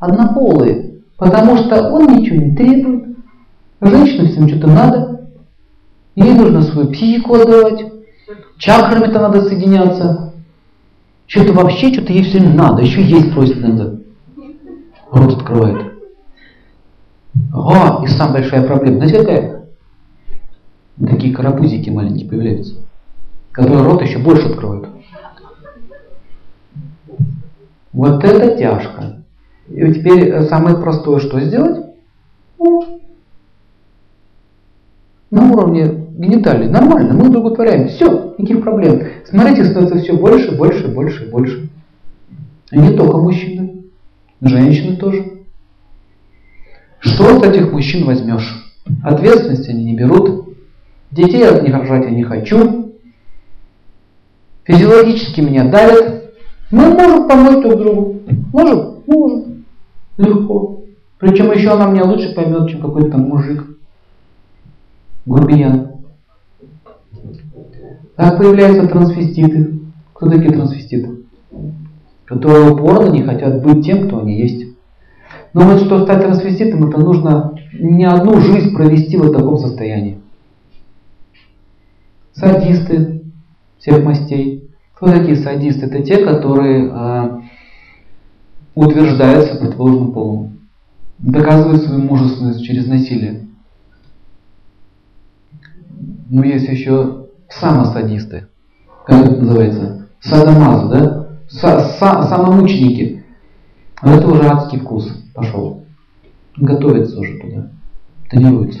однополые, 0.00 1.02
потому 1.16 1.56
что 1.58 1.90
он 1.92 2.16
ничего 2.16 2.36
не 2.36 2.56
требует, 2.56 3.16
женщине 3.80 4.28
всем 4.28 4.48
что-то 4.48 4.66
надо, 4.66 5.28
ей 6.16 6.34
нужно 6.34 6.62
свою 6.62 6.88
психику 6.88 7.34
отдавать, 7.34 7.84
чакрами-то 8.58 9.20
надо 9.20 9.42
соединяться, 9.42 10.34
что-то 11.26 11.52
вообще, 11.52 11.92
что-то 11.92 12.12
ей 12.12 12.24
все 12.24 12.40
надо, 12.40 12.82
еще 12.82 13.02
есть 13.02 13.32
просит 13.32 13.60
надо. 13.60 14.00
Рот 15.12 15.36
открывает. 15.36 15.94
А, 17.54 18.02
и 18.04 18.08
самая 18.08 18.40
большая 18.40 18.66
проблема, 18.66 18.96
знаете 18.96 19.18
какая? 19.18 19.60
Такие 20.98 21.34
карапузики 21.34 21.88
маленькие 21.88 22.28
появляются, 22.28 22.74
которые 23.52 23.82
рот 23.82 24.02
еще 24.02 24.18
больше 24.18 24.48
открывают. 24.48 24.88
Вот 27.92 28.22
это 28.22 28.56
тяжко. 28.56 29.19
И 29.70 29.92
теперь 29.92 30.28
э, 30.28 30.42
самое 30.48 30.76
простое, 30.76 31.20
что 31.20 31.40
сделать? 31.40 31.86
Ну, 32.58 33.00
на 35.30 35.52
уровне 35.52 36.06
гениталий. 36.18 36.68
Нормально, 36.68 37.14
мы 37.14 37.28
удовлетворяем. 37.28 37.88
Все, 37.88 38.34
никаких 38.36 38.62
проблем. 38.62 39.02
Смотрите, 39.24 39.64
становится 39.64 39.98
все 40.00 40.16
больше, 40.16 40.56
больше, 40.56 40.88
больше, 40.88 41.30
больше. 41.30 41.68
И 42.72 42.78
не 42.78 42.96
только 42.96 43.18
мужчины, 43.18 43.84
женщины 44.40 44.96
тоже. 44.96 45.24
Что 46.98 47.36
от 47.36 47.46
этих 47.46 47.72
мужчин 47.72 48.04
возьмешь? 48.04 48.74
Ответственности 49.04 49.70
они 49.70 49.84
не 49.84 49.94
берут. 49.94 50.56
Детей 51.12 51.46
от 51.46 51.62
них 51.62 51.74
рожать 51.74 52.04
я 52.04 52.10
не 52.10 52.24
хочу. 52.24 52.92
Физиологически 54.64 55.40
меня 55.40 55.64
давят. 55.64 56.34
Мы 56.70 56.88
можем 56.90 57.28
помочь 57.28 57.62
друг 57.62 57.78
другу. 57.78 58.20
Можем? 58.52 59.02
Можем. 59.06 59.49
Легко. 60.20 60.82
Причем 61.18 61.50
еще 61.52 61.70
она 61.70 61.90
меня 61.90 62.04
лучше 62.04 62.34
поймет, 62.34 62.68
чем 62.68 62.82
какой-то 62.82 63.12
там 63.12 63.22
мужик. 63.22 63.66
Грубиян. 65.24 65.92
Так 68.16 68.36
появляются 68.36 68.86
трансвеститы. 68.86 69.80
Кто 70.12 70.28
такие 70.28 70.52
трансвеститы? 70.52 71.24
Которые 72.26 72.70
упорно 72.70 73.10
не 73.10 73.22
хотят 73.22 73.62
быть 73.62 73.84
тем, 73.84 74.06
кто 74.06 74.20
они 74.20 74.38
есть. 74.38 74.66
Но 75.54 75.62
вот 75.62 75.80
что 75.80 76.04
стать 76.04 76.22
трансвеститом, 76.22 76.88
это 76.88 77.00
нужно 77.00 77.58
не 77.72 78.04
одну 78.04 78.40
жизнь 78.40 78.74
провести 78.74 79.16
в 79.16 79.32
таком 79.32 79.56
состоянии. 79.56 80.20
Садисты 82.34 83.22
всех 83.78 84.04
мастей. 84.04 84.70
Кто 84.94 85.06
такие 85.06 85.36
садисты? 85.36 85.86
Это 85.86 86.02
те, 86.02 86.18
которые 86.18 86.90
э, 86.92 87.40
утверждается 88.74 89.56
противоположным 89.56 90.12
полом. 90.12 90.60
Доказывает 91.18 91.82
свою 91.82 92.02
мужественность 92.02 92.64
через 92.64 92.86
насилие. 92.86 93.46
Но 96.30 96.44
есть 96.44 96.68
еще 96.68 97.26
самосадисты. 97.48 98.46
Как 99.04 99.26
это 99.26 99.40
называется? 99.40 100.08
Садомазу, 100.20 100.88
да? 100.88 101.26
Са 101.48 101.78
-са 101.78 102.28
Самомученики. 102.28 103.24
Но 104.02 104.14
это 104.14 104.28
уже 104.28 104.44
адский 104.44 104.78
вкус 104.78 105.08
пошел. 105.34 105.84
Готовится 106.56 107.18
уже 107.18 107.38
туда. 107.38 107.70
Тренируется. 108.30 108.80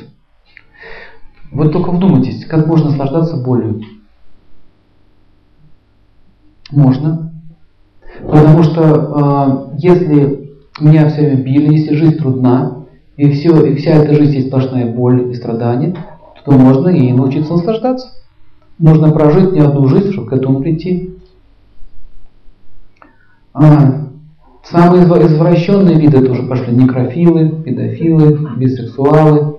Вот 1.50 1.72
только 1.72 1.90
вдумайтесь, 1.90 2.46
как 2.46 2.66
можно 2.66 2.90
наслаждаться 2.90 3.36
болью. 3.36 3.82
Можно. 6.70 7.29
Потому 8.22 8.62
что 8.62 9.70
э, 9.74 9.78
если 9.78 10.50
меня 10.80 11.08
все 11.08 11.22
время 11.22 11.42
били, 11.42 11.74
если 11.74 11.94
жизнь 11.94 12.18
трудна, 12.18 12.84
и, 13.16 13.30
все, 13.32 13.64
и 13.66 13.76
вся 13.76 13.92
эта 13.92 14.14
жизнь 14.14 14.34
есть 14.34 14.48
сплошная 14.48 14.86
боль 14.86 15.30
и 15.30 15.34
страдания, 15.34 15.94
то 16.44 16.52
можно 16.52 16.88
и 16.88 17.12
научиться 17.12 17.52
наслаждаться. 17.52 18.08
Нужно 18.78 19.10
прожить 19.10 19.52
не 19.52 19.60
одну 19.60 19.86
жизнь, 19.88 20.12
чтобы 20.12 20.28
к 20.28 20.32
этому 20.32 20.60
прийти. 20.60 21.18
А, 23.52 24.06
самые 24.64 25.04
извращенные 25.04 25.96
виды 25.96 26.24
тоже 26.24 26.44
пошли 26.44 26.74
некрофилы, 26.74 27.62
педофилы, 27.62 28.56
бисексуалы. 28.56 29.56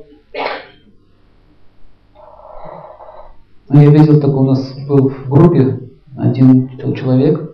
Я 3.70 3.90
видел, 3.90 4.20
такой 4.20 4.40
у 4.40 4.46
нас 4.46 4.74
был 4.88 5.10
в 5.10 5.30
группе 5.30 5.80
один 6.18 6.70
человек, 6.96 7.51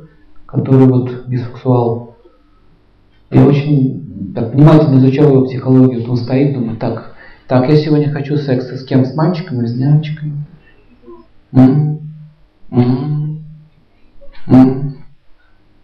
который 0.47 0.87
вот 0.87 1.27
бисексуал. 1.27 2.15
Я 3.29 3.45
очень 3.45 4.33
так, 4.33 4.53
внимательно 4.53 4.97
изучал 4.97 5.29
его 5.29 5.45
психологию. 5.45 6.09
Он 6.09 6.17
стоит, 6.17 6.53
думает, 6.53 6.79
так, 6.79 7.13
так, 7.47 7.69
я 7.69 7.75
сегодня 7.75 8.11
хочу 8.11 8.37
секса 8.37 8.77
с 8.77 8.85
кем? 8.85 9.05
С 9.05 9.13
мальчиком 9.13 9.59
или 9.59 9.67
с 9.67 9.73
девочкой? 9.73 10.31
М? 11.51 11.99
М? 12.71 13.43
М? 14.47 14.95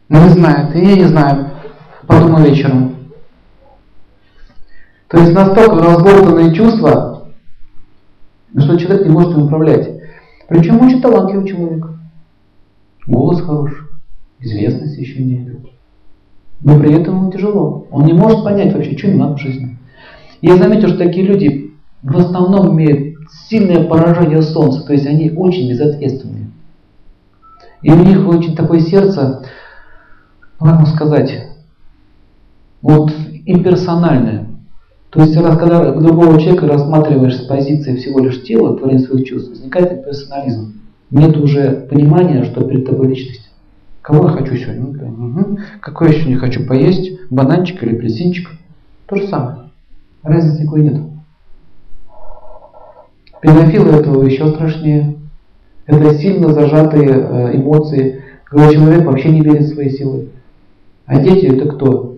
Ну, 0.09 0.23
не 0.23 0.29
знает, 0.29 0.73
я 0.75 0.95
не 0.95 1.05
знаю. 1.05 1.51
Подумаю 2.07 2.49
вечером. 2.49 2.95
То 5.09 5.19
есть 5.19 5.33
настолько 5.33 5.75
разболтанные 5.75 6.53
чувства, 6.55 7.27
что 8.57 8.77
человек 8.77 9.05
не 9.05 9.11
может 9.11 9.33
им 9.33 9.43
управлять. 9.43 9.89
Причем 10.47 10.81
очень 10.81 11.01
талантливый 11.01 11.47
человек. 11.47 11.85
Голос 13.05 13.41
хороший 13.41 13.82
известность 14.43 14.97
еще 14.97 15.23
нет. 15.23 15.55
Но 16.61 16.79
при 16.79 16.93
этом 16.93 17.17
ему 17.17 17.31
тяжело. 17.31 17.87
Он 17.91 18.05
не 18.05 18.13
может 18.13 18.43
понять 18.43 18.73
вообще, 18.73 18.97
что 18.97 19.07
ему 19.07 19.19
надо 19.19 19.35
в 19.35 19.41
жизни. 19.41 19.77
Я 20.41 20.57
заметил, 20.57 20.89
что 20.89 20.97
такие 20.97 21.25
люди 21.25 21.71
в 22.01 22.17
основном 22.17 22.73
имеют 22.75 23.17
сильное 23.49 23.85
поражение 23.85 24.41
солнца, 24.41 24.85
то 24.85 24.93
есть 24.93 25.05
они 25.05 25.31
очень 25.31 25.69
безответственные. 25.69 26.47
И 27.81 27.91
у 27.91 27.95
них 27.95 28.27
очень 28.27 28.55
такое 28.55 28.79
сердце, 28.79 29.45
ну, 30.59 30.67
как 30.67 30.75
вам 30.77 30.85
сказать, 30.85 31.47
вот 32.81 33.11
имперсональное. 33.45 34.47
То 35.09 35.21
есть, 35.21 35.37
раз, 35.37 35.57
когда 35.59 35.91
другого 35.91 36.39
человека 36.39 36.67
рассматриваешь 36.67 37.35
с 37.35 37.45
позиции 37.45 37.95
всего 37.95 38.19
лишь 38.19 38.43
тела, 38.43 38.75
творения 38.75 39.05
своих 39.05 39.27
чувств, 39.27 39.51
возникает 39.51 39.91
имперсонализм. 39.91 40.81
Нет 41.11 41.37
уже 41.37 41.87
понимания, 41.89 42.43
что 42.45 42.63
перед 42.63 42.87
тобой 42.87 43.09
личность. 43.09 43.52
Кого 44.03 44.27
я 44.27 44.33
хочу 44.35 44.57
сегодня? 44.57 44.83
Угу. 44.83 45.59
Какой 45.79 46.09
я 46.09 46.13
сегодня 46.13 46.37
хочу 46.37 46.65
поесть? 46.65 47.17
Бананчик 47.29 47.81
или 47.81 47.95
апельсинчик? 47.95 48.49
То 49.05 49.15
же 49.15 49.27
самое. 49.27 49.69
Разницы 50.23 50.61
никакой 50.61 50.81
нет. 50.83 51.01
Педофилы 53.41 53.91
этого 53.91 54.23
еще 54.23 54.49
страшнее. 54.49 55.15
Это 55.85 56.15
сильно 56.15 56.53
зажатые 56.53 57.11
э, 57.11 57.55
эмоции, 57.55 58.23
когда 58.43 58.73
человек 58.73 59.05
вообще 59.05 59.29
не 59.29 59.39
верит 59.39 59.63
в 59.63 59.73
свои 59.73 59.89
силы. 59.89 60.29
А 61.05 61.21
дети 61.21 61.45
это 61.45 61.69
кто? 61.69 62.17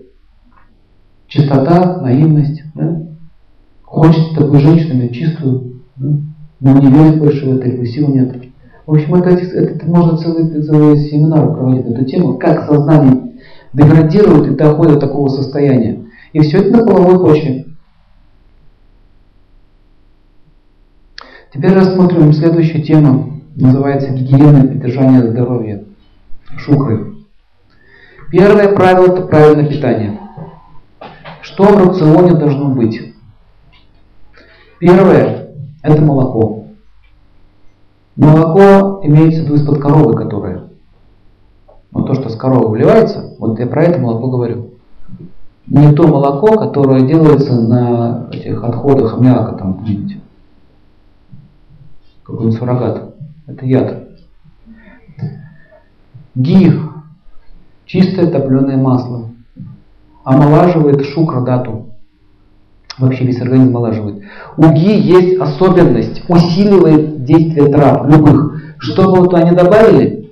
Чистота, 1.28 2.02
наивность. 2.02 2.64
Да? 2.74 3.04
Хочет 3.84 4.34
такую 4.34 4.60
женщину 4.60 5.10
чистую, 5.10 5.82
да? 5.98 6.18
но 6.62 6.80
не 6.80 6.88
верит 6.88 7.20
больше 7.20 7.46
в 7.46 7.58
это, 7.58 7.70
или 7.70 7.86
сил 7.86 8.08
нет. 8.08 8.36
В 8.86 8.94
общем, 8.94 9.16
это, 9.16 9.30
это, 9.30 9.86
можно 9.88 10.18
целый, 10.18 10.62
целый 10.62 10.98
семинар 11.10 11.54
проводить 11.54 11.88
эту 11.88 12.06
тему, 12.06 12.38
как 12.38 12.66
сознание 12.66 13.34
деградирует 13.74 14.52
и 14.52 14.56
доходит 14.56 14.96
до 14.96 15.08
такого 15.08 15.28
состояния. 15.28 16.06
И 16.34 16.40
все 16.42 16.60
это 16.60 16.78
на 16.78 16.86
половой 16.86 17.20
почве. 17.20 17.66
Теперь 21.54 21.74
рассмотрим 21.74 22.34
следующую 22.34 22.84
тему. 22.84 23.42
Называется 23.56 24.12
гигиена 24.12 24.66
и 24.66 24.68
поддержание 24.68 25.32
здоровья. 25.32 25.86
Шукры. 26.58 27.16
Первое 28.30 28.76
правило– 28.76 29.06
это 29.14 29.22
правильное 29.22 29.68
питание. 29.68 30.20
Что 31.42 31.64
в 31.64 31.88
рационе 31.88 32.34
должно 32.34 32.70
быть? 32.70 33.14
Первое– 34.80 35.48
это 35.84 36.02
молоко. 36.02 36.65
Молоко 38.16 39.02
имеется 39.04 39.42
в 39.42 39.46
виду 39.46 39.56
из-под 39.56 39.82
коровы, 39.82 40.14
которое. 40.14 40.64
Вот 41.92 42.08
то, 42.08 42.14
что 42.14 42.30
с 42.30 42.36
коровы 42.36 42.70
выливается, 42.70 43.36
вот 43.40 43.60
я 43.60 43.68
про 43.68 43.84
это 43.84 44.00
молоко 44.00 44.30
говорю. 44.30 44.72
Не 45.68 45.94
то 45.94 46.08
молоко, 46.08 46.58
которое 46.58 47.02
делается 47.02 47.60
на 47.60 48.28
этих 48.32 48.64
отходах 48.64 49.16
аммиака, 49.16 49.54
там, 49.58 49.84
видите 49.84 50.20
какой-нибудь 52.26 52.58
суррогат. 52.58 53.16
Это 53.48 53.66
яд. 53.66 54.04
Ги– 56.36 56.74
чистое 57.86 58.32
топленое 58.32 58.78
масло. 58.78 59.30
Омолаживает 60.24 61.06
шукра-дату. 61.06 61.92
Вообще 62.98 63.26
весь 63.26 63.40
организм 63.40 63.78
омолаживает. 63.78 64.24
У 64.58 64.70
ги 64.72 65.00
есть 65.00 65.40
особенность, 65.40 66.24
усиливает 66.28 67.15
действие 67.26 67.68
трав, 67.68 68.08
любых. 68.10 68.62
Что 68.80 69.12
бы 69.12 69.26
туда 69.26 69.44
не 69.44 69.56
добавили, 69.56 70.32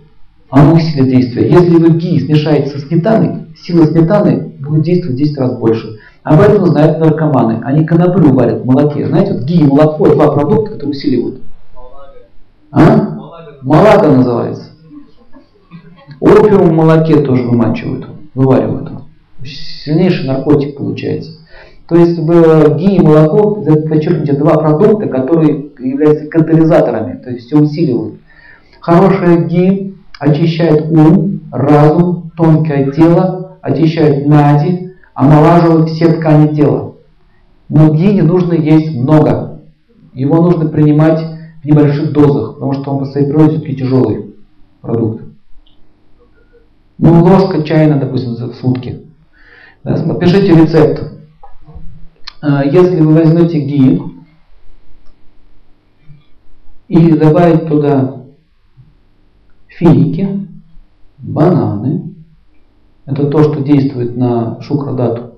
оно 0.50 0.76
усилит 0.76 1.10
действие. 1.10 1.50
Если 1.50 1.76
вы 1.78 1.98
ги 1.98 2.20
смешаете 2.20 2.70
со 2.70 2.80
сметаной, 2.80 3.48
сила 3.58 3.86
сметаны 3.86 4.54
будет 4.60 4.84
действовать 4.84 5.16
в 5.16 5.20
10 5.20 5.38
раз 5.38 5.58
больше. 5.58 6.00
Об 6.24 6.40
этом 6.40 6.68
знают 6.68 7.00
наркоманы. 7.00 7.62
Они 7.64 7.86
коноплю 7.86 8.34
варят 8.34 8.62
в 8.62 8.66
молоке. 8.66 9.08
Знаете, 9.08 9.34
вот 9.34 9.44
ги 9.44 9.62
и 9.62 9.66
молоко– 9.66 10.08
два 10.14 10.32
продукта, 10.32 10.74
которые 10.74 10.92
усиливают. 10.92 11.42
А? 12.72 13.18
Малага 13.62 14.08
называется. 14.10 14.66
Опиум 16.20 16.70
в 16.70 16.74
молоке 16.74 17.20
тоже 17.22 17.44
вымачивают, 17.44 18.08
вываривают. 18.34 18.92
Сильнейший 19.44 20.26
наркотик 20.26 20.78
получается. 20.78 21.32
То 21.88 21.96
есть 21.96 22.18
в 22.18 22.78
ги 22.78 22.96
и 22.96 23.02
молоко, 23.02 23.62
подчеркните, 23.90 24.34
два 24.34 24.58
продукта, 24.58 25.08
которые 25.08 25.72
являются 25.80 26.28
катализаторами, 26.28 27.22
то 27.22 27.30
есть 27.30 27.48
все 27.48 27.60
усиливают. 27.60 28.16
Хорошее 28.80 29.46
ги 29.46 29.96
очищает 30.20 30.90
ум, 30.92 31.42
разум, 31.52 32.32
тонкое 32.38 32.92
тело, 32.92 33.58
очищает 33.62 34.26
нади, 34.28 34.94
омолаживает 35.14 35.90
все 35.90 36.14
ткани 36.14 36.56
тела. 36.56 36.96
Но 37.70 37.94
ги 37.94 38.14
не 38.14 38.22
нужно 38.22 38.54
есть 38.54 38.96
много. 38.96 39.60
Его 40.14 40.42
нужно 40.42 40.70
принимать 40.70 41.22
в 41.62 41.66
небольших 41.66 42.12
дозах, 42.14 42.56
потому 42.56 42.74
что 42.74 42.92
он 42.92 43.00
по 43.00 43.06
своей 43.06 43.28
природе 43.28 43.52
все-таки 43.52 43.76
тяжелый 43.76 44.36
продукт. 44.82 45.24
Ну, 46.98 47.24
ложка 47.24 47.64
чайна, 47.64 48.00
допустим, 48.00 48.36
в 48.36 48.56
сутки. 48.56 49.02
Да, 49.84 49.98
напишите 50.06 50.56
рецепт. 50.56 51.13
А, 52.46 52.66
если 52.66 53.00
вы 53.00 53.14
возьмете 53.14 53.62
ги 53.62 54.02
и 56.90 57.12
добавить 57.14 57.70
туда 57.70 58.26
финики, 59.70 60.46
бананы, 61.20 62.16
это 63.06 63.28
то, 63.28 63.44
что 63.44 63.64
действует 63.64 64.18
на 64.18 64.62
шукрадату, 64.62 65.36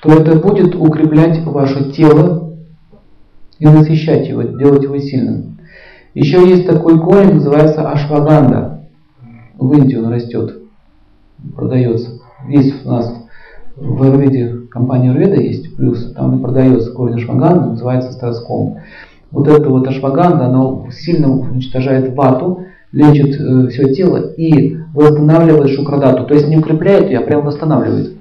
то 0.00 0.10
это 0.14 0.36
будет 0.36 0.74
укреплять 0.74 1.44
ваше 1.44 1.92
тело 1.92 2.56
и 3.58 3.66
насыщать 3.66 4.26
его, 4.26 4.40
делать 4.40 4.84
его 4.84 4.96
сильным. 4.96 5.58
Еще 6.14 6.48
есть 6.48 6.66
такой 6.66 6.98
корень, 6.98 7.34
называется 7.34 7.90
ашваганда. 7.90 8.88
В 9.58 9.74
Индии 9.74 9.96
он 9.96 10.10
растет, 10.10 10.59
продается. 11.54 12.20
Есть 12.48 12.84
у 12.84 12.90
нас 12.90 13.14
в 13.76 14.02
Арведе, 14.02 14.66
компания 14.70 15.10
Арведа 15.10 15.40
есть, 15.40 15.76
плюс 15.76 16.12
там 16.12 16.38
и 16.38 16.42
продается 16.42 16.92
корень 16.92 17.16
ашваганда, 17.16 17.70
называется 17.70 18.12
строском. 18.12 18.78
Вот 19.30 19.48
эта 19.48 19.68
вот 19.68 19.86
ашваганда, 19.86 20.46
она 20.46 20.90
сильно 20.90 21.30
уничтожает 21.30 22.14
вату, 22.14 22.64
лечит 22.92 23.40
э, 23.40 23.68
все 23.68 23.94
тело 23.94 24.32
и 24.32 24.76
восстанавливает 24.94 25.70
шукрадату. 25.70 26.24
То 26.26 26.34
есть 26.34 26.48
не 26.48 26.56
укрепляет 26.56 27.08
ее, 27.08 27.18
а 27.18 27.22
прям 27.22 27.44
восстанавливает. 27.44 28.16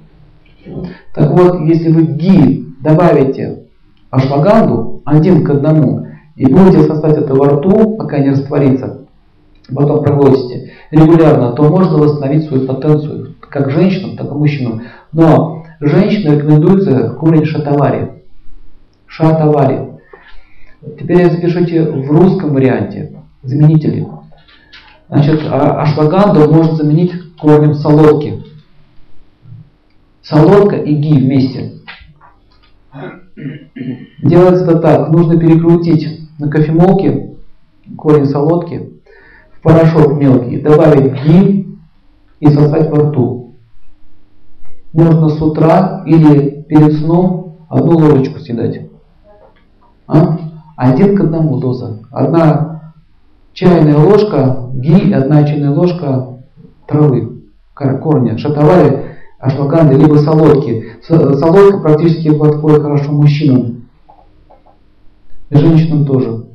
Так 1.16 1.32
вот, 1.32 1.62
если 1.62 1.92
вы 1.92 2.04
ги 2.04 2.66
добавите 2.82 3.64
ашваганду 4.12 5.02
один 5.06 5.44
к 5.44 5.50
одному 5.50 6.08
и 6.36 6.46
будете 6.46 6.84
сосать 6.84 7.18
это 7.18 7.34
во 7.34 7.48
рту, 7.48 7.98
пока 7.98 8.20
не 8.20 8.30
растворится, 8.30 8.99
потом 9.74 10.04
проглотите 10.04 10.74
регулярно, 10.92 11.54
то 11.54 11.64
можно 11.64 11.98
восстановить 11.98 12.46
свою 12.48 12.66
потенцию 12.66 13.36
как 13.40 13.72
женщинам, 13.72 14.18
так 14.18 14.28
и 14.28 14.34
мужчинам. 14.34 14.84
Но 15.12 15.66
женщинам 15.80 16.36
рекомендуется 16.36 17.12
корень 17.20 17.46
шатавари. 17.46 18.24
Шатавари. 19.08 19.90
Теперь 21.00 21.30
запишите 21.30 21.84
в 21.84 22.10
русском 22.12 22.54
варианте 22.54 23.18
заменители. 23.44 24.08
Значит, 25.10 25.42
а, 25.50 25.82
ашваганду 25.82 26.52
можно 26.52 26.76
заменить 26.76 27.12
корнем 27.38 27.74
солодки. 27.74 28.44
Солодка 30.22 30.76
и 30.76 30.94
ги 30.94 31.14
вместе. 31.14 31.74
Делается 34.22 34.66
это 34.66 34.80
так. 34.80 35.10
Нужно 35.10 35.40
перекрутить 35.40 36.30
на 36.38 36.50
кофемолке 36.50 37.36
корень 37.98 38.26
солодки 38.26 38.99
порошок 39.62 40.14
мелкий, 40.18 40.62
добавить 40.62 41.14
ги 41.24 41.78
и 42.40 42.48
сосать 42.48 42.90
во 42.90 43.10
рту. 43.10 43.56
Можно 44.94 45.30
с 45.30 45.42
утра 45.42 46.04
или 46.06 46.64
перед 46.68 46.94
сном 47.00 47.58
одну 47.70 47.98
ложечку 47.98 48.40
съедать. 48.40 48.90
А? 50.08 50.38
Один 50.76 51.16
к 51.16 51.20
одному 51.20 51.60
доза. 51.60 52.00
Одна 52.12 52.94
чайная 53.54 53.98
ложка 53.98 54.70
ги 54.74 55.10
и 55.10 55.14
одна 55.14 55.44
чайная 55.44 55.72
ложка 55.72 56.40
травы, 56.88 57.44
корня, 57.74 58.38
шатавари 58.38 59.10
ашваганды, 59.40 59.96
либо 59.96 60.16
солодки. 60.18 60.94
Солодка 61.08 61.80
практически 61.80 62.34
подходит 62.34 62.82
хорошо 62.82 63.12
мужчинам. 63.12 63.84
И 65.50 65.56
женщинам 65.56 66.06
тоже. 66.06 66.49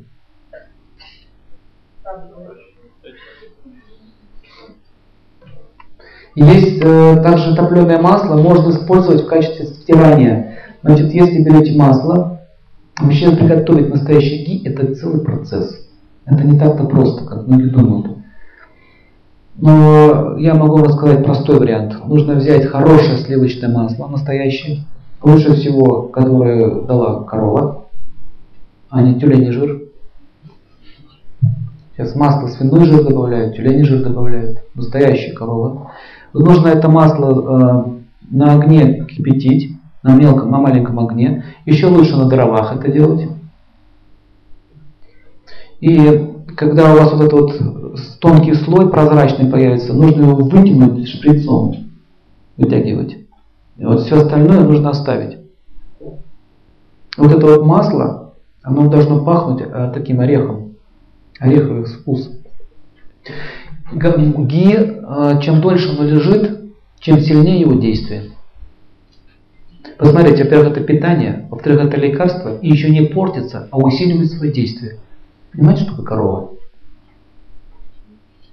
Есть 6.35 6.81
э, 6.81 7.21
также 7.23 7.55
топленое 7.55 7.99
масло, 7.99 8.35
можно 8.35 8.69
использовать 8.69 9.23
в 9.23 9.27
качестве 9.27 9.67
стирания. 9.67 10.57
Значит, 10.83 11.13
если 11.13 11.41
берете 11.41 11.77
масло, 11.77 12.41
вообще 12.99 13.33
приготовить 13.33 13.89
настоящий 13.89 14.43
ги, 14.43 14.67
это 14.67 14.93
целый 14.95 15.21
процесс. 15.21 15.87
Это 16.25 16.43
не 16.43 16.59
так-то 16.59 16.85
просто, 16.85 17.25
как 17.25 17.47
многие 17.47 17.69
думают. 17.69 18.17
Но 19.57 20.35
я 20.37 20.55
могу 20.55 20.79
рассказать 20.79 21.23
простой 21.23 21.57
вариант. 21.57 22.05
Нужно 22.05 22.35
взять 22.35 22.65
хорошее 22.65 23.17
сливочное 23.19 23.69
масло, 23.69 24.07
настоящее, 24.07 24.83
лучше 25.23 25.53
всего, 25.53 26.03
которое 26.03 26.81
дала 26.81 27.23
корова, 27.23 27.85
а 28.89 29.01
не 29.01 29.17
тюленей 29.17 29.51
жир. 29.51 29.83
Сейчас 31.95 32.13
масло 32.13 32.47
свиной 32.47 32.83
жир 32.83 33.05
добавляют, 33.05 33.55
тюленей 33.55 33.85
жир 33.85 34.03
добавляют, 34.03 34.59
настоящая 34.73 35.31
корова. 35.31 35.91
Нужно 36.37 36.67
это 36.67 36.89
масло 36.89 37.29
э, 37.31 37.85
на 38.29 38.53
огне 38.53 39.05
кипятить, 39.05 39.77
на 40.03 40.15
мелком, 40.15 40.51
на 40.51 40.57
маленьком 40.57 40.99
огне. 40.99 41.45
Еще 41.65 41.87
лучше 41.87 42.17
на 42.17 42.27
дровах 42.27 42.75
это 42.75 42.91
делать. 42.91 43.29
И 45.79 46.33
когда 46.57 46.93
у 46.93 46.97
вас 46.97 47.13
вот 47.13 47.21
этот 47.21 47.33
вот 47.33 48.19
тонкий 48.19 48.53
слой 48.53 48.89
прозрачный 48.89 49.49
появится, 49.49 49.93
нужно 49.93 50.23
его 50.23 50.35
вытянуть 50.35 51.07
шприцом, 51.07 51.91
вытягивать. 52.57 53.17
И 53.77 53.85
вот 53.85 54.01
все 54.01 54.17
остальное 54.17 54.59
нужно 54.59 54.89
оставить. 54.89 55.37
Вот 57.17 57.31
это 57.31 57.45
вот 57.45 57.65
масло, 57.65 58.33
оно 58.61 58.89
должно 58.89 59.23
пахнуть 59.23 59.61
э, 59.61 59.91
таким 59.93 60.19
орехом, 60.19 60.75
ореховый 61.39 61.85
вкус. 61.85 62.29
Ги, 63.91 64.73
э, 64.73 65.41
чем 65.41 65.61
дольше 65.61 65.89
оно 65.89 66.07
лежит, 66.07 66.61
чем 66.99 67.19
сильнее 67.19 67.59
его 67.59 67.73
действие. 67.73 68.31
Посмотрите, 69.97 70.43
во-первых, 70.43 70.71
это 70.71 70.81
питание, 70.81 71.47
во-вторых, 71.49 71.85
это 71.85 71.97
лекарство, 71.97 72.57
и 72.57 72.67
еще 72.67 72.89
не 72.89 73.05
портится, 73.05 73.67
а 73.71 73.77
усиливает 73.77 74.31
свое 74.31 74.51
действие. 74.51 74.97
Понимаете, 75.53 75.83
что 75.83 75.91
такое 75.91 76.05
корова? 76.05 76.49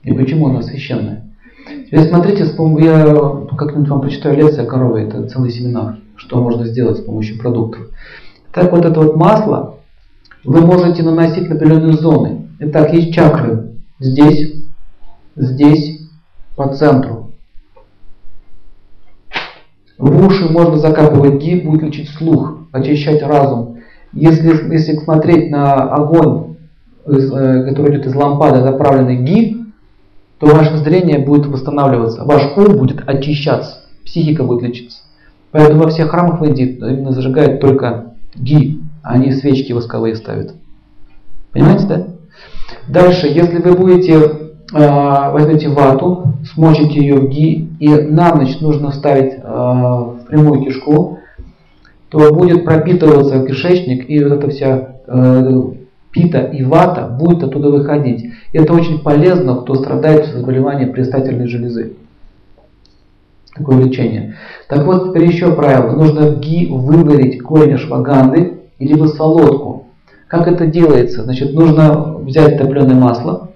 И 0.04 0.12
почему 0.12 0.48
она 0.48 0.62
священная? 0.62 1.24
Теперь 1.86 2.08
смотрите, 2.08 2.44
я 2.44 3.46
как-нибудь 3.56 3.88
вам 3.88 4.00
почитаю 4.02 4.36
лекцию 4.36 4.66
о 4.66 4.70
корове, 4.70 5.04
это 5.04 5.26
целый 5.28 5.50
семинар, 5.50 5.98
что 6.16 6.40
можно 6.40 6.66
сделать 6.66 6.98
с 6.98 7.02
помощью 7.02 7.38
продуктов. 7.38 7.88
Так 8.52 8.70
вот 8.72 8.84
это 8.84 9.00
вот 9.00 9.16
масло 9.16 9.78
вы 10.44 10.60
можете 10.60 11.02
наносить 11.02 11.48
на 11.48 11.56
определенные 11.56 11.94
зоны. 11.94 12.48
Итак, 12.60 12.92
есть 12.92 13.14
чакры 13.14 13.72
здесь, 13.98 14.54
здесь, 15.36 16.00
по 16.56 16.68
центру. 16.74 17.32
В 19.98 20.26
уши 20.26 20.50
можно 20.50 20.78
закапывать 20.78 21.40
ги, 21.42 21.60
будет 21.60 21.82
лечить 21.82 22.10
слух, 22.10 22.58
очищать 22.72 23.22
разум. 23.22 23.78
Если, 24.12 24.72
если 24.72 24.96
смотреть 24.96 25.50
на 25.50 25.74
огонь, 25.94 26.56
э, 27.06 27.64
который 27.68 27.94
идет 27.94 28.06
из 28.06 28.14
лампады, 28.14 28.62
заправленный 28.62 29.16
ги, 29.16 29.58
то 30.38 30.46
ваше 30.46 30.76
зрение 30.78 31.20
будет 31.20 31.46
восстанавливаться, 31.46 32.24
ваш 32.24 32.56
ум 32.56 32.78
будет 32.78 33.08
очищаться, 33.08 33.84
психика 34.04 34.42
будет 34.42 34.62
лечиться. 34.62 34.98
Поэтому 35.52 35.84
во 35.84 35.90
всех 35.90 36.10
храмах 36.10 36.40
в 36.40 36.44
Индии 36.44 36.64
именно 36.64 37.12
зажигают 37.12 37.60
только 37.60 38.14
ги, 38.34 38.80
а 39.02 39.12
они 39.12 39.32
свечки 39.32 39.72
восковые 39.72 40.16
ставят. 40.16 40.54
Понимаете, 41.52 41.86
да? 41.86 42.06
Дальше, 42.88 43.28
если 43.28 43.58
вы 43.58 43.76
будете, 43.76 44.41
возьмете 44.72 45.68
вату, 45.68 46.34
смочите 46.52 47.00
ее 47.00 47.16
в 47.16 47.28
ги, 47.28 47.68
и 47.78 47.88
на 47.88 48.34
ночь 48.34 48.60
нужно 48.60 48.90
вставить 48.90 49.34
э, 49.34 49.40
в 49.42 50.24
прямую 50.28 50.64
кишку, 50.64 51.18
то 52.08 52.32
будет 52.32 52.64
пропитываться 52.64 53.44
кишечник, 53.44 54.08
и 54.08 54.22
вот 54.22 54.32
эта 54.32 54.50
вся 54.50 54.96
э, 55.06 55.62
пита 56.10 56.40
и 56.40 56.62
вата 56.62 57.08
будет 57.08 57.42
оттуда 57.42 57.70
выходить. 57.70 58.32
И 58.52 58.58
это 58.58 58.72
очень 58.72 59.00
полезно, 59.00 59.56
кто 59.56 59.74
страдает 59.74 60.26
от 60.26 60.34
заболевания 60.34 60.86
предстательной 60.86 61.48
железы. 61.48 61.94
Такое 63.54 63.84
лечение. 63.84 64.36
Так 64.68 64.86
вот, 64.86 65.10
теперь 65.10 65.26
еще 65.26 65.52
правило. 65.54 65.92
Нужно 65.92 66.28
в 66.28 66.40
ги 66.40 66.66
выварить 66.66 67.42
корень 67.42 67.74
ашваганды, 67.74 68.60
либо 68.78 69.06
солодку. 69.06 69.86
Как 70.28 70.48
это 70.48 70.66
делается? 70.66 71.24
Значит, 71.24 71.52
нужно 71.52 72.14
взять 72.18 72.56
топленое 72.56 72.98
масло, 72.98 73.51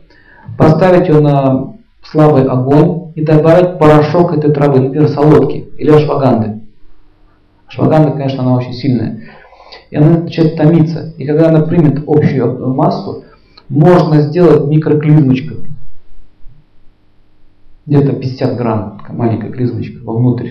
поставить 0.56 1.08
его 1.08 1.20
на 1.20 1.74
слабый 2.02 2.44
огонь 2.44 3.12
и 3.14 3.24
добавить 3.24 3.78
порошок 3.78 4.36
этой 4.36 4.52
травы, 4.52 4.80
например, 4.80 5.08
солодки 5.08 5.68
или 5.78 5.90
ашваганды. 5.90 6.60
Ашваганда, 7.68 8.12
конечно, 8.12 8.42
она 8.42 8.54
очень 8.54 8.72
сильная. 8.72 9.20
И 9.90 9.96
она 9.96 10.20
начинает 10.20 10.56
томиться. 10.56 11.14
И 11.16 11.26
когда 11.26 11.48
она 11.48 11.62
примет 11.62 12.04
общую 12.06 12.74
массу, 12.74 13.24
можно 13.68 14.20
сделать 14.22 14.66
микроклизмочку. 14.66 15.54
Где-то 17.86 18.14
50 18.14 18.56
грамм, 18.56 19.02
маленькая 19.08 19.50
клизмочка 19.50 20.04
вовнутрь. 20.04 20.50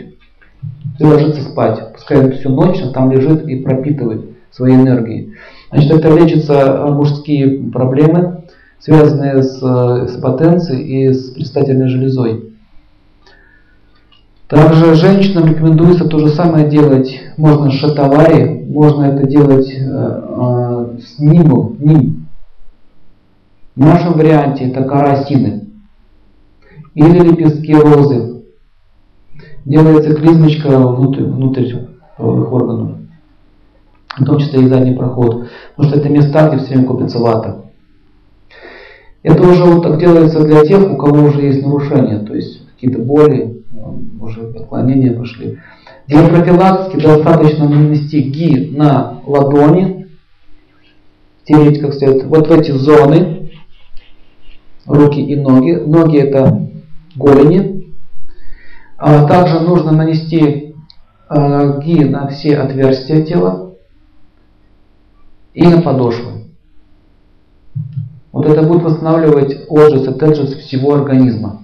И 0.99 1.03
ложится 1.03 1.41
спать. 1.41 1.93
Пускай 1.93 2.31
всю 2.31 2.49
ночь 2.49 2.81
он 2.81 2.93
там 2.93 3.11
лежит 3.11 3.47
и 3.47 3.61
пропитывает 3.61 4.25
своей 4.51 4.75
энергией. 4.75 5.33
Значит, 5.69 5.91
это 5.91 6.15
лечится 6.15 6.87
мужские 6.87 7.69
проблемы, 7.71 8.44
связанные 8.79 9.41
с, 9.41 9.59
с 9.59 10.19
потенцией 10.21 11.09
и 11.09 11.13
с 11.13 11.31
предстательной 11.31 11.87
железой. 11.87 12.55
Также 14.47 14.93
женщинам 14.93 15.47
рекомендуется 15.47 16.07
то 16.07 16.19
же 16.19 16.29
самое 16.29 16.69
делать. 16.69 17.19
Можно 17.35 17.71
с 17.71 17.73
шатавари, 17.73 18.65
можно 18.69 19.05
это 19.05 19.27
делать 19.27 19.71
э, 19.71 19.81
э, 19.81 20.97
с 20.99 21.19
нимом, 21.19 21.77
ним. 21.79 22.27
В 23.75 23.79
нашем 23.79 24.13
варианте 24.13 24.69
это 24.69 24.83
карасины 24.83 25.67
или 26.93 27.19
лепестки 27.19 27.73
розы. 27.73 28.43
Делается 29.65 30.13
клизмочка 30.13 30.77
внутрь, 30.77 31.23
внутрь 31.23 31.73
половых 32.17 32.53
органов, 32.53 32.97
в 34.15 34.23
том 34.23 34.37
числе 34.37 34.61
и 34.61 34.67
задний 34.67 34.95
проход, 34.95 35.47
потому 35.75 35.89
что 35.89 35.99
это 35.99 36.09
места, 36.09 36.49
где 36.49 36.59
все 36.59 36.75
время 36.75 36.85
копится 36.87 37.19
вата. 37.19 37.64
Это 39.25 39.41
уже 39.41 39.63
вот 39.63 39.81
так 39.81 39.99
делается 39.99 40.45
для 40.45 40.63
тех, 40.63 40.87
у 40.87 40.97
кого 40.97 41.23
уже 41.23 41.41
есть 41.41 41.63
нарушения, 41.63 42.19
то 42.19 42.35
есть 42.35 42.61
какие-то 42.67 42.99
боли, 42.99 43.63
уже 44.21 44.49
отклонения 44.49 45.13
пошли. 45.13 45.57
Для 46.05 46.27
профилактики 46.27 47.01
достаточно 47.01 47.67
нанести 47.67 48.21
ги 48.21 48.69
на 48.77 49.21
ладони, 49.25 50.11
тереть 51.43 51.81
как 51.81 51.95
следует, 51.95 52.25
вот 52.25 52.47
в 52.47 52.51
эти 52.51 52.69
зоны, 52.69 53.49
руки 54.85 55.19
и 55.19 55.35
ноги. 55.35 55.71
Ноги 55.71 56.19
это 56.19 56.69
голени. 57.15 57.95
А 58.95 59.25
также 59.25 59.59
нужно 59.59 59.91
нанести 59.91 60.75
э, 61.31 61.81
ги 61.81 62.03
на 62.03 62.27
все 62.27 62.59
отверстия 62.59 63.25
тела 63.25 63.73
и 65.55 65.63
на 65.67 65.81
подошвы. 65.81 66.34
Вот 68.35 68.45
это 68.47 68.63
будет 68.63 68.83
восстанавливать 68.83 69.65
отжиз 69.69 70.09
и 70.09 70.13
теджис 70.19 70.55
всего 70.55 70.95
организма. 70.95 71.61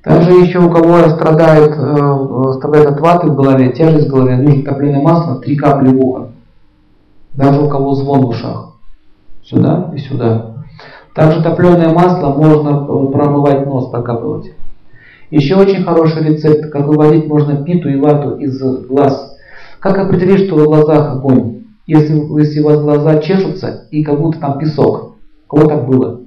Также 0.00 0.30
еще 0.30 0.60
у 0.60 0.70
кого 0.70 0.96
страдает, 1.08 1.72
э, 1.76 2.52
страдает 2.54 2.86
от 2.86 3.00
ваты 3.00 3.26
в 3.26 3.34
голове, 3.34 3.72
тяжесть 3.72 4.06
в 4.06 4.10
голове, 4.10 4.36
нужно 4.36 4.62
топленое 4.62 5.02
масло, 5.02 5.40
три 5.40 5.56
капли 5.56 5.88
в 5.88 5.98
ухо. 5.98 6.28
Даже 7.34 7.60
у 7.60 7.68
кого 7.68 7.94
звон 7.94 8.20
в 8.20 8.28
ушах. 8.28 8.74
Сюда 9.42 9.90
и 9.92 9.98
сюда. 9.98 10.52
Также 11.16 11.42
топленое 11.42 11.88
масло 11.88 12.28
можно 12.28 12.86
э, 12.88 13.12
промывать 13.12 13.66
нос, 13.66 13.90
прокапывать. 13.90 14.52
Еще 15.32 15.56
очень 15.56 15.82
хороший 15.82 16.22
рецепт, 16.22 16.70
как 16.70 16.86
выводить 16.86 17.26
можно 17.26 17.56
питу 17.64 17.88
и 17.88 17.96
вату 17.96 18.36
из 18.36 18.62
глаз. 18.86 19.36
Как 19.80 19.98
определить, 19.98 20.46
что 20.46 20.54
в 20.54 20.64
глазах 20.64 21.10
огонь? 21.10 21.64
Если, 21.88 22.14
если 22.38 22.60
у 22.60 22.66
вас 22.66 22.80
глаза 22.80 23.18
чешутся 23.18 23.88
и 23.90 24.04
как 24.04 24.20
будто 24.20 24.38
там 24.38 24.56
песок. 24.56 25.09
Кого 25.50 25.66
так 25.66 25.86
было? 25.86 26.20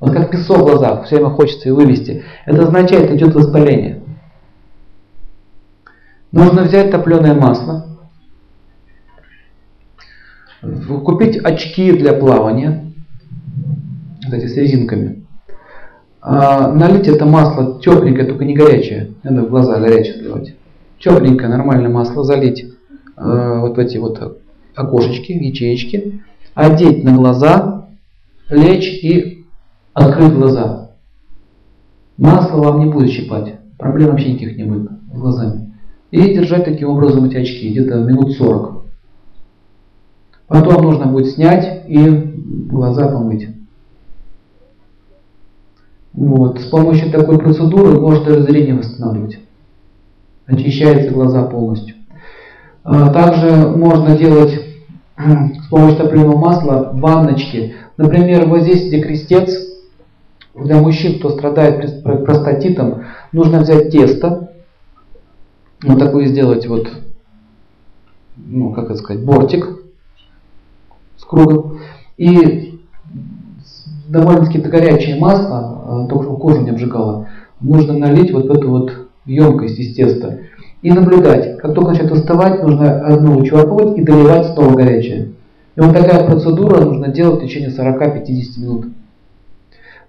Вот 0.00 0.12
как 0.12 0.32
песок 0.32 0.58
в 0.58 0.62
глазах, 0.62 1.06
все 1.06 1.16
время 1.16 1.30
хочется 1.30 1.68
и 1.68 1.72
вывести. 1.72 2.24
Это 2.44 2.64
означает, 2.64 3.12
идет 3.12 3.34
воспаление. 3.34 4.00
Нужно 6.32 6.62
взять 6.62 6.90
топленое 6.90 7.34
масло, 7.34 7.86
купить 11.04 11.36
очки 11.38 11.92
для 11.92 12.12
плавания, 12.12 12.92
кстати, 14.20 14.46
с 14.46 14.56
резинками. 14.56 15.24
А, 16.20 16.72
налить 16.72 17.06
это 17.06 17.24
масло 17.24 17.80
тепленькое, 17.80 18.26
только 18.26 18.44
не 18.44 18.54
горячее. 18.54 19.12
Надо 19.22 19.42
в 19.42 19.50
глаза 19.50 19.78
горячее 19.78 20.14
сливать. 20.14 20.54
Тепленькое, 20.98 21.48
нормальное 21.48 21.88
масло 21.88 22.24
залить 22.24 22.66
э, 23.16 23.58
вот 23.60 23.76
в 23.76 23.78
эти 23.78 23.98
вот 23.98 24.40
окошечки, 24.74 25.32
ячеечки, 25.32 26.22
одеть 26.54 27.04
на 27.04 27.14
глаза, 27.14 27.77
лечь 28.50 29.02
и 29.02 29.46
открыть 29.92 30.34
глаза. 30.34 30.90
Масло 32.16 32.58
вам 32.58 32.80
не 32.80 32.90
будет 32.90 33.10
щипать. 33.10 33.54
Проблем 33.78 34.10
вообще 34.10 34.32
никаких 34.32 34.56
не 34.56 34.64
будет 34.64 34.90
с 35.12 35.18
глазами. 35.18 35.74
И 36.10 36.34
держать 36.34 36.64
таким 36.64 36.88
образом 36.88 37.24
эти 37.26 37.36
очки, 37.36 37.70
где-то 37.70 37.98
минут 37.98 38.32
40. 38.32 38.84
Потом 40.48 40.82
нужно 40.82 41.06
будет 41.06 41.32
снять 41.34 41.84
и 41.86 42.08
глаза 42.68 43.08
помыть. 43.08 43.48
Вот. 46.14 46.60
С 46.60 46.64
помощью 46.64 47.12
такой 47.12 47.38
процедуры 47.38 48.00
можно 48.00 48.40
зрение 48.42 48.74
восстанавливать. 48.74 49.38
Очищаются 50.46 51.12
глаза 51.12 51.44
полностью. 51.44 51.94
А, 52.82 53.12
также 53.12 53.68
можно 53.68 54.16
делать 54.16 54.67
с 55.18 55.66
помощью 55.68 55.98
топливного 55.98 56.38
масла 56.38 56.90
ванночки. 56.94 57.74
Например, 57.96 58.46
вот 58.46 58.60
здесь, 58.62 58.86
где 58.86 59.00
крестец, 59.00 59.50
для 60.54 60.80
мужчин, 60.80 61.18
кто 61.18 61.30
страдает 61.30 62.02
простатитом, 62.02 63.04
нужно 63.32 63.60
взять 63.60 63.90
тесто, 63.90 64.52
вот 65.82 65.98
такой 65.98 66.26
сделать 66.26 66.66
вот, 66.66 66.90
ну 68.36 68.72
как 68.72 68.86
это 68.86 68.96
сказать, 68.96 69.24
бортик 69.24 69.80
с 71.16 71.24
кругом, 71.24 71.78
и 72.16 72.80
довольно-таки 74.08 74.58
горячее 74.58 75.20
масло, 75.20 76.06
только 76.08 76.24
чтобы 76.24 76.40
кожу 76.40 76.62
не 76.62 76.70
обжигало, 76.70 77.28
нужно 77.60 77.98
налить 77.98 78.32
вот 78.32 78.46
в 78.46 78.52
эту 78.52 78.70
вот 78.70 78.92
емкость 79.24 79.78
из 79.78 79.94
теста 79.94 80.40
и 80.82 80.92
наблюдать. 80.92 81.58
Как 81.58 81.74
только 81.74 81.92
начнет 81.92 82.12
остывать, 82.12 82.62
нужно 82.62 83.00
одну 83.00 83.38
вычерпывать 83.38 83.98
и 83.98 84.02
доливать 84.02 84.46
снова 84.46 84.74
горячее. 84.74 85.30
И 85.76 85.80
вот 85.80 85.94
такая 85.94 86.24
процедура 86.24 86.84
нужно 86.84 87.08
делать 87.08 87.40
в 87.40 87.44
течение 87.44 87.70
40-50 87.70 88.60
минут. 88.60 88.86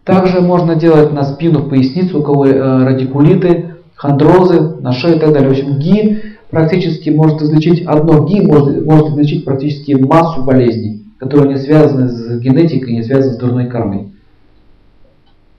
Также 0.03 0.41
можно 0.41 0.75
делать 0.75 1.11
на 1.13 1.23
спину, 1.23 1.59
в 1.59 1.69
поясницу, 1.69 2.19
у 2.19 2.23
кого 2.23 2.47
э, 2.47 2.83
радикулиты, 2.83 3.75
хондрозы, 3.95 4.59
на 4.79 4.91
шею 4.91 5.17
и 5.17 5.19
так 5.19 5.33
далее. 5.33 5.49
В 5.49 5.51
общем, 5.51 5.77
ГИ 5.77 6.21
практически 6.49 7.09
может 7.09 7.41
излечить, 7.41 7.85
одно 7.85 8.25
ГИ 8.25 8.41
может, 8.41 8.85
может 8.85 9.09
излечить 9.09 9.45
практически 9.45 9.93
массу 9.93 10.43
болезней, 10.43 11.05
которые 11.19 11.53
не 11.53 11.59
связаны 11.59 12.09
с 12.09 12.39
генетикой, 12.39 12.93
не 12.93 13.03
связаны 13.03 13.35
с 13.35 13.37
дурной 13.37 13.67
кармой. 13.67 14.11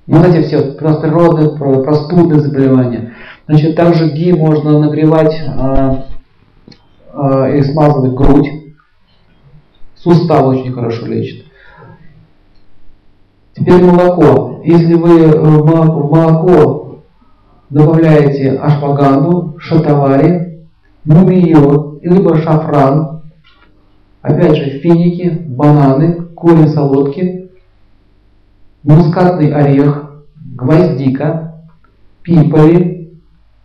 Вот 0.07 0.27
эти 0.27 0.45
все 0.45 0.73
природные, 0.73 1.51
простудные 1.85 2.41
заболевания. 2.41 3.10
Значит, 3.51 3.75
также 3.75 4.11
ГИ 4.11 4.35
можно 4.35 4.79
нагревать 4.79 5.37
а, 5.45 6.05
а, 7.13 7.49
и 7.49 7.61
смазывать 7.65 8.15
грудь. 8.15 8.49
Суставы 9.97 10.51
очень 10.51 10.73
хорошо 10.73 11.07
лечит. 11.07 11.47
Теперь 13.53 13.83
молоко. 13.83 14.61
Если 14.65 14.95
вы 14.95 15.23
э, 15.23 15.37
в 15.37 15.65
молоко 15.67 17.01
добавляете 17.71 18.53
ашваганду, 18.53 19.57
шатавари, 19.59 20.61
мумиё, 21.03 21.99
либо 22.03 22.37
шафран, 22.37 23.23
опять 24.23 24.57
же 24.59 24.79
финики, 24.79 25.29
бананы, 25.29 26.23
корень 26.37 26.69
солодки, 26.69 27.51
мускатный 28.85 29.53
орех, 29.53 30.23
гвоздика, 30.37 31.65
пиполи, 32.23 32.90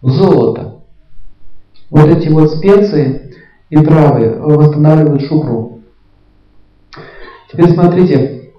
золото. 0.09 0.81
Вот 1.89 2.05
эти 2.09 2.29
вот 2.29 2.51
специи 2.51 3.33
и 3.69 3.77
травы 3.77 4.37
восстанавливают 4.39 5.23
шукру. 5.23 5.79
Теперь 7.51 7.69
смотрите, 7.71 8.51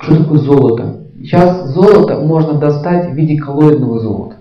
что 0.00 0.16
такое 0.16 0.38
золото? 0.38 1.06
Сейчас 1.18 1.68
золото 1.70 2.20
можно 2.20 2.54
достать 2.58 3.10
в 3.10 3.14
виде 3.14 3.40
коллоидного 3.40 4.00
золота. 4.00 4.36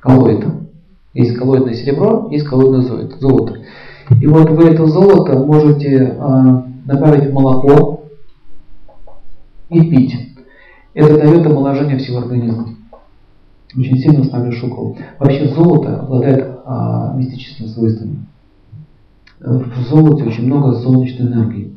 Коллоид. 0.00 0.46
Есть 1.14 1.36
коллоидное 1.36 1.74
серебро, 1.74 2.28
есть 2.30 2.46
коллоидное 2.46 3.08
золото. 3.18 3.60
И 4.20 4.26
вот 4.26 4.50
вы 4.50 4.68
это 4.68 4.86
золото 4.86 5.38
можете 5.38 6.16
добавить 6.84 7.30
в 7.30 7.32
молоко 7.32 8.04
и 9.70 9.80
пить. 9.80 10.36
Это 10.94 11.16
дает 11.18 11.46
омоложение 11.46 11.98
всего 11.98 12.18
организма. 12.18 12.76
Очень 13.74 13.98
сильно 13.98 14.20
восстанавливает 14.20 14.60
шукру. 14.60 14.96
Вообще 15.18 15.48
золото 15.48 16.00
обладает 16.00 16.44
э, 16.44 17.16
мистическими 17.16 17.66
свойствами. 17.66 18.26
В 19.40 19.88
золоте 19.88 20.24
очень 20.24 20.46
много 20.46 20.74
солнечной 20.74 21.28
энергии. 21.28 21.72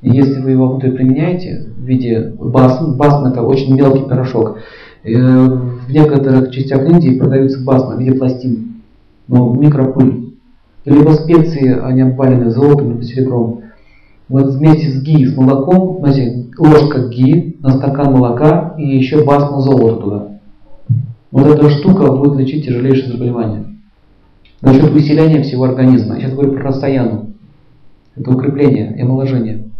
И 0.00 0.10
если 0.10 0.40
вы 0.40 0.50
его 0.50 0.68
внутрь 0.68 0.90
применяете 0.90 1.66
в 1.76 1.84
виде 1.84 2.34
басм, 2.38 2.96
басм 2.96 3.26
это 3.26 3.42
очень 3.42 3.74
мелкий 3.74 4.08
порошок. 4.08 4.58
Э, 5.04 5.46
в 5.46 5.90
некоторых 5.90 6.50
частях 6.50 6.88
Индии 6.88 7.18
продаются 7.18 7.62
басм 7.62 7.96
в 7.96 8.00
виде 8.00 8.12
пластин, 8.18 8.82
но 9.28 9.52
микропыль. 9.54 10.36
Либо 10.84 11.10
специи, 11.12 11.78
они 11.78 12.02
обвалены 12.02 12.50
золотом 12.50 12.90
либо 12.90 13.04
серебром. 13.04 13.62
Вот 14.28 14.54
вместе 14.54 14.90
с 14.90 15.02
ги, 15.02 15.26
с 15.26 15.36
молоком, 15.36 15.98
знаете, 16.00 16.46
ложка 16.58 17.08
ги 17.08 17.56
на 17.60 17.72
стакан 17.72 18.12
молока 18.12 18.74
и 18.78 18.96
еще 18.96 19.24
басма 19.24 19.60
золота 19.60 20.02
туда. 20.02 20.31
Вот 21.32 21.46
эта 21.46 21.70
штука 21.70 22.12
будет 22.12 22.38
лечить 22.38 22.66
тяжелейшие 22.66 23.10
заболевания. 23.10 23.64
За 24.60 24.74
счет 24.74 24.90
выселения 24.90 25.42
всего 25.42 25.64
организма. 25.64 26.14
Я 26.14 26.20
сейчас 26.20 26.34
говорю 26.34 26.52
про 26.52 26.64
расстояну. 26.64 27.30
Это 28.14 28.30
укрепление 28.30 28.94
и 28.96 29.00
омоложение. 29.00 29.70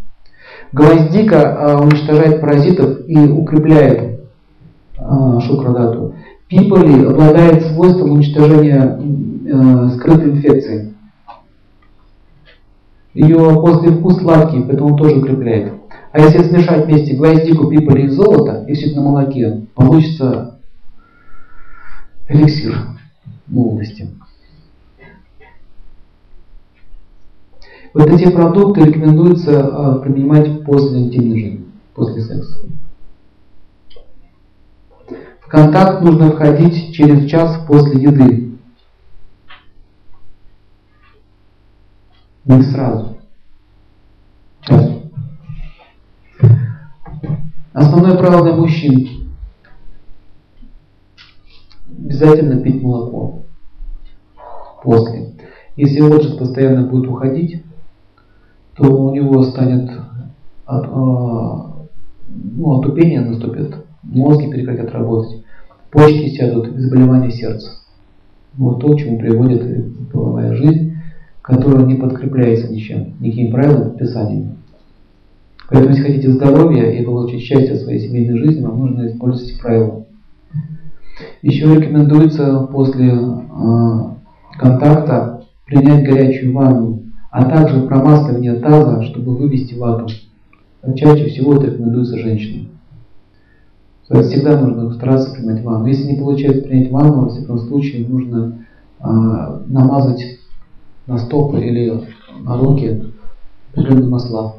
Гвоздика 0.73 1.77
а, 1.77 1.83
уничтожает 1.83 2.41
паразитов 2.41 3.07
и 3.07 3.19
укрепляет 3.19 4.21
а, 4.97 5.41
шукрадату. 5.41 6.15
Пиполи 6.49 7.05
обладает 7.05 7.63
свойством 7.63 8.13
уничтожения 8.13 9.01
э, 9.01 9.89
скрытой 9.97 10.33
инфекции. 10.33 10.93
Ее 13.15 13.39
послевкус 13.39 14.19
сладкий, 14.19 14.61
поэтому 14.61 14.97
тоже 14.99 15.17
укрепляет. 15.17 15.73
А 16.13 16.21
если 16.21 16.43
смешать 16.43 16.85
вместе 16.85 17.15
гвоздику, 17.15 17.69
пиполи 17.69 18.05
и 18.05 18.09
золото, 18.09 18.67
и 18.69 18.75
все 18.75 18.95
на 18.95 19.01
молоке, 19.01 19.63
получится 19.75 20.52
эликсир 22.33 22.89
молодости. 23.47 24.09
Вот 27.95 28.09
эти 28.09 28.31
продукты 28.31 28.85
рекомендуется 28.85 29.67
а, 29.67 29.99
принимать 29.99 30.65
после 30.65 31.01
интимной 31.01 31.41
жизни, 31.41 31.67
после 31.95 32.23
секса. 32.23 32.59
В 35.41 35.49
контакт 35.49 36.01
нужно 36.01 36.31
входить 36.31 36.95
через 36.95 37.29
час 37.29 37.67
после 37.67 38.03
еды. 38.03 38.59
Не 42.47 42.63
сразу. 42.63 43.19
Час. 44.63 44.91
Основное 47.75 48.17
правило 48.17 48.43
для 48.43 48.55
мужчин. 48.55 49.12
Обязательно 52.05 52.61
пить 52.61 52.83
молоко. 52.83 53.45
После. 54.83 55.35
Если 55.77 56.01
отжиг 56.01 56.39
постоянно 56.39 56.87
будет 56.87 57.09
уходить, 57.09 57.63
то 58.75 58.85
у 58.85 59.15
него 59.15 59.43
станет 59.45 59.91
от, 60.67 60.85
а, 60.87 61.73
ну, 62.29 62.79
отупение 62.79 63.21
наступит, 63.21 63.77
мозги 64.03 64.49
прекратят 64.49 64.91
работать, 64.93 65.45
почки 65.91 66.29
сядут, 66.29 66.75
заболевание 66.77 67.31
сердца. 67.31 67.71
Вот 68.55 68.81
то, 68.81 68.95
к 68.95 68.99
чему 68.99 69.19
приводит 69.19 70.11
половая 70.11 70.55
жизнь, 70.55 70.97
которая 71.41 71.87
не 71.87 71.95
подкрепляется 71.95 72.73
ничем, 72.73 73.15
никакими 73.21 73.53
правилами, 73.53 73.91
предписаниями. 73.91 74.57
Поэтому, 75.69 75.95
если 75.95 76.03
хотите 76.03 76.33
здоровья 76.33 76.91
и 76.91 77.05
получить 77.05 77.43
счастье 77.43 77.75
в 77.75 77.79
своей 77.79 78.01
семейной 78.01 78.39
жизни, 78.39 78.63
вам 78.63 78.79
нужно 78.79 79.07
использовать 79.07 79.51
эти 79.51 79.59
правила. 79.59 80.05
Еще 81.43 81.75
рекомендуется 81.75 82.69
после 82.73 83.13
э, 83.13 84.59
контакта 84.59 85.45
принять 85.67 86.05
горячую 86.05 86.53
ванну 86.55 87.03
а 87.33 87.47
также 87.47 87.81
промасливание 87.81 88.57
таза, 88.57 89.03
чтобы 89.03 89.35
вывести 89.35 89.75
вату. 89.75 90.07
Чаще 90.95 91.31
всего 91.31 91.55
это 91.55 91.67
рекомендуется 91.67 92.19
женщинам. 92.19 92.69
То 94.07 94.19
есть 94.19 94.31
всегда 94.31 94.61
нужно 94.61 94.93
стараться 94.93 95.33
принять 95.33 95.65
ванну. 95.65 95.87
Если 95.87 96.13
не 96.13 96.19
получается 96.19 96.63
принять 96.63 96.91
ванну, 96.91 97.25
в 97.25 97.31
всяком 97.31 97.59
случае 97.59 98.07
нужно 98.07 98.67
э, 99.01 99.05
намазать 99.67 100.41
на 101.07 101.17
стопы 101.17 101.61
или 101.61 102.03
на 102.43 102.59
руки 102.59 103.03
определенные 103.73 104.11
масла. 104.11 104.57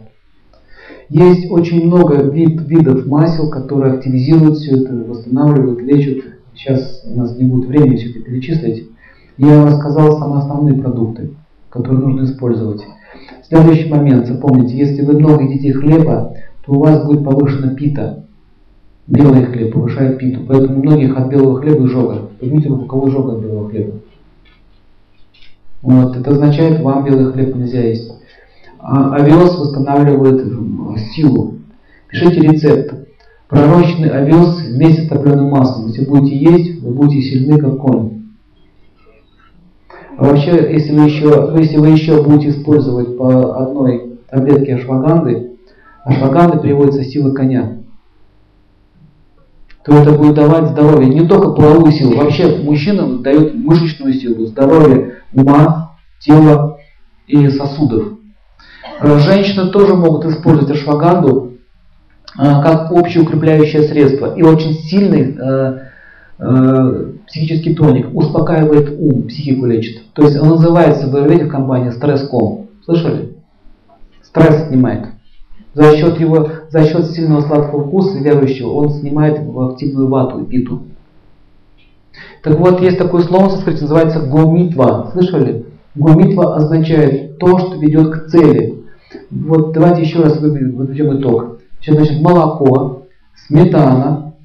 Есть 1.10 1.52
очень 1.52 1.86
много 1.86 2.24
вид, 2.24 2.60
видов 2.68 3.06
масел, 3.06 3.52
которые 3.52 3.94
активизируют 3.94 4.58
все 4.58 4.82
это, 4.82 4.96
восстанавливают, 4.96 5.80
лечат. 5.80 6.26
Сейчас 6.56 7.04
у 7.06 7.18
нас 7.18 7.38
не 7.38 7.46
будет 7.46 7.68
времени 7.68 7.98
все 7.98 8.12
это 8.12 8.20
перечислить. 8.22 8.90
Я 9.38 9.66
рассказал 9.66 10.18
самые 10.20 10.40
основные 10.40 10.80
продукты 10.80 11.32
который 11.74 11.98
нужно 11.98 12.26
использовать. 12.26 12.86
Следующий 13.48 13.90
момент, 13.90 14.28
запомните, 14.28 14.78
если 14.78 15.02
вы 15.02 15.14
много 15.14 15.44
едите 15.44 15.74
хлеба, 15.74 16.36
то 16.64 16.74
у 16.74 16.80
вас 16.80 17.04
будет 17.04 17.26
повышена 17.26 17.74
пита. 17.74 18.26
Белый 19.08 19.46
хлеб 19.46 19.74
повышает 19.74 20.20
питу, 20.20 20.42
поэтому 20.48 20.84
многих 20.84 21.18
от 21.18 21.30
белого 21.30 21.60
хлеба 21.60 21.86
изжога. 21.88 22.30
Поднимите 22.40 22.70
руку, 22.70 22.86
кого 22.86 23.10
изжога 23.10 23.34
от 23.34 23.42
белого 23.42 23.70
хлеба. 23.70 23.94
Вот, 25.82 26.16
это 26.16 26.32
означает, 26.32 26.80
вам 26.82 27.04
белый 27.04 27.34
хлеб 27.34 27.56
нельзя 27.56 27.82
есть. 27.82 28.12
А 28.80 29.16
овес 29.16 29.58
восстанавливает 29.58 30.46
силу. 31.16 31.56
Пишите 32.08 32.40
рецепт. 32.40 33.03
Пророчный 33.54 34.10
овес 34.10 34.64
вместе 34.64 35.04
с 35.04 35.10
топленым 35.10 35.52
маслом. 35.52 35.86
Если 35.86 36.06
будете 36.06 36.36
есть, 36.36 36.82
вы 36.82 36.92
будете 36.92 37.22
сильны, 37.22 37.60
как 37.60 37.78
конь. 37.78 38.24
А 40.18 40.24
вообще, 40.26 40.74
если 40.74 40.92
вы 40.92 41.06
еще, 41.06 41.54
если 41.56 41.78
вы 41.78 41.90
еще 41.90 42.24
будете 42.24 42.50
использовать 42.50 43.16
по 43.16 43.56
одной 43.62 44.18
таблетке 44.28 44.74
ашваганды, 44.74 45.52
ашваганда 46.04 46.58
переводится 46.58 47.04
сила 47.04 47.32
коня, 47.32 47.78
то 49.86 49.94
это 49.98 50.14
будет 50.14 50.34
давать 50.34 50.70
здоровье, 50.72 51.14
не 51.14 51.28
только 51.28 51.52
половую 51.52 51.92
силу, 51.92 52.16
вообще 52.16 52.58
мужчинам 52.64 53.22
дает 53.22 53.54
мышечную 53.54 54.14
силу, 54.14 54.48
здоровье 54.48 55.18
ума, 55.32 55.96
тела 56.20 56.80
и 57.28 57.48
сосудов. 57.50 58.14
Женщины 59.00 59.70
тоже 59.70 59.94
могут 59.94 60.26
использовать 60.26 60.72
ашваганду 60.72 61.53
как 62.36 62.92
общеукрепляющее 62.92 63.84
средство 63.84 64.36
и 64.36 64.42
очень 64.42 64.74
сильный 64.74 65.38
психический 67.28 67.76
тоник, 67.76 68.14
успокаивает 68.14 68.96
ум, 69.00 69.24
психику 69.24 69.66
лечит. 69.66 70.02
То 70.14 70.24
есть 70.24 70.38
он 70.40 70.50
называется 70.50 71.08
в 71.08 71.16
аюрведе 71.16 71.46
в 71.46 71.50
компании 71.50 71.92
стресс-ком. 71.92 72.68
Слышали? 72.84 73.34
Стресс 74.22 74.68
снимает. 74.68 75.08
За 75.74 75.96
счет 75.96 76.20
его, 76.20 76.50
за 76.70 76.84
счет 76.86 77.06
сильного 77.12 77.42
сладкого 77.42 77.86
вкуса 77.86 78.18
верующего, 78.20 78.72
он 78.72 78.90
снимает 78.90 79.40
активную 79.40 80.08
вату 80.08 80.42
и 80.42 80.46
питу. 80.46 80.84
Так 82.44 82.60
вот, 82.60 82.82
есть 82.82 82.98
такое 82.98 83.24
слово 83.24 83.48
в 83.48 83.52
санскрите, 83.52 83.82
называется 83.82 84.20
гомитва. 84.20 85.12
Слышали? 85.14 85.66
Гомитва 85.96 86.58
означает 86.58 87.38
то, 87.38 87.58
что 87.58 87.78
ведет 87.78 88.10
к 88.12 88.28
цели. 88.28 88.84
Вот 89.32 89.72
давайте 89.74 90.02
еще 90.02 90.22
раз 90.22 90.40
выберем 90.40 91.20
итог. 91.20 91.53
Сейчас, 91.84 91.96
значит, 91.98 92.22
молоко, 92.22 93.08
сметана, 93.46 94.36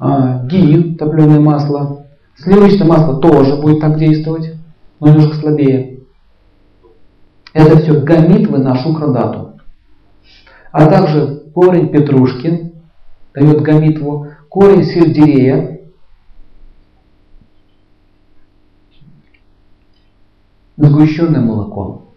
а, 0.00 0.44
ги, 0.44 0.94
топленое 0.94 1.38
масло, 1.38 2.06
сливочное 2.36 2.86
масло 2.86 3.20
тоже 3.20 3.60
будет 3.60 3.80
так 3.80 3.96
действовать, 3.96 4.54
но 4.98 5.08
немножко 5.08 5.36
слабее. 5.36 6.00
Это 7.52 7.78
все 7.78 8.00
гамитвы 8.00 8.58
на 8.58 8.74
шукрадату. 8.74 9.60
А 10.72 10.86
также 10.86 11.44
корень 11.54 11.90
петрушки 11.90 12.72
дает 13.34 13.62
гамитву, 13.62 14.26
корень 14.48 14.82
сельдерея 14.82 15.82
сгущенное 20.76 21.40
молоко. 21.40 22.07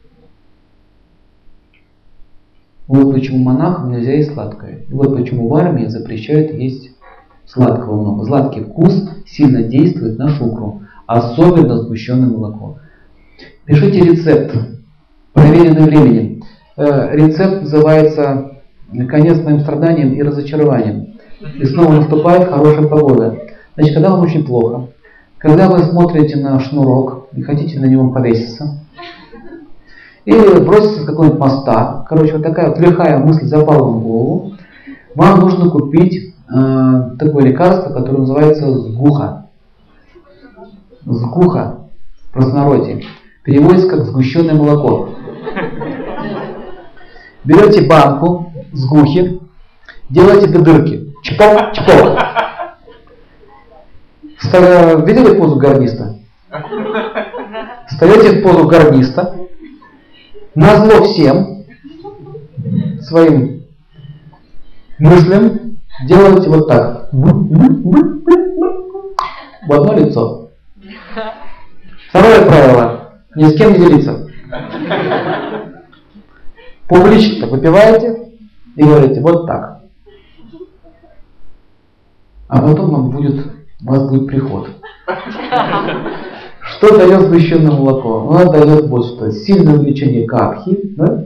Вот 2.88 3.14
почему 3.14 3.40
монахам 3.40 3.92
нельзя 3.92 4.14
есть 4.14 4.34
сладкое. 4.34 4.86
И 4.90 4.94
вот 4.94 5.16
почему 5.16 5.48
в 5.48 5.56
армии 5.56 5.88
запрещают 5.88 6.54
есть 6.54 6.92
сладкого 7.46 8.02
много. 8.02 8.26
Сладкий 8.26 8.62
вкус 8.62 9.10
сильно 9.26 9.64
действует 9.64 10.18
на 10.18 10.30
шукру, 10.30 10.82
особенно 11.06 11.78
сгущенное 11.78 12.30
молоко. 12.30 12.80
Пишите 13.66 14.02
рецепт, 14.02 14.56
проверенный 15.34 15.84
временем. 15.84 16.44
Э, 16.78 17.16
рецепт 17.16 17.62
называется 17.62 18.52
«Конец 19.10 19.40
моим 19.42 19.60
страданиям 19.60 20.14
и 20.14 20.22
разочарованием». 20.22 21.14
И 21.60 21.66
снова 21.66 21.94
наступает 21.94 22.50
хорошая 22.50 22.88
погода. 22.88 23.40
Значит, 23.76 23.96
когда 23.96 24.12
вам 24.12 24.22
очень 24.22 24.46
плохо, 24.46 24.90
когда 25.38 25.70
вы 25.70 25.80
смотрите 25.80 26.38
на 26.38 26.60
шнурок 26.60 27.30
и 27.36 27.42
хотите 27.42 27.80
на 27.80 27.86
него 27.86 28.10
повеситься, 28.12 28.80
или 30.26 30.60
броситься 30.64 31.02
с 31.02 31.06
какого-нибудь 31.06 31.40
моста, 31.40 32.06
короче, 32.08 32.34
вот 32.34 32.44
такая 32.44 32.70
вот 32.70 32.80
лихая 32.80 33.18
мысль 33.18 33.46
запала 33.46 33.84
в 33.84 34.04
голову, 34.04 34.54
вам 35.16 35.40
нужно 35.40 35.70
купить 35.70 36.36
э, 36.54 37.16
такое 37.18 37.46
лекарство, 37.46 37.94
которое 37.94 38.20
называется 38.20 38.72
сгуха. 38.72 39.48
Сгуха 41.06 41.80
в 42.30 42.34
простонародье. 42.34 43.04
Переводится 43.44 43.90
как 43.90 44.06
сгущенное 44.06 44.54
молоко. 44.54 45.10
Берете 47.44 47.88
банку 47.88 48.54
сгухи, 48.72 49.42
делаете 50.10 50.48
до 50.48 50.62
дырки. 50.62 51.12
Чпок, 51.24 51.74
чпок. 51.74 52.20
Видели 55.06 55.38
позу 55.38 55.56
гарниста? 55.56 56.16
Встаете 57.88 58.40
в 58.40 58.44
позу 58.44 58.68
гарниста, 58.68 59.36
назло 60.56 61.04
всем 61.06 61.66
своим 63.02 63.64
мыслям 65.00 65.78
делаете 66.08 66.50
вот 66.50 66.68
так. 66.68 67.10
В 67.12 67.28
одно 69.74 69.94
лицо. 69.94 70.50
Второе 72.10 72.46
правило. 72.46 73.14
Ни 73.36 73.46
с 73.46 73.58
кем 73.58 73.74
не 73.74 73.80
делиться. 73.80 74.28
Публично 76.88 77.48
выпиваете 77.48 78.32
и 78.76 78.84
говорите 78.84 79.22
вот 79.22 79.48
так. 79.48 79.82
А 82.50 82.62
потом 82.62 82.92
вам 82.92 83.10
будет 83.12 83.48
у 83.84 83.90
вас 83.90 84.10
будет 84.10 84.28
приход. 84.28 84.70
Что 86.82 86.98
дает 86.98 87.22
сгущенное 87.28 87.72
молоко? 87.72 88.28
Оно 88.32 88.52
дает 88.52 88.88
вот 88.88 89.06
что. 89.06 89.32
Сильное 89.32 89.76
увеличение 89.76 90.26
капхи, 90.26 90.80
да? 90.96 91.26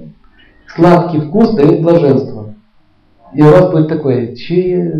сладкий 0.75 1.21
вкус 1.21 1.51
дает 1.55 1.81
блаженство. 1.81 2.53
И 3.33 3.41
у 3.41 3.45
вас 3.45 3.71
будет 3.71 3.87
такое, 3.87 4.35
че 4.35 4.69
я, 4.69 4.91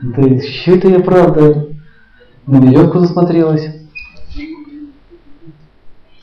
да, 0.00 0.38
че 0.40 0.76
это 0.76 0.88
я 0.88 1.00
правда 1.00 1.66
на 2.46 2.56
веревку 2.56 3.00
засмотрелась. 3.00 3.68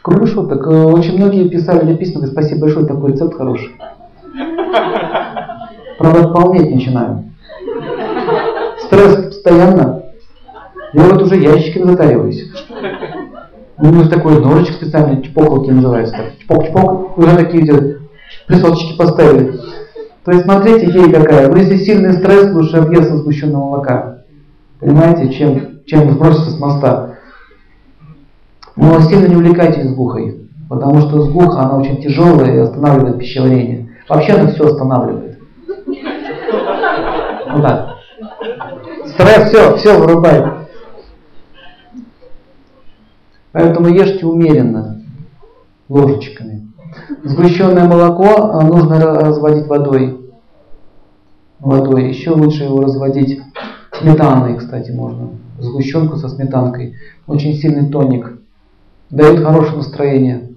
Кроме 0.02 0.26
шуток, 0.26 0.66
э, 0.66 0.84
очень 0.86 1.18
многие 1.18 1.50
писали 1.50 1.84
мне 1.84 1.96
письма, 1.96 2.26
спасибо 2.26 2.62
большое, 2.62 2.88
такой 2.88 3.12
рецепт 3.12 3.36
хороший. 3.36 3.76
Правда, 6.00 6.30
полнеть 6.30 6.74
начинаю. 6.74 7.26
Стресс 8.80 9.26
постоянно. 9.26 9.97
Я 10.94 11.04
вот 11.04 11.22
уже 11.22 11.36
ящиками 11.38 11.92
затариваюсь. 11.92 12.52
У 13.78 13.86
меня 13.86 14.08
такой 14.08 14.40
ножичек 14.40 14.76
специальный, 14.76 15.22
чпокалки 15.22 15.70
называется. 15.70 16.18
Чпок-чпок, 16.40 17.18
уже 17.18 17.36
такие 17.36 17.64
где 17.64 17.98
присоточки 18.48 18.98
поставили. 18.98 19.60
То 20.24 20.32
есть 20.32 20.44
смотрите, 20.46 20.88
ей 20.88 21.12
какая. 21.12 21.48
Но 21.50 21.58
если 21.58 21.78
сильный 21.78 22.14
стресс, 22.14 22.52
лучше 22.54 22.78
объесться 22.78 23.18
сгущенного 23.18 23.66
молока. 23.66 24.18
Понимаете, 24.80 25.32
чем, 25.34 25.80
чем 25.86 26.12
сброситься 26.12 26.52
с 26.52 26.60
моста. 26.60 27.18
Но 28.76 29.00
сильно 29.02 29.28
не 29.28 29.36
увлекайтесь 29.36 29.90
сгухой. 29.90 30.50
Потому 30.70 31.00
что 31.02 31.22
сгуха, 31.22 31.62
она 31.62 31.78
очень 31.78 32.02
тяжелая 32.02 32.56
и 32.56 32.60
останавливает 32.60 33.20
пищеварение. 33.20 33.90
Вообще 34.10 34.34
она 34.34 34.52
все 34.52 34.66
останавливает. 34.66 35.40
Вот 37.52 37.62
так. 37.62 37.98
Стресс, 39.06 39.50
все, 39.50 39.78
все 39.78 39.98
вырубает. 39.98 40.67
Поэтому 43.52 43.88
ешьте 43.88 44.26
умеренно, 44.26 45.02
ложечками. 45.90 46.68
Сгущенное 47.24 47.88
молоко 47.88 48.52
а, 48.52 48.62
нужно 48.62 49.00
разводить 49.00 49.68
водой. 49.68 50.32
Водой. 51.60 52.10
Еще 52.10 52.32
лучше 52.32 52.64
его 52.64 52.82
разводить 52.82 53.42
сметаной, 53.94 54.58
кстати, 54.58 54.92
можно. 54.92 55.30
Сгущенку 55.60 56.18
со 56.18 56.30
сметанкой. 56.30 56.96
Очень 57.26 57.56
сильный 57.56 57.90
тоник. 57.90 58.40
Дает 59.10 59.44
хорошее 59.44 59.78
настроение. 59.78 60.50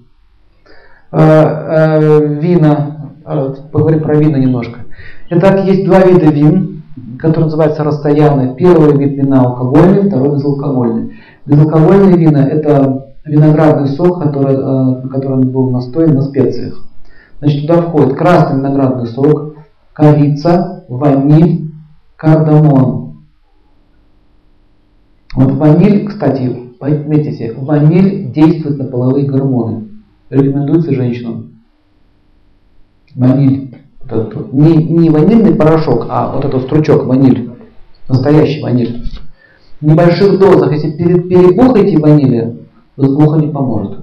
А, 1.11 1.99
а, 1.99 1.99
вина. 1.99 3.13
Поговорим 3.73 4.03
про 4.03 4.17
вина 4.17 4.37
немножко. 4.37 4.81
Итак, 5.31 5.65
есть 5.65 5.85
два 5.85 6.01
вида 6.01 6.27
вин 6.27 6.71
который 7.21 7.45
называется 7.45 7.85
расстоянный. 7.85 8.55
Первый 8.55 8.97
вид 8.97 9.17
вина 9.17 9.43
алкогольный, 9.43 10.09
второй 10.09 10.37
безалкогольный. 10.37 11.20
Безалкогольные 11.51 12.17
вина– 12.17 12.47
это 12.49 13.15
виноградный 13.25 13.89
сок, 13.89 14.23
который, 14.23 14.55
э, 14.55 15.09
который 15.09 15.45
был 15.45 15.71
настоен 15.71 16.15
на 16.15 16.23
специях. 16.23 16.87
Значит, 17.41 17.63
туда 17.63 17.83
входит 17.83 18.17
красный 18.17 18.59
виноградный 18.59 19.09
сок, 19.09 19.57
корица, 19.93 20.85
ваниль, 20.89 21.73
кардамон. 22.15 23.25
Вот 25.35 25.53
ваниль, 25.55 26.07
кстати, 26.07 26.57
отметьте, 26.79 27.53
ваниль 27.59 28.31
действует 28.31 28.79
на 28.79 28.85
половые 28.85 29.27
гормоны. 29.27 29.89
Рекомендуется 30.31 30.93
женщинам. 30.93 31.63
Ваниль 33.17 33.75
этот, 34.05 34.53
не, 34.53 34.77
не 34.77 35.11
ванильный 35.11 35.57
порошок, 35.57 36.07
а 36.09 36.33
вот 36.33 36.45
этот 36.45 36.63
стручок, 36.63 37.07
ваниль, 37.07 37.51
настоящий 38.09 38.63
ваниль. 38.63 39.10
В 39.81 39.87
небольших 39.87 40.39
дозах, 40.39 40.73
если 40.73 40.91
перебухаете 40.91 41.99
ванили, 41.99 42.59
сбуха 42.97 43.41
не 43.41 43.49
поможет. 43.49 43.99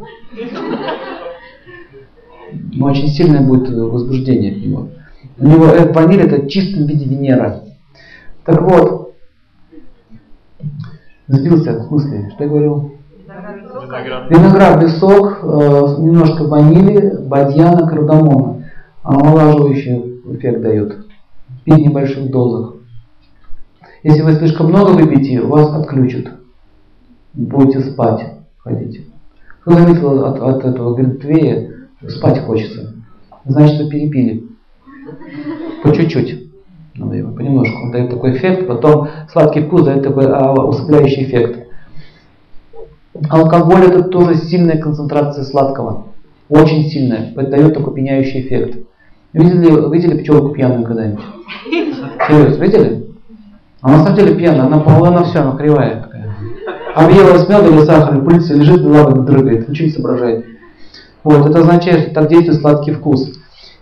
Но 2.73 2.85
очень 2.87 3.07
сильное 3.07 3.41
будет 3.41 3.69
возбуждение 3.69 4.53
от 4.53 4.65
него. 4.65 4.87
У 5.39 5.47
него 5.47 5.65
э, 5.65 5.91
ваниль 5.91 6.21
это 6.21 6.41
в 6.41 6.47
чистом 6.47 6.87
виде 6.87 7.05
Венера. 7.05 7.63
Так 8.43 8.61
вот, 8.61 9.13
сбился 11.27 11.79
в 11.79 11.83
смысле, 11.87 12.31
что 12.33 12.43
я 12.43 12.49
говорил? 12.49 12.91
Виноградный 14.29 14.89
сок, 14.89 15.39
э, 15.43 15.47
немножко 15.99 16.43
ванили, 16.43 17.17
бадьяна, 17.21 17.87
кардамона 17.87 18.57
омолаживающий 19.07 20.21
эффект 20.33 20.61
дает. 20.61 20.97
Пить 21.63 21.75
в 21.75 21.79
небольших 21.79 22.29
дозах. 22.29 22.76
Если 24.07 24.21
вы 24.21 24.35
слишком 24.35 24.67
много 24.67 24.91
выпьете, 24.91 25.41
вас 25.41 25.69
отключат. 25.75 26.27
Будете 27.33 27.81
спать, 27.81 28.35
ходите. 28.59 29.01
Кто 29.59 29.73
заметил 29.73 30.23
от, 30.23 30.39
от 30.39 30.63
этого 30.63 30.95
гринтвея, 30.95 31.89
спать 32.07 32.39
хочется. 32.45 32.93
Значит, 33.43 33.81
вы 33.81 33.89
перепили. 33.89 34.47
По 35.83 35.93
чуть-чуть. 35.93 36.49
Надо 36.95 37.15
его 37.15 37.33
понемножку. 37.33 37.83
Он 37.83 37.91
дает 37.91 38.09
такой 38.09 38.37
эффект, 38.37 38.65
потом 38.65 39.09
сладкий 39.29 39.63
вкус 39.63 39.83
дает 39.83 40.03
такой 40.03 40.27
а, 40.27 40.53
усыпляющий 40.53 41.25
эффект. 41.25 41.67
Алкоголь 43.29 43.87
это 43.87 44.03
тоже 44.03 44.35
сильная 44.35 44.77
концентрация 44.77 45.43
сладкого. 45.43 46.05
Очень 46.47 46.85
сильная. 46.85 47.33
Дает 47.35 47.73
такой 47.73 47.93
пьяняющий 47.93 48.39
эффект. 48.39 48.77
Видели, 49.33 49.93
видели 49.93 50.21
пчелку 50.21 50.53
пьяную 50.53 50.85
когда-нибудь? 50.85 51.25
Серьезно, 52.25 52.63
видели? 52.63 53.06
А 53.87 53.91
на 53.91 54.03
самом 54.03 54.17
деле 54.17 54.35
пьяная, 54.35 54.65
она 54.65 54.79
половина 54.79 55.23
вся, 55.23 55.43
она 55.43 55.55
кривая 55.55 56.01
такая. 56.01 56.35
Объелась 56.93 57.47
меда 57.47 57.67
или 57.67 57.85
сахар, 57.85 58.21
пыльца, 58.21 58.53
лежит, 58.53 58.81
лапами 58.81 59.25
дрыгает, 59.25 59.69
ничего 59.69 59.85
не 59.85 59.93
соображает. 59.93 60.45
Вот, 61.23 61.49
это 61.49 61.59
означает, 61.59 62.01
что 62.01 62.13
так 62.15 62.27
действует 62.27 62.59
сладкий 62.59 62.91
вкус. 62.91 63.31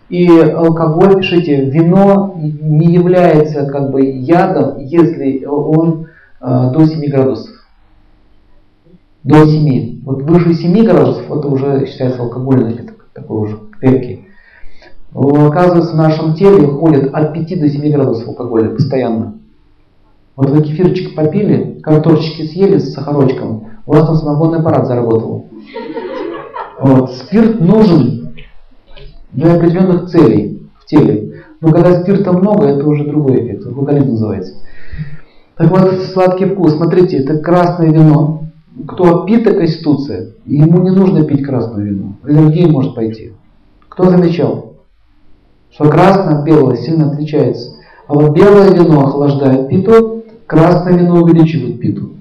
И 0.10 0.28
алкоголь, 0.30 1.18
пишите, 1.18 1.66
вино 1.72 2.36
не 2.38 2.94
является 2.94 3.66
как 3.66 3.90
бы 3.90 4.06
ядом, 4.06 4.78
если 4.78 5.44
он 5.44 6.06
э, 6.40 6.72
до 6.72 6.86
7 6.86 7.10
градусов. 7.10 7.56
До 9.24 9.44
7. 9.44 10.04
Вот 10.04 10.22
выше 10.22 10.54
7 10.54 10.86
градусов, 10.86 11.26
это 11.32 11.48
уже 11.48 11.88
считается 11.88 12.22
алкогольный 12.22 12.66
напиток, 12.66 13.08
такой 13.12 13.40
уже 13.40 13.58
крепкий. 13.80 14.28
Оказывается, 15.16 15.94
в 15.94 15.98
нашем 15.98 16.36
теле 16.36 16.68
ходит 16.68 17.12
от 17.12 17.34
5 17.34 17.60
до 17.60 17.68
7 17.68 17.92
градусов 17.92 18.28
алкоголя 18.28 18.70
постоянно. 18.70 19.40
Вот 20.36 20.50
вы 20.50 20.62
кефирчик 20.62 21.16
попили, 21.16 21.80
картошечки 21.82 22.48
съели 22.48 22.78
с 22.78 22.94
сахарочком, 22.94 23.70
у 23.86 23.94
вас 23.94 24.06
там 24.06 24.16
самогонный 24.16 24.60
аппарат 24.60 24.88
заработал. 24.88 25.48
Вот. 26.80 27.12
Спирт 27.14 27.62
нужен 27.62 28.36
для 29.32 29.56
определенных 29.56 30.10
целей 30.10 30.70
в 30.80 30.86
теле. 30.86 31.44
Но 31.62 31.72
когда 31.72 32.02
спирта 32.02 32.34
много, 32.34 32.68
это 32.68 32.88
уже 32.88 33.06
другой 33.06 33.46
эффект, 33.46 33.66
алкоголизм 33.66 34.12
называется. 34.12 34.56
Так 35.56 35.72
вот, 35.72 36.02
сладкий 36.14 36.46
вкус. 36.46 36.76
Смотрите, 36.76 37.18
это 37.18 37.38
красное 37.40 37.92
вино. 37.92 38.44
Кто 38.88 39.24
пита 39.24 39.54
конституция, 39.54 40.34
ему 40.46 40.82
не 40.82 40.90
нужно 40.90 41.24
пить 41.24 41.46
красное 41.46 41.86
вино. 41.86 42.16
Аллергия 42.24 42.68
может 42.68 42.94
пойти. 42.94 43.32
Кто 43.88 44.10
замечал, 44.10 44.74
что 45.72 45.90
красное 45.90 46.40
от 46.40 46.44
белого 46.46 46.76
сильно 46.76 47.10
отличается. 47.10 47.78
А 48.08 48.14
вот 48.14 48.36
белое 48.36 48.72
вино 48.72 49.06
охлаждает 49.06 49.70
питу, 49.70 50.15
красное 50.48 50.94
вино 50.94 51.22
увеличивает 51.22 51.80
питу. 51.80 52.12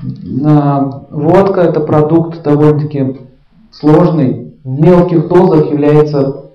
Водка 0.00 1.62
это 1.62 1.80
продукт 1.80 2.42
довольно-таки 2.42 3.20
сложный. 3.70 4.54
В 4.64 4.80
мелких 4.80 5.28
дозах 5.28 5.70
является 5.70 6.50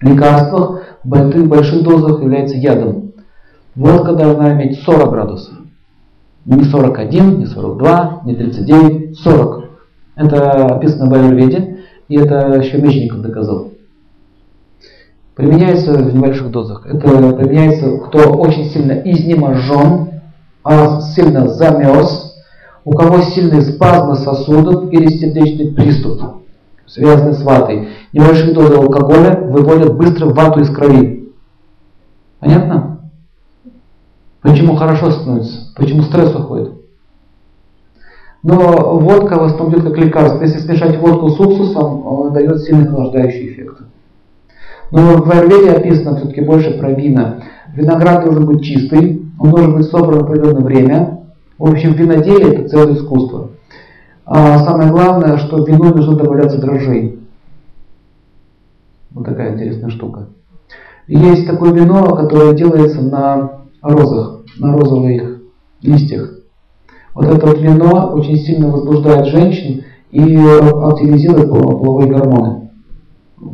лекарством, 0.00 0.80
в 1.04 1.08
больших, 1.08 1.46
больших 1.46 1.82
дозах 1.84 2.20
является 2.20 2.56
ядом. 2.56 3.12
Водка 3.74 4.12
должна 4.12 4.52
иметь 4.52 4.82
40 4.82 5.10
градусов. 5.10 5.54
Не 6.44 6.64
41, 6.64 7.38
не 7.38 7.46
42, 7.46 8.22
не 8.24 8.34
39, 8.34 9.18
40. 9.18 9.64
Это 10.16 10.66
описано 10.66 11.08
в 11.08 11.14
Аюрведе, 11.14 11.78
и 12.08 12.16
это 12.16 12.52
еще 12.60 12.78
Мечников 12.78 13.22
доказал. 13.22 13.71
Применяется 15.34 15.94
в 15.94 16.14
небольших 16.14 16.50
дозах. 16.50 16.86
Это 16.86 16.98
применяется, 16.98 17.98
кто 17.98 18.32
очень 18.32 18.66
сильно 18.66 18.92
изнеможен, 18.92 20.20
а 20.62 21.00
сильно 21.00 21.48
замерз, 21.48 22.36
у 22.84 22.92
кого 22.92 23.22
сильные 23.22 23.62
спазмы 23.62 24.16
сосудов 24.16 24.92
или 24.92 25.08
сердечный 25.08 25.72
приступ, 25.72 26.42
связанный 26.86 27.34
с 27.34 27.42
ватой. 27.42 27.88
Небольшие 28.12 28.52
дозы 28.52 28.74
алкоголя 28.74 29.40
выводят 29.40 29.96
быстро 29.96 30.26
вату 30.26 30.60
из 30.60 30.68
крови. 30.68 31.32
Понятно? 32.40 32.98
Почему 34.42 34.76
хорошо 34.76 35.12
становится? 35.12 35.72
Почему 35.76 36.02
стресс 36.02 36.34
уходит? 36.34 36.72
Но 38.42 38.98
водка 38.98 39.38
в 39.38 39.44
основном 39.44 39.74
идет 39.74 39.84
как 39.84 39.98
лекарство. 39.98 40.42
Если 40.42 40.58
смешать 40.58 40.98
водку 40.98 41.30
с 41.30 41.38
уксусом, 41.38 42.04
он 42.04 42.32
дает 42.32 42.60
сильный 42.62 42.88
охлаждающий 42.88 43.52
эффект. 43.52 43.81
Но 44.92 45.16
в 45.16 45.30
Аюрведе 45.30 45.72
описано 45.72 46.16
все-таки 46.16 46.42
больше 46.42 46.78
про 46.78 46.92
вина. 46.92 47.38
Виноград 47.74 48.24
должен 48.24 48.46
быть 48.46 48.62
чистый, 48.62 49.26
он 49.40 49.50
должен 49.50 49.74
быть 49.74 49.86
собран 49.86 50.20
в 50.20 50.24
определенное 50.24 50.62
время, 50.62 51.18
в 51.58 51.70
общем, 51.70 51.92
виноделие– 51.92 52.54
это 52.54 52.68
целое 52.68 52.94
искусство. 52.94 53.50
А 54.26 54.58
самое 54.58 54.90
главное, 54.90 55.36
что 55.38 55.62
в 55.62 55.68
вино 55.68 55.94
нужно 55.94 56.16
добавляться 56.16 56.58
дрожжей. 56.58 57.20
Вот 59.12 59.24
такая 59.24 59.54
интересная 59.54 59.90
штука. 59.90 60.26
Есть 61.06 61.46
такое 61.46 61.72
вино, 61.72 62.16
которое 62.16 62.54
делается 62.54 63.00
на 63.02 63.60
розах, 63.80 64.40
на 64.58 64.72
розовых 64.72 65.40
листьях. 65.82 66.30
Вот 67.14 67.26
это 67.26 67.46
вот 67.46 67.60
вино 67.60 68.12
очень 68.14 68.36
сильно 68.36 68.68
возбуждает 68.68 69.26
женщин 69.26 69.84
и 70.10 70.36
активизирует 70.36 71.48
половые 71.48 72.10
гормоны. 72.10 72.61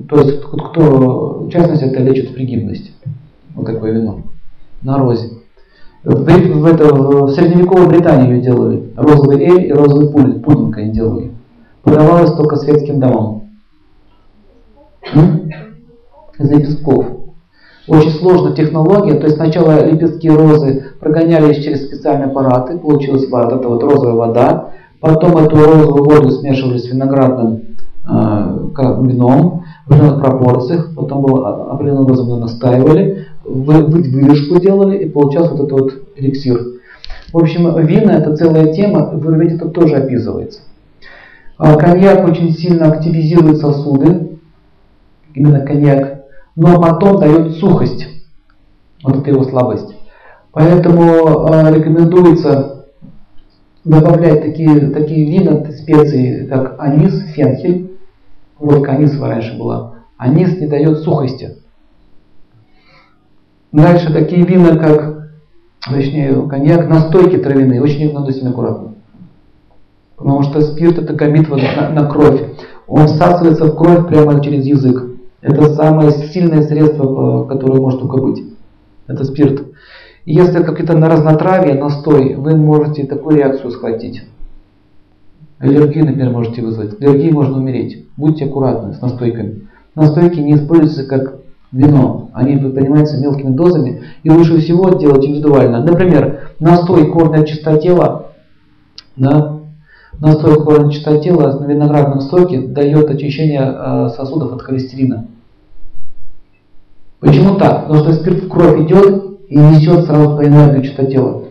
То 0.09 0.20
есть, 0.20 0.43
кто, 0.43 1.44
в 1.47 1.51
частности, 1.51 1.85
это 1.85 2.02
лечит 2.02 2.31
фригидность. 2.31 2.93
Вот 3.55 3.66
такое 3.66 3.93
вино. 3.93 4.23
На 4.82 4.98
розе. 4.98 5.31
В, 6.05 6.24
в, 6.24 6.66
это, 6.66 6.94
в 6.94 7.31
средневековой 7.31 7.89
Британии 7.89 8.35
ее 8.35 8.40
делали. 8.43 8.93
Розовый 8.97 9.43
эль 9.43 9.66
и 9.66 9.73
розовый 9.73 10.10
пудинг, 10.10 10.44
пудинг 10.44 10.77
они 10.77 10.93
делали. 10.93 11.32
Подавалось 11.82 12.32
только 12.35 12.56
светским 12.56 13.01
домам. 13.01 13.44
Из 16.39 16.51
лепестков. 16.51 17.06
Очень 17.89 18.10
сложная 18.10 18.55
технология. 18.55 19.15
То 19.15 19.24
есть 19.24 19.36
сначала 19.36 19.86
лепестки 19.86 20.28
розы 20.28 20.85
прогонялись 21.01 21.65
через 21.65 21.86
специальные 21.86 22.27
аппараты, 22.27 22.78
получилась 22.78 23.28
вода, 23.31 23.56
это 23.56 23.69
вот 23.69 23.82
розовая 23.82 24.15
вода. 24.15 24.70
Потом 25.01 25.39
эту 25.39 25.56
розовую 25.56 26.05
воду 26.05 26.31
смешивали 26.31 26.77
с 26.77 26.86
виноградным 26.90 27.62
э, 28.05 28.59
вином 29.06 29.65
в 29.89 29.93
определенных 29.93 30.20
пропорциях. 30.20 30.94
Потом 30.94 31.23
было 31.23 31.73
определенным 31.73 32.05
образом 32.05 32.40
настаивали 32.40 33.28
выдержку 33.48 34.60
делали, 34.60 34.98
и 34.98 35.09
получался 35.09 35.52
вот 35.52 35.66
этот 35.66 35.81
вот 35.81 35.93
эликсир. 36.16 36.60
В 37.32 37.39
общем, 37.39 37.78
вина 37.85 38.12
это 38.12 38.36
целая 38.36 38.73
тема, 38.73 39.10
в 39.12 39.27
Аюрведе 39.27 39.56
это 39.56 39.69
тоже 39.69 39.97
описывается. 39.97 40.60
А 41.56 41.77
коньяк 41.77 42.27
очень 42.27 42.52
сильно 42.52 42.89
активизирует 42.93 43.59
сосуды, 43.59 44.39
именно 45.35 45.60
коньяк, 45.60 46.24
но 46.56 46.81
потом 46.81 47.20
дает 47.20 47.56
сухость. 47.56 48.06
Вот 49.02 49.16
это 49.16 49.31
его 49.31 49.44
слабость. 49.44 49.94
Поэтому 50.52 51.48
э, 51.48 51.74
рекомендуется 51.74 52.86
добавлять 53.85 54.43
такие, 54.43 54.90
такие 54.90 55.31
вина, 55.31 55.65
специи, 55.73 56.47
как 56.47 56.77
анис, 56.78 57.15
фенхель. 57.35 57.88
Вот 58.59 58.86
анисовая 58.89 59.35
раньше 59.35 59.56
была. 59.59 59.94
Анис 60.16 60.59
не 60.59 60.66
дает 60.66 60.98
сухости. 60.98 61.56
Дальше 63.70 64.12
такие 64.12 64.44
вина, 64.44 64.76
как, 64.76 65.30
точнее, 65.89 66.48
коньяк, 66.48 66.89
настойки 66.89 67.36
травяные, 67.36 67.82
очень 67.82 68.12
надо 68.12 68.32
с 68.32 68.36
ними 68.36 68.51
аккуратно. 68.51 68.94
Потому 70.16 70.43
что 70.43 70.60
спирт 70.62 70.98
это 70.98 71.12
гамит 71.12 71.48
на, 71.48 71.90
на 71.90 72.09
кровь. 72.09 72.43
Он 72.86 73.06
всасывается 73.06 73.66
в 73.66 73.76
кровь 73.76 74.09
прямо 74.09 74.43
через 74.43 74.64
язык. 74.64 75.05
Это 75.40 75.72
самое 75.74 76.10
сильное 76.10 76.62
средство, 76.62 77.44
которое 77.44 77.80
может 77.80 78.01
только 78.01 78.16
быть. 78.16 78.43
Это 79.06 79.24
спирт. 79.24 79.62
Если 80.24 80.62
какие-то 80.62 80.97
на 80.97 81.09
разнотравие, 81.09 81.74
настой, 81.74 82.35
вы 82.35 82.56
можете 82.56 83.06
такую 83.06 83.36
реакцию 83.36 83.70
схватить. 83.70 84.24
Аллергию, 85.59 86.06
например, 86.06 86.30
можете 86.30 86.62
вызвать. 86.62 87.01
Аллергии 87.01 87.30
можно 87.30 87.59
умереть. 87.59 88.06
Будьте 88.16 88.44
аккуратны 88.44 88.94
с 88.94 89.01
настойками. 89.01 89.68
Настойки 89.94 90.39
не 90.39 90.55
используются 90.55 91.05
как 91.05 91.39
вино, 91.72 92.30
они 92.32 92.56
принимаются 92.56 93.18
мелкими 93.18 93.51
дозами, 93.51 94.02
и 94.22 94.30
лучше 94.30 94.59
всего 94.59 94.90
делать 94.90 95.24
индивидуально. 95.24 95.85
Например, 95.85 96.52
настой 96.60 97.10
корня 97.10 97.44
чистотела, 97.44 98.32
да, 99.16 99.59
настой 100.20 100.62
корня 100.62 100.90
чистотела 100.90 101.59
на 101.59 101.66
виноградном 101.66 102.20
соке 102.20 102.60
дает 102.60 103.10
очищение 103.10 103.60
э, 103.62 104.09
сосудов 104.16 104.52
от 104.52 104.62
холестерина. 104.62 105.26
Почему 107.20 107.56
так? 107.56 107.89
Потому 107.89 108.05
что 108.05 108.12
спирт 108.14 108.44
в 108.44 108.48
кровь 108.48 108.80
идет 108.82 109.40
и 109.48 109.56
несет 109.56 110.05
сразу 110.05 110.36
по 110.36 110.44
энергии 110.44 110.86
чистотела. 110.86 111.47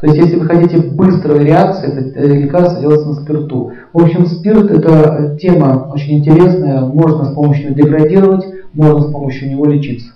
То 0.00 0.06
есть, 0.06 0.18
если 0.18 0.36
вы 0.36 0.46
хотите 0.46 0.78
быстрой 0.78 1.44
реакции, 1.44 1.88
это 1.88 2.26
лекарство 2.26 2.80
делается 2.80 3.08
на 3.08 3.14
спирту. 3.16 3.72
В 3.92 4.02
общем, 4.02 4.26
спирт 4.26 4.70
это 4.70 5.36
тема 5.38 5.90
очень 5.92 6.18
интересная, 6.18 6.80
можно 6.80 7.26
с 7.26 7.34
помощью 7.34 7.66
него 7.66 7.74
деградировать, 7.74 8.46
можно 8.72 9.02
с 9.02 9.12
помощью 9.12 9.50
него 9.50 9.66
лечиться. 9.66 10.12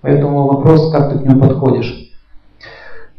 Поэтому 0.00 0.46
вопрос, 0.46 0.90
как 0.90 1.12
ты 1.12 1.18
к 1.18 1.22
нему 1.22 1.40
подходишь. 1.40 2.10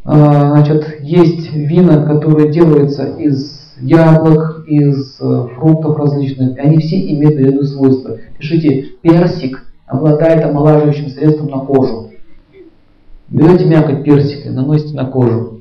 А, 0.05 0.51
значит, 0.51 1.01
есть 1.01 1.53
вина, 1.53 2.03
которые 2.05 2.51
делаются 2.51 3.05
из 3.05 3.75
яблок, 3.79 4.63
из 4.67 5.19
э, 5.19 5.47
фруктов 5.55 5.97
различных, 5.97 6.57
и 6.57 6.59
они 6.59 6.77
все 6.79 6.99
имеют 7.11 7.33
определенные 7.33 7.65
свойства. 7.65 8.17
Пишите 8.39 8.93
персик, 9.01 9.65
обладает 9.85 10.43
омолаживающим 10.43 11.09
средством 11.09 11.49
на 11.49 11.59
кожу. 11.59 12.09
Берете 13.27 13.65
мякоть 13.65 14.03
персика, 14.03 14.49
наносите 14.49 14.95
на 14.95 15.05
кожу. 15.05 15.56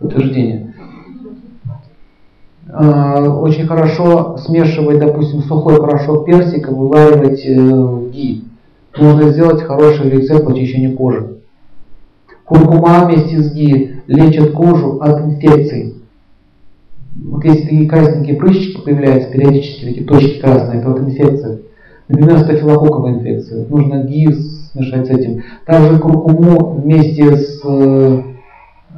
Подтверждение. 0.00 0.74
А, 2.72 3.28
очень 3.28 3.66
хорошо 3.66 4.38
смешивать, 4.38 4.98
допустим, 4.98 5.42
сухой 5.42 5.76
порошок 5.76 6.24
персика, 6.24 6.70
вываривать 6.70 7.44
э, 7.44 8.10
ги. 8.10 8.44
Можно 8.96 9.30
сделать 9.30 9.62
хороший 9.62 10.08
рецепт 10.10 10.44
по 10.44 10.52
очищению 10.52 10.96
кожи. 10.96 11.36
Куркума 12.44 13.06
вместе 13.06 13.40
с 13.40 13.52
ги 13.52 13.96
лечат 14.06 14.52
кожу 14.52 15.00
от 15.00 15.20
инфекций. 15.20 15.96
Вот 17.22 17.44
если 17.44 17.62
такие 17.62 17.88
красненькие 17.88 18.36
прыщики 18.36 18.80
появляются 18.80 19.30
периодически, 19.30 19.84
такие 19.84 20.06
точки 20.06 20.40
красные, 20.40 20.80
это 20.80 20.90
вот 20.90 21.00
инфекция. 21.00 21.58
Например, 22.08 22.40
стафилококковая 22.40 23.14
инфекция. 23.14 23.66
Нужно 23.68 24.04
ги 24.04 24.32
смешать 24.72 25.06
с 25.06 25.10
этим. 25.10 25.42
Также 25.66 25.98
куркуму 25.98 26.80
вместе 26.80 27.36
с, 27.36 27.60
э, 27.64 28.22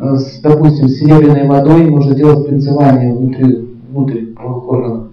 с 0.03 0.41
допустим, 0.41 0.89
серебряной 0.89 1.47
водой 1.47 1.89
можно 1.89 2.15
делать 2.15 2.47
принцевание 2.47 3.15
внутри, 3.15 3.69
внутри 3.89 4.35
органов. 4.37 5.13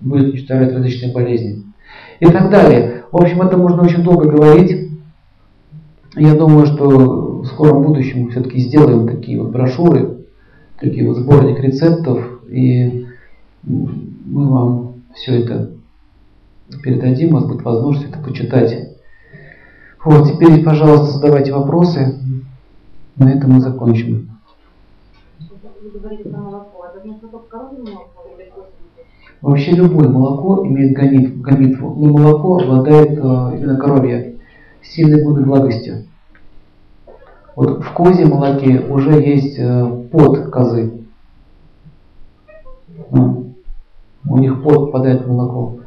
Будет 0.00 0.32
уничтожать 0.32 0.72
различные 0.72 1.12
болезни. 1.12 1.64
И 2.20 2.26
так 2.26 2.48
далее. 2.50 3.02
В 3.10 3.16
общем, 3.16 3.42
это 3.42 3.56
можно 3.56 3.82
очень 3.82 4.04
долго 4.04 4.30
говорить. 4.30 4.90
Я 6.14 6.34
думаю, 6.34 6.66
что 6.66 7.40
в 7.42 7.46
скором 7.46 7.82
будущем 7.82 8.22
мы 8.22 8.30
все-таки 8.30 8.60
сделаем 8.60 9.08
такие 9.08 9.40
вот 9.40 9.50
брошюры, 9.50 10.18
такие 10.80 11.06
вот 11.06 11.16
сборник 11.16 11.58
рецептов, 11.60 12.40
и 12.48 13.06
мы 13.64 14.48
вам 14.48 14.94
все 15.14 15.40
это 15.40 15.70
передадим, 16.82 17.30
у 17.30 17.34
вас 17.34 17.44
будет 17.44 17.62
возможность 17.62 18.08
это 18.08 18.18
почитать. 18.20 18.94
Вот, 20.04 20.32
теперь, 20.32 20.62
пожалуйста, 20.62 21.16
задавайте 21.16 21.52
вопросы. 21.52 22.18
На 23.18 23.30
этом 23.30 23.52
мы 23.52 23.60
закончим. 23.60 24.30
Вообще 29.40 29.72
любое 29.72 30.08
молоко 30.08 30.66
имеет 30.66 30.96
гамит, 30.96 31.40
гамитву, 31.40 31.94
но 31.94 32.12
молоко 32.12 32.58
обладает 32.58 33.10
э, 33.10 33.20
именно 33.20 33.76
коровье, 33.76 34.36
сильной 34.82 35.22
глубой 35.22 35.44
влагости. 35.44 36.08
Вот 37.54 37.84
в 37.84 37.92
козе 37.92 38.24
молоке 38.24 38.80
уже 38.88 39.20
есть 39.20 39.58
э, 39.58 40.06
под 40.12 40.50
козы. 40.50 40.92
Ну, 43.10 43.54
у 44.28 44.38
них 44.38 44.62
под 44.62 44.86
попадает 44.86 45.24
в 45.24 45.28
молоко. 45.28 45.80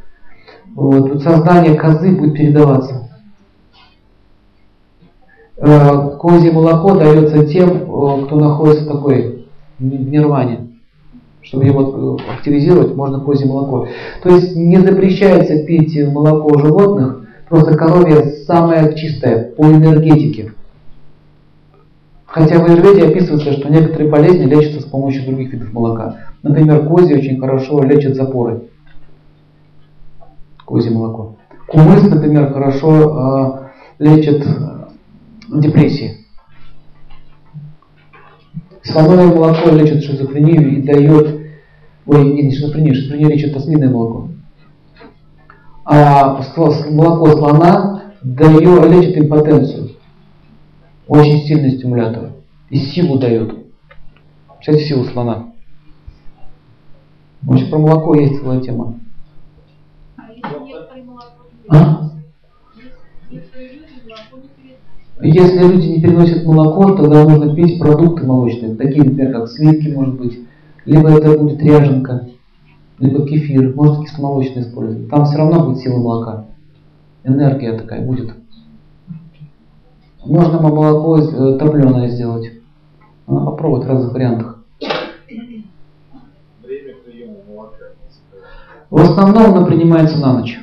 Вот, 0.75 1.09
вот 1.09 1.23
создание 1.23 1.75
козы 1.75 2.15
будет 2.15 2.35
передаваться. 2.35 3.10
Э, 5.63 6.17
козье 6.17 6.51
молоко 6.51 6.95
дается 6.95 7.45
тем, 7.45 7.69
э, 7.69 8.25
кто 8.25 8.35
находится 8.35 8.83
в 8.83 8.87
такой 8.87 9.45
в 9.77 9.83
нирване. 9.83 10.69
Чтобы 11.43 11.65
его 11.65 12.17
э, 12.19 12.33
активизировать, 12.33 12.95
можно 12.95 13.19
козье 13.19 13.45
молоко. 13.47 13.87
То 14.23 14.29
есть 14.29 14.55
не 14.55 14.77
запрещается 14.77 15.63
пить 15.63 15.95
молоко 16.07 16.57
животных, 16.57 17.27
просто 17.47 17.77
коровье 17.77 18.25
самое 18.47 18.95
чистое 18.95 19.51
по 19.51 19.65
энергетике. 19.65 20.53
Хотя 22.25 22.57
в 22.57 22.65
Аюрведе 22.65 23.05
описывается, 23.07 23.51
что 23.51 23.69
некоторые 23.69 24.09
болезни 24.09 24.45
лечатся 24.45 24.81
с 24.81 24.85
помощью 24.85 25.25
других 25.25 25.53
видов 25.53 25.73
молока. 25.73 26.15
Например, 26.41 26.87
козье 26.87 27.17
очень 27.17 27.39
хорошо 27.39 27.83
лечит 27.83 28.15
запоры. 28.15 28.61
Козье 30.65 30.91
молоко. 30.91 31.35
Кумыс, 31.67 32.01
например, 32.09 32.51
хорошо 32.51 33.69
э, 33.99 34.03
лечит 34.03 34.43
депрессии. 35.59 36.25
Слоновое 38.83 39.27
молоко 39.27 39.69
лечит 39.69 40.03
шизофрению 40.03 40.77
и 40.77 40.81
дает... 40.81 41.41
Ой, 42.05 42.23
не, 42.23 42.43
не 42.43 42.51
шизофрению, 42.51 42.95
шизофрения 42.95 43.29
лечит 43.29 43.55
ослиное 43.55 43.89
молоко. 43.89 44.29
А 45.85 46.41
молоко 46.89 47.37
слона 47.37 48.13
дает, 48.23 48.85
лечит 48.89 49.17
импотенцию. 49.17 49.91
Очень 51.07 51.45
сильный 51.45 51.77
стимулятор. 51.77 52.31
И 52.69 52.77
силу 52.77 53.19
дает. 53.19 53.53
Кстати, 54.59 54.83
силу 54.83 55.05
слона. 55.05 55.51
В 57.41 57.51
общем, 57.51 57.69
про 57.69 57.79
молоко 57.79 58.15
есть 58.15 58.39
целая 58.39 58.61
тема. 58.61 58.99
А? 61.69 62.10
Если 65.23 65.59
люди 65.59 65.87
не 65.87 66.01
переносят 66.01 66.45
молоко, 66.45 66.95
тогда 66.95 67.23
нужно 67.23 67.55
пить 67.55 67.79
продукты 67.79 68.25
молочные, 68.25 68.75
такие, 68.75 69.03
например, 69.03 69.33
как 69.33 69.49
сливки, 69.49 69.89
может 69.89 70.15
быть, 70.15 70.39
либо 70.85 71.09
это 71.09 71.37
будет 71.37 71.61
ряженка, 71.61 72.27
либо 72.97 73.27
кефир, 73.27 73.75
может 73.75 74.03
кисломолочный 74.05 74.63
использовать. 74.63 75.09
Там 75.09 75.25
все 75.25 75.37
равно 75.37 75.65
будет 75.65 75.77
сила 75.77 75.99
молока. 75.99 76.45
Энергия 77.23 77.77
такая 77.77 78.05
будет. 78.05 78.33
Можно 80.25 80.59
молоко 80.59 81.17
э, 81.17 81.57
топленое 81.57 82.09
сделать. 82.09 82.51
Надо 83.27 83.45
попробовать 83.45 83.85
в 83.85 83.89
разных 83.89 84.13
вариантах. 84.13 84.63
Время 86.63 86.95
приема 87.05 87.35
молока. 87.47 87.77
В 88.89 88.97
основном 88.97 89.55
оно 89.55 89.65
принимается 89.65 90.19
на 90.19 90.39
ночь, 90.39 90.59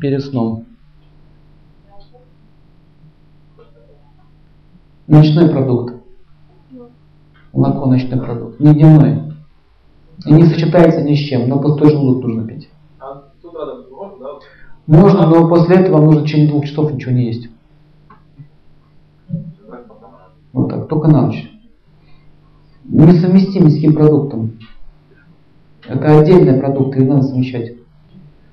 перед 0.00 0.22
сном. 0.22 0.65
Ночной 5.08 5.48
продукт. 5.48 5.94
Молоко 7.52 7.86
ночной 7.86 8.20
продукт, 8.20 8.58
не 8.58 8.74
дневной. 8.74 9.32
И 10.24 10.32
не 10.32 10.44
сочетается 10.46 11.02
ни 11.02 11.14
с 11.14 11.18
чем, 11.18 11.48
но 11.48 11.60
пустой 11.60 11.90
желудок 11.90 12.24
нужно 12.24 12.46
пить. 12.46 12.68
А 12.98 13.22
можно, 13.90 14.18
да? 14.18 14.26
Можно, 14.86 15.26
но 15.26 15.48
после 15.48 15.76
этого 15.76 16.00
нужно 16.00 16.22
в 16.22 16.24
течение 16.24 16.48
двух 16.48 16.64
часов 16.64 16.92
ничего 16.92 17.12
не 17.12 17.26
есть. 17.26 17.48
Вот 20.52 20.70
так, 20.70 20.88
только 20.88 21.08
на 21.08 21.26
ночь. 21.26 21.50
Несовместим 22.84 23.66
ни 23.66 23.70
с 23.70 23.74
каким 23.74 23.94
продуктом. 23.94 24.58
Это 25.86 26.18
отдельный 26.18 26.58
продукт, 26.58 26.96
их 26.96 27.06
надо 27.06 27.22
совмещать. 27.22 27.74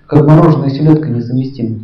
Как 0.05 0.27
мороженое 0.27 0.67
и 0.67 0.71
селедка 0.71 1.09
несовместимы. 1.09 1.79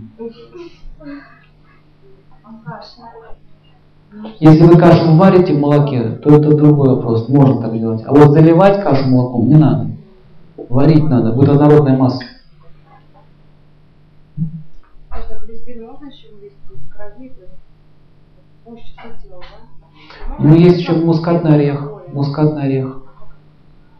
Если 4.40 4.64
вы 4.64 4.78
кашу 4.78 5.16
варите 5.16 5.54
в 5.54 5.60
молоке, 5.60 6.12
то 6.24 6.36
это 6.36 6.56
другой 6.56 6.96
вопрос, 6.96 7.30
можно 7.30 7.62
так 7.62 7.78
делать. 7.78 8.02
А 8.06 8.14
вот 8.14 8.32
заливать 8.32 8.82
кашу 8.84 9.08
молоком 9.10 9.48
не 9.48 9.56
надо. 9.56 9.92
Варить 10.70 11.04
надо, 11.04 11.32
будет 11.32 11.50
однородная 11.50 11.96
масса. 11.96 12.24
Ну, 20.40 20.56
есть 20.56 20.80
еще 20.80 20.94
мускатный 20.94 21.54
орех. 21.56 21.92
Мускатный 22.14 22.64
орех. 22.64 23.04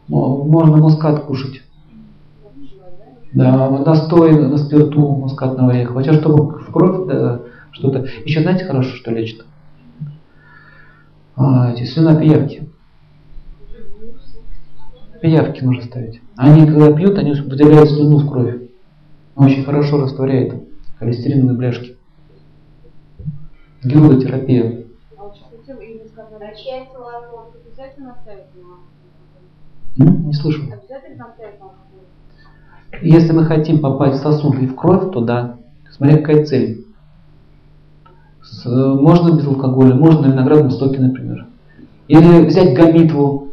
Можно 0.08 0.76
мускат 0.76 1.24
кушать. 1.24 1.62
Да, 3.32 3.70
настой 3.70 4.32
на 4.32 4.58
спирту 4.58 5.00
мускатного 5.00 5.70
ореха. 5.70 5.94
Хотя, 5.94 6.14
чтобы 6.14 6.58
в 6.58 6.72
кровь 6.72 7.06
да, 7.06 7.42
что-то. 7.70 8.06
Еще 8.24 8.42
знаете 8.42 8.64
хорошо, 8.64 8.96
что 8.96 9.12
лечит? 9.12 9.44
А, 11.40 11.72
эти 11.72 11.84
свинопиявки. 11.84 12.68
Пиявки 15.22 15.62
нужно 15.62 15.82
ставить. 15.82 16.20
Они 16.36 16.66
когда 16.66 16.92
пьют, 16.92 17.16
они 17.18 17.32
выделяют 17.32 17.90
слюну 17.90 18.18
в 18.18 18.30
кровь. 18.30 18.62
Очень 19.36 19.64
хорошо 19.64 20.02
растворяет 20.02 20.62
холестериновые 20.98 21.56
бляшки. 21.56 21.96
Гидротерапия. 23.82 24.84
Не 29.96 30.32
слышу. 30.34 30.62
Если 33.00 33.32
мы 33.32 33.46
хотим 33.46 33.80
попасть 33.80 34.20
в 34.20 34.22
сосуд 34.22 34.58
и 34.58 34.66
в 34.66 34.74
кровь, 34.74 35.10
то 35.12 35.20
да. 35.20 35.58
Смотря 35.90 36.18
какая 36.18 36.44
цель. 36.44 36.89
Можно 38.64 39.36
без 39.36 39.46
алкоголя, 39.46 39.94
можно 39.94 40.22
на 40.22 40.32
виноградном 40.32 40.70
соке, 40.70 41.00
например. 41.00 41.46
Или 42.08 42.44
взять 42.46 42.74
гамитву. 42.74 43.48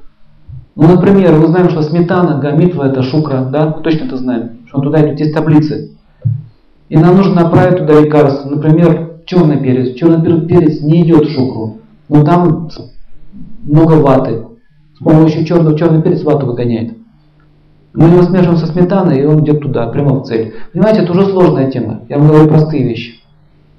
Ну, 0.75 0.87
например, 0.87 1.35
мы 1.37 1.47
знаем, 1.47 1.69
что 1.69 1.81
сметана, 1.81 2.39
гамитва 2.39 2.83
это 2.83 3.03
шукра, 3.03 3.47
да? 3.51 3.73
Мы 3.75 3.83
точно 3.83 4.05
это 4.05 4.17
знаем, 4.17 4.49
что 4.67 4.81
туда 4.81 5.05
идут 5.05 5.19
есть 5.19 5.33
таблицы. 5.33 5.97
И 6.89 6.97
нам 6.97 7.17
нужно 7.17 7.43
направить 7.43 7.79
туда 7.79 7.99
лекарство. 7.99 8.49
Например, 8.49 9.19
черный 9.25 9.57
перец. 9.57 9.95
Черный 9.95 10.47
перец 10.47 10.81
не 10.81 11.03
идет 11.03 11.27
в 11.27 11.31
шукру, 11.33 11.77
но 12.09 12.23
там 12.23 12.69
много 13.63 13.93
ваты. 13.93 14.43
С 14.95 15.03
помощью 15.03 15.45
черного 15.45 15.77
черный 15.77 16.01
перец 16.01 16.23
вату 16.23 16.45
выгоняет. 16.45 16.95
Мы 17.93 18.07
его 18.07 18.23
смешиваем 18.23 18.57
со 18.57 18.67
сметаной, 18.67 19.19
и 19.21 19.25
он 19.25 19.43
идет 19.43 19.61
туда, 19.61 19.87
прямо 19.87 20.19
в 20.19 20.23
цель. 20.23 20.53
Понимаете, 20.71 21.01
это 21.01 21.11
уже 21.11 21.25
сложная 21.25 21.69
тема. 21.69 22.01
Я 22.09 22.17
вам 22.17 22.27
говорю 22.27 22.47
простые 22.47 22.83
вещи. 22.83 23.16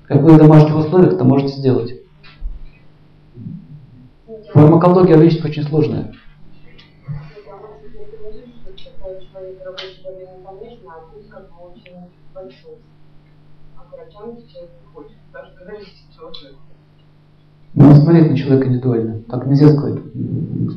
Как 0.08 0.22
вы 0.22 0.32
в 0.32 0.38
домашних 0.38 0.74
условиях 0.74 1.12
это 1.12 1.24
можете 1.24 1.52
сделать. 1.58 1.94
Фармакология 4.54 5.16
лечит 5.16 5.44
очень 5.44 5.62
сложная. 5.64 6.14
Надо 17.74 18.00
смотреть 18.00 18.30
на 18.30 18.36
человека 18.36 18.68
индивидуально. 18.68 19.22
Так 19.28 19.46
нельзя 19.46 19.68
сказать. 19.68 20.00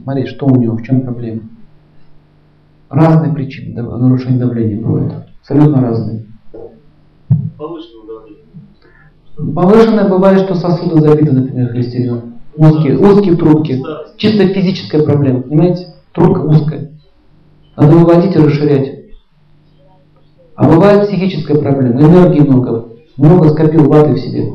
Смотреть, 0.03 0.28
что 0.28 0.45
у 0.45 0.56
него, 0.58 0.76
в 0.76 0.84
чем 0.84 1.02
проблема. 1.02 1.44
Разные 2.90 3.34
причины 3.34 3.82
нарушения 3.82 4.40
давления 4.40 4.84
бывают. 4.84 5.26
Абсолютно 5.40 5.82
разные. 5.82 6.26
Повышенное 7.58 8.08
давление. 8.08 8.40
Повышенное 9.36 10.10
бывает, 10.10 10.41
что 10.41 10.56
сосуды 10.56 11.02
забиты, 11.02 11.32
например, 11.32 11.70
холестерином. 11.70 12.34
Узкие, 12.56 12.98
узкие 12.98 13.36
трубки. 13.36 13.82
Чисто 14.18 14.48
физическая 14.48 15.03
проблема, 15.03 15.41
понимаете? 15.41 15.88
Трубка 16.12 16.40
узкая. 16.41 16.91
Надо 17.78 17.95
выводить 17.95 18.36
и 18.36 18.40
расширять. 18.40 19.02
А 20.56 20.68
бывает 20.68 21.08
психическая 21.08 21.58
проблема, 21.58 22.02
энергии 22.02 22.41
много. 22.41 22.90
Много 23.18 23.49
скопил 23.49 23.90
ваты 23.90 24.14
в 24.14 24.20
себе. 24.20 24.52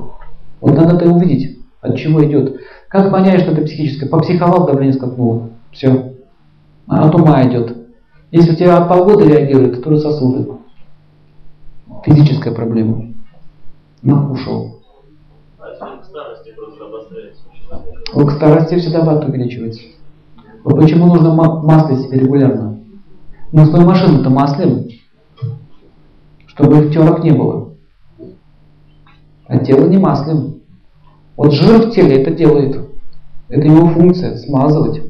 Вот 0.61 0.75
надо 0.75 0.97
это 0.97 1.11
увидеть, 1.11 1.59
от 1.81 1.97
чего 1.97 2.25
идет. 2.25 2.61
Как 2.89 3.11
понять, 3.11 3.41
что 3.41 3.53
это 3.53 3.63
психическое? 3.63 4.07
Попсиховал, 4.07 4.67
давление 4.67 4.95
скопнуло. 4.95 5.51
Все. 5.73 6.13
От 6.87 7.15
ума 7.15 7.43
идет. 7.49 7.77
Если 8.31 8.53
у 8.53 8.57
тебя 8.57 8.79
от 8.79 8.89
погоды 8.89 9.25
реагирует, 9.25 9.83
то 9.83 9.97
сосуды. 9.97 10.53
Физическая 12.05 12.55
проблема. 12.55 13.16
Накушал. 14.07 14.83
А 15.59 15.97
к 15.99 16.05
старости 16.05 16.55
обостряется. 16.81 17.43
К 18.13 18.77
всегда 18.79 19.03
ват 19.03 19.25
увеличивается. 19.25 19.83
Вот 20.63 20.77
почему 20.77 21.07
нужно 21.07 21.35
маслить 21.35 22.03
себе 22.03 22.21
регулярно. 22.21 22.79
Мы 23.51 23.67
свою 23.67 23.85
машину-то 23.85 24.31
маслим, 24.31 24.89
чтобы 26.47 26.89
терок 26.91 27.25
не 27.25 27.33
было. 27.33 27.73
А 29.49 29.59
тело 29.59 29.89
не 29.89 29.99
маслим. 29.99 30.63
Вот 31.37 31.53
жир 31.53 31.89
в 31.89 31.91
теле 31.91 32.23
это 32.23 32.31
делает. 32.31 32.89
Это 33.49 33.67
его 33.67 33.89
функция, 33.89 34.37
смазывать. 34.37 35.03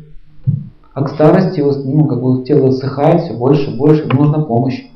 А 0.95 1.03
к 1.03 1.11
старости 1.11 1.61
ну, 1.61 2.07
как 2.07 2.23
бы 2.23 2.45
тело 2.45 2.71
ссыхает 2.71 3.23
все 3.23 3.35
больше 3.35 3.71
и 3.71 3.77
больше, 3.77 4.07
нужна 4.07 4.41
помощь. 4.41 4.87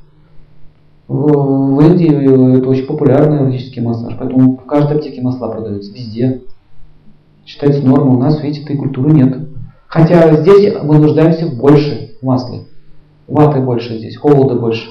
В, 1.10 1.80
Индии 1.80 2.56
это 2.56 2.68
очень 2.68 2.86
популярный 2.86 3.38
эротический 3.38 3.82
массаж, 3.82 4.14
поэтому 4.16 4.56
в 4.58 4.64
каждой 4.64 4.98
аптеке 4.98 5.20
масла 5.20 5.48
продаются, 5.48 5.92
везде. 5.92 6.42
Считается 7.44 7.84
нормой. 7.84 8.16
У 8.16 8.20
нас, 8.20 8.40
видите, 8.40 8.62
этой 8.62 8.76
культуры 8.76 9.10
нет. 9.10 9.48
Хотя 9.88 10.32
здесь 10.36 10.72
мы 10.84 10.98
нуждаемся 11.00 11.48
в 11.48 11.58
больше 11.58 12.16
масла. 12.22 12.60
Ваты 13.26 13.58
больше 13.58 13.98
здесь, 13.98 14.16
холода 14.16 14.54
больше. 14.54 14.88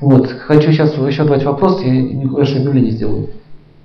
Вот, 0.00 0.28
хочу 0.28 0.72
сейчас 0.72 0.96
еще 0.96 1.24
давать 1.24 1.44
вопрос, 1.44 1.82
я 1.82 1.90
небольшое 1.90 2.60
объявление 2.60 2.92
сделаю. 2.92 3.28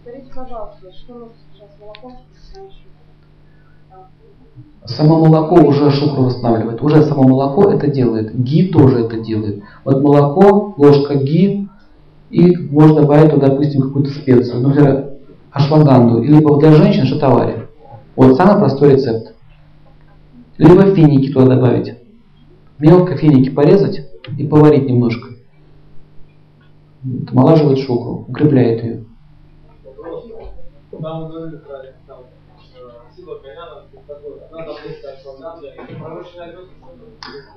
Скажите, 0.03 0.31
пожалуйста, 0.33 0.89
что 0.93 1.13
нужно 1.15 1.35
сейчас 1.53 1.69
молоко? 1.81 2.17
Само 4.85 5.19
молоко 5.19 5.55
уже 5.55 5.91
шукру 5.91 6.23
восстанавливает. 6.23 6.81
Уже 6.81 7.03
само 7.03 7.23
молоко 7.23 7.71
это 7.71 7.87
делает. 7.87 8.35
Ги 8.35 8.67
тоже 8.69 9.05
это 9.05 9.19
делает. 9.19 9.61
Вот 9.85 10.01
молоко, 10.01 10.73
ложка 10.75 11.15
ги, 11.15 11.67
и 12.31 12.55
можно 12.55 13.01
добавить 13.01 13.31
туда, 13.31 13.49
допустим, 13.49 13.81
какую-то 13.81 14.09
специю. 14.09 14.61
Например, 14.61 15.11
ашваганду. 15.51 16.23
Либо 16.23 16.59
для 16.59 16.71
женщин 16.71 17.05
шатавари. 17.05 17.67
Вот 18.15 18.35
самый 18.35 18.59
простой 18.59 18.93
рецепт. 18.93 19.35
Либо 20.57 20.95
финики 20.95 21.31
туда 21.31 21.55
добавить. 21.55 21.95
Мелко 22.79 23.15
финики 23.15 23.49
порезать 23.49 24.09
и 24.37 24.47
поварить 24.47 24.89
немножко. 24.89 25.29
Омолаживает 27.31 27.79
шукру, 27.79 28.25
укрепляет 28.27 28.83
ее. 28.83 29.05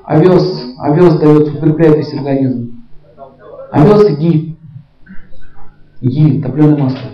Овес, 0.04 0.62
овес 0.78 1.14
дает, 1.18 1.54
укрепляет 1.54 1.96
весь 1.96 2.14
организм. 2.14 2.84
Овес 3.70 4.10
и 4.10 4.14
ги. 4.14 4.58
Ги, 6.00 6.42
топленое 6.42 6.84
масло. 6.84 7.10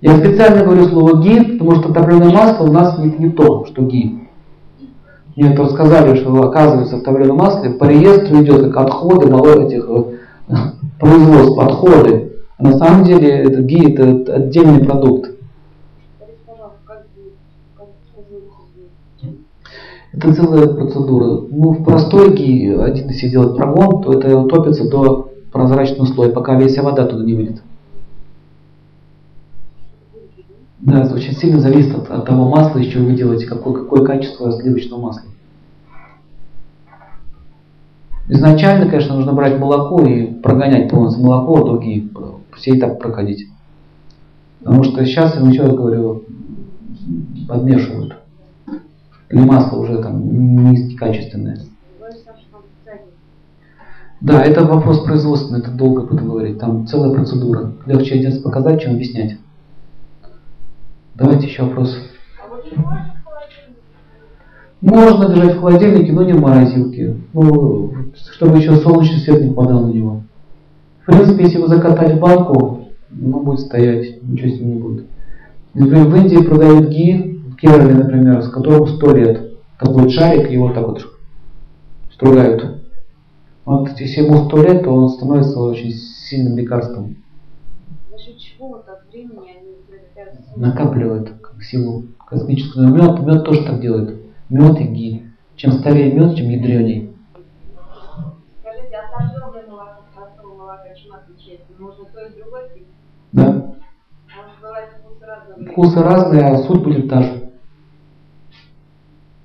Я 0.00 0.18
специально 0.18 0.64
говорю 0.64 0.86
слово 0.88 1.22
ги, 1.22 1.40
потому 1.58 1.76
что 1.76 1.92
топленое 1.92 2.30
масло 2.30 2.64
у 2.64 2.72
нас 2.72 2.98
не, 2.98 3.10
не 3.10 3.30
то, 3.30 3.64
что 3.64 3.82
ги. 3.82 4.28
Мне 5.34 5.52
это 5.52 5.62
рассказали, 5.62 6.14
что 6.16 6.42
оказывается 6.42 6.98
в 6.98 7.02
топленом 7.02 7.38
масле 7.38 7.70
по 7.70 7.84
реестру 7.84 8.42
идет 8.42 8.72
как 8.72 8.86
отходы 8.86 9.26
этих 9.64 9.88
э, 9.88 10.04
производств, 11.00 11.58
отходы. 11.58 12.32
А 12.56 12.62
на 12.62 12.78
самом 12.78 13.04
деле 13.04 13.30
это 13.30 13.62
ги 13.62 13.92
это 13.92 14.34
отдельный 14.34 14.84
продукт. 14.84 15.33
Это 20.16 20.32
целая 20.32 20.68
процедура. 20.68 21.46
Ну, 21.50 21.72
в 21.72 21.84
простой 21.84 22.36
ги, 22.36 22.68
один 22.68 23.08
если 23.08 23.28
делать 23.28 23.56
прогон, 23.56 24.02
то 24.02 24.12
это 24.12 24.44
топится 24.44 24.88
до 24.88 25.30
прозрачного 25.52 26.06
слоя, 26.06 26.30
пока 26.30 26.58
вся 26.60 26.82
вода 26.82 27.06
туда 27.06 27.24
не 27.24 27.34
выйдет. 27.34 27.62
Да, 30.80 31.02
это 31.02 31.14
очень 31.14 31.32
сильно 31.32 31.60
зависит 31.60 31.96
от, 31.96 32.10
от 32.10 32.26
того 32.26 32.48
масла, 32.48 32.78
из 32.78 32.92
чего 32.92 33.06
вы 33.06 33.14
делаете, 33.14 33.46
какое, 33.46 33.72
какое 33.72 34.04
качество 34.04 34.52
сливочного 34.52 35.00
масла. 35.00 35.22
Изначально, 38.28 38.88
конечно, 38.88 39.16
нужно 39.16 39.32
брать 39.32 39.58
молоко 39.58 40.02
и 40.02 40.26
прогонять 40.26 40.90
полностью 40.90 41.24
молоко, 41.24 41.56
а 41.56 41.64
другие 41.64 42.08
все 42.56 42.78
этапы 42.78 43.00
проходить. 43.00 43.48
Потому 44.60 44.84
что 44.84 45.04
сейчас, 45.04 45.34
я 45.36 45.42
еще 45.42 45.62
раз 45.62 45.74
говорю, 45.74 46.24
подмешивают. 47.48 48.23
Или 49.34 49.42
масло 49.42 49.78
уже 49.78 50.00
там 50.00 50.70
низкокачественное. 50.70 51.58
Да, 54.20 54.44
это 54.44 54.64
вопрос 54.64 55.04
производственный, 55.04 55.58
это 55.58 55.72
долго 55.72 56.02
буду 56.02 56.24
говорить. 56.24 56.60
Там 56.60 56.86
целая 56.86 57.12
процедура. 57.12 57.72
Легче 57.84 58.14
один 58.14 58.40
показать, 58.42 58.80
чем 58.80 58.92
объяснять. 58.92 59.36
Давайте 61.16 61.48
еще 61.48 61.64
вопрос. 61.64 61.98
Можно 64.80 65.34
держать 65.34 65.56
в 65.56 65.60
холодильнике, 65.60 66.12
но 66.12 66.22
не 66.22 66.32
в 66.34 66.40
морозилке. 66.40 67.16
Ну, 67.32 67.92
чтобы 68.34 68.58
еще 68.58 68.76
солнечный 68.76 69.18
свет 69.18 69.42
не 69.42 69.48
попадал 69.48 69.88
на 69.88 69.90
него. 69.90 70.22
В 71.02 71.06
принципе, 71.06 71.42
если 71.42 71.58
его 71.58 71.66
закатать 71.66 72.14
в 72.14 72.20
банку, 72.20 72.88
ну, 73.10 73.40
будет 73.40 73.60
стоять, 73.60 74.22
ничего 74.22 74.48
с 74.48 74.60
ним 74.60 74.74
не 74.74 74.80
будет. 74.80 75.06
Например, 75.74 76.06
в 76.06 76.16
Индии 76.16 76.36
продают 76.36 76.88
ги, 76.88 77.33
Керале, 77.64 77.94
например, 77.94 78.42
с 78.42 78.50
которым 78.50 78.86
100 78.86 79.16
лет. 79.16 79.58
Такой 79.78 80.10
шарик, 80.10 80.50
его 80.50 80.70
так 80.74 80.86
вот 80.86 81.08
стругают. 82.12 82.82
Вот 83.64 83.88
если 83.98 84.20
ему 84.20 84.44
100 84.48 84.62
лет, 84.62 84.84
то 84.84 84.90
он 84.90 85.08
становится 85.08 85.58
очень 85.58 85.90
сильным 85.90 86.58
лекарством. 86.58 87.16
За 88.10 88.18
счет 88.18 88.36
чего 88.36 88.68
вот 88.68 88.86
от 88.86 89.08
времени 89.10 89.50
они 89.56 89.76
накапливает 90.56 91.32
силу 91.62 92.04
космическую. 92.28 92.88
Мед, 92.88 93.20
мед 93.20 93.44
тоже 93.44 93.64
так 93.64 93.80
делает. 93.80 94.14
Мед 94.50 94.78
и 94.80 94.84
ги. 94.84 95.26
Чем 95.56 95.72
старее 95.72 96.12
мед, 96.12 96.36
чем 96.36 96.50
ядреней. 96.50 97.16
Скажите, 98.60 98.94
а 98.94 99.18
сожженное 99.18 99.66
молоко, 99.66 100.02
простого 100.14 100.54
молока, 100.54 100.94
чем 100.94 101.14
отличается? 101.14 101.72
Можно 101.78 102.04
то 102.12 102.26
и 102.26 102.38
другое 102.38 102.68
пить? 102.74 102.88
Да. 103.32 103.46
Может, 103.46 104.60
бывает 104.60 104.90
вкусы 105.00 105.24
разные? 105.24 105.70
Вкусы 105.70 106.02
разные, 106.02 106.42
а 106.42 106.58
суть 106.58 106.82
будет 106.82 107.08
та 107.08 107.22
же. 107.22 107.43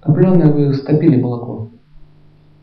Топленое 0.02 0.52
вы 0.52 0.74
стопили 0.74 1.22
молоко. 1.22 1.68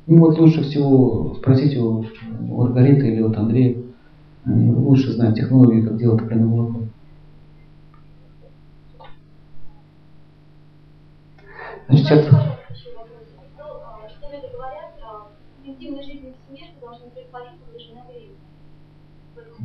Ну 0.06 0.18
вот 0.20 0.38
лучше 0.38 0.62
всего 0.62 1.34
спросите 1.34 1.78
у 1.78 2.04
Маргариты 2.40 3.08
или 3.08 3.22
вот 3.22 3.36
Андрея. 3.36 3.76
Они 4.44 4.72
лучше 4.72 5.12
знают 5.12 5.36
технологии, 5.36 5.82
как 5.82 5.98
делать 5.98 6.20
топленое 6.20 6.46
молоко. 6.46 6.80
Значит, 11.88 12.10
это... 12.10 12.58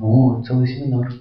О, 0.01 0.41
целый 0.43 0.67
семинар. 0.67 1.13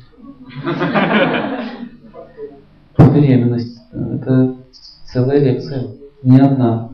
Беременность. 2.98 3.78
Это 3.93 4.56
целая 5.05 5.39
лекция. 5.39 5.99
Не 6.22 6.38
одна. 6.40 6.90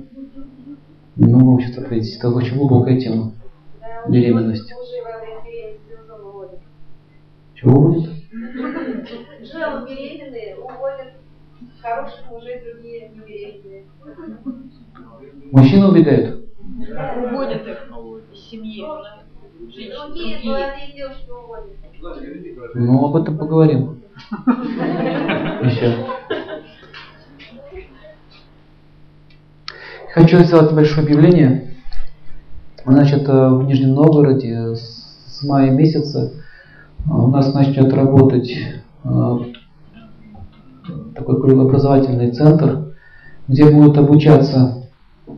Много 1.17 1.51
учиться 1.51 1.81
ответить. 1.81 2.17
Это 2.19 2.29
очень 2.31 2.57
глубокая 2.57 2.99
тема. 3.01 3.33
Беременность. 4.09 4.73
Чего 7.55 7.81
будет? 7.81 8.11
Жены 8.31 9.89
беременные 9.89 10.57
уводят 10.57 11.15
хороших 11.81 12.31
мужей, 12.31 12.61
другие 12.63 13.09
не 13.09 13.19
беременные. 13.21 13.85
Мужчины 15.53 15.87
убегают? 15.89 16.45
Уводят 17.33 17.67
их 17.67 17.91
из 18.33 18.41
семьи. 18.51 18.85
Женщин, 19.59 19.93
Другие 20.07 20.37
другие. 20.37 20.53
молодые 20.53 20.93
девушки 20.95 21.31
уводят. 21.31 22.75
Ну, 22.75 23.05
об 23.07 23.17
этом 23.17 23.39
поговорим. 23.39 24.03
Еще. 25.65 26.07
Хочу 30.17 30.43
сделать 30.45 30.71
небольшое 30.73 31.05
объявление. 31.07 31.75
Значит, 32.87 33.29
э, 33.29 33.49
в 33.51 33.65
Нижнем 33.65 33.93
Новгороде 33.93 34.75
с 34.75 35.43
мая 35.47 35.71
месяца 35.73 36.33
э, 37.07 37.11
у 37.13 37.27
нас 37.27 37.53
начнет 37.53 37.93
работать 37.93 38.51
э, 39.05 39.37
такой 41.15 41.37
образовательный 41.53 42.31
центр, 42.31 42.95
где 43.47 43.67
будут 43.71 43.99
обучаться, 43.99 44.89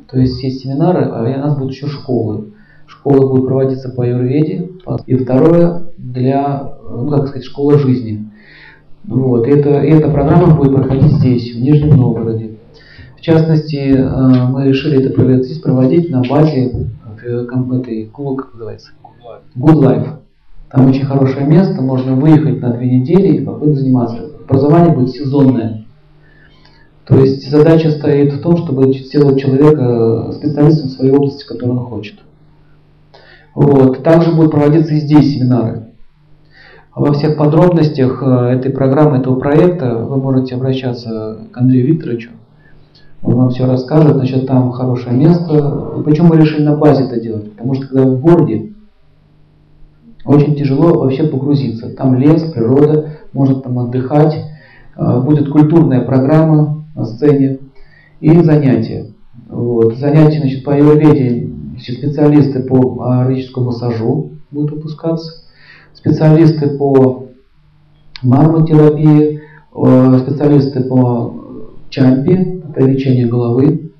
то 0.08 0.16
есть 0.16 0.40
есть 0.44 0.60
семинары, 0.62 1.06
а 1.06 1.22
у 1.24 1.40
нас 1.40 1.58
будут 1.58 1.72
еще 1.72 1.88
школы. 1.88 2.52
Школы 2.86 3.28
будут 3.30 3.48
проводиться 3.48 3.88
по 3.88 4.04
аюрведе. 4.04 4.70
по- 4.84 5.00
И 5.06 5.16
второе, 5.16 5.86
для, 5.98 6.74
ну 6.88 7.10
как 7.10 7.26
сказать, 7.26 7.44
школа 7.44 7.80
жизни. 7.80 8.30
Вот. 9.08 9.44
Это, 9.48 9.70
эта 9.70 10.08
программа 10.08 10.54
будет 10.54 10.76
проходить 10.76 11.14
здесь, 11.14 11.52
в 11.52 11.60
Нижнем 11.60 11.96
Новгороде. 11.96 12.47
Частности, 13.28 13.76
э, 13.76 14.46
мы 14.46 14.68
решили 14.68 15.04
это 15.04 15.42
здесь 15.42 15.58
проводить 15.58 16.08
на 16.08 16.22
базе 16.22 16.88
э, 17.22 17.46
этой 17.78 18.06
клуба, 18.06 18.42
как 18.42 18.54
называется? 18.54 18.92
Good 19.54 19.82
Life. 19.82 20.08
Там 20.70 20.88
очень 20.88 21.04
хорошее 21.04 21.46
место, 21.46 21.82
можно 21.82 22.14
выехать 22.14 22.62
на 22.62 22.70
две 22.70 22.90
недели 22.90 23.36
и 23.36 23.44
попробовать 23.44 23.80
заниматься. 23.80 24.30
Образование 24.48 24.94
будет 24.94 25.10
сезонное. 25.10 25.84
То 27.04 27.18
есть 27.18 27.50
задача 27.50 27.90
стоит 27.90 28.32
в 28.32 28.40
том, 28.40 28.56
чтобы 28.56 28.94
сделать 28.94 29.38
человека 29.38 30.32
специалистом 30.32 30.88
в 30.88 30.92
своей 30.92 31.12
области, 31.12 31.46
которую 31.46 31.80
он 31.80 31.84
хочет. 31.84 32.20
Вот. 33.54 34.02
Также 34.02 34.32
будут 34.32 34.52
проводиться 34.52 34.94
и 34.94 35.00
здесь 35.00 35.34
семинары. 35.34 35.88
Во 36.96 37.12
всех 37.12 37.36
подробностях 37.36 38.22
э, 38.22 38.54
этой 38.54 38.72
программы, 38.72 39.18
этого 39.18 39.38
проекта 39.38 39.96
вы 39.96 40.16
можете 40.16 40.54
обращаться 40.54 41.40
к 41.52 41.58
Андрею 41.58 41.88
Викторовичу. 41.88 42.30
Он 43.22 43.34
вам 43.34 43.50
все 43.50 43.66
расскажет. 43.66 44.16
Значит, 44.16 44.46
там 44.46 44.72
хорошее 44.72 45.16
место. 45.16 46.02
Почему 46.04 46.28
мы 46.28 46.36
решили 46.36 46.62
на 46.62 46.76
базе 46.76 47.04
это 47.04 47.20
делать? 47.20 47.52
Потому 47.52 47.74
что 47.74 47.86
когда 47.86 48.04
вы 48.04 48.16
в 48.16 48.20
городе, 48.20 48.72
очень 50.24 50.56
тяжело 50.56 50.98
вообще 50.98 51.24
погрузиться. 51.24 51.90
Там 51.90 52.16
лес, 52.16 52.42
природа, 52.52 53.18
можно 53.32 53.60
там 53.60 53.78
отдыхать. 53.78 54.36
Э, 54.96 55.20
Будет 55.20 55.50
культурная 55.50 56.02
программа 56.02 56.84
на 56.94 57.04
сцене 57.04 57.58
и 58.20 58.40
занятия. 58.42 59.06
Вот. 59.48 59.96
Занятия 59.96 60.40
значит, 60.40 60.64
по 60.64 60.74
аюрведе 60.74 61.48
специалисты 61.78 62.62
по 62.62 63.04
ароматическому 63.04 63.66
массажу 63.66 64.32
будут 64.50 64.72
выпускаться, 64.72 65.44
специалисты 65.94 66.76
по 66.76 67.26
мармотерапии, 68.22 69.40
э, 69.74 70.18
специалисты 70.18 70.82
по 70.82 71.34
чампи, 71.88 72.32
это 72.32 72.57
лечение 72.86 73.26
головы. 73.26 73.92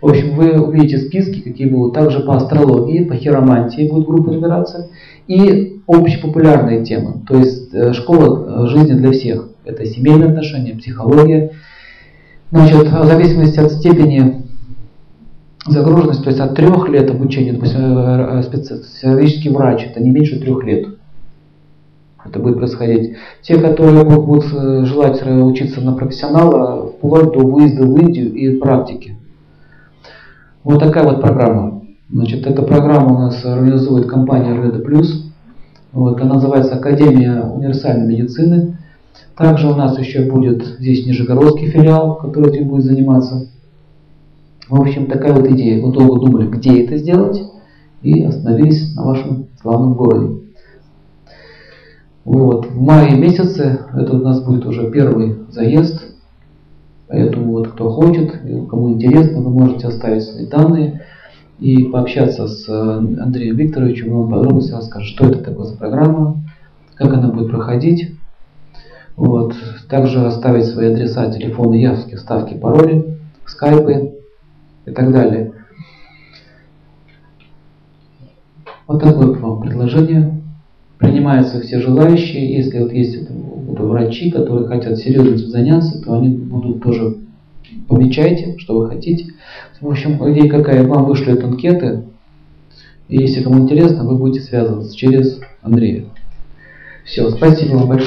В 0.00 0.06
общем, 0.06 0.36
вы 0.36 0.60
увидите 0.60 0.98
списки, 0.98 1.40
какие 1.40 1.68
будут. 1.68 1.94
Также 1.94 2.20
по 2.20 2.36
астрологии, 2.36 3.04
по 3.04 3.16
хиромантии 3.16 3.88
будет 3.88 4.06
группа 4.06 4.30
набираться. 4.30 4.90
И 5.26 5.80
общепопулярные 5.88 6.84
темы. 6.84 7.22
То 7.26 7.36
есть 7.36 7.74
э, 7.74 7.92
школа 7.92 8.64
э, 8.64 8.68
жизни 8.68 8.92
для 8.92 9.10
всех. 9.10 9.48
Это 9.64 9.84
семейные 9.84 10.28
отношения, 10.28 10.74
психология. 10.74 11.52
Значит, 12.50 12.90
в 12.90 13.04
зависимости 13.04 13.58
от 13.58 13.72
степени 13.72 14.42
загруженности, 15.66 16.22
то 16.22 16.30
есть 16.30 16.40
от 16.40 16.54
трех 16.54 16.88
лет 16.88 17.10
обучения, 17.10 17.52
допустим, 17.52 17.98
э, 17.98 18.42
специалистический 18.42 19.50
врач, 19.50 19.84
это 19.84 20.00
не 20.02 20.10
меньше 20.10 20.40
трех 20.40 20.62
лет. 20.64 20.86
Это 22.24 22.38
будет 22.38 22.56
происходить. 22.56 23.16
Те, 23.42 23.58
которые 23.58 24.04
бу- 24.04 24.24
будут 24.24 24.46
желать 24.86 25.22
учиться 25.24 25.80
на 25.80 25.92
профессионала, 25.92 26.87
вплоть 26.98 27.32
до 27.32 27.46
выезда 27.46 27.86
в 27.86 27.96
Индию 27.96 28.34
и 28.34 28.58
практики. 28.58 29.16
Вот 30.64 30.80
такая 30.80 31.04
вот 31.04 31.20
программа. 31.20 31.82
Значит, 32.10 32.46
эта 32.46 32.62
программа 32.62 33.14
у 33.14 33.18
нас 33.18 33.44
организует 33.44 34.06
компания 34.06 34.54
Реда 34.54 34.80
Плюс. 34.80 35.32
Вот, 35.92 36.20
она 36.20 36.34
называется 36.34 36.74
Академия 36.74 37.42
универсальной 37.42 38.06
медицины. 38.06 38.78
Также 39.36 39.68
у 39.68 39.74
нас 39.74 39.98
еще 39.98 40.30
будет 40.30 40.64
здесь 40.78 41.06
Нижегородский 41.06 41.68
филиал, 41.68 42.16
который 42.16 42.50
этим 42.50 42.68
будет 42.68 42.84
заниматься. 42.84 43.48
В 44.68 44.80
общем, 44.80 45.06
такая 45.06 45.32
вот 45.32 45.46
идея. 45.48 45.84
Мы 45.84 45.92
долго 45.92 46.20
думали, 46.20 46.48
где 46.48 46.82
это 46.84 46.96
сделать, 46.98 47.42
и 48.02 48.22
остановились 48.22 48.94
на 48.94 49.04
вашем 49.04 49.46
славном 49.60 49.94
городе. 49.94 50.40
Вот. 52.24 52.66
В 52.66 52.80
мае 52.80 53.16
месяце 53.16 53.80
это 53.94 54.16
у 54.16 54.18
нас 54.18 54.42
будет 54.42 54.66
уже 54.66 54.90
первый 54.90 55.36
заезд. 55.50 56.07
Поэтому 57.08 57.52
вот 57.52 57.68
кто 57.68 57.90
хочет, 57.90 58.32
кому 58.68 58.90
интересно, 58.90 59.40
вы 59.40 59.50
можете 59.50 59.86
оставить 59.86 60.24
свои 60.24 60.46
данные 60.46 61.04
и 61.58 61.84
пообщаться 61.84 62.46
с 62.46 62.68
э, 62.68 62.72
Андреем 62.72 63.56
Викторовичем, 63.56 64.12
он 64.12 64.26
вам 64.26 64.30
подробно 64.30 64.76
расскажет, 64.76 65.08
что 65.08 65.26
это 65.26 65.42
такое 65.42 65.64
за 65.64 65.76
программа, 65.76 66.36
как 66.94 67.12
она 67.12 67.28
будет 67.28 67.50
проходить. 67.50 68.14
Вот. 69.16 69.54
Также 69.88 70.24
оставить 70.24 70.66
свои 70.66 70.92
адреса, 70.92 71.30
телефоны, 71.32 71.74
явки, 71.74 72.14
ставки, 72.14 72.54
пароли, 72.54 73.18
скайпы 73.46 74.12
и 74.86 74.90
так 74.90 75.10
далее. 75.10 75.52
Вот 78.86 79.02
такое 79.02 79.32
вам 79.32 79.60
предложение. 79.60 80.40
Принимаются 80.98 81.60
все 81.60 81.80
желающие. 81.80 82.54
Если 82.54 82.78
вот 82.78 82.92
есть 82.92 83.14
это, 83.16 83.32
это 83.78 83.86
врачи, 83.86 84.30
которые 84.30 84.66
хотят 84.66 84.98
серьезно 84.98 85.34
этим 85.34 85.48
заняться, 85.48 86.02
то 86.02 86.14
они 86.14 86.28
будут 86.28 86.82
тоже 86.82 87.18
помечайте, 87.88 88.56
что 88.58 88.78
вы 88.78 88.88
хотите. 88.88 89.32
В 89.80 89.88
общем, 89.88 90.18
идея 90.32 90.50
какая? 90.50 90.86
Вам 90.86 91.06
вышлют 91.06 91.42
анкеты. 91.44 92.04
И 93.08 93.16
если 93.22 93.42
кому 93.42 93.60
интересно, 93.60 94.04
вы 94.04 94.16
будете 94.16 94.44
связываться 94.44 94.96
через 94.96 95.40
Андрея. 95.62 96.04
Все, 97.04 97.30
спасибо 97.30 97.76
вам 97.76 97.88
большое. 97.88 98.06